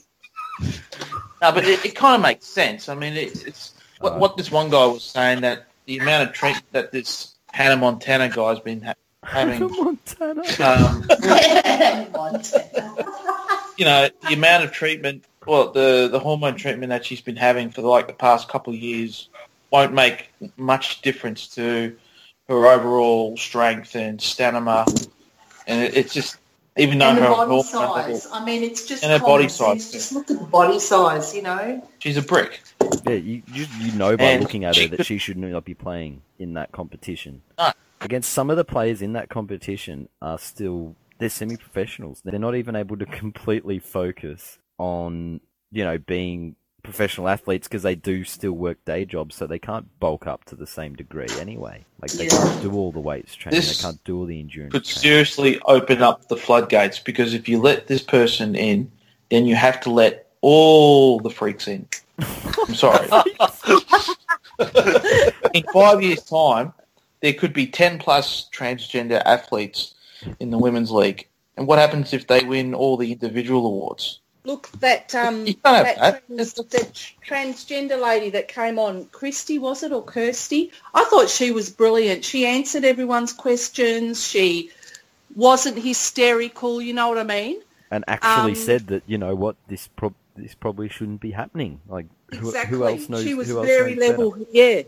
No, 1.42 1.52
but 1.52 1.64
it, 1.64 1.82
it 1.86 1.94
kind 1.94 2.16
of 2.16 2.20
makes 2.20 2.44
sense. 2.46 2.90
I 2.90 2.94
mean, 2.94 3.14
it, 3.14 3.46
it's 3.46 3.72
what, 4.00 4.12
Uh, 4.12 4.18
what 4.18 4.36
this 4.36 4.50
one 4.50 4.68
guy 4.68 4.84
was 4.84 5.02
saying 5.02 5.40
that 5.40 5.68
the 5.86 5.96
amount 5.98 6.28
of 6.28 6.34
treatment 6.34 6.66
that 6.72 6.92
this 6.92 7.34
Hannah 7.50 7.78
Montana 7.78 8.28
guy's 8.28 8.60
been 8.60 8.82
ha- 8.82 8.92
having, 9.24 9.60
Montana. 9.76 10.42
um, 10.60 11.04
you 13.76 13.84
know, 13.84 14.08
the 14.28 14.34
amount 14.34 14.64
of 14.64 14.72
treatment, 14.72 15.24
well, 15.46 15.72
the 15.72 16.08
the 16.10 16.18
hormone 16.18 16.56
treatment 16.56 16.90
that 16.90 17.04
she's 17.04 17.20
been 17.20 17.36
having 17.36 17.70
for 17.70 17.82
like 17.82 18.06
the 18.06 18.12
past 18.12 18.48
couple 18.48 18.72
of 18.72 18.78
years 18.78 19.28
won't 19.70 19.92
make 19.92 20.30
much 20.56 21.02
difference 21.02 21.48
to 21.48 21.96
her 22.48 22.66
overall 22.66 23.36
strength 23.36 23.94
and 23.94 24.20
stamina, 24.20 24.84
and 25.66 25.84
it, 25.84 25.96
it's 25.96 26.14
just 26.14 26.36
even 26.76 26.98
though 26.98 27.10
and 27.10 27.18
her 27.18 27.24
body 27.28 27.36
hormone 27.36 27.64
size 27.64 28.24
level, 28.24 28.30
I 28.32 28.44
mean 28.44 28.62
it's 28.62 28.86
just 28.86 29.02
And 29.02 29.12
her 29.12 29.18
common 29.18 29.32
body 29.32 29.48
sense. 29.48 29.84
size, 29.84 29.92
just 29.92 30.12
look 30.12 30.30
at 30.30 30.38
the 30.38 30.46
body 30.46 30.78
size 30.78 31.34
you 31.34 31.42
know 31.42 31.86
she's 31.98 32.16
a 32.16 32.22
brick. 32.22 32.60
Yeah, 33.06 33.14
you, 33.14 33.42
you 33.52 33.66
you 33.78 33.92
know 33.92 34.16
by 34.16 34.24
And 34.24 34.42
looking 34.42 34.64
at 34.64 34.76
she 34.76 34.86
her 34.88 34.96
that 34.96 35.06
she 35.06 35.18
should 35.18 35.36
not 35.36 35.64
be 35.64 35.74
playing 35.74 36.22
in 36.38 36.54
that 36.54 36.72
competition. 36.72 37.42
No. 37.58 37.72
Against 38.02 38.32
some 38.32 38.50
of 38.50 38.56
the 38.56 38.64
players 38.64 39.02
in 39.02 39.12
that 39.12 39.28
competition 39.28 40.08
are 40.22 40.38
still 40.38 40.96
they're 41.18 41.28
semi-professionals. 41.28 42.22
They're 42.24 42.38
not 42.38 42.56
even 42.56 42.74
able 42.74 42.96
to 42.96 43.04
completely 43.06 43.78
focus 43.78 44.58
on 44.78 45.40
you 45.70 45.84
know 45.84 45.98
being 45.98 46.56
professional 46.82 47.28
athletes 47.28 47.68
because 47.68 47.82
they 47.82 47.94
do 47.94 48.24
still 48.24 48.52
work 48.52 48.82
day 48.86 49.04
jobs, 49.04 49.34
so 49.34 49.46
they 49.46 49.58
can't 49.58 49.86
bulk 50.00 50.26
up 50.26 50.44
to 50.46 50.56
the 50.56 50.66
same 50.66 50.94
degree 50.96 51.28
anyway. 51.38 51.84
Like 52.00 52.12
they 52.12 52.24
Yeah. 52.24 52.38
can't 52.38 52.62
do 52.62 52.72
all 52.72 52.90
the 52.90 53.00
weights 53.00 53.34
training, 53.34 53.60
This 53.60 53.76
they 53.78 53.82
can't 53.86 54.02
do 54.04 54.18
all 54.18 54.24
the 54.26 54.40
endurance. 54.40 54.72
could 54.72 54.84
training. 54.84 55.00
seriously 55.02 55.60
open 55.66 56.00
up 56.02 56.28
the 56.28 56.38
floodgates 56.38 56.98
because 56.98 57.34
if 57.34 57.50
you 57.50 57.60
let 57.60 57.86
this 57.86 58.02
person 58.02 58.54
in, 58.54 58.90
then 59.30 59.44
you 59.46 59.56
have 59.56 59.78
to 59.82 59.90
let 59.90 60.30
all 60.40 61.20
the 61.20 61.28
freaks 61.28 61.68
in. 61.68 61.86
I'm 62.18 62.74
sorry. 62.74 63.06
in 65.52 65.62
five 65.72 66.02
years' 66.02 66.22
time, 66.24 66.72
there 67.20 67.32
could 67.34 67.52
be 67.52 67.66
10 67.66 67.98
plus 67.98 68.48
transgender 68.54 69.22
athletes 69.24 69.94
in 70.38 70.50
the 70.50 70.58
women's 70.58 70.90
league. 70.90 71.26
And 71.56 71.66
what 71.66 71.78
happens 71.78 72.12
if 72.12 72.26
they 72.26 72.40
win 72.44 72.74
all 72.74 72.96
the 72.96 73.12
individual 73.12 73.66
awards? 73.66 74.20
look 74.44 74.70
that 74.80 75.14
um 75.14 75.46
You 75.46 75.52
can't 75.54 75.76
have 75.76 75.84
that, 75.84 75.98
that. 75.98 76.26
trans, 76.26 76.54
that 76.54 76.92
transgender 77.28 78.00
lady 78.00 78.30
that 78.30 78.48
came 78.48 78.78
on 78.78 79.04
Christy 79.12 79.58
was 79.58 79.82
it 79.82 79.92
or 79.92 80.02
Kirsty 80.02 80.72
I 80.94 81.04
thought 81.04 81.28
she 81.28 81.50
was 81.50 81.68
brilliant 81.68 82.24
she 82.24 82.46
answered 82.46 82.84
everyone's 82.86 83.34
questions 83.34 84.26
she 84.26 84.70
wasn't 85.36 85.78
hysterical 85.78 86.80
you 86.80 86.94
know 86.94 87.10
what 87.10 87.18
I 87.18 87.24
mean 87.24 87.60
and 87.90 88.02
actually 88.08 88.52
Um, 88.52 88.54
said 88.54 88.86
that 88.86 89.02
you 89.06 89.18
know 89.18 89.34
what 89.34 89.56
this 89.68 89.88
prob- 89.88 90.14
this 90.36 90.54
probably 90.54 90.88
shouldn't 90.88 91.20
be 91.20 91.32
happening. 91.32 91.80
Like 91.86 92.06
who, 92.30 92.48
Exactly. 92.48 92.78
who 92.78 92.86
else 92.86 93.08
knows? 93.10 93.24
she 93.24 93.34
was 93.34 93.48
who 93.48 93.60
very 93.62 93.94
knows 93.94 93.98
better? 94.08 94.18
level. 94.18 94.46
Yeah, 94.52 94.82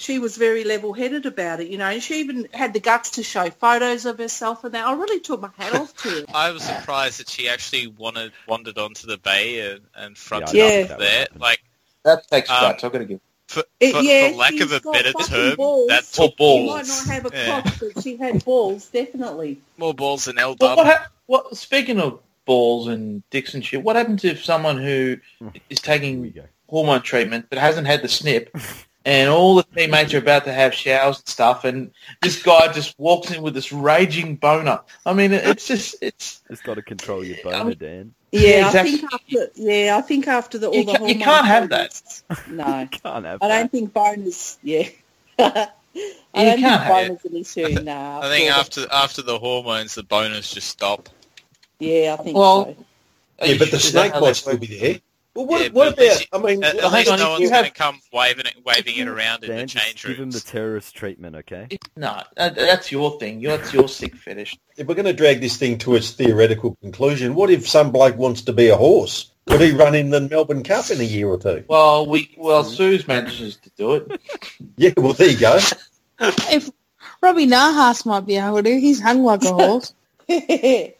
she 0.00 0.18
was 0.18 0.36
very 0.38 0.64
level-headed 0.64 1.26
about 1.26 1.60
it. 1.60 1.68
You 1.68 1.76
know, 1.78 1.84
and 1.86 2.02
she 2.02 2.20
even 2.20 2.48
had 2.54 2.72
the 2.72 2.80
guts 2.80 3.10
to 3.12 3.22
show 3.22 3.50
photos 3.50 4.06
of 4.06 4.18
herself 4.18 4.64
and 4.64 4.72
that. 4.74 4.86
I 4.86 4.92
really 4.94 5.20
took 5.20 5.40
my 5.42 5.50
hat 5.58 5.74
off 5.74 5.94
to 6.02 6.08
her. 6.08 6.24
I 6.34 6.50
was 6.52 6.62
surprised 6.62 7.20
that 7.20 7.28
she 7.28 7.48
actually 7.48 7.86
wanted 7.88 8.32
wandered 8.48 8.78
onto 8.78 9.06
the 9.06 9.18
bay 9.18 9.70
and, 9.72 9.80
and 9.94 10.16
fronted 10.16 10.54
Yeah. 10.54 10.64
up 10.84 10.88
That 10.88 10.98
there. 10.98 11.18
happen. 11.20 11.38
Like 11.40 11.60
That 12.04 12.26
takes 12.28 12.48
Um, 12.50 12.60
guts. 12.62 12.82
I've 12.84 12.92
got 12.92 12.98
to 12.98 13.04
give. 13.04 13.20
for, 13.46 13.62
It- 13.78 13.92
for, 13.94 14.00
yeah, 14.00 14.30
for 14.30 14.36
lack 14.36 14.58
of 14.60 14.72
a 14.72 14.80
better 14.80 15.12
term, 15.12 15.56
balls. 15.56 15.88
that 15.88 16.04
Or 16.04 16.28
took 16.28 16.30
She 16.30 16.36
balls. 16.38 16.70
might 16.70 16.86
not 16.88 17.06
have 17.14 17.26
a 17.26 17.30
Yeah. 17.36 17.60
cock, 17.62 17.74
but 17.80 18.02
she 18.02 18.16
had 18.16 18.44
balls, 18.44 18.86
definitely. 18.86 19.60
more 19.76 19.92
balls 19.92 20.24
than 20.24 20.38
L 20.38 20.56
Well, 20.58 20.70
dub. 20.70 20.78
what, 20.78 20.86
hap- 20.86 21.12
what, 21.26 21.56
speaking 21.58 22.00
of 22.00 22.20
balls 22.46 22.88
and 22.88 23.22
dicks 23.30 23.52
and 23.54 23.62
shit, 23.64 23.82
what 23.82 23.96
happens 23.96 24.24
if 24.24 24.42
someone 24.44 24.78
who 24.78 25.18
is 25.68 25.78
taking 25.80 26.32
hormone 26.68 27.02
treatment 27.02 27.46
but 27.50 27.58
hasn't 27.58 27.86
had 27.86 28.00
the 28.02 28.08
snip 28.08 28.54
and 29.04 29.30
all 29.30 29.54
the 29.56 29.62
teammates 29.74 30.12
are 30.14 30.18
about 30.18 30.44
to 30.44 30.52
have 30.52 30.74
showers 30.74 31.18
and 31.18 31.26
stuff 31.28 31.64
and 31.64 31.90
this 32.20 32.42
guy 32.42 32.70
just 32.72 32.98
walks 32.98 33.30
in 33.30 33.42
with 33.42 33.54
this 33.54 33.72
raging 33.72 34.36
boner. 34.36 34.80
I 35.06 35.12
mean, 35.14 35.32
it's 35.32 35.66
just, 35.66 35.96
it's, 36.02 36.42
Just 36.50 36.64
got 36.64 36.74
to 36.74 36.82
control 36.82 37.24
your 37.24 37.38
boner, 37.42 37.56
um, 37.56 37.72
Dan. 37.74 38.14
Yeah, 38.32 38.58
Yeah, 38.60 38.68
I 38.68 38.70
think 38.82 39.02
exactly. 39.02 39.38
after 39.40 39.52
yeah, 39.62 39.96
I 39.96 40.00
think 40.02 40.28
after 40.28 40.58
the 40.58 40.68
all 40.68 40.74
You 40.74 40.84
the 40.84 40.92
ca- 40.98 41.06
you 41.06 41.14
can't 41.18 41.46
have 41.46 41.68
treatments- 41.68 42.24
No, 42.48 42.88
Can't 42.90 43.24
have 43.24 43.42
I 43.42 43.48
don't 43.48 43.72
think 43.72 43.92
boners. 43.92 44.58
Yeah, 44.62 44.88
I 45.38 45.68
You 45.94 46.04
don't 46.34 46.44
think 46.44 46.60
can't 46.60 46.82
have 46.82 47.10
boners 47.10 47.24
an 47.24 47.36
issue. 47.36 47.80
No, 47.82 48.20
I 48.22 48.28
think 48.28 48.50
after 48.50 48.86
after 48.92 49.22
the 49.22 49.38
hormones, 49.38 49.94
the 49.94 50.02
bonus 50.04 50.52
just 50.52 50.68
stop. 50.68 51.08
yeah, 51.78 52.16
I 52.18 52.22
think 52.22 52.36
Well, 52.36 52.76
so. 52.76 53.46
Yeah, 53.46 53.56
but 53.58 53.70
the 53.70 53.80
snake 53.80 54.12
how 54.12 54.20
might 54.20 54.36
still 54.36 54.58
be 54.58 54.66
there. 54.66 55.00
Well, 55.34 55.46
what, 55.46 55.62
Yeah, 55.62 55.68
what 55.68 55.96
but 55.96 56.04
at 56.04 56.10
least 56.10 56.28
about? 56.32 56.44
I 56.44 56.46
mean, 56.46 56.64
At, 56.64 56.74
well, 56.74 56.86
at 56.86 56.90
hang 56.90 56.98
least 56.98 57.10
on, 57.12 57.18
no 57.18 57.30
one's 57.30 57.40
you 57.42 57.48
going 57.50 57.64
have 57.64 57.72
to 57.72 57.78
come 57.78 58.00
waving 58.12 58.46
it, 58.46 58.54
waving 58.64 58.96
it 58.96 59.08
around 59.08 59.44
in 59.44 59.56
the 59.56 59.66
just 59.66 59.84
change 59.84 60.04
give 60.04 60.18
him 60.18 60.30
the 60.30 60.40
terrorist 60.40 60.94
treatment, 60.96 61.36
okay? 61.36 61.68
No, 61.96 62.22
that's 62.36 62.90
your 62.90 63.18
thing. 63.18 63.40
That's 63.42 63.72
your 63.72 63.88
sick 63.88 64.16
fetish. 64.16 64.56
if 64.76 64.86
we're 64.86 64.94
going 64.94 65.06
to 65.06 65.12
drag 65.12 65.40
this 65.40 65.56
thing 65.56 65.78
to 65.78 65.94
its 65.94 66.10
theoretical 66.10 66.76
conclusion, 66.80 67.34
what 67.34 67.50
if 67.50 67.68
some 67.68 67.92
bloke 67.92 68.16
wants 68.16 68.42
to 68.42 68.52
be 68.52 68.68
a 68.68 68.76
horse? 68.76 69.30
Would 69.46 69.60
he 69.60 69.72
run 69.72 69.94
in 69.94 70.10
the 70.10 70.20
Melbourne 70.20 70.62
Cup 70.62 70.90
in 70.90 71.00
a 71.00 71.04
year 71.04 71.28
or 71.28 71.38
two? 71.38 71.64
Well, 71.66 72.06
we 72.06 72.34
well, 72.36 72.62
Suze 72.62 73.08
manages 73.08 73.56
to 73.56 73.70
do 73.76 73.94
it. 73.94 74.20
Yeah, 74.76 74.92
well, 74.96 75.12
there 75.12 75.28
you 75.28 75.38
go. 75.38 75.58
If 76.20 76.70
Robbie 77.22 77.46
Nahas 77.46 78.04
might 78.04 78.26
be 78.26 78.36
able 78.36 78.62
to, 78.62 78.80
he's 78.80 79.00
hung 79.00 79.22
like 79.24 79.42
a 79.42 79.52
horse. 79.52 79.94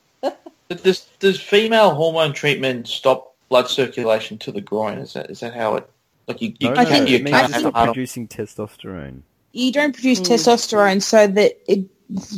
Does 0.68 1.00
does 1.18 1.40
female 1.40 1.94
hormone 1.94 2.32
treatment 2.32 2.86
stop 2.86 3.29
blood 3.50 3.68
circulation 3.68 4.38
to 4.38 4.52
the 4.52 4.60
groin? 4.62 4.98
Is 4.98 5.12
that 5.12 5.28
is 5.30 5.40
that 5.40 5.52
how 5.54 5.76
it? 5.76 5.90
Like 6.26 6.40
you, 6.40 6.54
you 6.58 6.68
No, 6.68 6.74
I 6.74 6.84
no, 6.84 6.88
can't, 6.88 6.88
think- 6.90 7.08
you 7.10 7.16
it 7.16 7.22
means 7.24 7.34
I 7.36 7.40
can't 7.42 7.52
have 7.54 7.62
not 7.64 7.74
a 7.74 7.78
on. 7.78 7.86
producing 7.88 8.28
testosterone. 8.28 9.22
You 9.52 9.72
don't 9.72 9.92
produce 9.92 10.20
Mm. 10.20 10.26
testosterone, 10.26 11.02
so 11.02 11.26
that 11.26 11.58
it 11.66 11.84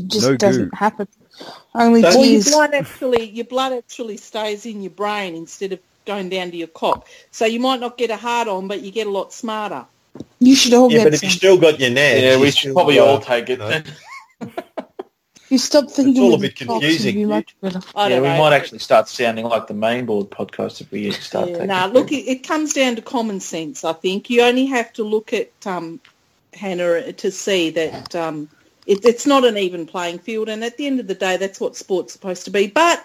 just 0.09 0.23
No 0.29 0.37
doesn't 0.37 0.71
goo. 0.71 0.77
happen. 0.77 1.07
Only 1.75 2.01
That's- 2.01 2.17
Well, 2.17 2.27
your 2.27 2.43
blood 2.43 2.75
actually, 2.75 3.31
your 3.31 3.45
blood 3.45 3.73
actually 3.73 4.17
stays 4.17 4.65
in 4.67 4.83
your 4.83 4.91
brain 4.91 5.35
instead 5.35 5.73
of 5.73 5.79
going 6.07 6.31
down 6.31 6.51
to 6.51 6.57
your 6.57 6.69
cock. 6.69 7.07
So 7.31 7.45
you 7.45 7.61
might 7.61 7.81
not 7.81 7.97
get 7.99 8.11
a 8.11 8.17
hard 8.17 8.49
on, 8.49 8.67
but 8.67 8.81
you 8.83 8.91
get 8.91 9.07
a 9.07 9.11
lot 9.11 9.33
smarter. 9.33 9.85
You 10.41 10.55
should 10.57 10.75
all 10.75 10.91
Yeah, 10.91 10.99
get 10.99 11.05
but 11.05 11.15
if 11.15 11.23
you 11.23 11.31
still 11.31 11.57
got 11.59 11.79
your 11.79 11.91
nads, 11.91 12.23
Yeah, 12.23 12.39
we 12.39 12.51
should 12.51 12.73
probably 12.75 12.99
uh, 12.99 13.05
all 13.05 13.21
take 13.21 13.49
it. 13.51 13.59
no. 13.59 13.83
Then. 15.53 15.55
You 15.55 15.59
stop 15.59 15.91
thinking 15.91 16.23
It's 16.23 16.33
all 16.33 16.35
a 16.35 16.39
bit 16.39 16.57
confusing. 16.57 17.17
it'd 17.21 17.29
much 17.29 17.57
better. 17.61 17.81
I 17.95 18.09
yeah, 18.09 18.17
don't 18.17 18.23
we 18.23 18.29
know. 18.29 18.39
might 18.39 18.53
actually 18.53 18.79
start 18.81 19.09
sounding 19.09 19.45
like 19.47 19.67
the 19.67 19.75
main 19.75 20.07
board 20.07 20.31
podcast 20.31 20.81
if 20.81 20.91
we 20.91 21.11
start 21.13 21.49
Yeah, 21.49 21.55
taking. 21.55 21.67
nah, 21.69 21.87
look, 21.87 22.13
it, 22.13 22.29
it 22.29 22.47
comes 22.47 22.73
down 22.75 22.97
to 22.97 23.03
common 23.03 23.41
sense. 23.41 23.85
I 23.85 23.93
think 23.93 24.31
you 24.31 24.43
only 24.43 24.67
have 24.67 24.93
to 24.95 25.05
look 25.05 25.33
at 25.33 25.53
um, 25.67 26.01
Hannah 26.55 27.13
to 27.13 27.31
see 27.31 27.71
that 27.71 28.15
um, 28.15 28.49
it, 28.87 29.05
it's 29.05 29.27
not 29.27 29.45
an 29.45 29.57
even 29.59 29.87
playing 29.87 30.19
field, 30.21 30.49
and 30.49 30.65
at 30.65 30.77
the 30.77 30.87
end 30.87 31.01
of 31.01 31.07
the 31.07 31.15
day, 31.15 31.37
that's 31.37 31.61
what 31.61 31.77
sport's 31.77 32.13
supposed 32.13 32.45
to 32.47 32.51
be. 32.51 32.67
But 32.67 33.05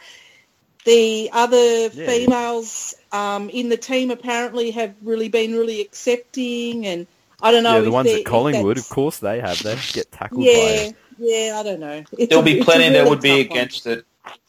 the 0.86 1.30
other 1.34 1.90
Yeah. 1.92 2.06
females 2.08 2.94
um, 3.12 3.50
in 3.50 3.70
the 3.70 3.78
team 3.78 4.12
apparently 4.12 4.72
have 4.72 4.96
really 5.04 5.30
been 5.30 5.54
really 5.54 5.82
accepting, 5.82 6.86
and 6.86 7.08
I 7.42 7.52
don't 7.52 7.64
know. 7.64 7.78
yeah, 7.78 7.82
the 7.82 7.90
if 7.90 7.94
ones 7.94 8.14
at 8.14 8.24
Collingwood, 8.26 8.78
of 8.78 8.90
course, 8.90 9.20
they 9.20 9.40
have. 9.42 9.64
They 9.64 9.76
get 9.94 10.12
tackled 10.12 10.46
Yeah, 10.46 10.54
by 10.54 10.96
yeah, 11.20 11.58
I 11.60 11.64
don't 11.64 11.80
know. 11.80 12.04
It's 12.18 12.30
There'll 12.30 12.42
a- 12.42 12.46
be 12.56 12.64
plenty 12.64 12.90
that 12.90 13.08
would 13.08 13.22
be 13.22 13.44
tough 13.44 13.50
one. 13.52 13.58
against 13.60 13.88
it, 13.88 14.06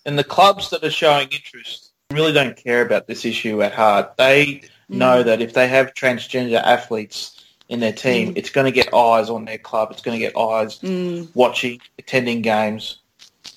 and 0.06 0.18
the 0.18 0.24
clubs 0.24 0.70
that 0.70 0.82
are 0.84 0.90
showing 0.90 1.28
interest 1.28 1.90
really 2.10 2.32
don't 2.32 2.56
care 2.56 2.82
about 2.82 3.06
this 3.06 3.24
issue 3.24 3.62
at 3.62 3.72
heart. 3.74 4.16
They 4.16 4.62
know 4.88 5.22
that 5.22 5.40
if 5.42 5.52
they 5.52 5.68
have 5.68 5.92
transgender 5.94 6.60
athletes 6.62 7.44
in 7.68 7.80
their 7.80 7.92
team, 7.92 8.30
Mm. 8.34 8.38
it's 8.38 8.48
going 8.50 8.64
to 8.64 8.72
get 8.72 8.94
eyes 8.94 9.28
on 9.28 9.44
their 9.44 9.58
club. 9.58 9.90
It's 9.92 10.00
going 10.00 10.18
to 10.18 10.24
get 10.24 10.34
eyes 10.36 10.78
Mm, 10.78 11.28
watching, 11.34 11.80
attending 11.98 12.40
games. 12.40 12.98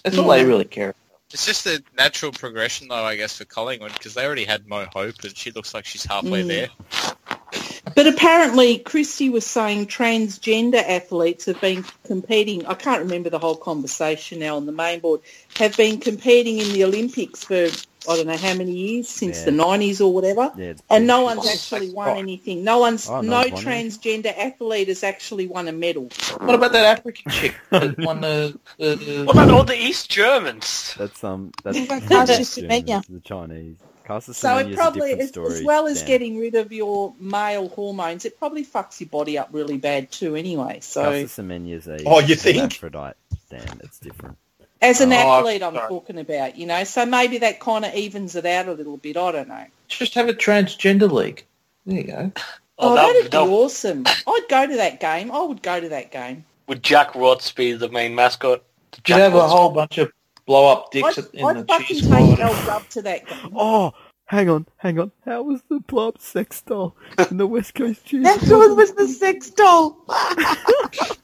That's 0.04 0.18
all 0.18 0.26
Mm. 0.28 0.38
they 0.40 0.46
really 0.46 0.66
care. 0.66 0.94
It's 1.34 1.46
just 1.46 1.66
a 1.66 1.82
natural 1.98 2.32
progression, 2.32 2.90
though, 2.90 3.06
I 3.06 3.16
guess, 3.16 3.38
for 3.38 3.46
Collingwood 3.46 3.94
because 3.94 4.14
they 4.14 4.26
already 4.26 4.46
had 4.46 4.68
Mo 4.68 4.86
Hope, 4.94 5.16
and 5.24 5.36
she 5.36 5.52
looks 5.52 5.74
like 5.74 5.86
she's 5.86 6.06
halfway 6.06 6.44
Mm. 6.44 6.48
there. 6.48 6.70
But 7.96 8.08
apparently, 8.08 8.78
Christie 8.80 9.30
was 9.30 9.46
saying 9.46 9.88
transgender 9.88 10.82
athletes 10.82 11.46
have 11.46 11.60
been 11.60 11.86
competing. 12.06 12.66
I 12.66 12.74
can't 12.74 13.04
remember 13.04 13.30
the 13.30 13.40
whole 13.40 13.56
conversation 13.56 14.40
now 14.40 14.56
on 14.58 14.66
the 14.66 14.72
main 14.72 15.00
board. 15.00 15.22
Have 15.58 15.76
been 15.78 16.00
competing 16.00 16.60
in 16.60 16.72
the 16.74 16.84
Olympics 16.84 17.44
for 17.44 17.70
I 18.10 18.16
don't 18.16 18.28
know 18.28 18.38
how 18.38 18.54
many 18.56 18.72
years 18.72 19.08
since 19.08 19.40
Yeah. 19.40 19.46
the 19.46 19.52
nineties 19.52 20.02
or 20.02 20.12
whatever, 20.14 20.52
Yeah, 20.58 20.74
and 20.90 21.06
no 21.06 21.22
bullshit. 21.22 21.38
one's 21.38 21.50
actually 21.54 21.90
won 21.92 22.10
Oh. 22.10 22.20
anything. 22.20 22.64
No 22.64 22.80
one's 22.80 23.08
Oh, 23.10 23.22
no 23.22 23.30
no 23.30 23.38
one's 23.38 23.52
won 23.54 23.64
transgender 23.64 24.36
athlete 24.38 24.88
has 24.88 25.04
actually 25.04 25.48
won 25.48 25.68
a 25.68 25.72
medal. 25.72 26.10
What 26.40 26.56
about 26.56 26.72
that 26.72 26.98
African 27.00 27.32
chick 27.40 27.56
that 27.70 27.98
won 28.00 28.22
the, 28.22 28.58
the, 28.78 28.96
the 28.96 29.24
What 29.26 29.36
about 29.36 29.52
all 29.52 29.64
the 29.64 29.78
East 29.78 30.10
Germans? 30.10 30.96
That's 30.98 31.24
um, 31.24 31.52
that's 31.64 31.78
the 31.80 31.86
Germans, 31.88 33.08
the 33.08 33.22
Chinese. 33.24 33.78
Caster 34.04 34.34
So 34.34 34.58
it 34.58 34.76
probably, 34.76 35.14
as, 35.14 35.32
as 35.38 35.64
well 35.64 35.86
as 35.86 36.00
Dan. 36.00 36.08
getting 36.08 36.40
rid 36.40 36.56
of 36.56 36.72
your 36.72 37.14
male 37.20 37.70
hormones, 37.70 38.26
it 38.26 38.40
probably 38.40 38.66
fucks 38.66 39.00
your 39.00 39.10
body 39.10 39.38
up 39.38 39.50
really 39.52 39.78
bad 39.78 40.12
too. 40.12 40.36
Anyway, 40.36 40.80
so 40.82 41.04
Caster 41.04 41.24
is 41.68 41.88
a 41.88 42.04
Oh, 42.06 42.20
you 42.20 42.36
think? 42.36 42.58
hermaphrodite. 42.58 43.16
Dan, 43.52 43.80
it's 43.84 44.00
different. 44.00 44.38
As 44.82 45.02
an 45.02 45.14
Oh, 45.14 45.16
athlete, 45.40 45.62
I'm 45.64 45.76
sorry. 45.76 45.90
talking 45.90 46.18
about, 46.20 46.58
you 46.58 46.66
know, 46.66 46.84
so 46.84 47.06
maybe 47.06 47.40
that 47.40 47.60
kind 47.60 47.86
of 47.86 47.94
evens 47.94 48.36
it 48.36 48.46
out 48.46 48.68
a 48.68 48.74
little 48.74 48.98
bit. 48.98 49.18
I 49.18 49.32
don't 49.32 49.48
know. 49.48 49.66
just 49.88 50.14
have 50.16 50.30
a 50.30 50.34
transgender 50.34 51.12
league? 51.12 51.46
There 51.86 51.98
you 51.98 52.04
go. 52.06 52.32
Oh, 52.80 52.96
that- 52.96 53.08
that'd 53.08 53.24
be 53.24 53.30
that- 53.30 53.42
awesome. 53.42 54.04
I'd 54.08 54.46
go 54.50 54.66
to 54.68 54.76
that 54.78 55.00
game. 55.00 55.32
I 55.32 55.42
would 55.42 55.62
go 55.62 55.80
to 55.80 55.90
that 55.90 56.12
game. 56.12 56.46
Would 56.68 56.82
Jack 56.84 57.14
Rots 57.16 57.52
be 57.52 57.74
the 57.74 57.90
main 57.90 58.16
mascot? 58.16 58.64
You'd 58.96 59.04
Jack 59.04 59.20
have 59.20 59.34
a 59.34 59.38
Rots- 59.38 59.52
whole 59.52 59.70
bunch 59.72 59.98
of 59.98 60.12
blow 60.46 60.72
up 60.72 60.92
dicks 60.92 61.18
I'd, 61.20 61.26
in 61.34 61.46
I'd 61.46 61.58
the 61.58 61.66
fucking 61.66 61.86
cheese 61.88 62.02
take 62.10 62.34
squad. 62.34 62.40
El 62.40 62.66
Dub 62.66 62.90
to 62.90 63.02
that 63.04 63.28
game. 63.28 63.52
Oh, 63.56 63.94
hang 64.26 64.50
on, 64.50 64.66
hang 64.78 65.00
on. 65.00 65.12
How 65.26 65.44
was 65.44 65.62
the 65.70 65.80
blob 65.82 66.20
sex 66.20 66.62
doll 66.62 66.96
in 67.30 67.38
the 67.38 67.46
West 67.48 67.76
Coast 67.76 68.06
Cheers? 68.06 68.24
That 68.24 68.42
one 68.58 68.76
was 68.76 68.94
the 68.94 69.08
sex 69.08 69.50
doll. 69.52 69.98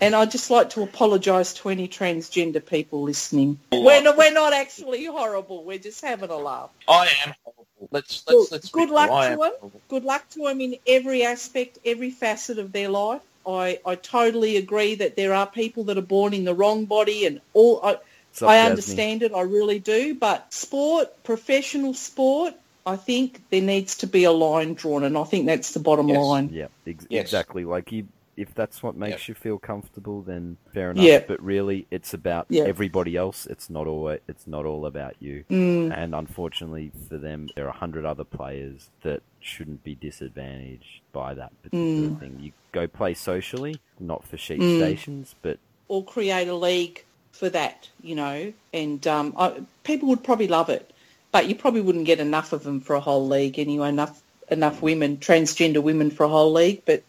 And 0.00 0.14
I'd 0.14 0.30
just 0.30 0.50
like 0.50 0.70
to 0.70 0.82
apologise 0.82 1.54
to 1.54 1.68
any 1.70 1.88
transgender 1.88 2.64
people 2.64 3.02
listening. 3.02 3.58
We're 3.72 4.02
not, 4.02 4.16
we're 4.16 4.32
not 4.32 4.52
actually 4.52 5.04
horrible. 5.06 5.64
We're 5.64 5.78
just 5.78 6.04
having 6.04 6.30
a 6.30 6.36
laugh. 6.36 6.70
I 6.88 7.08
am 7.24 7.34
horrible. 7.42 7.88
Let's 7.90 8.22
Good- 8.22 8.34
let's 8.36 8.52
let's 8.52 8.68
good 8.70 8.90
luck 8.90 9.08
real. 9.10 9.18
To 9.18 9.24
am 9.24 9.30
them. 9.30 9.38
horrible. 9.60 9.80
Good 9.88 10.04
luck 10.04 10.28
to 10.30 10.44
them 10.44 10.60
in 10.60 10.76
every 10.86 11.24
aspect, 11.24 11.78
every 11.84 12.10
facet 12.10 12.58
of 12.58 12.72
their 12.72 12.88
life. 12.88 13.22
I, 13.46 13.78
I 13.84 13.94
totally 13.94 14.56
agree 14.56 14.94
that 14.96 15.16
there 15.16 15.34
are 15.34 15.46
people 15.46 15.84
that 15.84 15.98
are 15.98 16.02
born 16.02 16.32
in 16.34 16.44
the 16.44 16.54
wrong 16.54 16.86
body 16.86 17.26
and 17.26 17.40
all. 17.52 17.80
I, 17.82 17.90
up, 17.92 18.04
I 18.42 18.56
Jasmine? 18.56 18.70
understand 18.70 19.22
it, 19.22 19.32
I 19.34 19.42
really 19.42 19.78
do. 19.78 20.14
But 20.14 20.52
sport, 20.52 21.22
professional 21.24 21.94
sport, 21.94 22.54
I 22.86 22.96
think 22.96 23.42
there 23.50 23.60
needs 23.62 23.98
to 23.98 24.06
be 24.06 24.24
a 24.24 24.32
line 24.32 24.74
drawn, 24.74 25.04
and 25.04 25.16
I 25.16 25.24
think 25.24 25.46
that's 25.46 25.72
the 25.72 25.80
bottom 25.80 26.08
Yes. 26.08 26.18
line. 26.18 26.50
Yeah, 26.52 26.66
ex- 26.86 27.06
Yes. 27.08 27.22
exactly. 27.22 27.64
Like 27.64 27.92
you, 27.92 28.08
if 28.36 28.54
that's 28.54 28.82
what 28.82 28.96
makes 28.96 29.28
you 29.28 29.34
feel 29.34 29.58
comfortable, 29.58 30.22
then 30.22 30.56
fair 30.72 30.90
enough. 30.90 31.04
Yeah. 31.04 31.22
But 31.26 31.42
really, 31.42 31.86
it's 31.90 32.14
about 32.14 32.46
Yeah. 32.48 32.64
everybody 32.64 33.16
else. 33.16 33.46
It's 33.46 33.70
not 33.70 33.86
all. 33.86 34.08
It's 34.08 34.46
not 34.46 34.64
all 34.66 34.86
about 34.86 35.14
you. 35.20 35.44
Mm. 35.50 35.96
And 35.96 36.14
unfortunately 36.14 36.92
for 37.08 37.18
them, 37.18 37.48
there 37.54 37.66
are 37.66 37.70
a 37.70 37.72
hundred 37.72 38.04
other 38.04 38.24
players 38.24 38.90
that 39.02 39.22
shouldn't 39.40 39.84
be 39.84 39.94
disadvantaged 39.94 41.00
by 41.12 41.34
that 41.34 41.52
particular 41.62 42.08
Mm. 42.10 42.20
thing. 42.20 42.38
You 42.40 42.52
go 42.72 42.86
play 42.86 43.14
socially, 43.14 43.76
not 44.00 44.24
for 44.24 44.36
sheep 44.36 44.60
Mm. 44.60 44.76
stations, 44.78 45.34
but 45.42 45.58
Or 45.88 46.02
create 46.02 46.48
a 46.48 46.54
league 46.54 47.04
for 47.30 47.50
that, 47.50 47.88
you 48.02 48.14
know, 48.14 48.52
and 48.72 49.06
um, 49.06 49.34
I, 49.36 49.52
people 49.82 50.08
would 50.08 50.24
probably 50.24 50.48
love 50.48 50.70
it, 50.70 50.90
but 51.30 51.46
you 51.48 51.54
probably 51.54 51.82
wouldn't 51.82 52.06
get 52.06 52.20
enough 52.20 52.52
of 52.52 52.62
them 52.64 52.80
for 52.80 52.94
a 52.96 53.00
whole 53.00 53.26
league 53.28 53.58
anyway. 53.58 53.88
Enough 53.90 54.22
enough 54.50 54.82
women, 54.82 55.16
transgender 55.16 55.82
women 55.82 56.10
for 56.10 56.24
a 56.24 56.28
whole 56.28 56.52
league, 56.52 56.82
but 56.84 57.02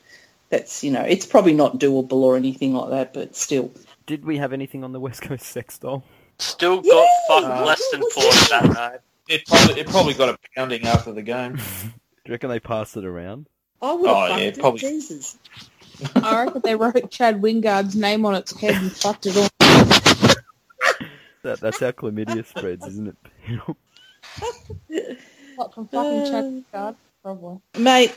that's 0.50 0.84
you 0.84 0.92
know, 0.92 1.02
it's 1.02 1.26
probably 1.26 1.54
not 1.54 1.80
doable 1.80 2.14
or 2.14 2.36
anything 2.38 2.74
like 2.74 2.90
that, 2.92 3.14
but 3.14 3.36
still. 3.36 3.72
did 4.06 4.26
we 4.26 4.38
have 4.38 4.54
anything 4.54 4.84
on 4.84 4.92
the 4.92 5.00
West 5.00 5.22
Coast 5.22 5.46
sex 5.48 5.78
doll? 5.78 6.04
Still 6.40 6.82
got 6.82 6.86
Yeah! 6.86 7.06
fucked 7.28 7.66
less 7.66 7.92
than 7.92 8.02
four 8.12 8.24
that 8.50 8.70
night. 8.74 9.00
It 9.28 9.46
probably 9.48 9.80
it 9.82 9.88
probably 9.88 10.14
got 10.14 10.30
a 10.30 10.38
pounding 10.56 10.86
after 10.86 11.12
the 11.12 11.22
game. 11.24 11.56
Do 11.56 11.62
you 12.28 12.32
reckon 12.34 12.50
they 12.50 12.60
passed 12.60 12.96
it 12.98 13.06
around? 13.06 13.48
I 13.82 13.94
would 13.94 14.08
have 14.08 14.16
Oh, 14.18 14.28
fucked 14.28 14.40
yeah, 14.42 14.48
it, 14.48 14.60
probably. 14.60 14.80
Jesus. 14.80 15.38
I 16.16 16.44
reckon 16.46 16.62
they 16.64 16.76
wrote 16.76 17.10
Chad 17.12 17.42
Wingard's 17.42 17.96
name 17.96 18.26
on 18.26 18.36
its 18.36 18.52
head 18.60 18.76
and 18.76 18.92
fucked 18.92 19.26
it 19.28 19.38
all. 19.38 19.48
That, 21.44 21.60
that's 21.60 21.80
how 21.80 21.92
chlamydia 21.92 22.46
spreads, 22.46 22.86
isn't 22.88 23.08
it? 23.08 23.16
What 25.56 25.74
from 25.74 25.88
fucking 25.88 26.26
Chad 26.26 26.44
Uh, 26.44 26.78
Wingard? 26.92 26.96
Probably. 27.24 27.60
Mate, 27.78 28.14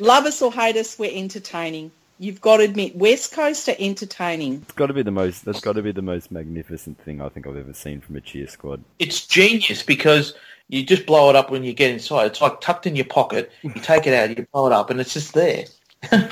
love 0.00 0.26
us 0.26 0.42
or 0.42 0.52
hate 0.52 0.76
us, 0.76 0.98
we're 0.98 1.10
entertaining. 1.12 1.90
You've 2.18 2.40
got 2.40 2.58
to 2.58 2.64
admit, 2.64 2.96
West 2.96 3.32
Coast 3.32 3.68
are 3.68 3.76
entertaining. 3.78 4.62
It's 4.62 4.72
got 4.72 4.86
to 4.86 4.94
be 4.94 5.02
the 5.02 5.10
most. 5.10 5.44
That's 5.44 5.60
got 5.60 5.74
to 5.74 5.82
be 5.82 5.92
the 5.92 6.02
most 6.02 6.30
magnificent 6.30 6.98
thing 7.02 7.20
I 7.20 7.28
think 7.28 7.46
I've 7.46 7.56
ever 7.56 7.74
seen 7.74 8.00
from 8.00 8.16
a 8.16 8.22
cheer 8.22 8.46
squad. 8.46 8.82
It's 8.98 9.26
genius 9.26 9.82
because 9.82 10.32
you 10.68 10.84
just 10.84 11.04
blow 11.04 11.28
it 11.28 11.36
up 11.36 11.50
when 11.50 11.62
you 11.62 11.74
get 11.74 11.90
inside. 11.90 12.26
It's 12.26 12.40
like 12.40 12.60
tucked 12.62 12.86
in 12.86 12.96
your 12.96 13.04
pocket. 13.04 13.52
You 13.62 13.70
take 13.70 14.06
it 14.06 14.14
out, 14.14 14.30
you 14.36 14.46
blow 14.50 14.66
it 14.66 14.72
up, 14.72 14.88
and 14.88 14.98
it's 14.98 15.12
just 15.12 15.34
there. 15.34 15.66
How 16.10 16.28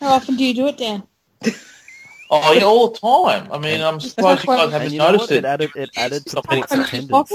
often 0.00 0.36
do 0.36 0.44
you 0.44 0.54
do 0.54 0.68
it, 0.68 0.78
Dan? 0.78 1.02
Oh, 2.30 2.52
yeah, 2.52 2.64
all 2.64 2.90
the 2.90 2.98
time. 2.98 3.50
I 3.50 3.58
mean, 3.58 3.80
I'm 3.80 4.00
surprised 4.00 4.42
you 4.42 4.48
guys 4.48 4.70
haven't 4.70 4.92
you 4.92 4.98
know 4.98 5.12
noticed? 5.12 5.30
It 5.30 5.38
it. 5.38 5.44
added 5.44 5.70
it 5.74 5.90
added 5.96 6.26
to 6.26 6.42
Port's 6.42 6.72
attendance. 6.72 7.32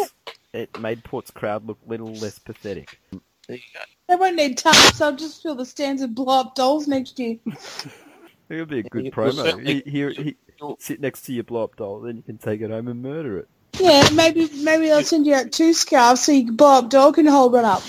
It 0.54 0.80
made 0.80 1.04
Port's 1.04 1.32
crowd 1.32 1.66
look 1.66 1.80
a 1.86 1.90
little 1.90 2.14
less 2.14 2.38
pathetic. 2.38 3.00
There 3.48 3.58
you 3.58 3.64
go. 3.74 3.80
They 4.08 4.16
won't 4.16 4.36
need 4.36 4.58
tarps. 4.58 5.02
I'll 5.02 5.16
just 5.16 5.42
fill 5.42 5.56
the 5.56 5.66
stands 5.66 6.02
with 6.02 6.16
blow 6.16 6.40
up 6.42 6.56
dolls 6.56 6.88
next 6.88 7.20
year. 7.20 7.38
It'll 8.50 8.66
be 8.66 8.80
a 8.80 8.84
good 8.84 9.08
It 9.08 9.16
will 9.18 9.26
promo. 9.32 9.34
certainly- 9.44 9.82
He, 9.86 9.92
here, 9.92 10.10
he, 10.12 10.36
sit 10.80 11.02
next 11.02 11.24
to 11.24 11.34
your 11.34 11.44
blow 11.44 11.64
up 11.64 11.76
doll, 11.76 12.02
then 12.02 12.18
you 12.18 12.24
can 12.24 12.38
take 12.38 12.62
it 12.62 12.70
home 12.70 12.88
and 12.88 13.02
murder 13.02 13.40
it. 13.40 13.48
Yeah, 13.80 14.08
maybe 14.14 14.50
maybe 14.62 14.92
I'll 14.92 15.02
send 15.04 15.26
you 15.26 15.34
out 15.34 15.52
two 15.52 15.74
scarves 15.74 16.24
so 16.24 16.32
you 16.32 16.46
can 16.46 16.56
blow 16.56 16.78
up 16.80 16.90
doll 16.92 17.12
and 17.18 17.28
hold 17.28 17.54
one 17.54 17.66
up. 17.66 17.82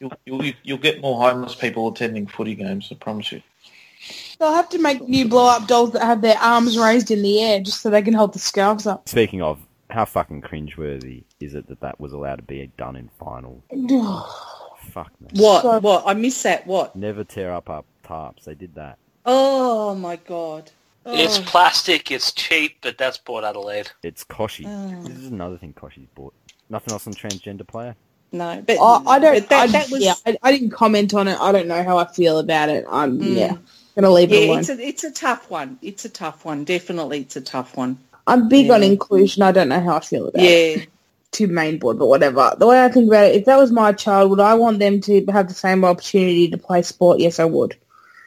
You'll, 0.00 0.12
you'll, 0.24 0.52
you'll 0.62 0.78
get 0.78 1.02
more 1.02 1.20
homeless 1.20 1.54
people 1.54 1.88
attending 1.88 2.26
footy 2.26 2.54
games, 2.54 2.88
I 2.90 2.94
promise 2.94 3.32
you. 3.32 3.42
They'll 4.38 4.54
have 4.54 4.68
to 4.70 4.78
make 4.78 5.06
new 5.06 5.28
blow 5.28 5.48
up 5.48 5.66
dolls 5.66 5.92
that 5.92 6.02
have 6.02 6.22
their 6.22 6.38
arms 6.38 6.78
raised 6.78 7.10
in 7.10 7.20
the 7.22 7.42
air 7.42 7.60
just 7.60 7.82
so 7.82 7.90
they 7.90 8.00
can 8.00 8.14
hold 8.14 8.32
the 8.32 8.38
scarves 8.38 8.86
up. 8.86 9.06
Speaking 9.08 9.42
of, 9.42 9.58
how 9.90 10.04
fucking 10.04 10.42
cringeworthy 10.42 11.24
is 11.40 11.54
it 11.54 11.66
that 11.68 11.80
that 11.80 11.98
was 12.00 12.12
allowed 12.12 12.36
to 12.36 12.42
be 12.42 12.70
done 12.76 12.96
in 12.96 13.08
final? 13.18 13.62
Fuck 14.90 15.12
man. 15.20 15.30
What? 15.34 15.62
So- 15.62 15.80
what? 15.80 16.04
I 16.06 16.14
miss 16.14 16.42
that. 16.42 16.66
What? 16.66 16.94
Never 16.96 17.24
tear 17.24 17.52
up 17.52 17.68
our 17.70 17.84
tarps. 18.04 18.44
They 18.44 18.54
did 18.54 18.74
that. 18.76 18.98
Oh 19.26 19.94
my 19.94 20.16
god. 20.16 20.70
Oh. 21.06 21.14
It's 21.16 21.38
plastic, 21.38 22.10
it's 22.10 22.32
cheap, 22.32 22.78
but 22.82 22.98
that's 22.98 23.16
Port 23.16 23.44
Adelaide. 23.44 23.90
It's 24.02 24.24
Kochie. 24.24 24.64
Oh. 24.66 25.02
This 25.08 25.16
is 25.18 25.26
another 25.28 25.56
thing 25.56 25.72
Kochie's 25.72 26.08
bought. 26.14 26.34
Nothing 26.68 26.92
else 26.92 27.06
on 27.06 27.14
transgender 27.14 27.66
player? 27.66 27.94
no, 28.30 28.62
but 28.66 28.76
I, 28.78 29.02
I 29.06 29.18
don't. 29.18 29.34
but 29.40 29.48
That, 29.48 29.60
I, 29.62 29.66
that 29.68 29.90
was 29.90 30.04
yeah, 30.04 30.12
I, 30.26 30.36
I 30.42 30.52
didn't 30.52 30.70
comment 30.70 31.14
on 31.14 31.28
it. 31.28 31.38
I 31.40 31.50
don't 31.50 31.66
know 31.66 31.82
how 31.82 31.96
I 31.96 32.06
feel 32.06 32.38
about 32.38 32.68
it. 32.68 32.84
I'm 32.90 33.18
Mm. 33.18 33.36
yeah 33.36 33.56
gonna 33.94 34.10
leave 34.10 34.30
it 34.32 34.40
yeah, 34.42 34.46
alone. 34.48 34.58
it's 34.60 34.68
a 34.68 34.78
it's 34.80 35.04
a 35.04 35.10
tough 35.10 35.50
one. 35.50 35.78
It's 35.82 36.04
a 36.04 36.08
tough 36.10 36.44
one. 36.44 36.64
Definitely, 36.64 37.20
it's 37.22 37.36
a 37.36 37.40
tough 37.40 37.74
one. 37.76 37.98
I'm 38.28 38.48
big 38.48 38.70
on 38.70 38.82
inclusion. 38.82 39.42
I 39.42 39.52
don't 39.52 39.68
know 39.68 39.80
how 39.80 39.96
I 39.96 40.00
feel 40.00 40.28
about 40.28 40.42
it. 40.42 40.78
Yeah. 40.78 40.84
To 41.32 41.46
main 41.46 41.78
board, 41.78 41.98
but 41.98 42.06
whatever. 42.06 42.54
The 42.58 42.66
way 42.66 42.82
I 42.82 42.88
think 42.88 43.08
about 43.08 43.26
it, 43.26 43.36
if 43.36 43.44
that 43.44 43.58
was 43.58 43.70
my 43.70 43.92
child, 43.92 44.30
would 44.30 44.40
I 44.40 44.54
want 44.54 44.78
them 44.78 45.00
to 45.02 45.26
have 45.26 45.48
the 45.48 45.54
same 45.54 45.84
opportunity 45.84 46.48
to 46.50 46.58
play 46.58 46.80
sport? 46.82 47.20
Yes, 47.20 47.38
I 47.38 47.44
would. 47.44 47.76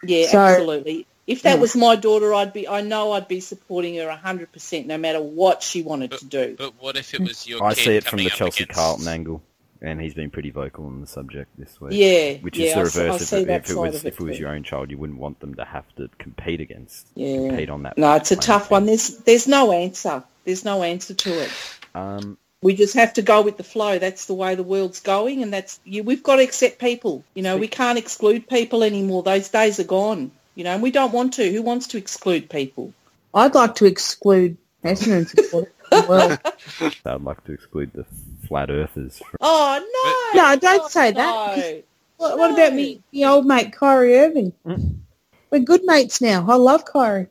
Yeah, 0.04 0.28
So- 0.28 0.40
absolutely. 0.40 1.08
If 1.28 1.44
that 1.44 1.56
Yeah. 1.56 1.62
was 1.62 1.76
my 1.76 1.96
daughter, 1.96 2.34
I'd 2.34 2.52
be. 2.52 2.68
I 2.68 2.82
know 2.82 3.14
I'd 3.14 3.28
be 3.28 3.40
supporting 3.40 3.96
her 3.96 4.10
hundred 4.12 4.52
percent, 4.52 4.88
no 4.88 4.98
matter 4.98 5.22
what 5.22 5.64
she 5.64 5.82
wanted 5.82 6.12
to 6.12 6.26
do. 6.26 6.56
But 6.58 6.74
what 6.80 6.98
if 6.98 7.14
it 7.14 7.18
hmm. 7.20 7.26
was 7.26 7.48
your 7.48 7.64
I 7.64 7.74
kid 7.74 7.84
see 7.84 7.96
it 7.96 8.04
from 8.04 8.20
the 8.20 8.30
Chelsea 8.30 8.64
against- 8.64 8.78
Carlton 8.78 9.08
angle, 9.08 9.42
and 9.82 10.00
he's 10.00 10.14
been 10.14 10.30
pretty 10.30 10.52
vocal 10.52 10.86
on 10.86 11.02
the 11.02 11.08
subject 11.08 11.50
this 11.58 11.80
week. 11.82 11.94
Yeah, 11.94 12.36
Which 12.44 12.58
is 12.58 12.70
see- 12.70 12.74
the 12.74 12.80
I 12.80 12.84
reverse. 12.84 13.28
see 13.28 13.36
If, 13.38 13.48
it, 13.48 13.50
if 13.50 13.70
it 13.72 13.76
was 13.76 13.96
of 13.96 14.06
if 14.06 14.20
it 14.20 14.24
was 14.24 14.40
your 14.40 14.50
own 14.50 14.64
child, 14.64 14.92
you 14.92 14.98
wouldn't 14.98 15.20
want 15.20 15.40
them 15.40 15.56
to 15.56 15.66
have 15.66 15.86
to 15.96 16.10
compete 16.20 16.62
against. 16.62 17.08
Yeah. 17.16 17.48
Compete 17.48 17.70
on 17.70 17.84
that. 17.84 17.98
No, 17.98 18.14
it's 18.16 18.32
a 18.32 18.36
tough 18.36 18.64
field. 18.64 18.72
one. 18.72 18.86
There's 18.86 19.18
there's 19.20 19.48
no 19.48 19.72
answer. 19.72 20.24
There's 20.46 20.64
no 20.66 20.84
answer 20.84 21.14
to 21.14 21.44
it. 21.44 21.52
Um, 21.96 22.38
We 22.64 22.76
just 22.76 22.94
have 22.94 23.14
to 23.14 23.22
go 23.24 23.42
with 23.42 23.58
the 23.58 23.64
flow. 23.64 23.98
That's 23.98 24.26
the 24.26 24.34
way 24.36 24.54
the 24.56 24.64
world's 24.64 25.00
going, 25.00 25.42
and 25.44 25.52
that's 25.52 25.80
you, 25.84 26.04
we've 26.04 26.22
got 26.24 26.36
to 26.38 26.44
accept 26.44 26.78
people. 26.80 27.24
You 27.34 27.42
know, 27.44 27.58
we 27.58 27.68
can't 27.68 27.98
exclude 27.98 28.48
people 28.48 28.84
anymore. 28.84 29.24
Those 29.24 29.50
days 29.50 29.80
are 29.80 29.84
gone. 29.84 30.32
You 30.56 30.64
know, 30.66 30.72
and 30.74 30.84
we 30.84 30.92
don't 30.92 31.12
want 31.14 31.34
to. 31.36 31.52
Who 31.52 31.62
wants 31.64 31.88
to 31.88 31.98
exclude 31.98 32.50
people? 32.50 32.94
I'd 33.34 33.56
like 33.56 33.76
to 33.76 33.86
exclude 33.86 34.58
Essendon 34.84 35.28
supporters 35.28 35.74
as 35.92 36.08
well. 36.08 36.38
I'd 37.06 37.22
like 37.24 37.44
to 37.46 37.54
exclude 37.54 37.94
the 37.94 38.06
flat 38.52 38.70
earthers. 38.70 39.18
From, 39.18 39.38
Oh 39.40 40.34
no! 40.36 40.42
No, 40.44 40.56
don't 40.58 40.82
Oh, 40.84 40.88
say 40.90 41.12
that, 41.12 41.16
no. 41.16 41.56
because- 41.56 41.84
What, 42.18 42.38
what 42.38 42.52
about 42.52 42.74
me, 42.74 43.02
the 43.12 43.24
old 43.26 43.46
mate 43.46 43.72
Kyrie 43.72 44.16
Irving? 44.20 44.52
Mm. 44.66 44.98
We're 45.50 45.60
good 45.62 45.84
mates 45.86 46.20
now. 46.22 46.46
I 46.50 46.56
love 46.56 46.84
Kyrie. 46.86 47.28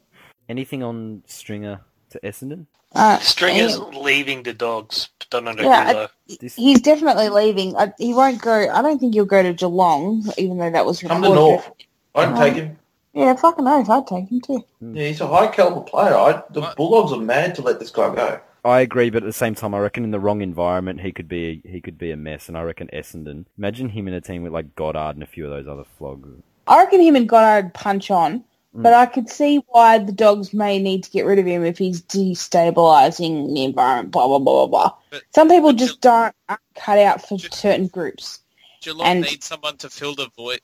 anything 0.49 0.83
on 0.83 1.23
Stringer 1.27 1.81
to 2.11 2.21
Essendon? 2.25 2.65
Uh, 2.95 3.19
Stringer's 3.19 3.77
and 3.77 3.95
leaving 3.97 4.43
the 4.43 4.53
dogs. 4.55 5.11
Don't 5.31 5.45
know 5.45 5.53
Yeah, 5.61 6.07
I- 6.09 6.35
This- 6.41 6.57
he's 6.57 6.81
definitely 6.81 7.29
leaving. 7.29 7.77
I, 7.77 7.93
he 7.99 8.15
won't 8.15 8.41
go. 8.41 8.53
I 8.53 8.81
don't 8.83 8.99
think 8.99 9.13
he'll 9.15 9.27
go 9.27 9.43
to 9.43 9.53
Geelong, 9.53 10.25
even 10.39 10.57
though 10.59 10.71
that 10.71 10.87
was 10.87 11.01
Come 11.03 11.23
to. 11.23 11.29
North. 11.29 11.71
I'd 12.15 12.31
uh, 12.31 12.39
take 12.41 12.55
him. 12.55 12.79
Yeah, 13.13 13.35
fucking 13.37 13.67
oath. 13.69 13.89
I'd 13.91 14.07
take 14.07 14.29
him 14.29 14.41
too. 14.41 14.65
Hmm. 14.81 14.97
Yeah, 14.97 15.07
he's 15.09 15.21
a 15.21 15.29
high 15.29 15.49
caliber 15.49 15.83
player. 15.83 16.15
I, 16.15 16.43
the 16.51 16.63
Bulldogs 16.77 17.13
are 17.13 17.21
mad 17.21 17.55
to 17.57 17.63
let 17.63 17.79
this 17.79 17.91
guy 17.91 18.13
go. 18.15 18.41
I 18.65 18.81
agree, 18.81 19.11
but 19.11 19.23
at 19.23 19.27
the 19.27 19.33
same 19.33 19.55
time, 19.55 19.75
I 19.75 19.79
reckon 19.79 20.05
in 20.05 20.11
the 20.11 20.21
wrong 20.21 20.43
environment, 20.43 21.01
he 21.01 21.13
could 21.13 21.29
be 21.29 21.63
he 21.65 21.81
could 21.81 21.97
be 21.99 22.11
a 22.11 22.17
mess. 22.17 22.49
And 22.49 22.57
I 22.59 22.63
reckon 22.63 22.89
Essendon. 22.93 23.47
Imagine 23.59 23.89
him 23.89 24.07
in 24.09 24.15
a 24.15 24.21
team 24.21 24.43
with 24.43 24.53
like 24.53 24.75
Goddard 24.77 25.17
and 25.17 25.23
a 25.23 25.27
few 25.27 25.45
of 25.45 25.51
those 25.51 25.67
other 25.69 25.85
flogs. 25.99 26.29
I 26.67 26.79
reckon 26.83 27.01
him 27.01 27.17
and 27.17 27.29
Goddard 27.29 27.73
punch 27.75 28.11
on, 28.11 28.45
Mm. 28.77 28.83
but 28.85 28.95
I 28.95 29.07
could 29.07 29.29
see 29.29 29.65
why 29.69 29.99
the 29.99 30.13
dogs 30.13 30.55
may 30.55 30.79
need 30.79 31.03
to 31.05 31.11
get 31.11 31.25
rid 31.27 31.39
of 31.41 31.47
him 31.47 31.65
if 31.65 31.77
he's 31.79 32.01
destabilising 32.03 33.53
the 33.55 33.65
environment. 33.65 34.11
Blah 34.13 34.29
blah 34.29 34.39
blah 34.39 34.67
blah 34.67 34.67
blah. 34.67 34.95
But- 35.11 35.23
Some 35.35 35.49
people 35.49 35.73
just 35.73 35.99
Ge- 35.99 36.01
don't 36.03 36.35
cut 36.77 36.99
out 36.99 37.27
for 37.27 37.37
Ge- 37.39 37.53
certain 37.53 37.87
groups. 37.89 38.41
Geelong 38.81 39.07
And- 39.07 39.21
needs 39.23 39.47
someone 39.47 39.77
to 39.79 39.91
fill 39.91 40.15
the 40.15 40.29
void. 40.37 40.61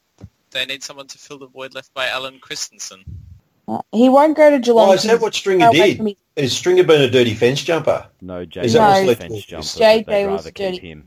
They 0.53 0.65
need 0.67 0.83
someone 0.83 1.07
to 1.09 1.19
fill 1.19 1.39
the 1.39 1.49
void 1.49 1.75
left 1.75 1.93
by 1.95 2.07
Allen 2.09 2.39
Christensen. 2.41 3.05
Uh, 3.69 3.83
He 3.93 4.09
won't 4.09 4.37
go 4.37 4.51
to 4.51 4.59
Geelong. 4.61 4.91
Oh, 4.91 4.93
is 4.93 5.03
that 5.03 5.21
what 5.21 5.35
Stringer 5.35 5.71
did? 5.73 6.17
From 6.37 6.43
his- 6.43 6.53
Has 6.53 6.59
Stringer 6.59 6.85
been 6.85 7.01
a 7.03 7.11
dirty 7.11 7.35
fence 7.35 7.63
jumper? 7.63 8.07
No, 8.21 8.41
Is 8.41 8.49
JJ 8.49 8.55
that 8.55 8.65
was 8.65 8.75
what's 8.77 9.01
a 9.01 9.07
left? 9.07 9.21
fence 9.23 9.45
jumper. 9.45 9.67
JJ 9.67 10.05
but 10.07 10.13
they'd 10.13 10.27
was 10.27 10.37
rather 10.41 10.51
dirty. 10.53 10.73
keep 10.79 10.83
him. 10.83 11.05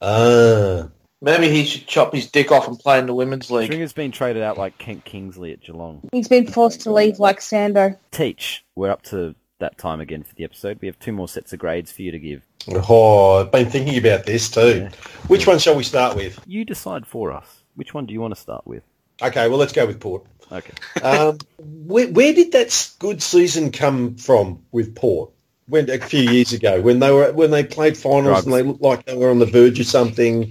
Ah. 0.00 0.88
Maybe 1.24 1.48
he 1.50 1.64
should 1.64 1.86
chop 1.86 2.12
his 2.12 2.28
dick 2.28 2.50
off 2.50 2.66
and 2.66 2.76
play 2.76 2.98
in 2.98 3.06
the 3.06 3.14
women's 3.14 3.48
league. 3.48 3.66
Stringer's 3.66 3.92
been 3.92 4.10
traded 4.10 4.42
out 4.42 4.58
like 4.58 4.76
Kent 4.78 5.04
Kingsley 5.04 5.52
at 5.52 5.60
Geelong. 5.62 6.02
He's 6.10 6.26
been 6.26 6.48
forced 6.48 6.80
to 6.80 6.92
leave 6.92 7.20
like 7.20 7.38
Sando. 7.38 7.96
Teach. 8.10 8.64
We're 8.74 8.90
up 8.90 9.02
to 9.04 9.36
that 9.60 9.78
time 9.78 10.00
again 10.00 10.24
for 10.24 10.34
the 10.34 10.42
episode. 10.42 10.78
We 10.80 10.88
have 10.88 10.98
two 10.98 11.12
more 11.12 11.28
sets 11.28 11.52
of 11.52 11.60
grades 11.60 11.92
for 11.92 12.02
you 12.02 12.10
to 12.10 12.18
give. 12.18 12.42
Oh, 12.88 13.40
I've 13.40 13.52
been 13.52 13.70
thinking 13.70 13.96
about 13.98 14.26
this 14.26 14.50
too. 14.50 14.88
Which 15.28 15.46
one 15.46 15.60
shall 15.60 15.76
we 15.76 15.84
start 15.84 16.16
with? 16.16 16.40
You 16.44 16.64
decide 16.64 17.06
for 17.06 17.30
us. 17.32 17.62
Which 17.76 17.94
one 17.94 18.04
do 18.06 18.12
you 18.12 18.20
want 18.20 18.34
to 18.34 18.40
start 18.40 18.66
with? 18.66 18.82
Okay, 19.22 19.48
well, 19.48 19.58
let's 19.58 19.72
go 19.72 19.86
with 19.86 20.00
Port. 20.00 20.24
Okay. 20.50 20.72
Um, 21.02 21.38
where, 21.58 22.08
where 22.08 22.34
did 22.34 22.52
that 22.52 22.90
good 22.98 23.22
season 23.22 23.70
come 23.72 24.16
from 24.16 24.62
with 24.72 24.94
Port? 24.94 25.30
When 25.68 25.88
a 25.88 25.98
few 25.98 26.22
years 26.28 26.52
ago, 26.52 26.80
when 26.80 26.98
they 26.98 27.10
were 27.10 27.32
when 27.32 27.50
they 27.50 27.62
played 27.64 27.96
finals 27.96 28.44
and 28.44 28.52
they 28.52 28.62
looked 28.62 28.82
like 28.82 29.06
they 29.06 29.16
were 29.16 29.30
on 29.30 29.38
the 29.38 29.46
verge 29.46 29.78
of 29.80 29.86
something. 29.86 30.42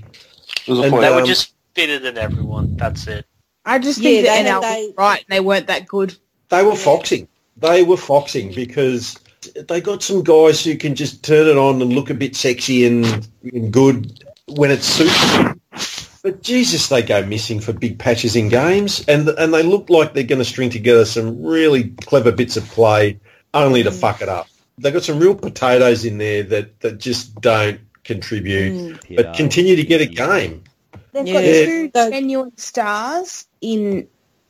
It 0.66 0.68
was 0.72 0.80
And 0.80 0.90
point. 0.92 1.02
They 1.04 1.10
were 1.12 1.20
um, 1.22 1.26
just 1.26 1.54
fitter 1.76 2.00
than 2.00 2.18
everyone. 2.18 2.78
That's 2.78 3.06
it. 3.08 3.26
I 3.66 3.78
just 3.78 4.00
Yeah, 4.00 4.10
think 4.10 4.26
that 4.26 4.44
they- 4.44 4.50
NL 4.50 4.62
they- 4.62 4.86
was 4.88 4.94
right 4.98 5.26
they 5.30 5.40
weren't 5.42 5.68
that 5.68 5.86
good. 5.88 6.16
They 6.50 6.64
were 6.64 6.76
foxing. 6.76 7.28
They 7.58 7.84
were 7.84 7.98
foxing 7.98 8.54
because 8.54 9.20
they 9.68 9.82
got 9.82 10.02
some 10.02 10.24
guys 10.24 10.64
who 10.64 10.76
can 10.78 10.96
just 10.96 11.24
turn 11.24 11.48
it 11.48 11.58
on 11.58 11.82
and 11.82 11.94
look 11.94 12.10
a 12.10 12.14
bit 12.16 12.36
sexy 12.36 12.86
and, 12.88 13.28
and 13.44 13.72
good 13.72 14.24
when 14.48 14.72
it 14.72 14.82
suits 14.82 15.34
them. 15.34 15.61
But 16.24 16.44
Jesus, 16.44 16.88
they 16.90 17.02
go 17.02 17.26
missing 17.26 17.60
for 17.60 17.74
big 17.74 17.98
patches 17.98 18.36
in 18.36 18.50
games, 18.50 19.04
and 19.08 19.28
and 19.28 19.54
they 19.54 19.64
look 19.64 19.90
like 19.90 20.14
they're 20.14 20.24
going 20.24 20.40
to 20.40 20.46
string 20.46 20.70
together 20.70 21.06
some 21.06 21.44
really 21.44 21.90
clever 21.90 22.32
bits 22.32 22.58
of 22.58 22.66
play, 22.66 23.20
only 23.54 23.84
to 23.84 23.92
fuck 23.92 24.22
it 24.22 24.30
up. 24.30 24.48
They've 24.78 24.94
got 24.94 25.04
some 25.04 25.20
real 25.20 25.36
potatoes 25.36 26.06
in 26.06 26.18
there 26.18 26.44
that, 26.44 26.80
that 26.82 26.98
just 27.00 27.40
don't 27.42 27.80
contribute, 28.04 29.00
Mm. 29.00 29.16
but 29.16 29.36
continue 29.36 29.76
to 29.76 29.84
get 29.84 30.02
a 30.02 30.06
game. 30.06 30.64
They've 31.12 31.28
Yeah. 31.28 31.34
got 31.34 31.42
two 31.42 31.92
They- 31.94 32.10
genuine 32.12 32.58
stars 32.58 33.46
in 33.60 34.08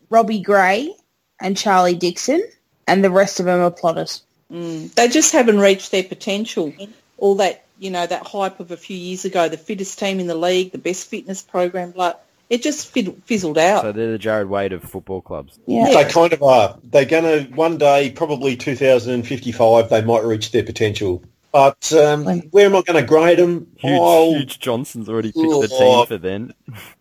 Robbie 0.09 0.39
Gray 0.41 0.93
and 1.39 1.57
Charlie 1.57 1.95
Dixon, 1.95 2.41
and 2.88 3.03
the 3.03 3.09
rest 3.09 3.39
of 3.39 3.45
them 3.45 3.59
are 3.61 3.72
plotters. 3.72 4.22
Mm. 4.51 4.93
They 4.93 5.07
just 5.07 5.32
haven't 5.32 5.59
reached 5.59 5.91
their 5.91 6.03
potential. 6.03 6.74
All 7.17 7.36
that, 7.36 7.63
you 7.82 7.89
know, 7.89 8.05
that 8.05 8.27
hype 8.27 8.59
of 8.59 8.69
a 8.69 8.77
few 8.77 8.95
years 8.95 9.25
ago, 9.25 9.49
the 9.49 9.57
fittest 9.57 9.97
team 9.97 10.19
in 10.19 10.27
the 10.27 10.36
league, 10.36 10.71
the 10.71 10.77
best 10.77 11.07
fitness 11.07 11.41
program, 11.41 11.89
blah, 11.91 12.13
it 12.47 12.61
just 12.61 12.93
fizzled 12.93 13.57
out. 13.57 13.82
So 13.82 13.91
they're 13.91 14.11
the 14.11 14.19
Jarrad 14.19 14.47
Waite 14.47 14.71
of 14.71 14.84
football 14.84 15.19
clubs. 15.19 15.57
Yeah. 15.65 15.86
They 15.86 16.05
kind 16.05 16.32
of 16.32 16.43
are. 16.43 16.78
They're 16.83 17.05
going 17.05 17.24
to 17.24 17.55
one 17.55 17.79
day, 17.79 18.12
probably 18.12 18.55
2055, 18.55 19.89
they 19.89 20.03
might 20.03 20.24
reach 20.24 20.51
their 20.51 20.63
potential. 20.63 21.24
But 21.51 21.91
um, 21.93 22.25
where 22.51 22.67
am 22.67 22.75
I 22.75 22.83
going 22.83 23.01
to 23.01 23.08
grade 23.08 23.39
them? 23.39 23.67
Huge, 23.78 23.99
Oh, 23.99 24.33
Huge 24.36 24.59
Johnson's 24.59 25.09
already 25.09 25.32
picked 25.32 25.49
the 25.49 25.67
team 25.67 26.05
for 26.05 26.17
then. 26.20 26.53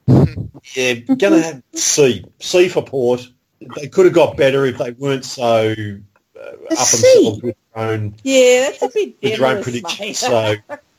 yeah, 0.75 0.95
going 0.95 1.19
to 1.35 1.43
have 1.43 1.63
C. 1.75 2.25
C 2.41 2.69
for 2.69 2.83
Port. 2.83 3.29
They 3.77 3.89
could 3.89 4.07
have 4.07 4.15
got 4.15 4.39
better 4.39 4.65
if 4.65 4.79
they 4.79 4.93
weren't 4.93 5.27
so 5.27 5.75
A 6.41 6.73
up 6.73 6.79
C? 6.79 6.97
themselves 6.97 7.43
with 7.43 7.57
their 7.75 7.85
own, 7.89 8.15
yeah, 8.23 8.71
that's 8.71 8.83
a 8.83 8.89
bit 8.89 9.17
with 9.23 9.39
their 9.39 9.47
own 9.49 9.63
generous, 9.63 9.65
predictions. 9.65 10.01
mate. 10.01 10.17
So 10.17 10.55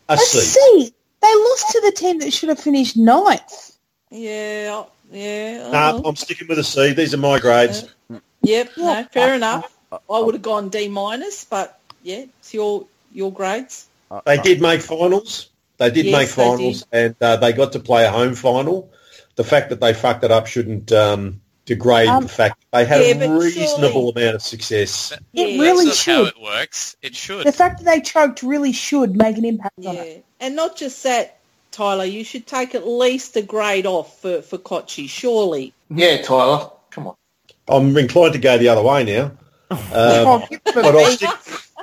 a 0.09 0.18
see. 0.18 0.93
They 1.22 1.35
lost 1.35 1.72
to 1.72 1.81
the 1.81 1.91
team 1.91 2.19
that 2.19 2.34
should 2.34 2.49
have 2.49 2.59
finished 2.59 2.97
ninth. 2.97 3.77
yeah, 4.09 4.84
yeah. 5.11 5.57
No, 5.57 5.72
uh-huh. 5.72 6.01
I'm 6.05 6.15
sticking 6.15 6.47
with 6.47 6.57
a 6.59 6.63
C. 6.63 6.93
These 6.93 7.13
are 7.13 7.18
my 7.18 7.39
grades. 7.39 7.93
Yep, 8.43 8.72
no, 8.77 9.03
fair 9.11 9.35
enough. 9.35 9.72
Uh, 9.91 9.99
I 10.09 10.19
would 10.19 10.34
have 10.35 10.41
gone 10.41 10.69
D 10.69 10.88
minus, 10.88 11.45
but 11.45 11.80
yeah, 12.03 12.26
it's 12.39 12.53
your 12.53 12.88
your 13.13 13.31
grades. 13.31 13.88
uh, 14.09 14.22
They 14.26 14.38
uh, 14.39 14.41
did 14.41 14.61
make 14.61 14.81
finals. 14.81 15.49
They 15.77 15.89
did 15.91 16.05
Yes, 16.07 16.13
make 16.13 16.30
they 16.30 16.34
finals, 16.43 16.85
and 16.91 17.15
uh, 17.22 17.38
they 17.38 17.53
got 17.53 17.73
to 17.73 17.80
play 17.80 18.05
a 18.05 18.11
home 18.11 18.35
final. 18.35 18.91
The 19.35 19.43
fact 19.43 19.69
that 19.69 19.80
they 19.80 19.93
fucked 19.93 20.23
it 20.23 20.31
up 20.31 20.47
shouldn't 20.47 20.91
um, 20.91 21.41
degrade 21.76 22.07
Um, 22.10 22.23
the 22.23 22.30
fact 22.30 22.60
that 22.72 22.77
they 22.77 22.85
had 22.85 23.02
yeah, 23.02 23.26
a 23.26 23.39
reasonable 23.39 24.11
surely- 24.11 24.22
amount 24.23 24.35
of 24.35 24.41
success. 24.41 25.11
It 25.11 25.19
Yeah. 25.34 25.61
really 25.61 25.85
That's 25.85 26.06
not 26.07 26.14
how 26.15 26.26
should. 26.26 26.27
it 26.35 26.41
works. 26.41 26.95
It 27.02 27.15
should. 27.15 27.45
The 27.48 27.52
fact 27.52 27.80
that 27.80 27.85
they 27.85 28.02
choked 28.02 28.43
really 28.43 28.72
should 28.73 29.15
make 29.15 29.38
an 29.38 29.45
impact 29.45 29.85
on 29.85 29.95
it. 29.95 30.07
Yeah, 30.18 30.45
and 30.45 30.56
not 30.56 30.76
just 30.76 31.02
that, 31.03 31.38
Tyler. 31.72 32.03
You 32.06 32.23
should 32.23 32.45
take 32.45 32.76
at 32.76 32.85
least 32.88 33.35
a 33.38 33.41
grade 33.41 33.85
off 33.85 34.19
for 34.22 34.41
for 34.41 34.57
Kochie, 34.57 35.07
surely. 35.10 35.73
Yeah, 35.89 36.22
Tyler. 36.22 36.69
Come 36.89 37.07
on. 37.07 37.15
I'm 37.68 37.95
inclined 37.98 38.34
to 38.34 38.39
go 38.39 38.57
the 38.57 38.68
other 38.69 38.81
way 38.81 39.03
now, 39.06 39.31
um, 39.69 39.80
Oh, 39.93 40.48
give 40.49 40.61
them 40.65 40.77
a 40.80 40.81
but 40.81 40.95
I'll 40.95 41.11
stick. 41.11 41.30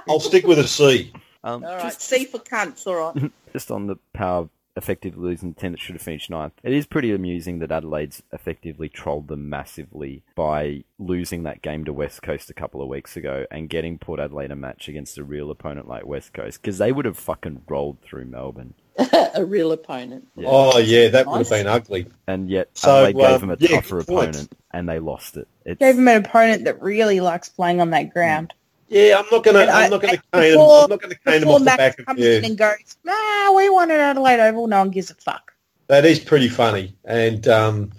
I'll 0.08 0.20
stick 0.20 0.46
with 0.46 0.58
a 0.58 0.68
C. 0.68 1.12
Um, 1.44 1.64
All 1.64 1.70
right, 1.76 1.82
just, 1.84 2.02
C 2.02 2.24
for 2.26 2.38
cunts. 2.38 2.86
All 2.86 2.94
right. 3.14 3.30
just 3.54 3.70
on 3.70 3.86
the 3.86 3.96
power 4.12 4.48
effectively 4.78 5.22
losing 5.22 5.52
the 5.52 5.60
10 5.60 5.72
that 5.72 5.80
should 5.80 5.94
have 5.94 6.02
finished 6.02 6.30
ninth. 6.30 6.54
It 6.62 6.72
is 6.72 6.86
pretty 6.86 7.12
amusing 7.12 7.58
that 7.58 7.72
Adelaide's 7.72 8.22
effectively 8.32 8.88
trolled 8.88 9.28
them 9.28 9.50
massively 9.50 10.22
by 10.34 10.84
losing 10.98 11.42
that 11.42 11.60
game 11.60 11.84
to 11.84 11.92
West 11.92 12.22
Coast 12.22 12.48
a 12.48 12.54
couple 12.54 12.80
of 12.80 12.88
weeks 12.88 13.16
ago 13.16 13.44
and 13.50 13.68
getting 13.68 13.98
Port 13.98 14.20
Adelaide 14.20 14.50
a 14.50 14.56
match 14.56 14.88
against 14.88 15.18
a 15.18 15.24
real 15.24 15.50
opponent 15.50 15.88
like 15.88 16.06
West 16.06 16.32
Coast 16.32 16.62
because 16.62 16.78
they 16.78 16.92
would 16.92 17.04
have 17.04 17.18
fucking 17.18 17.62
rolled 17.68 18.00
through 18.00 18.24
Melbourne. 18.24 18.74
a 19.34 19.44
real 19.44 19.70
opponent. 19.72 20.26
Yeah. 20.36 20.48
Oh 20.50 20.78
yeah, 20.78 21.08
that 21.08 21.26
would 21.26 21.38
have 21.38 21.48
been 21.48 21.66
ugly. 21.66 22.06
And 22.26 22.48
yet 22.48 22.70
So, 22.74 23.04
Adelaide 23.04 23.22
gave 23.22 23.34
um, 23.34 23.40
them 23.40 23.50
a 23.50 23.56
yeah, 23.60 23.68
tougher 23.76 24.00
opponent 24.00 24.52
and 24.72 24.88
they 24.88 24.98
lost 24.98 25.36
it. 25.36 25.46
It's, 25.64 25.78
Gave 25.78 25.96
them 25.96 26.08
an 26.08 26.24
opponent 26.24 26.64
that 26.64 26.82
really 26.82 27.20
likes 27.20 27.48
playing 27.48 27.80
on 27.80 27.90
that 27.90 28.12
ground. 28.12 28.54
Yeah, 28.88 29.18
I'm 29.18 29.26
not 29.30 29.44
gonna. 29.44 29.60
And 29.60 29.70
I- 29.70 29.84
I'm 29.84 29.90
not 29.90 30.00
gonna 30.00 30.14
and 30.14 30.22
cane 30.32 30.54
him. 30.54 30.60
I'm 30.60 30.90
not 30.90 31.00
gonna 31.00 31.14
cane 31.14 31.34
him 31.34 31.40
Before 31.40 31.54
off 31.54 31.58
the 31.60 31.64
Max 31.64 31.76
back 31.76 31.98
of 31.98 32.06
comes 32.06 32.20
yeah. 32.20 32.30
in 32.38 32.44
and 32.44 32.58
goes, 32.58 32.96
nah, 33.04 33.52
we 33.52 33.68
won 33.70 33.90
at 33.90 34.00
Adelaide 34.00 34.40
Oval, 34.40 34.66
no 34.66 34.78
one 34.78 34.90
gives 34.90 35.10
a 35.10 35.14
fuck. 35.14 35.52
That 35.88 36.04
is 36.04 36.18
pretty 36.18 36.48
funny, 36.48 36.96
and 37.04 37.46
um, 37.48 37.92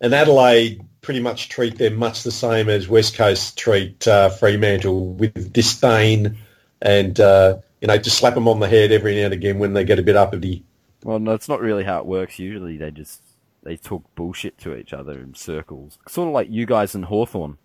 and 0.00 0.14
Adelaide 0.14 0.80
pretty 1.00 1.20
much 1.20 1.48
treat 1.48 1.78
them 1.78 1.96
much 1.96 2.22
the 2.22 2.30
same 2.30 2.68
as 2.68 2.88
West 2.88 3.16
Coast 3.16 3.58
treat 3.58 4.06
uh, 4.06 4.30
Fremantle 4.30 5.14
with 5.14 5.52
disdain, 5.52 6.38
and 6.80 7.18
uh, 7.20 7.58
you 7.80 7.88
know 7.88 7.98
just 7.98 8.18
slap 8.18 8.34
them 8.34 8.48
on 8.48 8.60
the 8.60 8.68
head 8.68 8.92
every 8.92 9.16
now 9.16 9.24
and 9.26 9.34
again 9.34 9.58
when 9.58 9.72
they 9.74 9.84
get 9.84 9.98
a 9.98 10.02
bit 10.02 10.16
uppity. 10.16 10.64
well, 11.04 11.18
no, 11.18 11.32
it's 11.32 11.48
not 11.48 11.60
really 11.60 11.84
how 11.84 11.98
it 11.98 12.06
works. 12.06 12.38
Usually 12.38 12.76
they 12.76 12.90
just 12.90 13.20
they 13.62 13.76
talk 13.76 14.04
bullshit 14.14 14.58
to 14.58 14.76
each 14.76 14.92
other 14.92 15.18
in 15.20 15.34
circles. 15.34 15.98
Sort 16.08 16.28
of 16.28 16.34
like 16.34 16.48
you 16.50 16.66
guys 16.66 16.94
in 16.94 17.04
Hawthorn. 17.04 17.58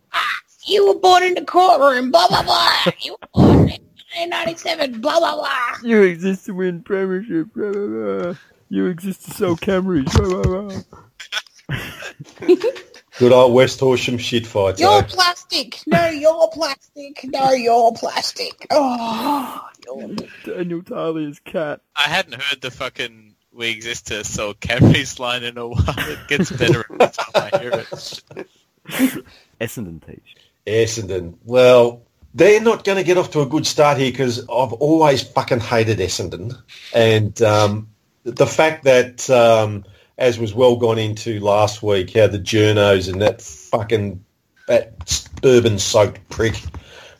You 0.65 0.87
were 0.87 0.99
born 0.99 1.23
in 1.23 1.35
the 1.35 1.45
courtroom, 1.45 2.11
blah, 2.11 2.27
blah, 2.27 2.43
blah. 2.43 2.91
You 2.99 3.13
were 3.13 3.27
born 3.33 3.69
in 3.69 3.81
1997, 4.29 5.01
blah, 5.01 5.19
blah, 5.19 5.35
blah. 5.35 5.77
You 5.83 6.03
exist 6.03 6.45
to 6.45 6.53
win 6.53 6.81
premiership. 6.81 7.53
Blah, 7.53 7.71
blah, 7.71 7.87
blah. 7.87 8.33
You 8.69 8.87
exist 8.87 9.25
to 9.25 9.31
sell 9.31 9.55
Camrys. 9.55 10.11
Blah, 10.13 10.43
blah, 10.43 10.71
blah. 12.49 12.57
Good 13.19 13.31
old 13.31 13.53
West 13.53 13.79
Horsham 13.79 14.17
shit 14.19 14.45
fight. 14.45 14.79
You're 14.79 14.99
eh? 14.99 15.07
plastic. 15.07 15.81
No, 15.87 16.07
you're 16.07 16.49
plastic. 16.49 17.21
No, 17.23 17.51
you're 17.51 17.91
plastic. 17.93 18.67
Oh, 18.69 19.67
you're... 19.85 20.15
Daniel 20.45 20.83
Talia's 20.83 21.39
cat. 21.39 21.81
I 21.95 22.03
hadn't 22.03 22.39
heard 22.39 22.61
the 22.61 22.69
fucking 22.69 23.35
we 23.51 23.69
exist 23.69 24.07
to 24.07 24.23
sell 24.23 24.53
Camrys 24.53 25.19
line 25.19 25.43
in 25.43 25.57
a 25.57 25.67
while. 25.67 25.95
It 25.97 26.27
gets 26.27 26.51
better 26.51 26.85
every 26.91 26.97
time 26.97 27.51
I 27.53 27.57
hear 27.59 27.71
it. 27.71 27.85
Essendon 29.59 30.05
teach. 30.05 30.35
Essendon. 30.67 31.35
Well, 31.43 32.03
they're 32.33 32.61
not 32.61 32.83
going 32.83 32.97
to 32.97 33.03
get 33.03 33.17
off 33.17 33.31
to 33.31 33.41
a 33.41 33.45
good 33.45 33.65
start 33.65 33.97
here 33.97 34.11
because 34.11 34.39
I've 34.41 34.73
always 34.73 35.23
fucking 35.23 35.61
hated 35.61 35.99
Essendon, 35.99 36.55
and 36.93 37.41
um, 37.41 37.89
the 38.23 38.45
fact 38.45 38.83
that, 38.83 39.29
um, 39.29 39.85
as 40.17 40.37
was 40.37 40.53
well 40.53 40.75
gone 40.75 40.99
into 40.99 41.39
last 41.39 41.81
week, 41.81 42.13
how 42.13 42.27
the 42.27 42.39
journos 42.39 43.11
and 43.11 43.21
that 43.21 43.41
fucking 43.41 44.23
that 44.67 45.23
bourbon-soaked 45.41 46.27
prick 46.29 46.61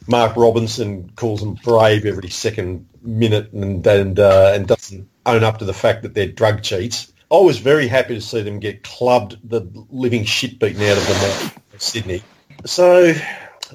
Mark 0.07 0.35
Robinson 0.37 1.11
calls 1.15 1.41
them 1.41 1.55
brave 1.55 2.05
every 2.05 2.29
second 2.29 2.87
minute 3.01 3.51
and 3.51 3.85
and 3.85 4.19
uh, 4.19 4.51
and 4.53 4.67
doesn't 4.67 5.09
own 5.25 5.43
up 5.43 5.59
to 5.59 5.65
the 5.65 5.73
fact 5.73 6.03
that 6.03 6.13
they're 6.13 6.27
drug 6.27 6.63
cheats. 6.63 7.11
I 7.29 7.37
was 7.37 7.57
very 7.57 7.87
happy 7.87 8.15
to 8.15 8.21
see 8.21 8.41
them 8.41 8.59
get 8.59 8.83
clubbed 8.83 9.37
the 9.49 9.69
living 9.89 10.23
shit 10.23 10.59
beaten 10.59 10.81
out 10.83 10.97
of 10.97 11.07
them 11.07 11.51
at 11.73 11.81
Sydney. 11.81 12.23
So 12.65 13.13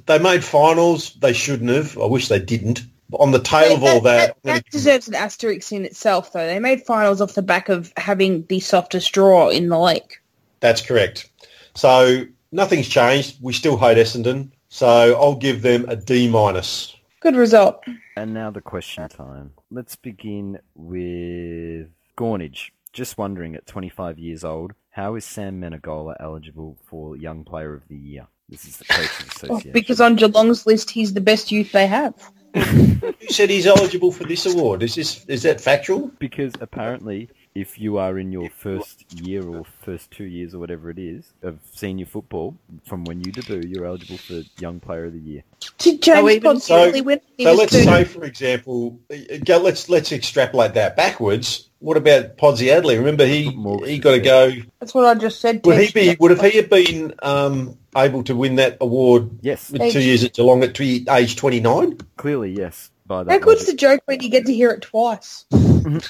they 0.06 0.18
made 0.18 0.44
finals. 0.44 1.14
They 1.14 1.32
shouldn't 1.32 1.70
have. 1.70 1.98
I 1.98 2.06
wish 2.06 2.28
they 2.28 2.40
didn't. 2.40 2.82
But 3.10 3.20
on 3.20 3.30
the 3.30 3.40
tail 3.40 3.74
of 3.74 3.84
all 3.84 4.00
that, 4.02 4.36
that, 4.42 4.64
that 4.64 4.70
deserves 4.70 5.06
an 5.06 5.14
asterisk 5.14 5.70
in 5.72 5.84
itself, 5.84 6.32
though. 6.32 6.46
They 6.46 6.58
made 6.58 6.82
finals 6.82 7.20
off 7.20 7.34
the 7.34 7.42
back 7.42 7.68
of 7.68 7.92
having 7.98 8.46
the 8.46 8.60
softest 8.60 9.12
draw 9.12 9.50
in 9.50 9.68
the 9.68 9.78
league. 9.78 10.14
that's 10.60 10.80
correct. 10.80 11.28
So 11.74 12.24
nothing's 12.52 12.88
changed. 12.88 13.36
We 13.42 13.52
still 13.52 13.76
hate 13.76 13.98
Essendon. 13.98 14.50
So 14.70 14.86
I'll 15.20 15.36
give 15.36 15.60
them 15.60 15.84
a 15.88 15.96
D 15.96 16.28
minus. 16.30 16.96
Good 17.20 17.36
result. 17.36 17.84
And 18.16 18.32
now 18.32 18.50
the 18.50 18.62
question 18.62 19.06
time. 19.10 19.52
Let's 19.70 19.96
begin 19.96 20.58
with 20.74 21.88
Gornage. 22.16 22.70
Just 22.94 23.16
wondering, 23.18 23.54
at 23.54 23.66
25 23.66 24.18
years 24.18 24.42
old, 24.44 24.72
how 24.90 25.14
is 25.14 25.24
Sam 25.24 25.60
Menegola 25.60 26.14
eligible 26.18 26.78
for 26.84 27.16
Young 27.16 27.44
Player 27.44 27.74
of 27.74 27.88
the 27.88 27.96
Year? 27.96 28.26
This 28.48 28.64
is 28.66 28.76
the 28.78 28.84
Coaches 28.84 29.12
Oh, 29.20 29.26
Association. 29.46 29.72
because 29.72 30.00
on 30.00 30.16
Geelong's 30.16 30.66
list, 30.66 30.90
he's 30.90 31.14
the 31.14 31.20
best 31.20 31.50
youth 31.50 31.72
they 31.72 31.86
have. 31.86 32.14
Who 32.54 33.12
said 33.28 33.48
he's 33.50 33.66
eligible 33.66 34.12
for 34.12 34.24
this 34.24 34.44
award? 34.46 34.82
Is 34.82 34.94
this 34.94 35.24
is 35.26 35.42
that 35.44 35.60
factual? 35.60 36.10
because 36.18 36.52
apparently, 36.60 37.30
if 37.54 37.78
you 37.78 37.98
are 37.98 38.18
in 38.18 38.32
your 38.32 38.48
first 38.50 39.04
year 39.22 39.46
or 39.46 39.64
first 39.82 40.10
two 40.10 40.24
years 40.24 40.54
or 40.54 40.58
whatever 40.58 40.90
it 40.90 40.98
is 40.98 41.32
of 41.42 41.58
senior 41.72 42.06
football, 42.06 42.56
from 42.86 43.04
when 43.04 43.20
you 43.20 43.30
debut, 43.32 43.62
you're 43.68 43.84
eligible 43.84 44.16
for 44.16 44.42
Young 44.58 44.80
Player 44.80 45.06
of 45.06 45.12
the 45.12 45.18
Year. 45.18 45.42
Did 45.78 46.02
James 46.02 46.30
even- 46.30 46.42
Poncelli 46.42 47.02
win? 47.02 47.20
So 47.40 47.52
let's 47.54 47.72
two. 47.72 47.82
say, 47.82 48.04
for 48.04 48.24
example, 48.24 48.98
go, 49.44 49.58
let's 49.58 49.88
let's 49.88 50.12
extrapolate 50.12 50.74
that 50.74 50.96
backwards. 50.96 51.68
What 51.80 51.96
about 51.96 52.36
Podsy 52.36 52.68
Podsiadly? 52.68 52.96
Remember, 52.96 53.26
he 53.26 53.50
he 53.86 53.98
got 53.98 54.12
to 54.12 54.20
go. 54.20 54.52
That's 54.78 54.94
what 54.94 55.04
I 55.04 55.14
just 55.18 55.40
said. 55.40 55.60
Would 55.64 55.80
he 55.80 55.90
be? 55.90 56.16
Would 56.20 56.30
have 56.30 56.40
he 56.40 56.58
have 56.58 56.70
been 56.70 57.12
um, 57.22 57.76
able 57.96 58.22
to 58.24 58.36
win 58.36 58.54
that 58.56 58.78
award 58.80 59.30
Yes, 59.42 59.68
with 59.70 59.92
two 59.92 60.00
years 60.00 60.22
at 60.22 60.32
Geelong 60.34 60.62
at 60.62 60.74
tw- 60.74 61.08
age 61.10 61.34
twenty 61.36 61.58
nine? 61.58 61.98
clearly 62.16 62.52
yes. 62.52 62.91
By 63.06 63.24
that 63.24 63.30
How 63.32 63.38
good's 63.38 63.66
the 63.66 63.74
joke 63.74 64.00
when 64.06 64.20
you 64.22 64.28
get 64.30 64.46
to 64.46 64.54
hear 64.54 64.70
it 64.70 64.82
twice? 64.82 65.44
Well, 65.84 66.02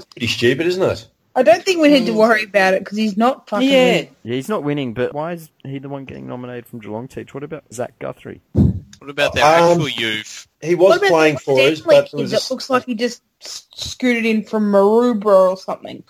that's 0.00 0.04
pretty 0.04 0.26
stupid, 0.26 0.66
isn't 0.66 0.82
it? 0.82 1.08
I 1.34 1.42
don't 1.42 1.64
think 1.64 1.80
we 1.80 1.88
need 1.88 2.06
to 2.06 2.12
worry 2.12 2.44
about 2.44 2.74
it 2.74 2.80
because 2.80 2.96
he's 2.98 3.16
not 3.16 3.48
fucking. 3.48 3.68
Yeah. 3.68 3.84
winning. 3.86 4.16
Yeah, 4.22 4.34
he's 4.34 4.48
not 4.48 4.62
winning, 4.62 4.94
but 4.94 5.14
why 5.14 5.32
is 5.32 5.50
he 5.64 5.78
the 5.78 5.88
one 5.88 6.04
getting 6.04 6.26
nominated 6.28 6.66
from 6.66 6.78
Geelong 6.80 7.08
Teach? 7.08 7.32
What 7.34 7.42
about 7.42 7.64
Zach 7.72 7.98
Guthrie? 7.98 8.40
What 8.52 9.10
about 9.10 9.32
their 9.34 9.44
Um, 9.44 9.70
actual 9.72 9.88
youth? 9.88 10.46
He 10.60 10.74
What 10.74 10.88
was 10.90 10.98
about 10.98 11.08
playing 11.08 11.34
the 11.34 11.40
for 11.40 11.58
us, 11.60 11.78
Stanley 11.78 11.82
but 11.96 12.04
it 12.04 12.10
kid 12.10 12.20
was 12.20 12.30
that 12.32 12.48
looks 12.50 12.70
like 12.70 12.84
he 12.84 12.94
just 12.94 13.22
s- 13.42 13.66
scooted 13.74 14.24
in 14.26 14.44
from 14.44 14.70
Maroubra 14.70 15.50
or 15.50 15.56
something. 15.56 16.04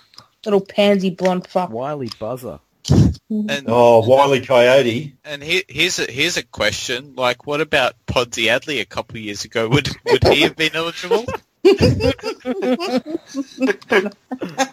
Little 0.44 0.60
pansy 0.60 1.10
blonde 1.10 1.46
fuck. 1.46 1.70
Wiley 1.70 2.10
Buzzer. 2.18 2.60
Mm-hmm. 2.84 3.50
And 3.50 3.64
oh 3.68 4.06
Wiley 4.06 4.40
Coyote. 4.42 5.14
and 5.24 5.42
he, 5.42 5.64
here's 5.68 5.98
a 5.98 6.10
here's 6.10 6.36
a 6.36 6.42
question. 6.44 7.14
Like, 7.16 7.46
what 7.46 7.60
about 7.60 7.94
Podsy 8.06 8.44
Adley 8.46 8.80
a 8.80 8.84
couple 8.84 9.16
of 9.16 9.22
years 9.22 9.44
ago? 9.44 9.68
Would 9.68 9.88
would 10.04 10.22
he 10.28 10.42
have 10.42 10.54
been 10.56 10.74
eligible? 10.74 11.24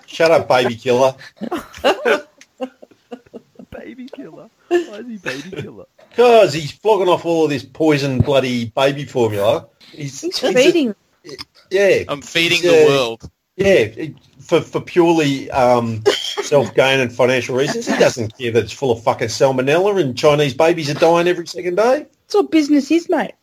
Shut 0.06 0.32
up, 0.32 0.48
baby 0.48 0.76
killer. 0.76 1.16
Baby 3.72 4.08
killer. 4.14 4.50
Why 4.68 4.78
is 4.78 5.08
he 5.08 5.18
baby 5.18 5.62
killer? 5.62 5.86
Because 6.10 6.54
he's 6.54 6.72
flogging 6.72 7.08
off 7.08 7.26
all 7.26 7.46
of 7.46 7.50
this 7.50 7.64
poison 7.64 8.20
bloody 8.20 8.66
baby 8.66 9.06
formula. 9.06 9.68
He's, 9.92 10.22
He's 10.22 10.38
he's 10.40 10.44
a- 10.50 10.54
feeding. 10.54 10.96
yeah, 11.72 12.04
I'm 12.08 12.22
feeding 12.22 12.60
Yeah. 12.64 12.72
the 12.72 12.84
uh, 12.84 12.88
world. 12.90 13.32
yeah. 13.56 14.08
It- 14.42 14.48
For 14.48 14.62
for 14.62 14.82
purely 14.82 15.50
um, 15.52 16.04
self 16.08 16.74
gain 16.76 17.00
and 17.00 17.14
financial 17.14 17.56
reasons, 17.56 17.88
he 17.88 17.94
doesn't 18.00 18.38
care 18.38 18.52
that 18.52 18.64
it's 18.64 18.74
full 18.74 18.92
of 18.92 19.04
fucking 19.04 19.28
salmonella 19.30 20.02
and 20.02 20.18
Chinese 20.18 20.54
babies 20.54 20.90
are 20.90 20.96
dying 20.96 21.28
every 21.28 21.48
second 21.48 21.76
day. 21.76 22.06
That's 22.24 22.36
what 22.36 22.52
business 22.52 22.90
is, 22.92 23.10
mate. 23.10 23.34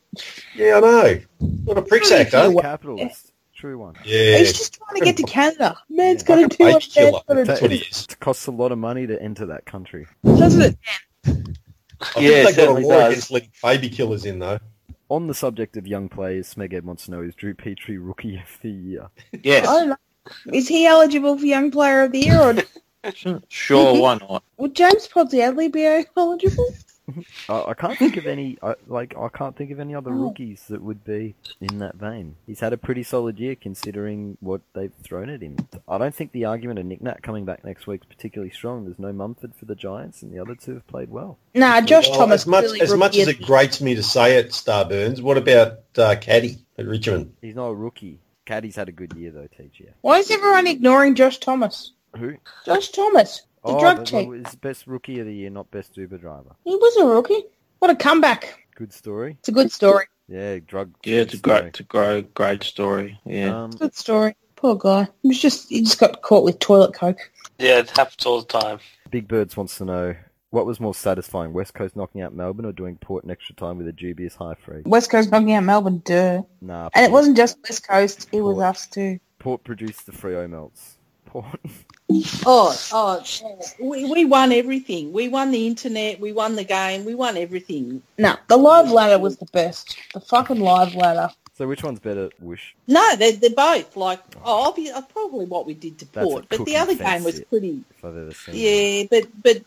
Yeah, 0.54 0.76
I 0.76 0.80
know. 0.80 1.20
What 1.64 1.78
a 1.78 1.82
prick's 1.82 2.10
Really 2.10 2.22
actor. 2.22 2.50
feel- 2.50 2.60
Capitalist. 2.60 3.32
True 3.54 3.76
one. 3.78 3.94
Yeah, 4.04 4.38
He's 4.38 4.52
just 4.52 4.74
trying 4.78 5.00
to 5.00 5.04
get 5.04 5.16
to 5.16 5.24
Canada. 5.24 5.76
Man's 5.90 6.22
Fucking 6.22 6.46
got 6.48 6.80
to 6.82 6.90
do 6.90 7.12
what 7.12 7.24
man's 7.28 7.28
got 7.28 7.34
to 7.34 7.44
That's 7.44 7.58
do. 7.60 7.64
what 7.64 7.70
he 7.72 7.78
is. 7.78 8.06
It 8.08 8.20
costs 8.20 8.46
a 8.46 8.52
lot 8.52 8.70
of 8.70 8.78
money 8.78 9.06
to 9.08 9.20
enter 9.20 9.46
that 9.46 9.66
country. 9.66 10.06
Doesn't 10.24 10.62
it? 10.62 10.78
I 11.26 11.30
Yeah, 11.30 11.32
think 11.32 12.18
they 12.20 12.42
got 12.44 12.48
a 12.48 12.52
certainly 12.54 12.84
war 12.84 12.92
does. 12.94 13.08
against 13.12 13.30
letting 13.32 13.50
baby 13.62 13.88
killers 13.90 14.24
in 14.24 14.38
though. 14.38 14.60
On 15.10 15.26
the 15.26 15.34
subject 15.34 15.76
of 15.76 15.86
young 15.88 16.08
players, 16.08 16.54
Smeg 16.54 16.80
wants 16.84 17.06
to 17.06 17.10
know 17.10 17.22
is 17.22 17.34
Drew 17.34 17.54
Petrie 17.54 17.98
Rookie 17.98 18.36
of 18.36 18.58
the 18.62 18.70
Year? 18.70 19.08
Yes. 19.42 19.66
I 19.66 19.72
don't 19.80 19.88
know. 19.88 19.96
Is 20.52 20.68
he 20.68 20.86
eligible 20.86 21.38
for 21.38 21.46
Young 21.46 21.70
Player 21.70 22.02
of 22.04 22.12
the 22.12 22.20
Year, 22.20 22.40
or 22.40 22.54
Sure, 23.48 24.00
why 24.00 24.18
not? 24.18 24.42
would 24.56 24.74
James 24.74 25.06
Podsiadly 25.08 25.70
be 25.72 26.04
eligible? 26.16 26.68
I, 27.48 27.64
I 27.68 27.74
can't 27.74 27.96
think 27.98 28.18
of 28.18 28.26
any. 28.26 28.58
I, 28.62 28.74
like 28.86 29.16
I 29.16 29.28
can't 29.30 29.56
think 29.56 29.70
of 29.70 29.80
any 29.80 29.94
other 29.94 30.10
Oh. 30.10 30.14
rookies 30.28 30.64
that 30.68 30.82
would 30.82 31.04
be 31.04 31.34
in 31.58 31.78
that 31.78 31.94
vein. 31.94 32.34
He's 32.46 32.60
had 32.60 32.74
a 32.74 32.76
pretty 32.76 33.02
solid 33.02 33.38
year 33.38 33.54
considering 33.54 34.36
what 34.40 34.60
they've 34.74 34.92
thrown 35.02 35.30
at 35.30 35.40
him. 35.40 35.56
I 35.88 35.96
don't 35.96 36.14
think 36.14 36.32
the 36.32 36.44
argument 36.44 36.80
of 36.80 36.84
Nick 36.84 37.00
Nat 37.00 37.22
coming 37.22 37.46
back 37.46 37.64
next 37.64 37.86
week 37.86 38.02
is 38.02 38.14
particularly 38.14 38.52
strong. 38.52 38.84
There's 38.84 38.98
no 38.98 39.12
Mumford 39.12 39.54
for 39.54 39.64
the 39.64 39.74
Giants, 39.74 40.20
and 40.22 40.30
the 40.34 40.38
other 40.38 40.54
two 40.54 40.74
have 40.74 40.86
played 40.86 41.08
well. 41.08 41.38
Nah, 41.54 41.80
Josh 41.80 42.10
Well, 42.10 42.18
Thomas. 42.18 42.42
as 42.42 42.46
much 42.46 42.64
clearly 42.64 42.80
as 42.82 42.94
much 42.94 43.16
as 43.16 43.28
it 43.28 43.40
grates 43.40 43.80
me 43.80 43.94
to 43.94 44.02
say 44.02 44.36
it, 44.36 44.50
Starburns. 44.50 45.22
What 45.22 45.38
about 45.38 45.78
uh, 45.96 46.16
Caddy 46.20 46.58
at 46.76 46.84
Richmond? 46.86 47.32
He's 47.40 47.54
not 47.54 47.68
a 47.68 47.74
rookie. 47.74 48.18
Caddy's 48.48 48.76
had 48.76 48.88
a 48.88 48.92
good 48.92 49.12
year 49.12 49.30
though, 49.30 49.46
TG. 49.46 49.90
Why 50.00 50.18
is 50.18 50.30
everyone 50.30 50.66
ignoring 50.66 51.14
Josh 51.14 51.38
Thomas? 51.38 51.92
Who? 52.16 52.36
Josh 52.64 52.88
Thomas, 52.88 53.42
the 53.62 53.72
oh, 53.72 53.80
drug 53.80 53.98
the- 53.98 54.04
cheat. 54.04 54.28
well, 54.28 54.40
it's 54.40 54.54
best 54.54 54.86
rookie 54.86 55.20
of 55.20 55.26
the 55.26 55.34
year, 55.34 55.50
not 55.50 55.70
best 55.70 55.96
Uber 55.96 56.16
driver. 56.16 56.56
He 56.64 56.74
was 56.74 56.96
a 56.96 57.06
rookie. 57.06 57.44
What 57.78 57.90
a 57.90 57.96
comeback! 57.96 58.66
Good 58.74 58.92
story. 58.92 59.36
It's 59.40 59.50
a 59.50 59.52
good 59.52 59.70
story. 59.70 60.06
Yeah, 60.28 60.58
drug. 60.66 60.94
Yeah, 61.04 61.20
it's 61.20 61.34
a 61.34 61.38
story. 61.38 61.60
great, 61.60 61.68
it's 61.68 61.80
a 61.80 61.82
great, 61.82 62.34
great 62.34 62.62
story. 62.62 63.20
Yeah. 63.24 63.64
Um, 63.64 63.70
Good 63.70 63.94
story. 63.94 64.34
Poor 64.56 64.76
guy. 64.76 65.08
He 65.22 65.28
was 65.28 65.40
just 65.40 65.68
he 65.68 65.82
just 65.82 66.00
got 66.00 66.22
caught 66.22 66.44
with 66.44 66.58
toilet 66.58 66.94
coke. 66.94 67.30
Yeah, 67.58 67.78
it 67.80 67.90
happens 67.90 68.24
all 68.24 68.40
the 68.40 68.46
time. 68.46 68.78
Big 69.10 69.28
Birds 69.28 69.56
wants 69.56 69.78
to 69.78 69.84
know 69.84 70.16
what 70.50 70.66
was 70.66 70.80
more 70.80 70.94
satisfying, 70.94 71.52
West 71.52 71.74
Coast 71.74 71.94
knocking 71.96 72.20
out 72.22 72.34
Melbourne 72.34 72.64
or 72.64 72.72
doing 72.72 72.96
Port 72.96 73.24
in 73.24 73.30
extra 73.30 73.54
time 73.54 73.78
with 73.78 73.86
a 73.88 73.92
dubious 73.92 74.34
high 74.34 74.54
free? 74.54 74.82
West 74.84 75.10
Coast 75.10 75.30
knocking 75.30 75.52
out 75.52 75.64
Melbourne, 75.64 76.02
duh. 76.04 76.42
Nah, 76.60 76.88
And 76.94 77.04
it 77.04 77.12
wasn't 77.12 77.36
just 77.36 77.58
West 77.62 77.86
Coast, 77.86 78.28
it 78.32 78.40
was 78.40 78.58
us 78.58 78.86
too. 78.86 79.20
Port 79.38 79.62
produced 79.64 80.06
the 80.06 80.12
Freo 80.12 80.48
melts. 80.48 80.96
Port. 81.26 81.60
Oh, 82.46 82.74
oh, 82.92 83.22
we, 83.78 84.10
we 84.10 84.24
won 84.24 84.50
everything. 84.50 85.12
We 85.12 85.28
won 85.28 85.50
the 85.50 85.66
internet. 85.66 86.18
We 86.20 86.32
won 86.32 86.56
the 86.56 86.64
game. 86.64 87.04
We 87.04 87.14
won 87.14 87.36
everything. 87.36 88.02
No, 88.16 88.34
the 88.46 88.56
live 88.56 88.90
ladder 88.90 89.18
was 89.18 89.36
the 89.36 89.44
best. 89.52 89.98
The 90.14 90.20
fucking 90.20 90.58
live 90.58 90.94
ladder. 90.94 91.28
so 91.52 91.68
which 91.68 91.82
one's 91.84 92.00
better, 92.00 92.30
Wish? 92.40 92.74
No, 92.86 93.14
they're, 93.16 93.32
they're 93.32 93.50
both 93.50 93.94
like, 93.94 94.20
oh, 94.42 94.72
obvi- 94.74 94.90
uh, 94.90 95.02
probably 95.02 95.44
what 95.44 95.66
we 95.66 95.74
did 95.74 95.98
to 95.98 96.06
Port. 96.06 96.46
But 96.48 96.64
the 96.64 96.76
other 96.78 96.94
game 96.94 97.24
was 97.24 97.40
it. 97.40 97.50
pretty, 97.50 97.84
If 97.90 98.02
I've 98.02 98.16
ever 98.16 98.32
seen. 98.32 98.54
yeah, 98.54 99.02
but, 99.10 99.28
but 99.42 99.62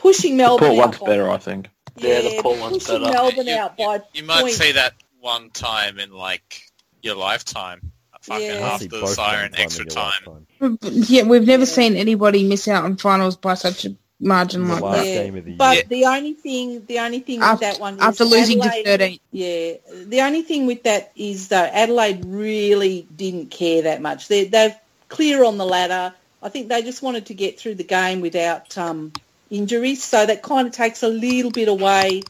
pushing 0.00 0.36
The 0.36 0.42
Melbourne 0.44 0.68
Port 0.68 0.78
out 0.80 0.86
one's 0.86 0.98
by- 0.98 1.06
better, 1.06 1.30
I 1.30 1.38
think. 1.38 1.68
Yeah, 1.96 2.20
the 2.22 2.40
Port 2.42 2.58
one's 2.58 2.84
pushing 2.84 3.02
better. 3.02 3.12
Melbourne 3.14 3.46
You- 3.46 3.54
out 3.54 3.76
by 3.76 4.00
You 4.14 4.24
might 4.24 4.40
point- 4.42 4.54
see 4.54 4.72
that 4.72 4.94
one 5.20 5.50
time 5.50 5.98
in 5.98 6.12
like 6.12 6.62
your 7.02 7.14
lifetime. 7.14 7.92
Fucking 8.22 8.46
Yeah. 8.46 8.52
I 8.66 8.74
after 8.74 8.88
the 8.88 9.06
siren 9.06 9.42
one 9.42 9.50
time 9.52 9.64
extra 9.64 9.84
in 9.84 9.90
your 9.90 10.76
time. 10.76 10.78
Yeah, 11.08 11.22
we've 11.22 11.46
never 11.46 11.64
seen 11.64 11.96
anybody 11.96 12.44
miss 12.44 12.68
out 12.68 12.84
on 12.84 12.96
finals 12.98 13.36
by 13.36 13.54
such 13.54 13.86
a 13.86 13.94
margin 14.22 14.68
The 14.68 14.74
like 14.74 14.96
that. 14.96 15.06
Yeah, 15.06 15.22
game 15.24 15.36
of 15.38 15.44
the 15.46 15.52
But 15.52 15.74
year. 15.76 15.84
the 15.88 16.04
only 16.04 16.32
thing, 16.34 16.84
the 16.86 16.98
only 16.98 17.20
thing 17.20 17.40
with 17.40 17.60
that 17.60 17.80
one 17.80 17.94
is 17.94 18.00
after 18.02 18.24
losing 18.26 18.60
Adelaide, 18.60 18.82
to 18.82 18.90
13. 18.90 19.20
Yeah, 19.32 19.72
the 20.04 20.20
only 20.20 20.42
thing 20.42 20.66
with 20.66 20.82
that 20.82 21.12
is 21.16 21.48
though 21.48 21.56
Adelaide 21.72 22.26
really 22.26 23.06
didn't 23.16 23.50
care 23.50 23.82
that 23.82 24.02
much. 24.02 24.28
They 24.28 24.44
they're 24.44 24.78
clear 25.08 25.42
on 25.44 25.56
the 25.56 25.64
ladder. 25.64 26.12
I 26.42 26.50
think 26.50 26.68
they 26.68 26.82
just 26.82 27.00
wanted 27.02 27.24
to 27.26 27.34
get 27.34 27.58
through 27.58 27.76
the 27.76 27.84
game 27.84 28.20
without 28.20 28.76
um, 28.76 29.12
injuries, 29.50 30.02
so 30.02 30.24
that 30.24 30.42
kind 30.42 30.66
of 30.66 30.72
takes 30.74 31.02
a 31.02 31.08
little 31.08 31.50
bit 31.50 31.68
away. 31.68 32.22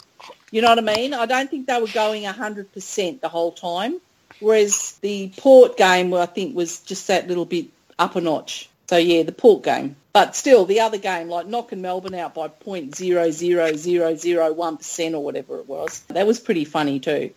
You 0.50 0.62
know 0.62 0.68
what 0.70 0.78
I 0.78 0.96
mean? 0.96 1.14
I 1.14 1.26
don't 1.26 1.48
think 1.48 1.66
they 1.66 1.80
were 1.80 1.88
going 1.88 2.24
hundred 2.24 2.72
percent 2.72 3.20
the 3.20 3.28
whole 3.28 3.52
time, 3.52 4.00
whereas 4.40 4.98
the 5.00 5.32
Port 5.36 5.76
game, 5.76 6.10
where 6.10 6.22
I 6.22 6.26
think, 6.26 6.56
was 6.56 6.80
just 6.80 7.06
that 7.08 7.28
little 7.28 7.44
bit 7.44 7.66
up 7.98 8.16
a 8.16 8.20
notch. 8.20 8.68
So 8.88 8.96
yeah, 8.96 9.22
the 9.22 9.32
Port 9.32 9.62
game, 9.62 9.94
but 10.12 10.34
still 10.34 10.64
the 10.64 10.80
other 10.80 10.98
game, 10.98 11.28
like 11.28 11.46
knocking 11.46 11.80
Melbourne 11.80 12.14
out 12.16 12.34
by 12.34 12.48
point 12.48 12.96
zero 12.96 13.30
zero 13.30 13.74
zero 13.74 14.16
zero 14.16 14.52
one 14.52 14.78
percent 14.78 15.14
or 15.14 15.22
whatever 15.22 15.58
it 15.58 15.68
was, 15.68 16.00
that 16.08 16.26
was 16.26 16.40
pretty 16.40 16.64
funny 16.64 16.98
too. 16.98 17.30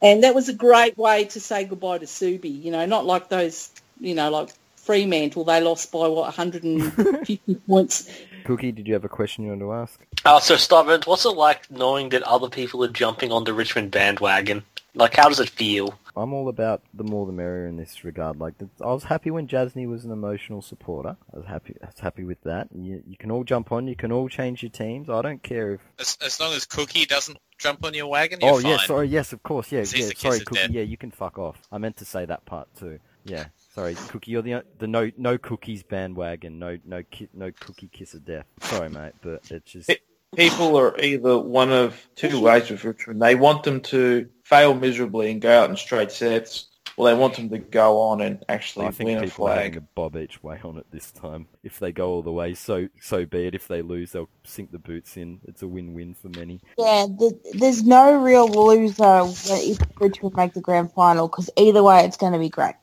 And 0.00 0.24
that 0.24 0.34
was 0.34 0.48
a 0.48 0.54
great 0.54 0.96
way 0.96 1.24
to 1.26 1.40
say 1.40 1.64
goodbye 1.64 1.98
to 1.98 2.06
Subi. 2.06 2.62
You 2.62 2.70
know, 2.70 2.86
not 2.86 3.04
like 3.04 3.28
those, 3.28 3.70
you 4.00 4.14
know, 4.14 4.30
like 4.30 4.50
Fremantle, 4.76 5.44
they 5.44 5.60
lost 5.60 5.92
by 5.92 6.08
what 6.08 6.24
150 6.24 7.36
points. 7.66 8.10
Cookie, 8.44 8.72
did 8.72 8.86
you 8.86 8.94
have 8.94 9.04
a 9.04 9.08
question 9.08 9.44
you 9.44 9.50
wanted 9.50 9.64
to 9.64 9.72
ask? 9.72 10.06
Uh, 10.24 10.40
so, 10.40 10.54
Starburns, 10.54 11.06
what's 11.06 11.24
it 11.24 11.30
like 11.30 11.70
knowing 11.70 12.10
that 12.10 12.22
other 12.22 12.48
people 12.48 12.84
are 12.84 12.88
jumping 12.88 13.32
on 13.32 13.44
the 13.44 13.52
Richmond 13.54 13.90
bandwagon? 13.90 14.64
Like, 14.94 15.16
how 15.16 15.28
does 15.28 15.40
it 15.40 15.48
feel? 15.48 15.98
I'm 16.16 16.32
all 16.32 16.48
about 16.48 16.82
the 16.94 17.02
more 17.02 17.26
the 17.26 17.32
merrier 17.32 17.66
in 17.66 17.76
this 17.76 18.04
regard. 18.04 18.38
Like, 18.38 18.54
I 18.80 18.86
was 18.86 19.02
happy 19.02 19.32
when 19.32 19.48
Jasny 19.48 19.88
was 19.88 20.04
an 20.04 20.12
emotional 20.12 20.62
supporter. 20.62 21.16
I 21.32 21.36
was 21.36 21.46
happy. 21.46 21.74
I 21.82 21.86
was 21.86 21.98
happy 21.98 22.22
with 22.22 22.40
that. 22.42 22.68
You, 22.72 23.02
you 23.04 23.16
can 23.16 23.32
all 23.32 23.42
jump 23.42 23.72
on. 23.72 23.88
You 23.88 23.96
can 23.96 24.12
all 24.12 24.28
change 24.28 24.62
your 24.62 24.70
teams. 24.70 25.10
I 25.10 25.20
don't 25.22 25.42
care 25.42 25.74
if. 25.74 25.80
As, 25.98 26.16
as 26.24 26.38
long 26.38 26.52
as 26.52 26.64
Cookie 26.66 27.06
doesn't 27.06 27.38
jump 27.58 27.84
on 27.84 27.94
your 27.94 28.06
wagon, 28.06 28.40
you're 28.40 28.50
oh 28.50 28.60
fine. 28.60 28.70
yeah, 28.70 28.76
sorry. 28.78 29.08
Yes, 29.08 29.32
of 29.32 29.42
course. 29.42 29.72
Yeah, 29.72 29.84
yeah. 29.92 30.10
Sorry, 30.16 30.38
Cookie. 30.40 30.60
death. 30.60 30.70
Yeah, 30.70 30.82
you 30.82 30.96
can 30.96 31.10
fuck 31.10 31.38
off. 31.38 31.60
I 31.72 31.78
meant 31.78 31.96
to 31.96 32.04
say 32.04 32.24
that 32.26 32.44
part 32.44 32.68
too. 32.78 33.00
Yeah. 33.24 33.46
Sorry, 33.74 33.94
Cookie. 33.94 34.30
You're 34.30 34.42
the 34.42 34.64
the 34.78 34.86
no 34.86 35.10
no 35.16 35.36
cookies 35.36 35.82
bandwagon. 35.82 36.58
No 36.58 36.78
no 36.84 37.02
ki- 37.02 37.28
no 37.34 37.50
cookie 37.58 37.88
kiss 37.92 38.14
of 38.14 38.24
death. 38.24 38.46
Sorry, 38.60 38.88
mate, 38.88 39.14
but 39.20 39.50
it's 39.50 39.72
just. 39.72 39.90
People 40.36 40.76
are 40.76 40.98
either 41.00 41.38
one 41.38 41.70
of 41.72 42.08
two 42.16 42.40
ways 42.40 42.68
with 42.68 42.82
Richmond. 42.84 43.22
They 43.22 43.36
want 43.36 43.62
them 43.62 43.80
to 43.82 44.28
fail 44.42 44.74
miserably 44.74 45.30
and 45.30 45.40
go 45.40 45.60
out 45.62 45.70
in 45.70 45.76
straight 45.76 46.10
sets, 46.10 46.66
or 46.96 47.06
they 47.06 47.14
want 47.14 47.36
them 47.36 47.50
to 47.50 47.58
go 47.58 48.00
on 48.00 48.20
and 48.20 48.44
actually 48.48 48.86
I 48.86 48.90
think 48.90 49.08
win 49.08 49.18
a 49.18 49.20
people 49.22 49.46
are 49.46 49.54
having 49.54 49.72
flag. 49.72 49.76
a 49.76 49.86
bob 49.94 50.16
each 50.16 50.42
way 50.42 50.58
on 50.64 50.76
it 50.78 50.86
this 50.90 51.12
time. 51.12 51.46
If 51.62 51.78
they 51.78 51.92
go 51.92 52.10
all 52.10 52.22
the 52.22 52.32
way, 52.32 52.54
so 52.54 52.88
so 53.00 53.24
be 53.24 53.46
it. 53.46 53.54
If 53.54 53.68
they 53.68 53.82
lose, 53.82 54.10
they'll 54.12 54.28
sink 54.44 54.72
the 54.72 54.78
boots 54.80 55.16
in. 55.16 55.40
It's 55.46 55.62
a 55.62 55.68
win-win 55.68 56.14
for 56.14 56.28
many. 56.28 56.60
Yeah, 56.78 57.06
th- 57.16 57.32
there's 57.54 57.84
no 57.84 58.20
real 58.20 58.48
loser 58.48 59.22
if 59.24 59.78
Richmond 60.00 60.34
make 60.36 60.54
the 60.54 60.60
grand 60.60 60.92
final 60.92 61.28
because 61.28 61.50
either 61.56 61.82
way 61.82 62.04
it's 62.04 62.16
going 62.16 62.32
to 62.32 62.38
be 62.40 62.48
great. 62.48 62.74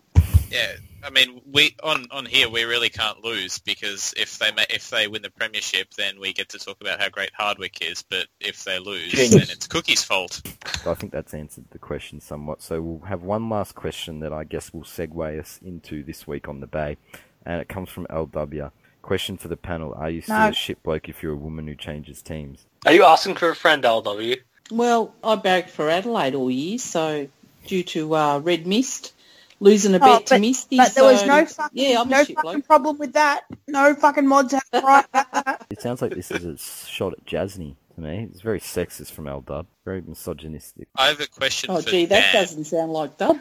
Yeah, 0.52 0.74
I 1.04 1.10
mean, 1.10 1.42
we 1.52 1.76
on 1.82 2.08
on 2.12 2.26
here 2.26 2.50
we 2.50 2.64
really 2.66 2.90
can't 2.90 3.24
lose 3.24 3.60
because 3.60 4.14
if 4.18 4.38
they 4.38 4.52
ma- 4.52 4.66
if 4.70 4.90
they 4.90 5.08
win 5.08 5.22
the 5.22 5.30
premiership, 5.30 5.94
then 5.96 6.20
we 6.20 6.34
get 6.34 6.50
to 6.50 6.60
talk 6.60 6.82
about 6.82 7.00
how 7.00 7.10
great 7.10 7.32
Hardwick 7.34 7.82
is. 7.82 8.04
But 8.04 8.28
if 8.40 8.64
they 8.66 8.78
lose, 8.80 9.12
Genius. 9.12 9.32
then 9.32 9.42
it's 9.44 9.68
Cookie's 9.68 10.04
fault. 10.04 10.42
I 10.86 10.94
think 10.94 11.14
that's 11.14 11.34
answered 11.34 11.66
the 11.72 11.80
question 11.80 12.20
somewhat. 12.20 12.62
So 12.62 12.82
we'll 12.82 13.08
have 13.08 13.24
one 13.24 13.50
last 13.50 13.76
question 13.76 14.20
that 14.20 14.34
I 14.34 14.44
guess 14.44 14.74
will 14.74 14.84
segue 14.84 15.40
us 15.40 15.60
into 15.64 16.04
this 16.04 16.28
week 16.28 16.50
on 16.50 16.60
the 16.60 16.68
Bay, 16.68 16.98
and 17.46 17.62
it 17.62 17.70
comes 17.70 17.90
from 17.90 18.06
LW. 18.08 18.72
Question 19.02 19.38
for 19.38 19.48
the 19.48 19.58
panel: 19.58 19.94
Are 19.96 20.10
you 20.10 20.22
still 20.22 20.38
No. 20.38 20.50
a 20.50 20.54
shit 20.54 20.84
bloke 20.84 21.08
if 21.10 21.24
you're 21.24 21.34
a 21.34 21.38
woman 21.38 21.66
who 21.66 21.76
changes 21.76 22.22
teams? 22.22 22.66
Are 22.86 22.94
you 22.94 23.06
asking 23.06 23.36
for 23.36 23.50
a 23.50 23.56
friend, 23.56 23.84
LW? 23.84 24.38
Well, 24.70 25.16
I 25.24 25.36
barracked 25.36 25.70
for 25.70 25.90
Adelaide 25.90 26.36
all 26.36 26.52
year, 26.52 26.78
so 26.78 27.28
due 27.68 27.84
to 27.84 28.16
uh, 28.16 28.40
red 28.40 28.68
mist, 28.68 29.14
losing 29.62 29.94
a 29.94 29.98
Oh, 29.98 30.00
bet 30.00 30.26
to 30.28 30.40
Misty. 30.40 30.76
But 30.76 30.94
there 30.96 31.06
was 31.06 31.26
no 31.26 31.46
fucking, 31.46 31.82
yeah, 31.82 32.04
no 32.04 32.18
fucking 32.26 32.36
bloke. 32.42 32.68
problem 32.68 32.98
with 32.98 33.14
that. 33.14 33.44
No 33.70 33.96
fucking 33.96 34.28
mods 34.28 34.52
have 34.54 34.84
right 34.84 35.06
that. 35.14 35.66
It 35.70 35.82
sounds 35.82 36.02
like 36.02 36.14
this 36.14 36.32
is 36.32 36.44
a 36.44 36.58
shot 36.58 37.14
at 37.14 37.26
Jasny 37.26 37.76
to 37.96 38.02
me. 38.02 38.28
It's 38.30 38.42
very 38.42 38.60
sexist 38.60 39.12
from 39.12 39.26
LW, 39.26 39.66
very 39.86 40.02
misogynistic. 40.02 40.90
I 40.98 41.08
have 41.08 41.22
a 41.22 41.28
question 41.28 41.70
Oh, 41.72 41.80
for 41.82 41.90
gee, 41.90 42.06
that 42.08 42.34
Dan. 42.34 42.42
doesn't 42.42 42.66
sound 42.66 42.92
like 42.92 43.18
Dub. 43.18 43.40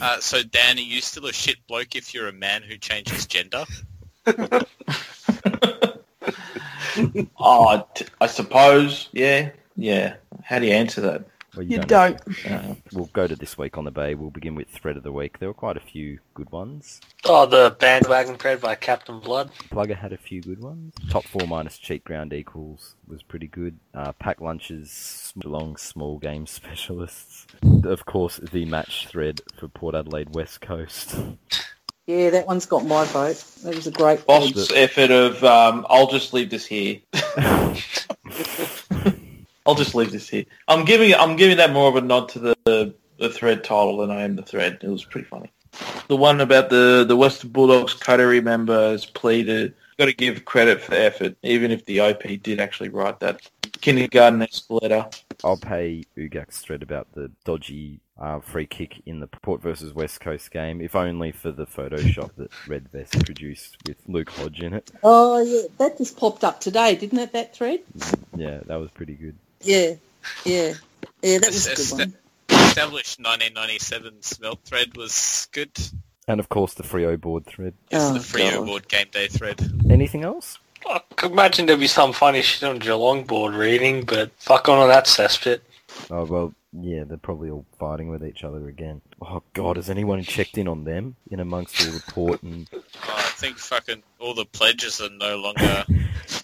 Uh, 0.00 0.20
so, 0.20 0.42
Dan, 0.42 0.78
are 0.78 0.80
you 0.80 1.00
still 1.00 1.26
a 1.26 1.32
shit 1.32 1.56
bloke 1.66 1.96
if 1.96 2.14
you're 2.14 2.28
a 2.28 2.32
man 2.32 2.62
who 2.62 2.76
changes 2.76 3.26
gender? 3.26 3.64
Oh, 7.38 7.86
t- 7.94 8.04
I 8.20 8.26
suppose. 8.26 9.08
Yeah, 9.12 9.50
yeah. 9.76 10.14
How 10.44 10.58
do 10.58 10.66
you 10.66 10.72
answer 10.72 11.00
that? 11.02 11.24
Well, 11.54 11.64
You 11.66 11.78
don't. 11.80 12.18
don't. 12.24 12.46
Uh, 12.50 12.74
We'll 12.92 13.06
go 13.12 13.26
to 13.26 13.36
this 13.36 13.58
week 13.58 13.76
on 13.76 13.84
the 13.84 13.90
Bay. 13.90 14.14
We'll 14.14 14.30
begin 14.30 14.54
with 14.54 14.68
thread 14.68 14.96
of 14.96 15.02
the 15.02 15.12
week. 15.12 15.38
There 15.38 15.48
were 15.48 15.54
quite 15.54 15.76
a 15.76 15.80
few 15.80 16.18
good 16.34 16.50
ones. 16.50 17.00
Oh, 17.24 17.44
the 17.46 17.76
bandwagon 17.78 18.36
thread 18.36 18.60
by 18.60 18.74
Captain 18.74 19.20
Blood. 19.20 19.50
Plugger 19.70 19.96
had 19.96 20.12
a 20.12 20.16
few 20.16 20.40
good 20.40 20.60
ones. 20.60 20.94
Top 21.10 21.24
four 21.24 21.46
minus 21.46 21.76
cheat 21.78 22.04
ground 22.04 22.32
equals 22.32 22.94
was 23.06 23.22
pretty 23.22 23.48
good. 23.48 23.78
Uh, 23.94 24.12
pack 24.12 24.40
lunches, 24.40 25.32
Geelong 25.38 25.76
small 25.76 26.18
game 26.18 26.46
specialists. 26.58 27.46
Of 27.84 28.04
course, 28.06 28.38
the 28.38 28.64
match 28.64 29.06
thread 29.08 29.40
for 29.58 29.68
Port 29.68 29.94
Adelaide 29.94 30.34
West 30.34 30.60
Coast. 30.62 31.14
Yeah, 32.06 32.30
that 32.30 32.46
one's 32.46 32.66
got 32.66 32.84
my 32.84 33.04
vote. 33.04 33.36
That 33.62 33.74
was 33.76 33.86
a 33.86 33.92
great 33.92 34.26
boss 34.26 34.72
effort 34.72 35.10
of 35.10 35.44
um, 35.44 35.86
I'll 35.88 36.08
just 36.08 36.32
leave 36.32 36.50
this 36.50 36.66
here. 36.66 37.00
I'll 39.66 39.74
just 39.74 39.94
leave 39.94 40.12
this 40.12 40.28
here. 40.28 40.44
I'm 40.68 40.84
giving 40.84 41.14
I'm 41.14 41.36
giving 41.36 41.56
that 41.58 41.72
more 41.72 41.88
of 41.88 41.96
a 41.96 42.00
nod 42.00 42.28
to 42.30 42.38
the 42.38 42.94
the 43.18 43.30
thread 43.30 43.64
title 43.64 43.98
than 43.98 44.10
I 44.10 44.22
am 44.22 44.36
the 44.36 44.42
thread. 44.42 44.78
It 44.82 44.88
was 44.88 45.04
pretty 45.04 45.26
funny. 45.26 45.50
The 46.08 46.16
one 46.16 46.40
about 46.40 46.70
the 46.70 47.04
the 47.06 47.16
Western 47.16 47.50
Bulldogs 47.50 47.94
coterie 47.94 48.40
members 48.40 49.06
pleaded. 49.06 49.74
Got 49.98 50.06
to 50.06 50.12
give 50.14 50.44
credit 50.44 50.80
for 50.80 50.94
effort, 50.94 51.36
even 51.42 51.70
if 51.70 51.84
the 51.84 52.00
OP 52.00 52.22
did 52.42 52.60
actually 52.60 52.88
write 52.88 53.20
that 53.20 53.48
kindergarten-esque 53.82 54.70
letter. 54.70 55.06
I'll 55.44 55.58
pay 55.58 56.04
Ugak's 56.16 56.60
thread 56.60 56.82
about 56.82 57.08
the 57.12 57.30
dodgy 57.44 58.00
uh, 58.18 58.40
free 58.40 58.66
kick 58.66 59.02
in 59.06 59.20
the 59.20 59.26
Port 59.26 59.60
versus 59.60 59.92
West 59.92 60.20
Coast 60.20 60.50
game, 60.50 60.80
if 60.80 60.94
only 60.94 61.32
for 61.32 61.50
the 61.50 61.66
Photoshop 61.66 62.30
that 62.36 62.50
Red 62.68 62.88
Vest 62.90 63.24
produced 63.24 63.76
with 63.86 63.96
Luke 64.06 64.30
Hodge 64.30 64.60
in 64.60 64.72
it. 64.72 64.90
Oh, 65.02 65.42
yeah, 65.42 65.62
that 65.78 65.98
just 65.98 66.16
popped 66.16 66.44
up 66.44 66.60
today, 66.60 66.94
didn't 66.94 67.18
it, 67.18 67.32
that 67.32 67.54
thread? 67.54 67.80
Yeah, 68.36 68.60
that 68.66 68.76
was 68.76 68.90
pretty 68.90 69.14
good. 69.14 69.36
Yeah, 69.62 69.94
yeah. 70.44 70.74
Yeah, 71.22 71.38
that 71.38 71.46
was 71.48 71.66
a 71.66 71.74
good 71.96 71.98
one. 71.98 72.14
Established 72.48 73.18
1997 73.20 74.22
smelt 74.22 74.60
thread 74.64 74.96
was 74.96 75.48
good. 75.52 75.70
And 76.28 76.40
of 76.40 76.48
course, 76.48 76.74
the 76.74 76.82
Freo 76.82 77.20
board 77.20 77.46
thread. 77.46 77.74
It's 77.90 78.04
Oh, 78.04 78.12
the 78.14 78.18
Freo 78.20 78.52
God. 78.58 78.66
board 78.66 78.88
game 78.88 79.06
day 79.10 79.28
thread. 79.28 79.60
Anything 79.90 80.24
else? 80.24 80.58
Oh, 80.86 80.94
I 80.94 81.00
could 81.16 81.32
imagine 81.32 81.66
there'd 81.66 81.78
be 81.80 81.86
some 81.86 82.12
funny 82.12 82.42
shit 82.42 82.68
on 82.68 82.78
Geelong 82.78 83.24
board 83.24 83.54
reading, 83.54 84.04
but 84.04 84.30
fuck 84.38 84.68
on 84.68 84.80
to 84.80 84.86
that 84.88 85.06
cesspit. 85.06 85.60
Oh 86.10 86.24
well, 86.24 86.54
yeah, 86.72 87.04
they're 87.04 87.18
probably 87.18 87.50
all 87.50 87.66
fighting 87.78 88.08
with 88.08 88.24
each 88.24 88.42
other 88.44 88.66
again. 88.68 89.00
Oh 89.20 89.42
god, 89.52 89.76
has 89.76 89.90
anyone 89.90 90.22
checked 90.22 90.58
in 90.58 90.66
on 90.68 90.84
them 90.84 91.16
in 91.30 91.38
amongst 91.40 91.76
the 91.78 92.02
port 92.12 92.42
and 92.42 92.68
Oh, 92.74 92.82
I 93.16 93.22
think 93.36 93.58
fucking 93.58 94.02
all 94.18 94.34
the 94.34 94.44
pledges 94.46 95.00
are 95.00 95.10
no 95.10 95.36
longer 95.36 95.84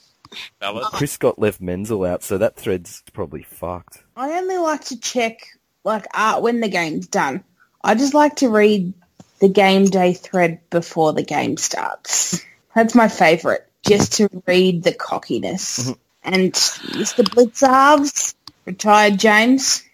valid. 0.60 0.84
Chris 0.92 1.16
got 1.16 1.38
left 1.38 1.60
Menzel 1.60 2.04
out, 2.04 2.22
so 2.22 2.38
that 2.38 2.56
thread's 2.56 3.02
probably 3.12 3.42
fucked. 3.42 4.02
I 4.16 4.38
only 4.38 4.58
like 4.58 4.84
to 4.86 5.00
check 5.00 5.40
like 5.84 6.06
art 6.14 6.42
when 6.42 6.60
the 6.60 6.68
game's 6.68 7.06
done. 7.08 7.44
I 7.82 7.94
just 7.94 8.14
like 8.14 8.36
to 8.36 8.48
read 8.48 8.92
the 9.40 9.48
game 9.48 9.84
day 9.86 10.14
thread 10.14 10.60
before 10.70 11.12
the 11.12 11.22
game 11.22 11.56
starts. 11.56 12.44
That's 12.74 12.94
my 12.94 13.08
favourite, 13.08 13.62
just 13.86 14.14
to 14.14 14.28
read 14.46 14.82
the 14.82 14.92
cockiness. 14.92 15.78
Mm-hmm. 15.80 15.92
and 16.24 16.52
Mr. 16.52 17.24
Blitzarves, 17.24 18.34
retired 18.64 19.18
James, 19.18 19.84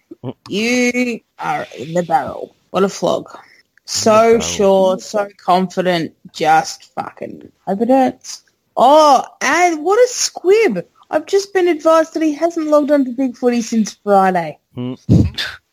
you 0.49 1.21
are 1.39 1.67
in 1.77 1.95
the 1.95 2.03
barrel. 2.03 2.55
What 2.71 2.85
a 2.85 2.89
flog. 2.89 3.39
So 3.87 4.41
sure, 4.41 4.99
so 4.99 5.29
confident, 5.37 6.15
just 6.33 6.93
fucking 6.95 7.53
hope 7.67 7.81
it 7.83 7.89
hurts. 7.89 8.44
Oh, 8.77 9.25
and 9.41 9.85
what 9.85 9.99
a 9.99 10.09
squib. 10.09 10.87
I've 11.11 11.27
just 11.27 11.53
been 11.53 11.69
advised 11.69 12.15
that 12.15 12.23
he 12.23 12.35
hasn't 12.35 12.67
logged 12.67 12.91
on 12.91 13.05
to 13.05 13.13
Big 13.13 13.37
Footy 13.37 13.63
since 13.63 13.95
Friday. 14.03 14.59
Hmm. 14.75 14.95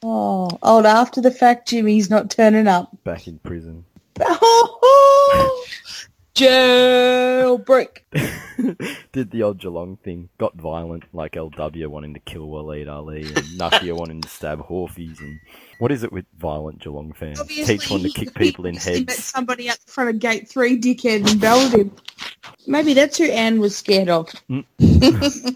Oh, 0.03 0.49
old 0.61 0.85
after 0.85 1.21
the 1.21 1.31
fact 1.31 1.69
Jimmy's 1.69 2.09
not 2.09 2.29
turning 2.29 2.67
up. 2.67 2.89
Back 3.03 3.27
in 3.27 3.39
prison. 3.39 3.85
Jailbreak. 6.41 8.01
Did 9.11 9.31
the 9.31 9.43
old 9.43 9.59
Geelong 9.59 9.97
thing. 9.97 10.29
Got 10.37 10.55
violent, 10.55 11.03
like 11.13 11.33
LW 11.33 11.87
wanting 11.87 12.13
to 12.13 12.19
kill 12.19 12.47
Waleed 12.47 12.87
Aly 12.87 13.21
and 13.21 13.35
Nakia 13.59 13.95
wanting 13.97 14.21
to 14.21 14.29
stab 14.29 14.59
Horfies. 14.65 15.19
And 15.19 15.39
what 15.79 15.91
is 15.91 16.03
it 16.03 16.11
with 16.11 16.25
violent 16.37 16.79
Geelong 16.79 17.13
fans? 17.13 17.41
Teach 17.47 17.89
wanting 17.89 18.11
to 18.11 18.19
kick 18.19 18.33
people 18.33 18.65
in 18.65 18.75
He 18.75 18.79
met 18.79 19.09
heads. 19.09 19.23
somebody 19.23 19.69
at 19.69 19.79
the 19.85 19.91
front 19.91 20.09
of 20.09 20.19
gate 20.19 20.47
three, 20.49 20.79
dickhead, 20.79 21.29
and 21.29 21.39
belted 21.39 21.79
him. 21.79 21.91
Maybe 22.67 22.93
that's 22.93 23.17
who 23.17 23.25
Anne 23.25 23.59
was 23.59 23.75
scared 23.75 24.09
of. 24.09 24.29
Mm. 24.49 24.65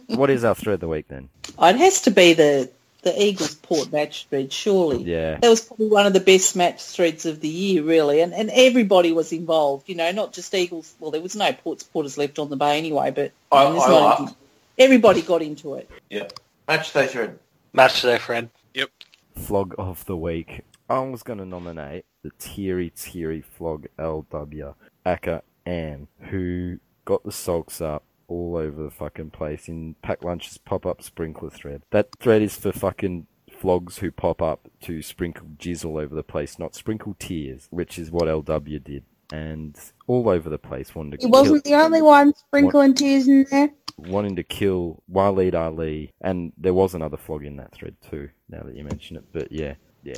What 0.17 0.29
is 0.29 0.43
our 0.45 0.55
thread 0.55 0.75
of 0.75 0.79
the 0.79 0.87
week 0.87 1.07
then? 1.09 1.29
It 1.59 1.75
has 1.75 2.01
to 2.01 2.11
be 2.11 2.33
the 2.33 2.69
the 3.05 3.23
Eagles 3.23 3.55
Port 3.55 3.91
match 3.91 4.25
thread, 4.29 4.51
surely. 4.51 5.03
Yeah. 5.03 5.37
That 5.39 5.47
was 5.49 5.61
probably 5.61 5.87
one 5.87 6.05
of 6.07 6.13
the 6.13 6.19
best 6.19 6.55
match 6.55 6.81
threads 6.81 7.25
of 7.25 7.39
the 7.39 7.47
year, 7.47 7.83
really, 7.83 8.19
and 8.19 8.33
and 8.33 8.49
everybody 8.51 9.13
was 9.13 9.31
involved. 9.31 9.87
You 9.87 9.95
know, 9.95 10.11
not 10.11 10.33
just 10.33 10.53
Eagles. 10.53 10.93
Well, 10.99 11.11
there 11.11 11.21
was 11.21 11.35
no 11.35 11.53
Port 11.53 11.79
supporters 11.79 12.17
left 12.17 12.39
on 12.39 12.49
the 12.49 12.57
bay 12.57 12.77
anyway, 12.77 13.11
but 13.11 13.31
I- 13.51 13.71
there's 13.71 13.83
I 13.83 13.89
not- 13.89 14.35
everybody 14.77 15.21
got 15.21 15.41
into 15.41 15.75
it. 15.75 15.89
Yeah. 16.09 16.27
Match 16.67 16.91
day 16.93 17.07
thread. 17.07 17.39
Match 17.73 18.01
day, 18.01 18.17
friend. 18.17 18.49
Yep. 18.73 18.89
Flog 19.35 19.75
of 19.77 20.03
the 20.05 20.17
week. 20.17 20.61
I 20.89 20.99
was 20.99 21.23
going 21.23 21.39
to 21.39 21.45
nominate 21.45 22.05
the 22.23 22.31
Teary 22.39 22.89
Teary 22.95 23.41
Flog 23.43 23.85
LW 23.99 24.73
Aka 25.05 25.41
Ann, 25.65 26.07
who 26.29 26.79
got 27.05 27.23
the 27.23 27.31
sulks 27.31 27.81
up 27.81 28.03
all 28.27 28.55
over 28.57 28.83
the 28.83 28.91
fucking 28.91 29.31
place 29.31 29.67
in 29.67 29.95
Pack 30.01 30.23
lunches 30.23 30.57
pop-up 30.57 31.01
sprinkler 31.01 31.49
thread. 31.49 31.81
That 31.91 32.09
thread 32.19 32.41
is 32.41 32.55
for 32.55 32.71
fucking 32.71 33.27
flogs 33.51 33.97
who 33.99 34.11
pop 34.11 34.41
up 34.41 34.67
to 34.81 35.01
sprinkle 35.01 35.47
jizz 35.57 35.85
all 35.85 35.97
over 35.97 36.13
the 36.15 36.23
place, 36.23 36.59
not 36.59 36.75
sprinkle 36.75 37.15
tears, 37.19 37.67
which 37.71 37.97
is 37.97 38.11
what 38.11 38.27
LW 38.27 38.83
did. 38.83 39.03
And 39.31 39.75
all 40.07 40.29
over 40.29 40.49
the 40.49 40.57
place, 40.59 40.93
wanted 40.93 41.19
to 41.21 41.25
He 41.27 41.31
kill, 41.31 41.41
wasn't 41.41 41.63
the 41.63 41.73
only 41.75 42.01
one 42.01 42.35
sprinkling 42.35 42.93
tears 42.93 43.27
in 43.27 43.45
there. 43.49 43.71
wanting 43.97 44.35
to 44.35 44.43
kill 44.43 45.01
Waleed 45.11 45.55
Aly, 45.55 46.13
and 46.21 46.53
there 46.57 46.75
was 46.75 46.93
another 46.93 47.17
flog 47.17 47.43
in 47.43 47.55
that 47.57 47.71
thread 47.73 47.95
too. 48.07 48.29
Now 48.49 48.61
that 48.63 48.75
you 48.75 48.83
mention 48.83 49.15
it, 49.17 49.23
but 49.33 49.51
yeah, 49.51 49.73
yeah, 50.03 50.17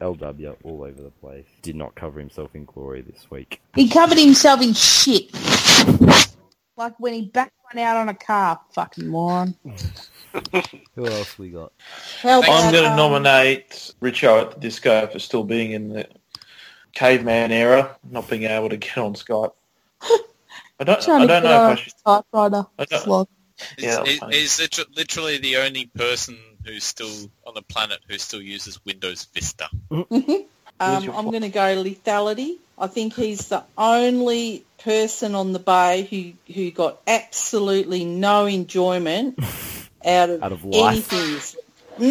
L- 0.00 0.14
LW 0.16 0.56
all 0.64 0.82
over 0.82 1.00
the 1.00 1.10
place. 1.10 1.46
Did 1.62 1.76
not 1.76 1.94
cover 1.94 2.18
himself 2.18 2.50
in 2.54 2.64
glory 2.64 3.02
this 3.02 3.30
week. 3.30 3.60
He 3.76 3.88
covered 3.88 4.18
himself 4.18 4.60
in 4.60 4.72
shit. 4.74 5.30
Like 6.78 6.94
when 6.98 7.12
he 7.12 7.22
backed 7.22 7.52
one 7.72 7.82
out 7.82 7.96
on 7.96 8.08
a 8.08 8.14
car. 8.14 8.60
Fucking 8.72 9.08
moron. 9.08 9.54
Who 10.94 11.06
else 11.06 11.36
we 11.38 11.50
got? 11.50 11.72
How 12.22 12.38
I'm 12.40 12.44
about, 12.44 12.72
going 12.72 12.84
to 12.84 12.90
um, 12.90 12.96
nominate 12.96 13.92
Richo 14.00 14.42
at 14.42 14.52
the 14.52 14.60
disco 14.60 15.08
for 15.08 15.18
still 15.18 15.42
being 15.42 15.72
in 15.72 15.88
the 15.88 16.06
caveman 16.92 17.50
era, 17.50 17.96
not 18.08 18.30
being 18.30 18.44
able 18.44 18.68
to 18.68 18.76
get 18.76 18.96
on 18.96 19.14
Skype. 19.14 19.52
I 20.80 20.84
don't, 20.84 21.08
I 21.08 21.26
don't 21.26 21.42
know 21.42 21.72
if 21.72 21.78
I 21.78 21.82
should. 21.82 21.92
typewriter. 22.06 22.66
I 22.78 22.84
don't- 22.84 23.02
Slog. 23.02 23.28
Yeah, 23.76 23.96
that 23.96 24.04
was 24.22 24.36
Is, 24.36 24.60
is 24.60 24.60
liter- 24.60 24.90
literally 24.94 25.38
the 25.38 25.56
only 25.56 25.86
person 25.86 26.38
who's 26.64 26.84
still 26.84 27.10
on 27.44 27.54
the 27.54 27.62
planet 27.62 27.98
who 28.06 28.16
still 28.18 28.40
uses 28.40 28.78
Windows 28.84 29.26
Vista. 29.34 29.68
Um, 30.80 31.10
I'm 31.10 31.24
going 31.24 31.42
to 31.42 31.48
go 31.48 31.60
lethality. 31.82 32.58
I 32.80 32.86
think 32.86 33.14
he's 33.14 33.48
the 33.48 33.64
only 33.76 34.64
person 34.82 35.34
on 35.34 35.52
the 35.52 35.58
bay 35.58 36.06
who, 36.10 36.52
who 36.52 36.70
got 36.70 37.00
absolutely 37.06 38.04
no 38.04 38.46
enjoyment 38.46 39.38
out 40.04 40.30
of, 40.30 40.42
Out 40.42 40.52
of 40.52 40.64
life. 40.64 41.12
anything. 41.12 41.58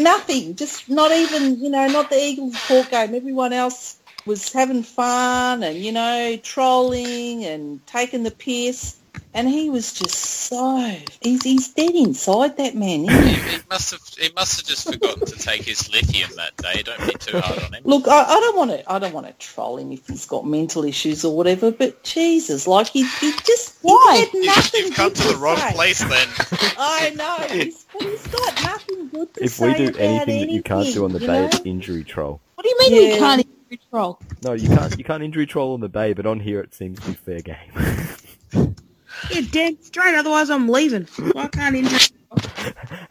Nothing. 0.03 0.55
Just 0.55 0.89
not 0.89 1.11
even, 1.11 1.59
you 1.59 1.69
know, 1.69 1.87
not 1.87 2.09
the 2.09 2.17
Eagles 2.21 2.55
port 2.67 2.89
game. 2.91 3.15
Everyone 3.15 3.53
else 3.53 3.97
was 4.25 4.51
having 4.51 4.83
fun 4.83 5.63
and, 5.63 5.77
you 5.77 5.93
know, 5.93 6.37
trolling 6.43 7.45
and 7.45 7.85
taking 7.87 8.23
the 8.23 8.31
piss. 8.31 8.97
And 9.33 9.47
he 9.47 9.69
was 9.69 9.93
just 9.93 10.15
so... 10.15 10.95
He's, 11.21 11.43
he's 11.43 11.69
dead 11.73 11.93
inside, 11.93 12.57
that 12.57 12.75
man. 12.75 13.05
Isn't 13.05 13.23
he? 13.23 13.33
He, 13.33 13.39
he 13.51 13.57
must 13.69 13.91
have 13.91 14.01
he 14.19 14.29
must 14.33 14.57
have 14.57 14.65
just 14.65 14.91
forgotten 14.91 15.25
to 15.27 15.35
take 15.37 15.63
his 15.63 15.91
lithium 15.91 16.29
that 16.37 16.57
day. 16.57 16.81
Don't 16.83 16.99
be 17.05 17.13
too 17.19 17.39
hard 17.39 17.59
on 17.63 17.73
him. 17.73 17.83
Look, 17.85 18.07
I, 18.07 18.23
I 18.23 18.39
don't 18.39 18.57
want 18.57 18.71
to. 18.71 18.91
I 18.91 18.97
don't 18.99 19.13
want 19.13 19.27
to 19.27 19.33
troll 19.33 19.77
him 19.77 19.91
if 19.91 20.07
he's 20.07 20.25
got 20.25 20.45
mental 20.45 20.83
issues 20.85 21.23
or 21.23 21.35
whatever. 21.37 21.69
But 21.71 22.03
Jesus, 22.03 22.65
like 22.67 22.87
he, 22.87 23.03
he 23.19 23.31
just 23.45 23.77
Why? 23.83 24.25
He 24.31 24.45
had 24.47 24.55
nothing 24.55 24.85
You've 24.85 24.95
come 24.95 25.09
good 25.09 25.15
to 25.17 25.27
the 25.27 25.35
wrong 25.37 25.57
say. 25.57 25.73
place 25.73 25.99
then. 25.99 26.27
I 26.79 27.11
know. 27.15 27.37
He's, 27.55 27.85
but 27.93 28.01
he's 28.01 28.27
got 28.27 28.63
nothing 28.63 29.09
good 29.09 29.33
to 29.35 29.43
If 29.43 29.51
say 29.51 29.67
we 29.67 29.73
do 29.75 29.87
about 29.89 29.99
anything 30.01 30.39
that 30.41 30.49
you 30.51 30.63
can't 30.63 30.93
do 30.93 31.03
on 31.05 31.11
the 31.11 31.17
anything, 31.19 31.35
bay, 31.35 31.45
it's 31.45 31.61
injury 31.65 32.03
troll. 32.03 32.41
What 32.55 32.63
do 32.63 32.69
you 32.69 32.77
mean 32.79 32.93
we 33.03 33.11
Yeah. 33.11 33.17
can't 33.19 33.41
injury 33.69 33.79
troll? 33.91 34.19
No, 34.41 34.53
you 34.53 34.67
can't. 34.69 34.97
You 34.97 35.03
can't 35.03 35.21
injury 35.23 35.45
troll 35.45 35.73
on 35.73 35.79
the 35.81 35.89
bay, 35.89 36.13
but 36.13 36.25
on 36.25 36.39
here 36.39 36.59
it 36.61 36.73
seems 36.73 36.99
to 37.01 37.07
be 37.07 37.13
fair 37.13 37.41
game. 37.41 38.75
Yeah, 39.31 39.41
dead 39.51 39.83
straight. 39.83 40.15
Otherwise, 40.15 40.49
I'm 40.49 40.69
leaving. 40.69 41.07
I 41.35 41.47
can't 41.47 41.75
injure 41.75 42.13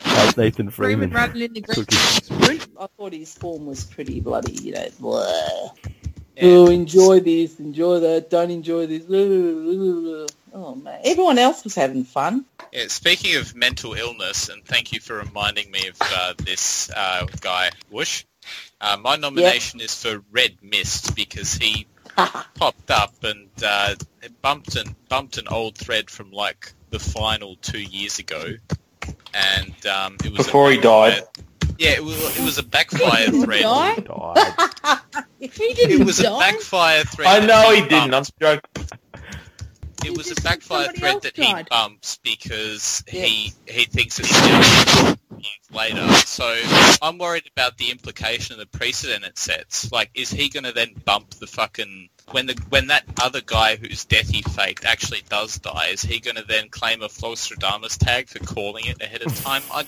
How's 0.00 0.36
Nathan 0.36 0.70
Freeman 0.70 1.10
Freeman? 1.10 1.42
in 1.42 1.52
the 1.54 1.60
green. 1.62 1.74
Took 1.74 1.90
his- 1.90 2.00
sprint. 2.26 2.66
I 2.78 2.86
thought 2.96 3.12
his 3.12 3.34
form 3.34 3.66
was 3.66 3.84
pretty 3.84 4.20
bloody. 4.20 4.52
You 4.52 4.72
know. 4.72 4.88
Blah. 5.00 5.70
Yeah. 6.36 6.42
Oh, 6.42 6.66
enjoy 6.66 7.20
this, 7.20 7.58
enjoy 7.60 8.00
that. 8.00 8.28
Don't 8.28 8.50
enjoy 8.50 8.86
this. 8.86 9.04
Oh 10.52 10.74
man, 10.74 11.00
everyone 11.04 11.38
else 11.38 11.64
was 11.64 11.74
having 11.74 12.04
fun. 12.04 12.44
Yeah, 12.72 12.88
speaking 12.88 13.36
of 13.36 13.54
mental 13.54 13.94
illness, 13.94 14.48
and 14.50 14.64
thank 14.64 14.92
you 14.92 15.00
for 15.00 15.16
reminding 15.16 15.70
me 15.70 15.88
of 15.88 15.96
uh, 16.00 16.34
this 16.38 16.90
uh, 16.94 17.26
guy, 17.40 17.70
Whoosh. 17.90 18.24
Uh, 18.80 18.96
my 19.00 19.16
nomination 19.16 19.80
is 19.80 19.94
for 20.02 20.22
Red 20.30 20.56
Mist 20.62 21.16
because 21.16 21.54
he 21.54 21.86
popped 22.54 22.90
up 22.90 23.14
and 23.22 23.48
uh, 23.64 23.94
bumped 24.42 24.76
and 24.76 24.94
bumped 25.08 25.38
an 25.38 25.48
old 25.48 25.76
thread 25.76 26.10
from 26.10 26.30
like 26.32 26.72
the 26.90 26.98
final 26.98 27.56
two 27.56 27.80
years 27.80 28.18
ago, 28.18 28.54
and 29.34 29.86
um, 29.86 30.16
it 30.24 30.32
was 30.32 30.46
Before 30.46 30.70
he 30.70 30.78
died. 30.78 31.22
Yeah, 31.78 31.90
it 31.90 32.02
was, 32.04 32.38
it 32.38 32.42
was 32.44 32.56
a 32.58 32.62
backfire 32.62 33.26
Did 33.26 33.34
he 33.34 33.42
thread. 33.44 33.62
die? 33.62 33.94
Died. 33.96 35.00
He 35.38 35.46
It 35.50 35.76
didn't 35.76 36.06
was 36.06 36.20
a 36.20 36.30
backfire 36.30 37.04
thread. 37.04 37.28
I 37.28 37.44
know 37.44 37.70
he 37.74 37.82
didn't. 37.82 38.14
I'm 38.14 38.24
joking. 38.40 38.86
It 40.06 40.16
was 40.16 40.30
a 40.30 40.40
backfire 40.40 40.84
threat 40.92 40.96
thread 40.98 41.14
else 41.14 41.22
that 41.24 41.36
he 41.36 41.62
bumps 41.68 42.18
because 42.22 43.02
he 43.08 43.52
he 43.66 43.84
thinks 43.86 44.20
it's 44.20 44.28
still 44.28 45.16
years 45.38 45.70
later. 45.72 46.08
So 46.26 46.62
I'm 47.02 47.18
worried 47.18 47.50
about 47.52 47.76
the 47.76 47.90
implication 47.90 48.54
of 48.54 48.60
the 48.60 48.78
precedent 48.78 49.24
it 49.24 49.36
sets. 49.36 49.90
Like, 49.90 50.10
is 50.14 50.30
he 50.30 50.48
going 50.48 50.64
to 50.64 50.72
then 50.72 50.94
bump 51.04 51.30
the 51.30 51.48
fucking 51.48 52.08
when 52.30 52.46
the 52.46 52.60
when 52.68 52.88
that 52.88 53.04
other 53.20 53.40
guy 53.44 53.76
whose 53.76 54.04
death 54.04 54.28
he 54.28 54.42
faked 54.42 54.84
actually 54.84 55.22
does 55.28 55.58
die? 55.58 55.88
Is 55.90 56.02
he 56.02 56.20
going 56.20 56.36
to 56.36 56.44
then 56.44 56.68
claim 56.68 57.02
a 57.02 57.08
Flogstradamus 57.08 57.98
tag 57.98 58.28
for 58.28 58.38
calling 58.38 58.84
it 58.86 59.02
ahead 59.02 59.22
of 59.22 59.34
time? 59.42 59.62
I, 59.72 59.84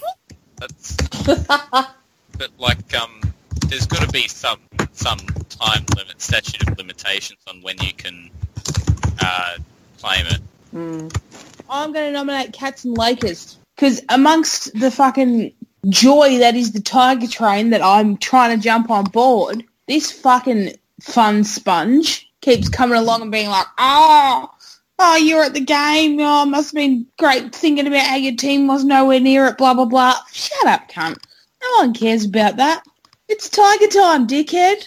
that's 0.56 0.96
but 1.26 2.50
like 2.58 2.96
um, 2.96 3.20
there's 3.66 3.86
got 3.86 4.02
to 4.02 4.08
be 4.08 4.26
some 4.26 4.60
some 4.92 5.18
time 5.18 5.84
limit, 5.96 6.20
statute 6.20 6.68
of 6.68 6.76
limitations 6.76 7.38
on 7.48 7.62
when 7.62 7.78
you 7.78 7.92
can 7.92 8.30
uh, 9.20 9.58
claim 9.98 10.26
it. 10.26 10.40
Mm. 10.74 11.20
I'm 11.70 11.92
going 11.92 12.06
to 12.06 12.12
nominate 12.12 12.52
Cats 12.52 12.84
and 12.84 12.96
Lakers 12.96 13.58
because 13.76 14.02
amongst 14.08 14.78
the 14.78 14.90
fucking 14.90 15.52
joy 15.88 16.38
that 16.38 16.54
is 16.54 16.72
the 16.72 16.80
Tiger 16.80 17.26
Train 17.26 17.70
that 17.70 17.82
I'm 17.82 18.16
trying 18.16 18.56
to 18.56 18.62
jump 18.62 18.90
on 18.90 19.04
board, 19.04 19.64
this 19.86 20.10
fucking 20.10 20.74
fun 21.00 21.44
sponge 21.44 22.30
keeps 22.40 22.68
coming 22.68 22.98
along 22.98 23.22
and 23.22 23.32
being 23.32 23.48
like, 23.48 23.66
oh, 23.78 24.50
oh, 24.98 25.16
you're 25.16 25.44
at 25.44 25.54
the 25.54 25.60
game. 25.60 26.18
Oh, 26.20 26.44
must 26.44 26.70
have 26.70 26.74
been 26.74 27.06
great 27.18 27.54
thinking 27.54 27.86
about 27.86 28.06
how 28.06 28.16
your 28.16 28.34
team 28.34 28.66
was 28.66 28.84
nowhere 28.84 29.20
near 29.20 29.46
it. 29.46 29.58
Blah 29.58 29.74
blah 29.74 29.84
blah. 29.84 30.16
Shut 30.32 30.66
up, 30.66 30.88
cunt. 30.90 31.18
No 31.62 31.68
one 31.78 31.94
cares 31.94 32.24
about 32.24 32.56
that. 32.56 32.84
It's 33.28 33.48
Tiger 33.48 33.88
time, 33.88 34.26
dickhead. 34.26 34.84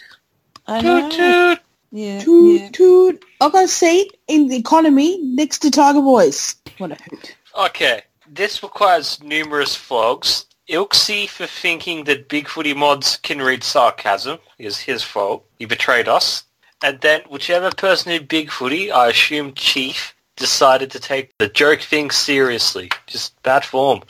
I 0.67 0.81
know. 0.81 1.09
Toot 1.09 1.19
toot. 1.19 1.59
Yeah, 1.91 2.21
Toot 2.21 2.61
yeah. 2.61 2.69
toot. 2.69 3.25
I 3.41 3.49
got 3.49 3.65
a 3.65 3.67
seat 3.67 4.17
in 4.27 4.47
the 4.47 4.55
economy 4.55 5.21
next 5.21 5.59
to 5.59 5.71
Tiger 5.71 6.01
Boys. 6.01 6.55
What 6.77 6.91
a 6.91 6.95
hoot. 6.95 7.35
Okay, 7.57 8.03
this 8.27 8.63
requires 8.63 9.21
numerous 9.21 9.75
flogs. 9.75 10.45
Ilksy 10.69 11.27
for 11.27 11.47
thinking 11.47 12.05
that 12.05 12.29
Bigfooty 12.29 12.73
Mods 12.75 13.17
can 13.17 13.41
read 13.41 13.63
sarcasm 13.63 14.39
is 14.57 14.77
his 14.77 15.03
fault. 15.03 15.45
He 15.59 15.65
betrayed 15.65 16.07
us. 16.07 16.43
And 16.81 17.01
then 17.01 17.21
whichever 17.29 17.71
person 17.71 18.13
in 18.13 18.25
Bigfooty, 18.25 18.89
I 18.89 19.09
assume 19.09 19.53
Chief, 19.53 20.15
decided 20.37 20.91
to 20.91 20.99
take 20.99 21.37
the 21.37 21.49
joke 21.49 21.81
thing 21.81 22.09
seriously. 22.09 22.89
Just 23.05 23.39
bad 23.43 23.65
form. 23.65 24.01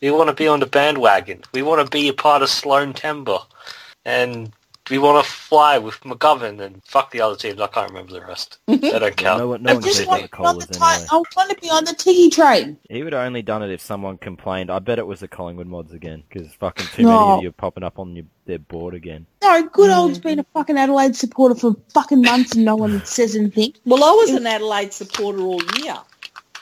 We 0.00 0.10
want 0.10 0.28
to 0.28 0.34
be 0.34 0.46
on 0.46 0.60
the 0.60 0.66
bandwagon. 0.66 1.42
We 1.52 1.62
want 1.62 1.84
to 1.84 1.90
be 1.90 2.08
a 2.08 2.12
part 2.12 2.42
of 2.42 2.50
Sloan 2.50 2.92
Timber. 2.92 3.38
And 4.04 4.52
we 4.90 4.98
want 4.98 5.24
to 5.24 5.30
fly 5.30 5.78
with 5.78 5.98
McGovern 6.00 6.60
and 6.60 6.82
fuck 6.84 7.10
the 7.10 7.20
other 7.20 7.36
teams. 7.36 7.60
I 7.60 7.66
can't 7.66 7.88
remember 7.90 8.12
the 8.12 8.20
rest. 8.24 8.58
Mm-hmm. 8.68 8.80
they 8.80 8.90
don't 8.90 9.00
No 9.02 9.10
count. 9.10 9.48
one, 9.48 9.62
no 9.62 9.70
I 9.70 9.74
one 9.74 9.82
just 9.82 9.96
cares 9.98 10.08
want 10.08 10.24
about 10.24 10.28
the 10.28 10.28
to 10.28 10.38
be 10.38 10.44
on 10.46 10.58
the 10.58 10.66
Colas 10.66 10.66
ti- 10.66 10.84
anyway. 10.84 11.06
I 11.10 11.16
want 11.36 11.50
to 11.50 11.56
be 11.60 11.70
on 11.70 11.84
the 11.84 11.92
Tiggy 11.94 12.30
train. 12.30 12.78
He 12.88 13.02
would 13.02 13.12
have 13.12 13.26
only 13.26 13.42
done 13.42 13.62
it 13.62 13.70
if 13.70 13.80
someone 13.80 14.18
complained. 14.18 14.70
I 14.70 14.78
bet 14.78 14.98
it 14.98 15.06
was 15.06 15.20
the 15.20 15.28
Collingwood 15.28 15.66
mods 15.66 15.92
again, 15.92 16.22
because 16.28 16.52
fucking 16.54 16.86
too 16.94 17.02
No. 17.02 17.20
many 17.20 17.32
of 17.38 17.42
you 17.42 17.48
are 17.48 17.52
popping 17.52 17.82
up 17.84 17.98
on 17.98 18.14
your, 18.16 18.26
their 18.44 18.58
board 18.58 18.94
again. 18.94 19.26
No, 19.42 19.62
good 19.68 19.90
Mm. 19.90 19.96
old's 19.96 20.18
been 20.18 20.38
a 20.38 20.44
fucking 20.54 20.76
Adelaide 20.78 21.16
supporter 21.16 21.54
for 21.54 21.76
fucking 21.92 22.22
months 22.22 22.54
and 22.54 22.64
no 22.64 22.76
one 22.76 23.04
says 23.04 23.34
anything. 23.36 23.74
Well, 23.84 24.04
I 24.04 24.10
was 24.12 24.30
an 24.30 24.46
Adelaide 24.46 24.92
supporter 24.92 25.40
all 25.40 25.60
year. 25.82 25.96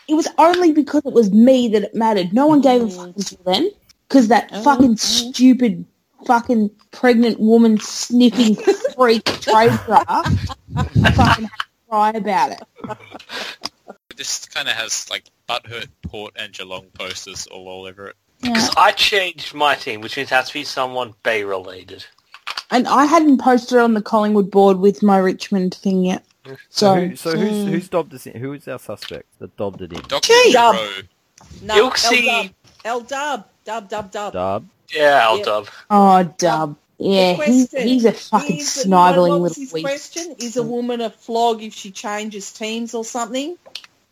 It 0.09 0.15
was 0.15 0.29
only 0.39 0.73
because 0.73 1.03
it 1.07 1.13
was 1.13 1.31
me 1.33 1.69
that 1.69 1.83
it 1.83 1.95
mattered. 1.95 2.33
No 2.35 2.47
one 2.47 2.61
gave 2.61 2.83
a 2.83 2.89
fuck 2.91 3.09
mm. 3.09 3.17
until 3.17 3.39
then. 3.45 3.71
Because 4.09 4.29
that 4.29 4.51
Oh, 4.53 4.63
fucking 4.63 4.93
oh. 4.93 4.97
stupid 4.97 5.87
fucking 6.27 6.71
pregnant 6.91 7.41
woman 7.41 7.79
sniffing 7.79 8.57
freak 8.95 9.25
trade 9.25 9.79
draft 9.87 10.57
fucking 10.75 11.03
had 11.05 11.37
to 11.37 11.51
cry 11.89 12.11
about 12.11 12.53
it. 12.53 12.63
This 14.17 14.47
kind 14.47 14.69
of 14.69 14.75
has 14.75 15.11
like 15.11 15.25
butthurt 15.49 15.89
Port 16.03 16.35
and 16.37 16.53
Geelong 16.53 16.87
posters 16.95 17.47
all, 17.49 17.69
all 17.69 17.87
over 17.87 18.09
it. 18.09 18.17
Yeah. 18.41 18.53
Because 18.53 18.71
I 18.77 18.93
changed 18.93 19.55
my 19.55 19.75
team, 19.75 20.01
which 20.01 20.17
means 20.17 20.31
it 20.31 20.35
has 20.35 20.49
to 20.49 20.55
be 20.55 20.65
someone 20.65 21.15
Bay 21.23 21.45
related. 21.45 22.05
And 22.71 22.87
I 22.89 23.05
hadn't 23.05 23.41
posted 23.41 23.79
on 23.79 23.95
the 23.95 24.03
Collingwood 24.03 24.51
board 24.51 24.79
with 24.79 25.03
my 25.03 25.19
Richmond 25.19 25.75
thing 25.75 26.05
yet. 26.05 26.25
So, 26.45 26.57
So, 26.69 26.95
who, 26.95 27.17
so 27.17 27.31
who's 27.37 27.51
mm. 27.51 27.69
who's 27.71 27.89
dobbed 27.89 28.15
us 28.15 28.27
in? 28.27 28.41
Who 28.41 28.53
is 28.53 28.69
our 28.69 28.79
suspect 28.79 29.27
that 29.39 29.57
dobbed 29.57 29.83
it 29.83 29.93
in? 29.93 30.01
Dr. 30.09 30.27
Gee. 30.29 30.53
Dub. 30.53 30.75
Rowe. 30.75 30.91
No, 31.63 31.91
Ilksy. 31.91 32.53
L 32.85 33.01
Dub. 33.01 33.47
Dub, 33.65 33.89
dub, 33.89 34.11
dub. 34.11 34.33
Dub. 34.33 34.67
Yeah, 34.93 35.21
I'll 35.25 35.39
Yeah. 35.39 35.45
dub. 35.45 35.69
Oh, 35.91 36.23
dub. 36.39 36.77
Yeah, 36.99 37.37
The 37.37 37.45
he's, 37.45 37.71
he's 37.73 38.05
a 38.05 38.13
fucking 38.13 38.59
is- 38.59 38.73
sniveling 38.73 39.33
what 39.33 39.41
little 39.43 39.63
his 39.63 39.73
weed. 39.73 39.83
question? 39.83 40.37
Is 40.39 40.57
a 40.57 40.63
woman 40.63 41.01
a 41.01 41.11
flog 41.11 41.63
if 41.63 41.75
she 41.75 41.91
changes 41.91 42.53
teams 42.53 42.95
or 42.95 43.05
something? 43.05 43.57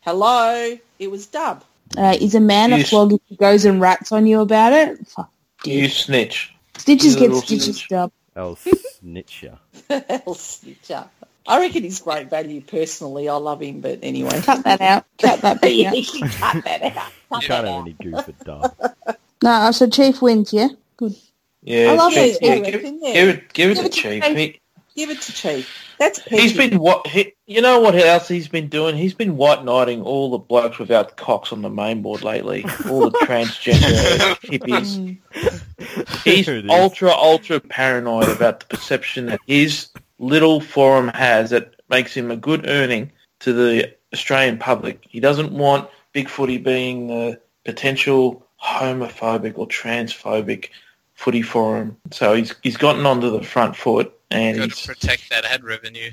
Hello? 0.01 0.77
It 0.99 1.11
was 1.11 1.27
Dub. 1.27 1.62
Uh, 1.97 2.16
is 2.20 2.35
a 2.35 2.40
man 2.40 2.73
a 2.73 2.78
Yes. 2.78 2.90
flog 2.90 3.12
if 3.12 3.20
he 3.28 3.36
goes 3.36 3.65
and 3.65 3.81
rats 3.81 4.11
on 4.12 4.27
you 4.27 4.40
about 4.40 4.73
it? 4.73 5.07
Fuck. 5.09 5.31
You 5.65 5.89
snitch. 5.89 6.53
Stitches 6.77 7.15
You 7.15 7.20
get 7.20 7.28
little 7.28 7.43
stitches, 7.43 7.65
snitch. 7.77 7.89
dub. 7.89 8.12
El 8.35 8.57
Snitcher. 9.05 9.59
Hell, 9.89 10.35
snitcher. 10.35 11.07
I 11.47 11.61
reckon 11.61 11.82
he's 11.85 12.01
great 12.01 12.31
value 12.31 12.62
personally. 12.62 13.28
I 13.28 13.35
love 13.35 13.61
him, 13.62 13.81
but 13.81 13.99
anyway. 14.03 14.40
Cut 14.43 14.65
that 14.65 14.81
out. 14.81 15.05
Cut 15.20 15.40
that 15.43 15.61
bit 15.61 15.86
out. 15.86 15.97
you 15.99 16.05
can 16.05 16.28
cut 16.31 16.65
that 16.65 16.82
out. 16.82 16.94
Cut 16.94 17.05
You 17.05 17.12
that 17.31 17.43
can't 17.43 17.66
have 17.66 17.66
out. 17.66 17.81
any 17.82 17.93
goof 17.93 18.28
at 18.28 18.39
Dub. 18.44 18.74
No, 19.43 19.51
I 19.51 19.70
said 19.73 19.93
Chief 19.93 20.23
wins, 20.23 20.52
yeah? 20.52 20.69
Good. 20.97 21.14
Yeah, 21.62 21.93
I 21.93 21.94
love 21.94 22.12
Chief, 22.12 22.36
it. 22.36 22.43
yeah, 22.43 22.52
I 22.52 22.60
give, 22.60 22.82
give 22.82 22.85
it, 22.85 23.02
give 23.12 23.28
it 23.28 23.52
Give 23.52 23.74
to 23.77 23.81
it 23.85 23.85
to 23.85 23.89
Chief. 23.90 24.23
Chief. 24.24 24.36
He, 24.36 24.59
Give 24.94 25.09
it 25.10 25.20
to 25.23 25.32
Chief. 25.32 25.94
That's 25.98 26.19
petty. 26.19 26.43
he's 26.43 26.52
been 26.56 26.78
what? 26.78 27.06
He, 27.06 27.32
you 27.47 27.62
know 27.62 27.81
what 27.81 27.94
else 27.94 28.28
he's 28.28 28.48
been 28.48 28.69
doing? 28.69 28.94
He's 28.97 29.14
been 29.14 29.36
white 29.39 29.64
knighting 29.64 30.02
all 30.02 30.31
the 30.31 30.39
blokes 30.39 30.78
without 30.78 31.16
cocks 31.16 31.51
on 31.52 31.62
the 31.62 31.70
main 31.70 32.02
board 32.02 32.23
lately. 32.23 32.64
All 32.90 33.09
the 33.09 33.19
transgender 33.20 34.35
hippies. 34.43 34.98
Mm. 34.98 36.23
He's 36.24 36.47
There 36.47 36.56
it 36.56 36.64
is. 36.66 36.70
ultra, 36.70 37.10
ultra 37.10 37.60
paranoid 37.60 38.28
about 38.28 38.60
the 38.60 38.66
perception 38.66 39.27
that 39.27 39.40
his 39.47 39.89
little 40.19 40.60
forum 40.60 41.09
has 41.09 41.51
that 41.51 41.74
makes 41.89 42.14
him 42.14 42.31
a 42.31 42.36
good 42.36 42.69
earning 42.69 43.10
to 43.40 43.52
the 43.52 43.94
Australian 44.12 44.59
public. 44.59 45.05
He 45.09 45.20
doesn't 45.20 45.52
want 45.52 45.89
Big 46.12 46.28
Footy 46.28 46.59
being 46.59 47.06
the 47.06 47.40
potential 47.64 48.47
homophobic 48.62 49.59
or 49.59 49.66
transphobic 49.66 50.68
footy 51.14 51.43
forum. 51.43 51.97
So 52.10 52.34
he's 52.34 52.55
he's 52.62 52.76
gotten 52.76 53.06
onto 53.06 53.30
the 53.30 53.43
front 53.43 53.76
foot 53.76 54.12
and 54.30 54.56
Got 54.59 54.64
he's 54.70 54.80
to 54.82 54.89
protect 54.89 55.30
that 55.30 55.44
ad 55.44 55.64
revenue. 55.64 56.10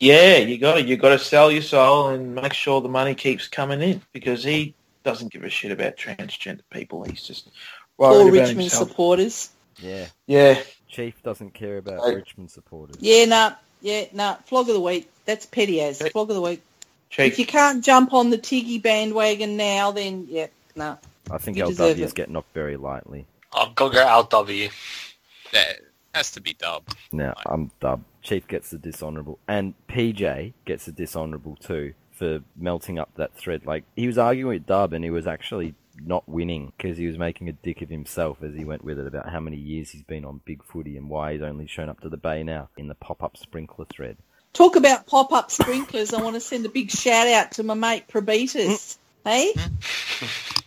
yeah, 0.00 0.36
you 0.36 0.58
got 0.58 0.74
to 0.76 0.82
you 0.82 0.96
got 0.96 1.10
to 1.10 1.18
sell 1.18 1.50
your 1.50 1.62
soul 1.62 2.08
and 2.08 2.34
make 2.34 2.52
sure 2.54 2.80
the 2.80 2.88
money 2.88 3.14
keeps 3.14 3.48
coming 3.48 3.80
in 3.82 4.00
because 4.12 4.42
he 4.44 4.74
doesn't 5.04 5.32
give 5.32 5.44
a 5.44 5.50
shit 5.50 5.72
about 5.72 5.96
transgender 5.96 6.60
people. 6.70 7.02
He's 7.04 7.22
just 7.22 7.48
Poor 7.98 8.10
worried 8.10 8.28
about 8.28 8.32
Richmond 8.32 8.60
himself. 8.60 8.88
supporters. 8.88 9.50
Yeah. 9.80 10.06
Yeah, 10.26 10.60
Chief 10.88 11.20
doesn't 11.22 11.54
care 11.54 11.78
about 11.78 12.00
Right. 12.00 12.16
Richmond 12.16 12.50
supporters. 12.50 12.96
Yeah, 13.00 13.24
nah, 13.26 13.52
yeah, 13.80 14.04
nah. 14.12 14.34
Flog 14.46 14.68
of 14.68 14.74
the 14.74 14.80
week. 14.80 15.08
That's 15.24 15.46
petty 15.46 15.80
as. 15.80 16.00
Hey. 16.00 16.08
Flog 16.10 16.30
of 16.30 16.34
the 16.36 16.42
week. 16.42 16.62
Chief. 17.10 17.32
If 17.32 17.38
you 17.38 17.46
can't 17.46 17.84
jump 17.84 18.12
on 18.12 18.30
the 18.30 18.38
Tiggy 18.38 18.78
bandwagon 18.78 19.56
now, 19.56 19.92
then 19.92 20.26
yeah, 20.28 20.48
nah. 20.74 20.96
I 21.30 21.38
think 21.38 21.56
You 21.56 21.64
LW 21.64 21.98
is 21.98 22.12
getting 22.12 22.34
knocked 22.34 22.54
very 22.54 22.76
lightly. 22.76 23.26
I'll 23.52 23.72
go 23.72 23.88
go 23.88 23.98
LW. 23.98 24.70
That 25.52 25.80
has 26.14 26.30
to 26.32 26.40
be 26.40 26.54
dub. 26.54 26.84
Now, 27.12 27.34
I'm 27.46 27.70
Dub. 27.80 28.02
Chief 28.22 28.46
gets 28.46 28.70
the 28.70 28.78
dishonourable. 28.78 29.38
And 29.48 29.74
PJ 29.88 30.52
gets 30.64 30.86
the 30.86 30.92
dishonourable 30.92 31.56
too 31.56 31.94
for 32.12 32.40
melting 32.56 32.98
up 32.98 33.10
that 33.16 33.34
thread. 33.34 33.64
Like, 33.64 33.84
he 33.94 34.06
was 34.06 34.18
arguing 34.18 34.54
with 34.54 34.66
Dub 34.66 34.92
and 34.92 35.04
he 35.04 35.10
was 35.10 35.26
actually 35.26 35.74
not 36.04 36.28
winning 36.28 36.72
because 36.76 36.98
he 36.98 37.06
was 37.06 37.18
making 37.18 37.48
a 37.48 37.52
dick 37.52 37.82
of 37.82 37.88
himself 37.88 38.42
as 38.42 38.54
he 38.54 38.64
went 38.64 38.84
with 38.84 38.98
it 38.98 39.06
about 39.06 39.28
how 39.28 39.40
many 39.40 39.56
years 39.56 39.90
he's 39.90 40.02
been 40.02 40.24
on 40.24 40.40
big 40.44 40.62
footy 40.64 40.96
and 40.96 41.08
why 41.08 41.32
he's 41.32 41.42
only 41.42 41.66
shown 41.66 41.88
up 41.88 42.00
to 42.00 42.08
the 42.08 42.16
bay 42.16 42.42
now 42.42 42.68
in 42.76 42.88
the 42.88 42.94
pop-up 42.94 43.36
sprinkler 43.36 43.86
thread. 43.86 44.16
Talk 44.52 44.76
about 44.76 45.06
pop-up 45.06 45.50
sprinklers. 45.50 46.12
I 46.12 46.22
want 46.22 46.34
to 46.34 46.40
send 46.40 46.66
a 46.66 46.68
big 46.68 46.90
shout 46.90 47.28
out 47.28 47.52
to 47.52 47.62
my 47.62 47.74
mate 47.74 48.08
Probetus. 48.08 48.56
Mm. 48.66 48.98
hey? 49.24 49.52
Mm. 49.54 50.62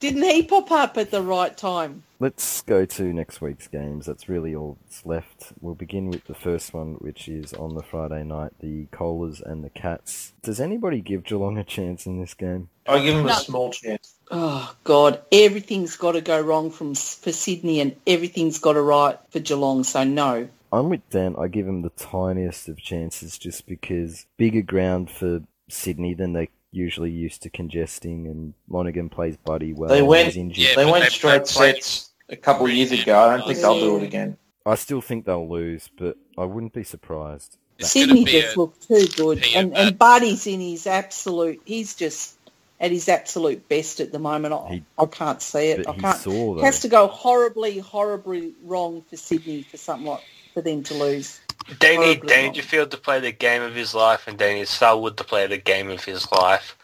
Didn't 0.00 0.22
he 0.22 0.42
pop 0.44 0.70
up 0.70 0.96
at 0.96 1.10
the 1.10 1.22
right 1.22 1.56
time? 1.56 2.04
Let's 2.20 2.62
go 2.62 2.84
to 2.84 3.12
next 3.12 3.40
week's 3.40 3.66
games. 3.68 4.06
That's 4.06 4.28
really 4.28 4.54
all 4.54 4.78
that's 4.84 5.04
left. 5.04 5.52
We'll 5.60 5.74
begin 5.74 6.10
with 6.10 6.24
the 6.24 6.34
first 6.34 6.72
one, 6.72 6.94
which 6.94 7.28
is 7.28 7.52
on 7.52 7.74
the 7.74 7.82
Friday 7.82 8.22
night, 8.24 8.52
the 8.60 8.86
Colas 8.92 9.40
and 9.40 9.64
the 9.64 9.70
Cats. 9.70 10.32
Does 10.42 10.60
anybody 10.60 11.00
give 11.00 11.24
Geelong 11.24 11.58
a 11.58 11.64
chance 11.64 12.06
in 12.06 12.20
this 12.20 12.34
game? 12.34 12.68
I 12.86 13.02
give 13.02 13.16
him 13.16 13.26
No. 13.26 13.32
a 13.32 13.36
small 13.36 13.72
chance. 13.72 14.14
Oh 14.30 14.74
God, 14.84 15.20
everything's 15.32 15.96
got 15.96 16.12
to 16.12 16.20
go 16.20 16.40
wrong 16.40 16.70
from 16.70 16.94
for 16.94 17.32
Sydney, 17.32 17.80
and 17.80 17.96
everything's 18.06 18.58
got 18.58 18.74
to 18.74 18.82
right 18.82 19.18
for 19.30 19.40
Geelong. 19.40 19.84
So 19.84 20.04
no. 20.04 20.48
I'm 20.72 20.90
with 20.90 21.08
Dan. 21.10 21.34
I 21.38 21.48
give 21.48 21.66
him 21.66 21.82
the 21.82 21.90
tiniest 21.90 22.68
of 22.68 22.78
chances 22.78 23.38
just 23.38 23.66
because 23.66 24.26
bigger 24.36 24.62
ground 24.62 25.10
for 25.10 25.42
Sydney 25.68 26.14
than 26.14 26.34
they 26.34 26.50
usually 26.70 27.10
used 27.10 27.42
to 27.42 27.50
congesting, 27.50 28.26
and 28.26 28.54
Lonergan 28.68 29.08
plays 29.08 29.36
Buddy 29.36 29.72
well. 29.72 29.88
They 29.88 30.02
went- 30.02 30.34
Yeah, 30.34 30.74
they 30.76 30.84
went 30.84 31.04
they- 31.04 31.10
straight 31.10 31.44
they 31.44 31.50
sets 31.50 32.10
a 32.28 32.36
couple 32.36 32.66
of 32.66 32.72
years 32.72 32.92
ago. 32.92 33.18
I 33.18 33.36
don't 33.36 33.46
think 33.46 33.58
they'll 33.60 33.80
do 33.80 33.96
it 33.98 34.02
again. 34.02 34.36
I 34.66 34.74
still 34.74 35.00
think 35.00 35.24
they'll 35.24 35.48
lose, 35.48 35.88
but 35.98 36.16
I 36.36 36.44
wouldn't 36.44 36.74
be 36.74 36.84
surprised. 36.84 37.56
It's 37.78 37.90
Sydney 37.92 38.24
be 38.24 38.32
just 38.32 38.56
looked 38.56 38.86
too 38.88 39.06
good, 39.16 39.42
and, 39.54 39.72
bad- 39.72 39.88
and 39.88 39.98
Buddy's 39.98 40.46
in 40.46 40.60
his 40.60 40.86
absolute. 40.86 41.62
He's 41.64 41.94
just 41.94 42.34
at 42.80 42.90
his 42.90 43.08
absolute 43.08 43.68
best 43.68 44.00
at 44.00 44.12
the 44.12 44.18
moment. 44.18 44.52
I, 44.52 44.68
He- 44.74 44.84
I 44.98 45.06
can't 45.06 45.40
see 45.40 45.70
it. 45.70 45.84
But 45.86 45.96
I 45.96 45.98
can't. 46.00 46.18
saw 46.18 46.58
It 46.58 46.64
has 46.64 46.80
to 46.80 46.88
go 46.88 47.06
horribly, 47.06 47.78
horribly 47.78 48.52
wrong 48.64 49.04
for 49.08 49.16
Sydney 49.16 49.62
for 49.62 49.76
something 49.78 50.06
like 50.06 50.22
for 50.54 50.60
them 50.60 50.82
to 50.84 50.94
lose. 50.94 51.40
They 51.80 51.96
need 51.98 52.26
Dangerfield 52.26 52.90
to 52.92 52.96
play 52.96 53.20
the 53.20 53.32
game 53.32 53.62
of 53.62 53.74
his 53.74 53.94
life, 53.94 54.26
and 54.26 54.38
they 54.38 54.54
need 54.54 54.68
Selwood 54.68 55.16
to 55.18 55.24
play 55.24 55.46
the 55.46 55.58
game 55.58 55.90
of 55.90 56.04
his 56.04 56.30
life. 56.32 56.76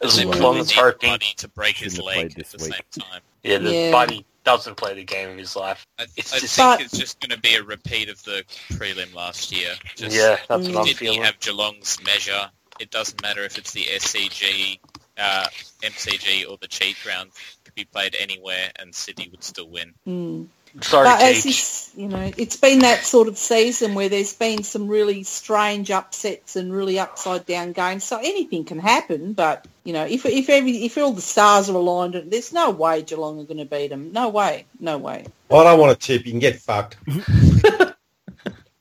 As 0.00 0.22
Well, 0.24 0.36
long 0.38 0.58
as 0.58 0.68
need 0.68 0.74
hoping, 0.76 1.10
Buddy 1.10 1.34
to 1.36 1.48
break 1.48 1.76
his 1.76 1.98
leg 1.98 2.36
at 2.38 2.46
the 2.50 2.64
week. 2.64 2.74
same 2.74 3.04
time. 3.08 3.20
yeah, 3.44 3.58
the 3.58 3.72
Yeah. 3.72 3.90
buddy 3.92 4.24
doesn't 4.44 4.74
play 4.74 4.94
the 4.94 5.04
game 5.04 5.30
of 5.30 5.38
his 5.38 5.54
life. 5.54 5.86
I, 5.98 6.06
It's 6.16 6.32
I 6.32 6.40
just- 6.40 6.56
think 6.56 6.66
But- 6.66 6.80
it's 6.80 6.98
just 6.98 7.20
going 7.20 7.30
to 7.30 7.38
be 7.38 7.54
a 7.54 7.62
repeat 7.62 8.08
of 8.08 8.20
the 8.24 8.44
prelim 8.72 9.14
last 9.14 9.52
year. 9.52 9.76
Just 9.94 10.16
yeah, 10.16 10.38
that's 10.48 10.48
what 10.48 10.60
I'm 10.60 10.72
Sydney 10.86 10.94
feeling. 10.94 11.22
have 11.22 11.38
Geelong's 11.38 12.02
measure. 12.02 12.50
It 12.80 12.90
doesn't 12.90 13.22
matter 13.22 13.44
if 13.44 13.58
it's 13.58 13.70
the 13.70 13.84
SCG, 13.88 14.80
uh, 15.18 15.46
MCG, 15.82 16.44
or 16.50 16.56
the 16.60 16.66
cheat 16.66 16.96
round. 17.06 17.28
It 17.30 17.64
could 17.64 17.74
be 17.76 17.84
played 17.84 18.16
anywhere, 18.18 18.72
and 18.80 18.92
Sydney 18.92 19.28
would 19.28 19.44
still 19.44 19.68
win. 19.68 19.94
Mm. 20.08 20.48
Sorry, 20.80 21.04
But 21.04 21.20
as 21.20 21.42
Teach. 21.42 21.52
is, 21.52 21.90
you 21.96 22.08
know, 22.08 22.32
it's 22.36 22.56
been 22.56 22.78
that 22.80 23.04
sort 23.04 23.28
of 23.28 23.36
season 23.36 23.94
where 23.94 24.08
there's 24.08 24.32
been 24.32 24.62
some 24.62 24.88
really 24.88 25.22
strange 25.22 25.90
upsets 25.90 26.56
and 26.56 26.72
really 26.72 26.98
upside 26.98 27.44
down 27.44 27.72
games. 27.72 28.04
So 28.04 28.18
anything 28.18 28.64
can 28.64 28.78
happen. 28.78 29.34
But 29.34 29.66
you 29.84 29.92
know, 29.92 30.06
if 30.06 30.24
if 30.24 30.48
every 30.48 30.84
if 30.84 30.96
all 30.96 31.12
the 31.12 31.20
stars 31.20 31.68
are 31.68 31.76
aligned, 31.76 32.14
there's 32.30 32.52
no 32.52 32.70
way 32.70 33.02
Geelong 33.02 33.40
are 33.40 33.44
going 33.44 33.58
to 33.58 33.66
beat 33.66 33.88
them. 33.88 34.12
No 34.12 34.30
way. 34.30 34.64
No 34.80 34.96
way. 34.96 35.26
I 35.50 35.64
don't 35.64 35.78
want 35.78 36.00
to 36.00 36.06
tip. 36.06 36.24
You 36.24 36.32
can 36.32 36.40
get 36.40 36.56
fucked. 36.56 36.96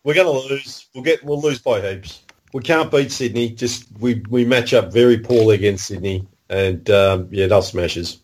We're 0.04 0.16
going 0.16 0.26
to 0.26 0.54
lose. 0.54 0.88
We'll 0.96 1.04
get. 1.04 1.24
We'll 1.24 1.42
lose 1.42 1.60
by 1.60 1.82
heaps. 1.82 2.24
We 2.54 2.62
can't 2.62 2.90
beat 2.90 3.12
Sydney. 3.12 3.50
Just 3.50 3.86
we 4.00 4.24
we 4.30 4.46
match 4.46 4.74
up 4.74 4.92
very 4.94 5.20
poorly 5.20 5.56
against 5.56 5.88
Sydney, 5.88 6.26
and 6.50 6.90
um, 6.90 7.28
yeah, 7.32 7.48
they'll 7.48 7.62
smash 7.62 7.98
us. 7.98 8.18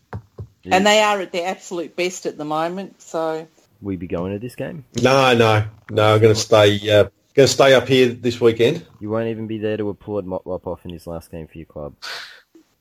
And 0.70 0.86
they 0.86 1.00
are 1.00 1.20
at 1.20 1.32
their 1.32 1.48
absolute 1.48 1.96
best 1.96 2.26
at 2.26 2.36
the 2.36 2.44
moment. 2.44 3.00
So 3.00 3.46
We 3.80 3.96
be 3.96 4.06
going 4.06 4.32
to 4.32 4.38
this 4.38 4.56
game? 4.56 4.84
No, 5.02 5.34
no, 5.36 5.64
no. 5.90 6.14
I'm 6.14 6.20
going 6.20 6.34
to 6.34 6.40
stay. 6.40 6.76
Uh, 6.90 7.04
going 7.34 7.46
to 7.46 7.52
stay 7.52 7.74
up 7.74 7.86
here 7.86 8.08
this 8.08 8.40
weekend. 8.40 8.84
You 9.00 9.10
won't 9.10 9.28
even 9.28 9.46
be 9.46 9.58
there 9.58 9.76
to 9.76 9.88
applaud 9.90 10.26
Motlop 10.26 10.66
off 10.66 10.84
in 10.84 10.90
his 10.92 11.06
last 11.06 11.30
game 11.30 11.46
for 11.46 11.58
your 11.58 11.66
club. 11.66 11.94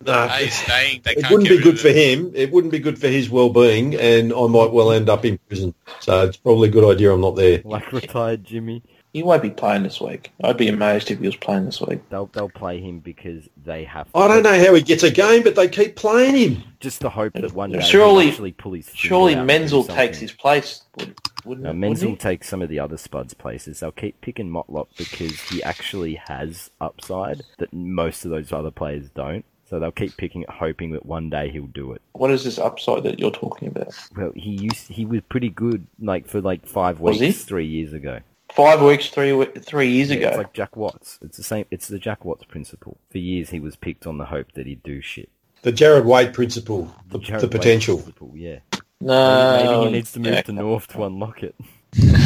No, 0.05 0.27
Hey, 0.27 0.47
staying, 0.49 1.01
they 1.03 1.11
it 1.11 1.21
can't 1.21 1.31
wouldn't 1.31 1.49
be 1.49 1.61
good 1.61 1.79
for 1.79 1.89
him. 1.89 2.31
It 2.35 2.51
wouldn't 2.51 2.71
be 2.71 2.79
good 2.79 2.99
for 2.99 3.07
his 3.07 3.29
well-being, 3.29 3.95
and 3.95 4.31
I 4.31 4.47
might 4.47 4.71
well 4.71 4.91
end 4.91 5.09
up 5.09 5.25
in 5.25 5.39
prison. 5.47 5.73
So 6.01 6.25
it's 6.25 6.37
probably 6.37 6.69
a 6.69 6.71
good 6.71 6.89
idea 6.95 7.11
I'm 7.11 7.21
not 7.21 7.35
there. 7.35 7.61
Like 7.65 7.91
retired 7.91 8.43
Jimmy. 8.43 8.83
He 9.17 9.23
won't 9.23 9.41
be 9.41 9.49
playing 9.49 9.81
this 9.81 9.99
week. 9.99 10.31
I'd 10.43 10.57
be 10.57 10.67
amazed 10.67 11.09
if 11.09 11.19
he 11.19 11.25
was 11.25 11.35
playing 11.35 11.65
this 11.65 11.81
week. 11.81 12.07
They'll 12.11 12.27
they'll 12.27 12.49
play 12.49 12.79
him 12.79 12.99
because 12.99 13.49
they 13.65 13.83
have. 13.85 14.11
To. 14.11 14.15
I 14.19 14.27
don't 14.27 14.43
know 14.43 14.63
how 14.63 14.75
he 14.75 14.83
gets 14.83 15.01
a 15.01 15.09
game, 15.09 15.41
but 15.41 15.55
they 15.55 15.67
keep 15.67 15.95
playing 15.95 16.35
him. 16.35 16.63
Just 16.79 16.99
the 16.99 17.09
hope 17.09 17.33
that 17.33 17.51
one 17.51 17.71
day 17.71 17.81
Surely- 17.81 18.25
he'll 18.25 18.31
actually 18.33 18.51
pull 18.51 18.73
his. 18.73 18.85
finger 18.85 18.97
Surely 18.99 19.33
out 19.33 19.39
and 19.39 19.47
do 19.47 19.53
Menzel 19.53 19.83
takes 19.85 20.19
his 20.19 20.31
place, 20.31 20.83
would- 20.97 21.15
wouldn't, 21.45 21.65
No, 21.65 21.73
Menzel 21.73 22.11
he? 22.11 22.15
takes 22.15 22.47
some 22.47 22.61
of 22.61 22.69
the 22.69 22.79
other 22.79 22.95
Spuds 22.95 23.33
places. 23.33 23.79
They'll 23.79 23.91
keep 23.91 24.21
picking 24.21 24.51
Motlop 24.51 24.85
because 24.99 25.41
he 25.49 25.63
actually 25.63 26.21
has 26.27 26.69
upside 26.79 27.41
that 27.57 27.73
most 27.73 28.23
of 28.23 28.29
those 28.29 28.53
other 28.53 28.69
players 28.69 29.09
don't. 29.15 29.45
So 29.67 29.79
they'll 29.79 29.91
keep 29.91 30.15
picking 30.15 30.43
it, 30.43 30.49
hoping 30.51 30.91
that 30.91 31.07
one 31.07 31.31
day 31.31 31.49
he'll 31.49 31.65
do 31.65 31.91
it. 31.93 32.03
What 32.13 32.29
is 32.29 32.43
this 32.43 32.59
upside 32.59 33.01
that 33.03 33.19
you're 33.19 33.31
talking 33.31 33.67
about? 33.69 33.93
Well, 34.15 34.31
he 34.35 34.51
used 34.51 34.89
he 34.89 35.05
was 35.07 35.21
pretty 35.27 35.49
good, 35.49 35.87
like 35.99 36.27
for 36.27 36.39
like 36.39 36.67
five 36.67 36.99
Was 36.99 37.19
weeks 37.19 37.43
three 37.43 37.65
years 37.65 37.91
ago. 37.93 38.19
Five 38.57 38.81
weeks, 38.81 39.09
three 39.09 39.45
three 39.59 39.91
years 39.91 40.09
Yeah, 40.09 40.15
ago. 40.15 40.27
It's 40.29 40.37
like 40.37 40.53
Jack 40.53 40.75
Watts. 40.75 41.19
It's 41.21 41.37
the 41.37 41.43
same. 41.43 41.65
It's 41.69 41.87
the 41.89 41.99
Jack 41.99 42.25
Watts 42.25 42.43
principle. 42.43 42.97
For 43.11 43.19
years, 43.19 43.51
he 43.51 43.59
was 43.59 43.75
picked 43.75 44.07
on 44.07 44.17
the 44.17 44.25
hope 44.25 44.51
that 44.53 44.65
he'd 44.65 44.81
do 44.81 44.99
shit. 44.99 45.29
The 45.61 45.71
Jarrad 45.71 46.05
Waite 46.05 46.33
principle, 46.33 46.91
the, 47.07 47.19
Jarrad 47.19 47.41
the 47.41 47.49
potential. 47.49 47.97
principle, 47.97 48.31
yeah. 48.33 48.61
no, 48.99 49.63
Maybe 49.63 49.85
he 49.85 49.91
needs 49.91 50.11
to 50.13 50.19
move 50.19 50.33
yeah, 50.33 50.41
to 50.41 50.53
North 50.53 50.87
to 50.87 51.03
unlock 51.03 51.43
it. 51.43 51.55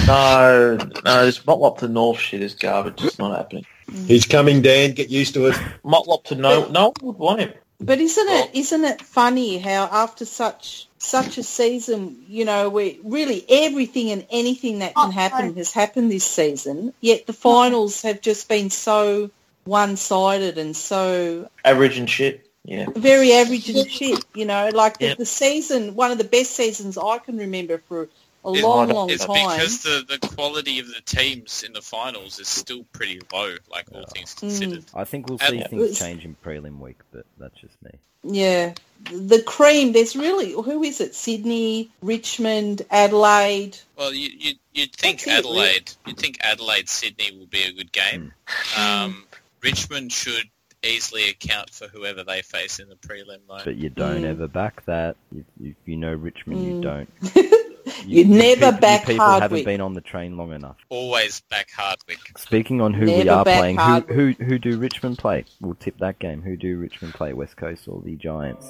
No, 0.08 0.78
no, 1.06 1.26
this 1.26 1.40
Motlop 1.40 1.78
to 1.80 1.88
North 1.88 2.20
shit 2.20 2.42
is 2.42 2.56
garbage. 2.56 3.04
It's 3.04 3.20
not 3.20 3.38
happening. 3.38 3.66
He's 4.08 4.26
coming, 4.26 4.62
Dan. 4.62 4.94
Get 4.94 5.10
used 5.10 5.34
to 5.36 5.48
it. 5.48 5.56
Motlop 5.86 6.24
to 6.26 6.36
no, 6.36 6.68
no 6.70 6.86
one 6.86 6.94
would 7.02 7.18
want 7.18 7.42
him. 7.42 7.54
But 7.80 8.00
isn't 8.00 8.28
it 8.30 8.56
isn't 8.56 8.86
it 8.86 9.02
funny 9.02 9.60
how 9.60 9.84
after 9.92 10.26
such 10.26 10.88
such 11.02 11.38
a 11.38 11.44
season, 11.44 12.24
you 12.28 12.46
know, 12.46 12.70
where 12.70 12.94
really 13.04 13.44
everything 13.50 14.12
and 14.12 14.26
anything 14.30 14.80
that 14.80 14.94
can 14.96 15.10
oh, 15.10 15.12
happen 15.12 15.56
has 15.56 15.74
happened 15.74 16.12
this 16.12 16.24
season, 16.24 16.94
yet 17.02 17.26
the 17.26 17.34
oh. 17.34 17.36
finals 17.36 18.04
have 18.04 18.22
just 18.22 18.48
been 18.48 18.70
so 18.70 19.32
one-sided 19.66 20.58
and 20.58 20.76
so 20.76 21.50
Average 21.66 21.98
and 21.98 22.10
shit. 22.10 22.48
Yeah. 22.64 22.86
very 22.96 23.34
average 23.34 23.70
and 23.70 23.90
shit, 23.90 24.24
you 24.36 24.46
know, 24.46 24.70
like 24.72 25.00
the, 25.00 25.08
Yep. 25.08 25.18
the 25.18 25.26
season, 25.26 25.96
one 25.96 26.12
of 26.12 26.20
the 26.20 26.24
best 26.24 26.52
seasons 26.52 26.96
I 26.96 27.18
can 27.18 27.38
remember 27.38 27.80
for 27.88 28.08
a 28.46 28.52
It- 28.54 28.64
long, 28.64 28.90
long 28.90 29.10
It's 29.10 29.26
time. 29.26 29.50
because 29.50 29.82
the, 29.82 30.06
the 30.08 30.28
quality 30.28 30.78
of 30.80 30.88
the 30.88 31.02
teams 31.04 31.64
in 31.64 31.74
the 31.74 31.82
finals 31.82 32.40
is 32.40 32.48
still 32.48 32.84
pretty 32.94 33.20
low, 33.34 33.56
like 33.72 33.86
all 33.92 34.06
things 34.06 34.36
considered. 34.36 34.86
Mm. 34.86 35.00
I 35.00 35.06
think 35.06 35.28
we'll 35.28 35.40
see 35.40 35.58
It 35.58 35.70
things 35.72 35.82
was- 35.82 36.00
change 36.00 36.24
in 36.24 36.36
prelim 36.46 36.80
week, 36.80 37.00
but 37.12 37.26
that's 37.40 37.60
just 37.60 37.82
me. 37.82 37.92
Yeah. 38.24 38.74
The 39.12 39.42
cream, 39.42 39.94
there's 39.94 40.16
really, 40.16 40.52
who 40.52 40.84
is 40.84 41.02
it? 41.02 41.16
Sydney, 41.16 41.90
Richmond, 42.04 42.84
Adelaide. 42.92 43.80
Well, 43.98 44.14
you, 44.14 44.30
you, 44.38 44.54
you'd 44.74 44.94
think 44.94 45.24
That's 45.24 45.40
it, 45.40 45.50
really. 45.50 45.60
Adelaide, 45.62 45.92
you'd 46.06 46.18
think 46.18 46.38
Adelaide 46.42 46.88
Sydney 46.88 47.36
will 47.36 47.48
be 47.48 47.64
a 47.64 47.72
good 47.72 47.92
game. 47.92 48.32
Um, 48.78 49.26
Richmond 49.64 50.12
should 50.12 50.51
easily 50.84 51.30
account 51.30 51.70
for 51.70 51.88
whoever 51.88 52.24
they 52.24 52.42
face 52.42 52.80
in 52.80 52.90
the 52.90 52.96
prelim, 52.96 53.40
though. 53.48 53.62
But 53.64 53.76
you 53.76 53.90
don't 53.90 54.22
Mm. 54.24 54.26
ever 54.30 54.48
back 54.48 54.84
that. 54.86 55.16
If, 55.36 55.46
if 55.62 55.76
you 55.86 55.98
know 55.98 56.14
Richmond, 56.14 56.64
you 56.66 56.74
Mm. 56.74 56.82
don't. 56.82 57.52
You 58.06 58.26
never 58.26 58.68
people, 58.68 58.80
back 58.80 59.02
you 59.02 59.14
people 59.14 59.26
haven't 59.40 59.66
been 59.66 59.82
on 59.82 59.94
the 59.94 60.02
train 60.02 60.38
long 60.38 60.54
enough. 60.54 60.78
Always 60.90 61.42
back 61.50 61.70
Hardwick. 61.76 62.20
Speaking 62.38 62.80
on 62.80 62.94
who 62.94 63.06
we 63.06 63.28
are 63.28 63.44
playing, 63.44 63.76
who, 63.76 63.82
Hardwick. 63.82 64.38
who 64.38 64.46
who 64.46 64.60
do 64.60 64.78
Richmond 64.78 65.18
play? 65.18 65.46
We'll 65.60 65.76
tip 65.76 65.98
that 66.00 66.18
game. 66.20 66.42
Who 66.42 66.56
do 66.56 66.78
Richmond 66.78 67.16
play? 67.16 67.34
West 67.34 67.58
Coast 67.58 67.88
or 67.88 68.02
the 68.02 68.16
Giants? 68.16 68.68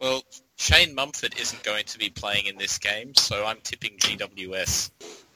Well, 0.00 0.22
Shane 0.56 0.94
Mumford 0.94 1.34
isn't 1.40 1.62
going 1.62 1.84
to 1.86 1.98
be 1.98 2.10
playing 2.10 2.46
in 2.46 2.58
this 2.58 2.76
game, 2.78 3.14
so 3.14 3.44
I'm 3.46 3.58
tipping 3.62 3.96
GWS. 3.98 4.90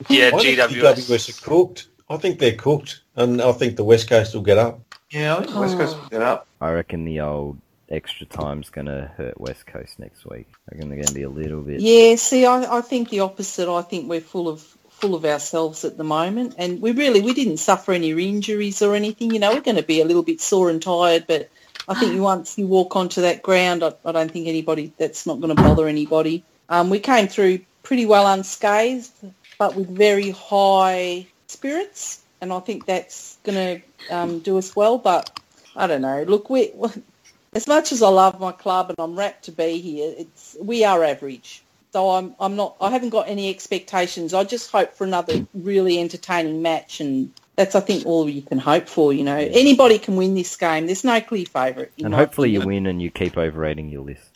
Yeah, 0.08 0.30
GWS. 0.32 0.68
GWS 0.68 1.28
are 1.38 1.44
cooked. 1.44 1.88
I 2.10 2.16
think 2.16 2.38
they're 2.40 2.56
cooked, 2.56 3.00
and 3.16 3.40
I 3.40 3.52
think 3.52 3.76
the 3.76 3.84
West 3.84 4.08
Coast 4.08 4.34
will 4.34 4.42
get 4.42 4.58
up. 4.58 4.80
Yeah, 5.14 5.36
I 5.36 5.44
think 5.44 5.56
West 5.56 5.78
Coast 5.78 5.96
will 5.96 6.08
get 6.08 6.22
up. 6.22 6.48
I 6.60 6.72
reckon 6.72 7.04
the 7.04 7.20
old 7.20 7.58
extra 7.88 8.26
time's 8.26 8.70
going 8.70 8.86
to 8.86 9.12
hurt 9.16 9.40
West 9.40 9.64
Coast 9.64 10.00
next 10.00 10.26
week. 10.26 10.48
I 10.68 10.74
reckon 10.74 10.88
they're 10.88 10.96
going 10.96 11.08
to 11.08 11.14
be 11.14 11.22
a 11.22 11.28
little 11.28 11.62
bit. 11.62 11.80
Yeah, 11.80 12.16
see, 12.16 12.44
I, 12.44 12.78
I 12.78 12.80
think 12.80 13.10
the 13.10 13.20
opposite. 13.20 13.72
I 13.72 13.82
think 13.82 14.08
we're 14.08 14.20
full 14.20 14.48
of 14.48 14.60
full 14.90 15.14
of 15.14 15.24
ourselves 15.24 15.84
at 15.84 15.96
the 15.96 16.04
moment, 16.04 16.56
and 16.58 16.82
we 16.82 16.90
really 16.90 17.20
we 17.20 17.32
didn't 17.32 17.58
suffer 17.58 17.92
any 17.92 18.10
injuries 18.10 18.82
or 18.82 18.96
anything. 18.96 19.32
You 19.32 19.38
know, 19.38 19.54
we're 19.54 19.60
going 19.60 19.76
to 19.76 19.84
be 19.84 20.00
a 20.00 20.04
little 20.04 20.24
bit 20.24 20.40
sore 20.40 20.68
and 20.68 20.82
tired, 20.82 21.26
but 21.28 21.48
I 21.88 21.94
think 21.94 22.20
once 22.20 22.58
you 22.58 22.66
walk 22.66 22.96
onto 22.96 23.20
that 23.20 23.40
ground, 23.40 23.84
I, 23.84 23.92
I 24.04 24.10
don't 24.10 24.32
think 24.32 24.48
anybody 24.48 24.92
that's 24.98 25.26
not 25.26 25.40
going 25.40 25.54
to 25.54 25.62
bother 25.62 25.86
anybody. 25.86 26.42
Um, 26.68 26.90
we 26.90 26.98
came 26.98 27.28
through 27.28 27.60
pretty 27.84 28.06
well 28.06 28.26
unscathed, 28.26 29.12
but 29.58 29.76
with 29.76 29.88
very 29.88 30.30
high 30.30 31.28
spirits, 31.46 32.23
and 32.44 32.52
I 32.52 32.60
think 32.60 32.84
that's 32.84 33.38
going 33.42 33.80
to 34.08 34.14
um, 34.14 34.38
do 34.40 34.58
us 34.58 34.76
well. 34.76 34.98
But 34.98 35.40
I 35.74 35.86
don't 35.86 36.02
know. 36.02 36.22
Look, 36.22 36.50
we 36.50 36.72
as 37.54 37.66
much 37.66 37.90
as 37.90 38.02
I 38.02 38.08
love 38.08 38.38
my 38.38 38.52
club 38.52 38.90
and 38.90 38.98
I'm 39.00 39.18
rapt 39.18 39.46
to 39.46 39.52
be 39.52 39.80
here, 39.80 40.14
it's 40.18 40.56
we 40.60 40.84
are 40.84 41.02
average. 41.02 41.64
So 41.92 42.10
I'm 42.10 42.36
I'm 42.38 42.54
not 42.54 42.76
I 42.80 42.90
haven't 42.90 43.10
got 43.10 43.28
any 43.28 43.50
expectations. 43.50 44.34
I 44.34 44.44
just 44.44 44.70
hope 44.70 44.94
for 44.94 45.04
another 45.04 45.46
really 45.54 45.98
entertaining 45.98 46.60
match 46.60 47.00
and 47.00 47.32
that's 47.56 47.74
I 47.74 47.80
think 47.80 48.04
all 48.04 48.28
you 48.28 48.42
can 48.42 48.58
hope 48.58 48.88
for, 48.88 49.12
you 49.12 49.24
know. 49.24 49.36
Anybody 49.36 49.98
can 49.98 50.16
win 50.16 50.34
this 50.34 50.54
game. 50.56 50.86
There's 50.86 51.04
no 51.04 51.20
clear 51.20 51.46
favourite. 51.46 51.92
And 51.98 52.10
my 52.10 52.18
hopefully 52.18 52.50
you 52.50 52.60
win 52.60 52.86
and 52.86 53.00
you 53.00 53.10
keep 53.10 53.38
overrating 53.38 53.88
your 53.88 54.02
list. 54.02 54.28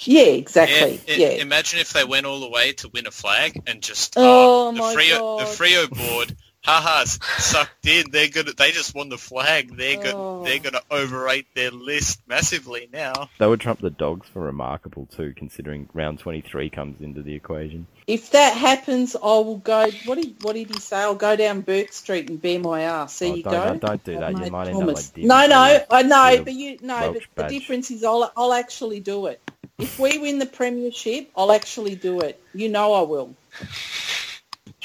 Yeah, 0.00 0.22
exactly. 0.22 1.00
Yeah, 1.06 1.16
Yeah. 1.16 1.42
Imagine 1.42 1.80
if 1.80 1.92
they 1.92 2.04
went 2.04 2.26
all 2.26 2.40
the 2.40 2.50
way 2.50 2.72
to 2.72 2.88
win 2.88 3.06
a 3.06 3.10
flag 3.10 3.62
and 3.66 3.82
just 3.82 4.14
Oh, 4.16 4.68
uh, 4.68 4.72
the 4.72 4.78
my 4.78 4.94
Freo 4.94 5.38
the 5.38 5.44
Freo 5.44 5.88
board, 5.88 6.36
haha, 6.66 7.02
s- 7.02 7.18
sucked 7.38 7.86
in. 7.86 8.10
They're 8.10 8.28
gonna 8.28 8.52
they 8.52 8.72
just 8.72 8.94
won 8.94 9.08
the 9.08 9.16
flag. 9.18 9.76
They're 9.76 9.98
Oh. 10.14 10.42
gonna 10.42 10.44
they're 10.44 10.58
gonna 10.58 10.82
overrate 10.90 11.46
their 11.54 11.70
list 11.70 12.20
massively 12.26 12.88
now. 12.92 13.30
They 13.38 13.46
would 13.46 13.60
trump 13.60 13.80
the 13.80 13.90
dogs 13.90 14.28
for 14.32 14.40
remarkable 14.42 15.06
too, 15.16 15.32
considering 15.36 15.88
round 15.94 16.18
23 16.18 16.68
comes 16.70 17.00
into 17.00 17.22
the 17.22 17.34
equation. 17.34 17.86
If 18.06 18.30
that 18.32 18.56
happens, 18.56 19.16
I 19.16 19.26
will 19.26 19.58
go. 19.58 19.88
What 20.04 20.16
did 20.20 20.36
what 20.42 20.54
did 20.54 20.68
he 20.74 20.80
say? 20.80 20.98
I'll 20.98 21.14
go 21.14 21.34
down 21.36 21.62
Bourke 21.62 21.92
Street 21.92 22.28
and 22.30 22.40
bare 22.42 22.58
my 22.60 22.82
ass. 22.82 23.18
There 23.18 23.30
Oh, 23.30 23.34
you 23.34 23.42
don't, 23.42 23.52
go. 23.52 23.64
don't, 23.64 23.80
don't 23.80 24.04
do 24.04 24.18
that. 24.18 24.32
You 24.32 24.38
Mate, 24.38 24.52
might 24.52 24.68
end 24.68 24.82
up 24.82 24.94
like 24.96 25.14
Dim. 25.14 25.26
No, 25.26 25.46
no, 25.46 25.84
I 25.90 26.02
know, 26.02 26.42
but 26.44 26.52
you 26.52 26.78
no, 26.82 27.12
but 27.12 27.22
badge. 27.34 27.50
the 27.52 27.58
difference 27.58 27.90
is 27.90 28.04
I'll 28.04 28.30
I'll 28.36 28.52
actually 28.52 29.00
do 29.00 29.26
it. 29.26 29.40
If 29.78 29.98
we 29.98 30.18
win 30.18 30.38
the 30.38 30.46
premiership, 30.46 31.30
I'll 31.36 31.52
actually 31.52 31.96
do 31.96 32.20
it. 32.20 32.40
You 32.54 32.68
know 32.70 32.94
I 32.94 33.02
will. 33.02 33.34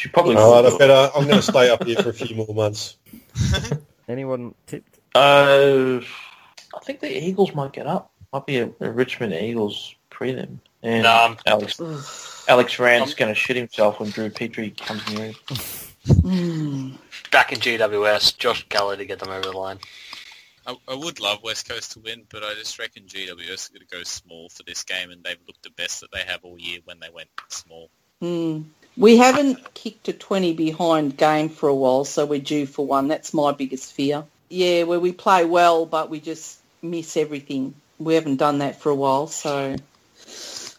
She 0.02 0.10
probably 0.10 0.36
All 0.36 0.56
right, 0.56 0.64
will. 0.64 0.74
I 0.74 0.78
better. 0.80 1.12
I'm 1.16 1.26
going 1.26 1.36
to 1.36 1.44
stay 1.44 1.70
up 1.70 1.84
here 1.84 2.02
for 2.02 2.10
a 2.10 2.14
few 2.14 2.36
more 2.36 2.52
months. 2.56 2.98
Anyone 4.10 4.56
tipped? 4.66 4.98
Uh, 5.14 6.00
I 6.76 6.80
think 6.82 7.02
the 7.02 7.24
Eagles 7.24 7.54
might 7.54 7.72
get 7.72 7.86
up. 7.86 8.12
Might 8.34 8.48
be 8.48 8.58
a, 8.58 8.72
a 8.80 8.90
Richmond 8.90 9.36
Eagles 9.36 9.94
prelim. 10.10 10.58
And 10.82 11.04
No, 11.04 11.10
I'm- 11.12 11.38
Alex 11.46 11.80
Alex 12.48 12.80
Rance's 12.80 13.14
going 13.14 13.30
to 13.30 13.36
shit 13.36 13.56
himself 13.56 14.00
when 14.00 14.10
Drew 14.10 14.32
Petrie 14.32 14.72
comes 14.72 15.08
near 15.14 15.26
him. 15.28 15.36
Hmm. 16.24 16.92
Back 17.30 17.52
in 17.52 17.60
GWS, 17.60 18.40
Josh 18.40 18.68
Gallagher 18.70 19.04
to 19.04 19.06
get 19.06 19.20
them 19.20 19.30
over 19.30 19.52
the 19.52 19.52
line. 19.52 19.78
I, 20.66 20.76
I 20.88 20.96
would 20.96 21.20
love 21.20 21.44
West 21.44 21.70
Coast 21.70 21.92
to 21.92 22.00
win, 22.00 22.24
but 22.32 22.44
I 22.44 22.56
just 22.56 22.80
reckon 22.80 23.04
GWS 23.04 23.70
are 23.70 23.74
going 23.74 23.88
to 23.88 23.98
go 23.98 24.02
small 24.02 24.50
for 24.50 24.64
this 24.64 24.84
game, 24.84 25.12
and 25.12 25.24
they've 25.24 25.38
looked 25.46 25.62
the 25.62 25.70
best 25.70 26.02
that 26.02 26.12
they 26.12 26.24
have 26.24 26.40
all 26.44 26.58
year 26.58 26.80
when 26.86 27.00
they 27.00 27.12
went 27.14 27.30
small. 27.50 27.92
Hmm. 28.20 28.62
We 28.98 29.18
haven't 29.18 29.74
kicked 29.74 30.08
a 30.10 30.14
20 30.14 30.54
behind 30.54 31.18
game 31.18 31.50
for 31.50 31.70
a 31.70 31.76
while, 31.76 32.06
so 32.06 32.26
we're 32.26 32.40
due 32.40 32.66
for 32.66 32.86
one. 32.86 33.08
That's 33.08 33.34
my 33.34 33.52
biggest 33.52 33.94
fear. 33.94 34.26
Yeah, 34.50 34.84
where 34.84 35.00
we 35.00 35.12
play 35.14 35.46
well, 35.46 35.86
but 35.86 36.10
we 36.10 36.20
just 36.20 36.60
miss 36.82 37.16
everything. 37.16 37.74
We 38.00 38.16
haven't 38.16 38.38
done 38.38 38.60
that 38.60 38.82
for 38.82 38.90
a 38.90 38.96
while, 38.96 39.28
so 39.28 39.76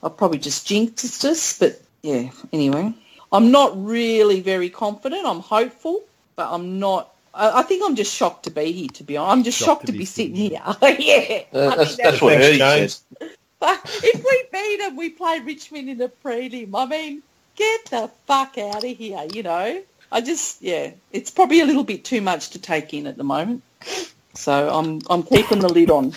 I'll 0.03 0.11
probably 0.11 0.39
just 0.39 0.67
jinxed 0.67 1.25
us. 1.25 1.59
But 1.59 1.81
yeah, 2.03 2.31
anyway. 2.53 2.95
I'm 3.33 3.51
not 3.51 3.73
really 3.83 4.41
very 4.41 4.69
confident. 4.69 5.25
I'm 5.27 5.41
hopeful, 5.41 6.03
but 6.37 6.53
I'm 6.53 6.79
not. 6.79 7.15
I, 7.33 7.61
I 7.61 7.63
think 7.63 7.83
I'm 7.85 7.97
just 7.97 8.15
shocked 8.15 8.45
to 8.45 8.51
be 8.51 8.73
here, 8.73 8.89
to 8.89 9.05
be 9.05 9.17
honest. 9.17 9.33
I'm 9.33 9.43
just 9.45 9.59
shocked, 9.59 9.87
to, 9.87 9.93
be 9.93 10.05
sitting 10.05 10.35
here. 10.35 10.61
yeah. 10.63 10.69
Uh, 10.83 10.83
I 10.83 10.91
think 10.91 11.49
that's, 11.53 11.97
that's 11.97 12.21
what 12.21 12.35
Thanks, 12.35 12.47
Ernie 12.47 12.59
says. 12.59 13.03
but 13.59 13.81
if 14.05 14.23
we 14.23 14.45
beat 14.53 14.81
them, 14.81 14.97
we 14.97 15.09
play 15.09 15.41
Richmond 15.41 15.89
in 15.89 15.97
the 15.97 16.13
prelim. 16.23 16.71
I 16.75 16.85
mean, 16.85 17.23
get 17.57 17.87
the 17.87 18.11
fuck 18.27 18.59
out 18.59 18.85
of 18.85 18.97
here, 18.97 19.27
you 19.33 19.43
know? 19.43 19.83
I 20.11 20.21
just, 20.21 20.61
yeah, 20.61 20.91
it's 21.11 21.31
probably 21.31 21.61
a 21.61 21.67
little 21.67 21.85
bit 21.85 22.05
too 22.05 22.21
much 22.21 22.51
to 22.51 22.59
take 22.59 22.93
in 22.93 23.07
at 23.07 23.17
the 23.17 23.25
moment. 23.25 23.63
So 24.35 24.69
I'm, 24.69 25.01
I'm 25.09 25.23
keeping 25.23 25.61
the 25.61 25.69
lid 25.73 25.91
on. 25.91 26.13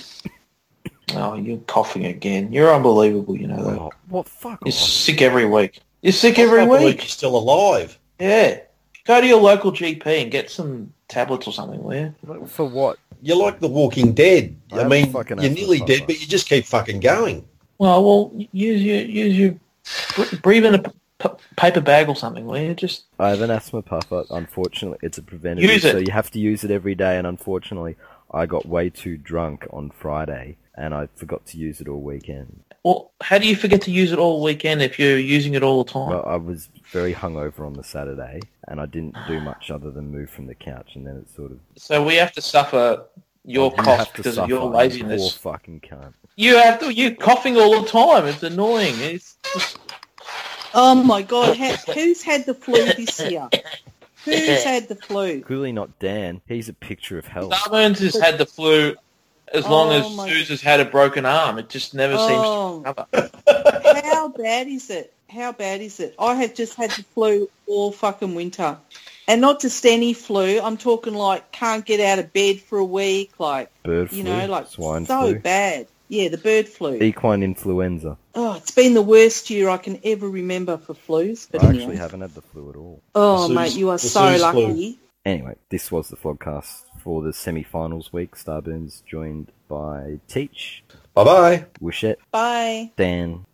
Oh, 1.13 1.35
you're 1.35 1.57
coughing 1.59 2.05
again. 2.05 2.51
You're 2.51 2.73
unbelievable, 2.73 3.37
you 3.37 3.47
know 3.47 3.63
that. 3.63 3.79
Oh, 3.79 3.91
what 4.09 4.27
fuck 4.27 4.59
You're 4.65 4.73
off. 4.73 4.79
sick 4.79 5.21
every 5.21 5.45
week. 5.45 5.79
You're 6.01 6.13
sick 6.13 6.37
I 6.39 6.43
every 6.43 6.59
can't 6.59 6.71
week. 6.71 6.97
You're 6.97 7.07
still 7.07 7.37
alive. 7.37 7.97
Yeah. 8.19 8.59
Go 9.05 9.21
to 9.21 9.27
your 9.27 9.39
local 9.39 9.71
GP 9.71 10.05
and 10.05 10.31
get 10.31 10.49
some 10.49 10.91
tablets 11.07 11.47
or 11.47 11.53
something, 11.53 11.81
will 11.83 11.95
you? 11.95 12.47
For 12.47 12.65
what? 12.65 12.97
You're 13.21 13.37
like 13.37 13.59
the 13.59 13.67
Walking 13.67 14.13
Dead. 14.13 14.55
I 14.71 14.81
I, 14.81 14.87
mean, 14.87 15.11
you're 15.11 15.49
nearly 15.49 15.79
dead, 15.79 16.03
but 16.05 16.19
you 16.19 16.27
just 16.27 16.47
keep 16.47 16.65
fucking 16.65 16.99
going. 16.99 17.47
Well, 17.77 18.03
well, 18.03 18.31
use 18.51 18.81
your 18.81 19.01
use 19.01 19.37
your 19.37 20.39
breathe 20.41 20.65
in 20.65 20.75
a 20.75 20.93
p- 21.19 21.29
paper 21.55 21.81
bag 21.81 22.09
or 22.09 22.15
something, 22.15 22.45
will 22.45 22.57
you? 22.59 22.73
Just 22.73 23.05
I 23.19 23.29
have 23.29 23.41
an 23.41 23.51
asthma 23.51 23.81
puffer. 23.81 24.23
Unfortunately, 24.29 24.99
it's 25.01 25.17
a 25.17 25.23
preventative, 25.23 25.69
Use 25.69 25.85
it. 25.85 25.91
so 25.91 25.97
you 25.97 26.11
have 26.11 26.31
to 26.31 26.39
use 26.39 26.63
it 26.63 26.71
every 26.71 26.95
day. 26.95 27.17
And 27.17 27.25
unfortunately, 27.27 27.95
I 28.31 28.45
got 28.45 28.65
way 28.65 28.89
too 28.89 29.17
drunk 29.17 29.67
on 29.71 29.91
Friday, 29.91 30.57
and 30.75 30.93
I 30.93 31.07
forgot 31.15 31.45
to 31.47 31.57
use 31.57 31.79
it 31.81 31.87
all 31.87 32.01
weekend. 32.01 32.61
well, 32.83 33.11
how 33.21 33.37
do 33.37 33.47
you 33.47 33.55
forget 33.55 33.81
to 33.83 33.91
use 33.91 34.11
it 34.11 34.19
all 34.19 34.43
weekend 34.43 34.81
if 34.81 34.99
you're 34.99 35.17
using 35.17 35.53
it 35.53 35.63
all 35.63 35.83
the 35.83 35.91
time? 35.91 36.09
Well, 36.09 36.25
I 36.25 36.35
was 36.35 36.69
very 36.91 37.13
hungover 37.13 37.61
on 37.65 37.73
the 37.73 37.83
Saturday, 37.83 38.41
and 38.67 38.79
I 38.81 38.85
didn't 38.85 39.15
do 39.27 39.39
much 39.39 39.71
other 39.71 39.91
than 39.91 40.11
move 40.11 40.29
from 40.29 40.47
the 40.47 40.55
couch, 40.55 40.91
and 40.95 41.05
then 41.07 41.15
it 41.17 41.29
sort 41.35 41.51
of 41.51 41.59
So 41.77 42.03
we 42.03 42.15
have 42.15 42.31
to 42.33 42.41
suffer 42.41 43.03
your 43.45 43.71
you 43.77 43.83
cough 43.83 44.11
to 44.11 44.17
because 44.17 44.37
of 44.39 44.49
your 44.49 44.63
you 44.63 44.69
laziness. 44.69 45.21
Poor 45.37 45.53
fucking 45.53 45.81
cunt. 45.81 46.13
You 46.35 46.57
have 46.57 46.79
to. 46.81 46.93
You 46.93 47.15
coughing 47.15 47.55
all 47.57 47.81
the 47.81 47.87
time. 47.87 48.25
It's 48.25 48.43
annoying. 48.43 48.95
It's 48.99 49.37
just, 49.53 49.77
Oh 50.75 50.95
my 51.03 51.21
God, 51.21 51.55
who's 51.57 52.21
had 52.21 52.45
the 52.45 52.53
flu 52.53 52.85
this 52.93 53.19
year? 53.21 53.49
Who's 54.25 54.63
had 54.63 54.87
the 54.87 54.95
flu? 54.95 55.41
Clearly 55.41 55.71
not 55.71 55.99
Dan. 55.99 56.41
He's 56.47 56.67
a 56.67 56.73
picture 56.73 57.17
of 57.17 57.25
health. 57.25 57.53
Starburns 57.53 57.99
has 57.99 58.15
had 58.19 58.37
the 58.37 58.45
flu 58.45 58.95
as 59.53 59.65
long 59.67 59.89
Oh, 59.89 59.91
as 60.09 60.15
my- 60.15 60.27
Suze 60.29 60.49
has 60.49 60.61
had 60.61 60.79
a 60.81 60.85
broken 60.85 61.25
arm. 61.25 61.57
It 61.59 61.69
just 61.69 61.93
never 61.93 62.15
Oh. 62.17 62.27
seems 62.27 62.41
to 62.41 63.17
oh. 63.17 63.31
recover. 63.47 64.01
How 64.03 64.27
bad 64.29 64.67
is 64.67 64.89
it? 64.89 65.13
How 65.29 65.51
bad 65.51 65.81
is 65.81 65.99
it? 65.99 66.15
I 66.19 66.35
have 66.35 66.53
just 66.55 66.75
had 66.75 66.91
the 66.91 67.03
flu 67.13 67.49
all 67.67 67.91
fucking 67.91 68.35
winter. 68.35 68.77
And 69.27 69.41
not 69.41 69.59
just 69.61 69.85
any 69.85 70.13
flu. 70.13 70.59
I'm 70.61 70.77
talking 70.77 71.13
like 71.13 71.51
can't 71.51 71.85
get 71.85 71.99
out 71.99 72.19
of 72.19 72.31
bed 72.33 72.59
for 72.61 72.77
a 72.77 72.85
week, 72.85 73.31
like, 73.39 73.69
Bird 73.83 74.11
you 74.11 74.23
flu, 74.23 74.31
know, 74.31 74.45
like 74.47 74.67
swine 74.67 75.05
so 75.05 75.21
flu, 75.21 75.39
bad. 75.39 75.87
Yeah, 76.07 76.29
the 76.29 76.37
bird 76.37 76.67
flu. 76.67 77.01
equine 77.01 77.41
influenza. 77.43 78.17
Oh, 78.35 78.55
it's 78.55 78.71
been 78.71 78.93
the 78.93 79.01
worst 79.01 79.49
year 79.49 79.69
I 79.69 79.77
can 79.77 79.99
ever 80.03 80.29
remember 80.29 80.77
for 80.77 80.93
flus. 80.93 81.47
But 81.51 81.63
I 81.63 81.67
anyway. 81.69 81.83
actually 81.83 81.97
haven't 81.97 82.21
had 82.21 82.35
the 82.35 82.41
flu 82.43 82.69
at 82.69 82.75
all. 82.75 83.01
Oh, 83.15 83.47
The 83.47 83.53
mate, 83.55 83.75
you 83.75 83.89
are 83.89 83.95
the 83.97 84.07
so 84.07 84.31
Suze 84.31 84.41
flu. 84.51 84.61
lucky. 84.67 84.99
Anyway, 85.25 85.55
this 85.69 85.91
was 85.91 86.09
the 86.09 86.15
Flogcast 86.15 86.83
for 87.03 87.23
the 87.23 87.33
semi-finals 87.33 88.13
week. 88.13 88.35
Starburns 88.35 89.03
joined 89.05 89.51
by 89.67 90.19
Teach, 90.27 90.83
Bye-bye. 91.15 91.65
Wooshette, 91.81 92.17
Bye. 92.31 92.91
Dan, 92.95 93.45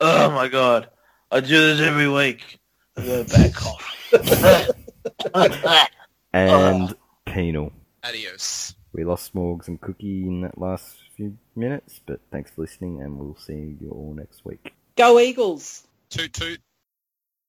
oh 0.00 0.30
my 0.30 0.48
god! 0.48 0.88
I 1.30 1.40
do 1.40 1.48
this 1.48 1.80
every 1.80 2.08
week. 2.08 2.60
I 2.96 3.04
got 3.06 3.20
a 3.20 3.24
bad 5.48 5.88
cough. 6.32 6.74
and 6.74 6.94
Penal. 7.26 7.72
Adios. 8.04 8.74
We 8.92 9.04
lost 9.04 9.34
Morgs 9.34 9.68
and 9.68 9.80
Cookie 9.80 10.26
in 10.26 10.42
that 10.42 10.58
last 10.58 10.96
few 11.16 11.36
minutes, 11.56 12.00
but 12.04 12.20
thanks 12.30 12.50
for 12.50 12.62
listening, 12.62 13.00
and 13.00 13.18
we'll 13.18 13.36
see 13.36 13.76
you 13.80 13.90
all 13.90 14.14
next 14.14 14.44
week. 14.44 14.74
Go 14.96 15.18
Eagles. 15.18 15.86
Toot 16.10 16.32
toot. 16.32 16.60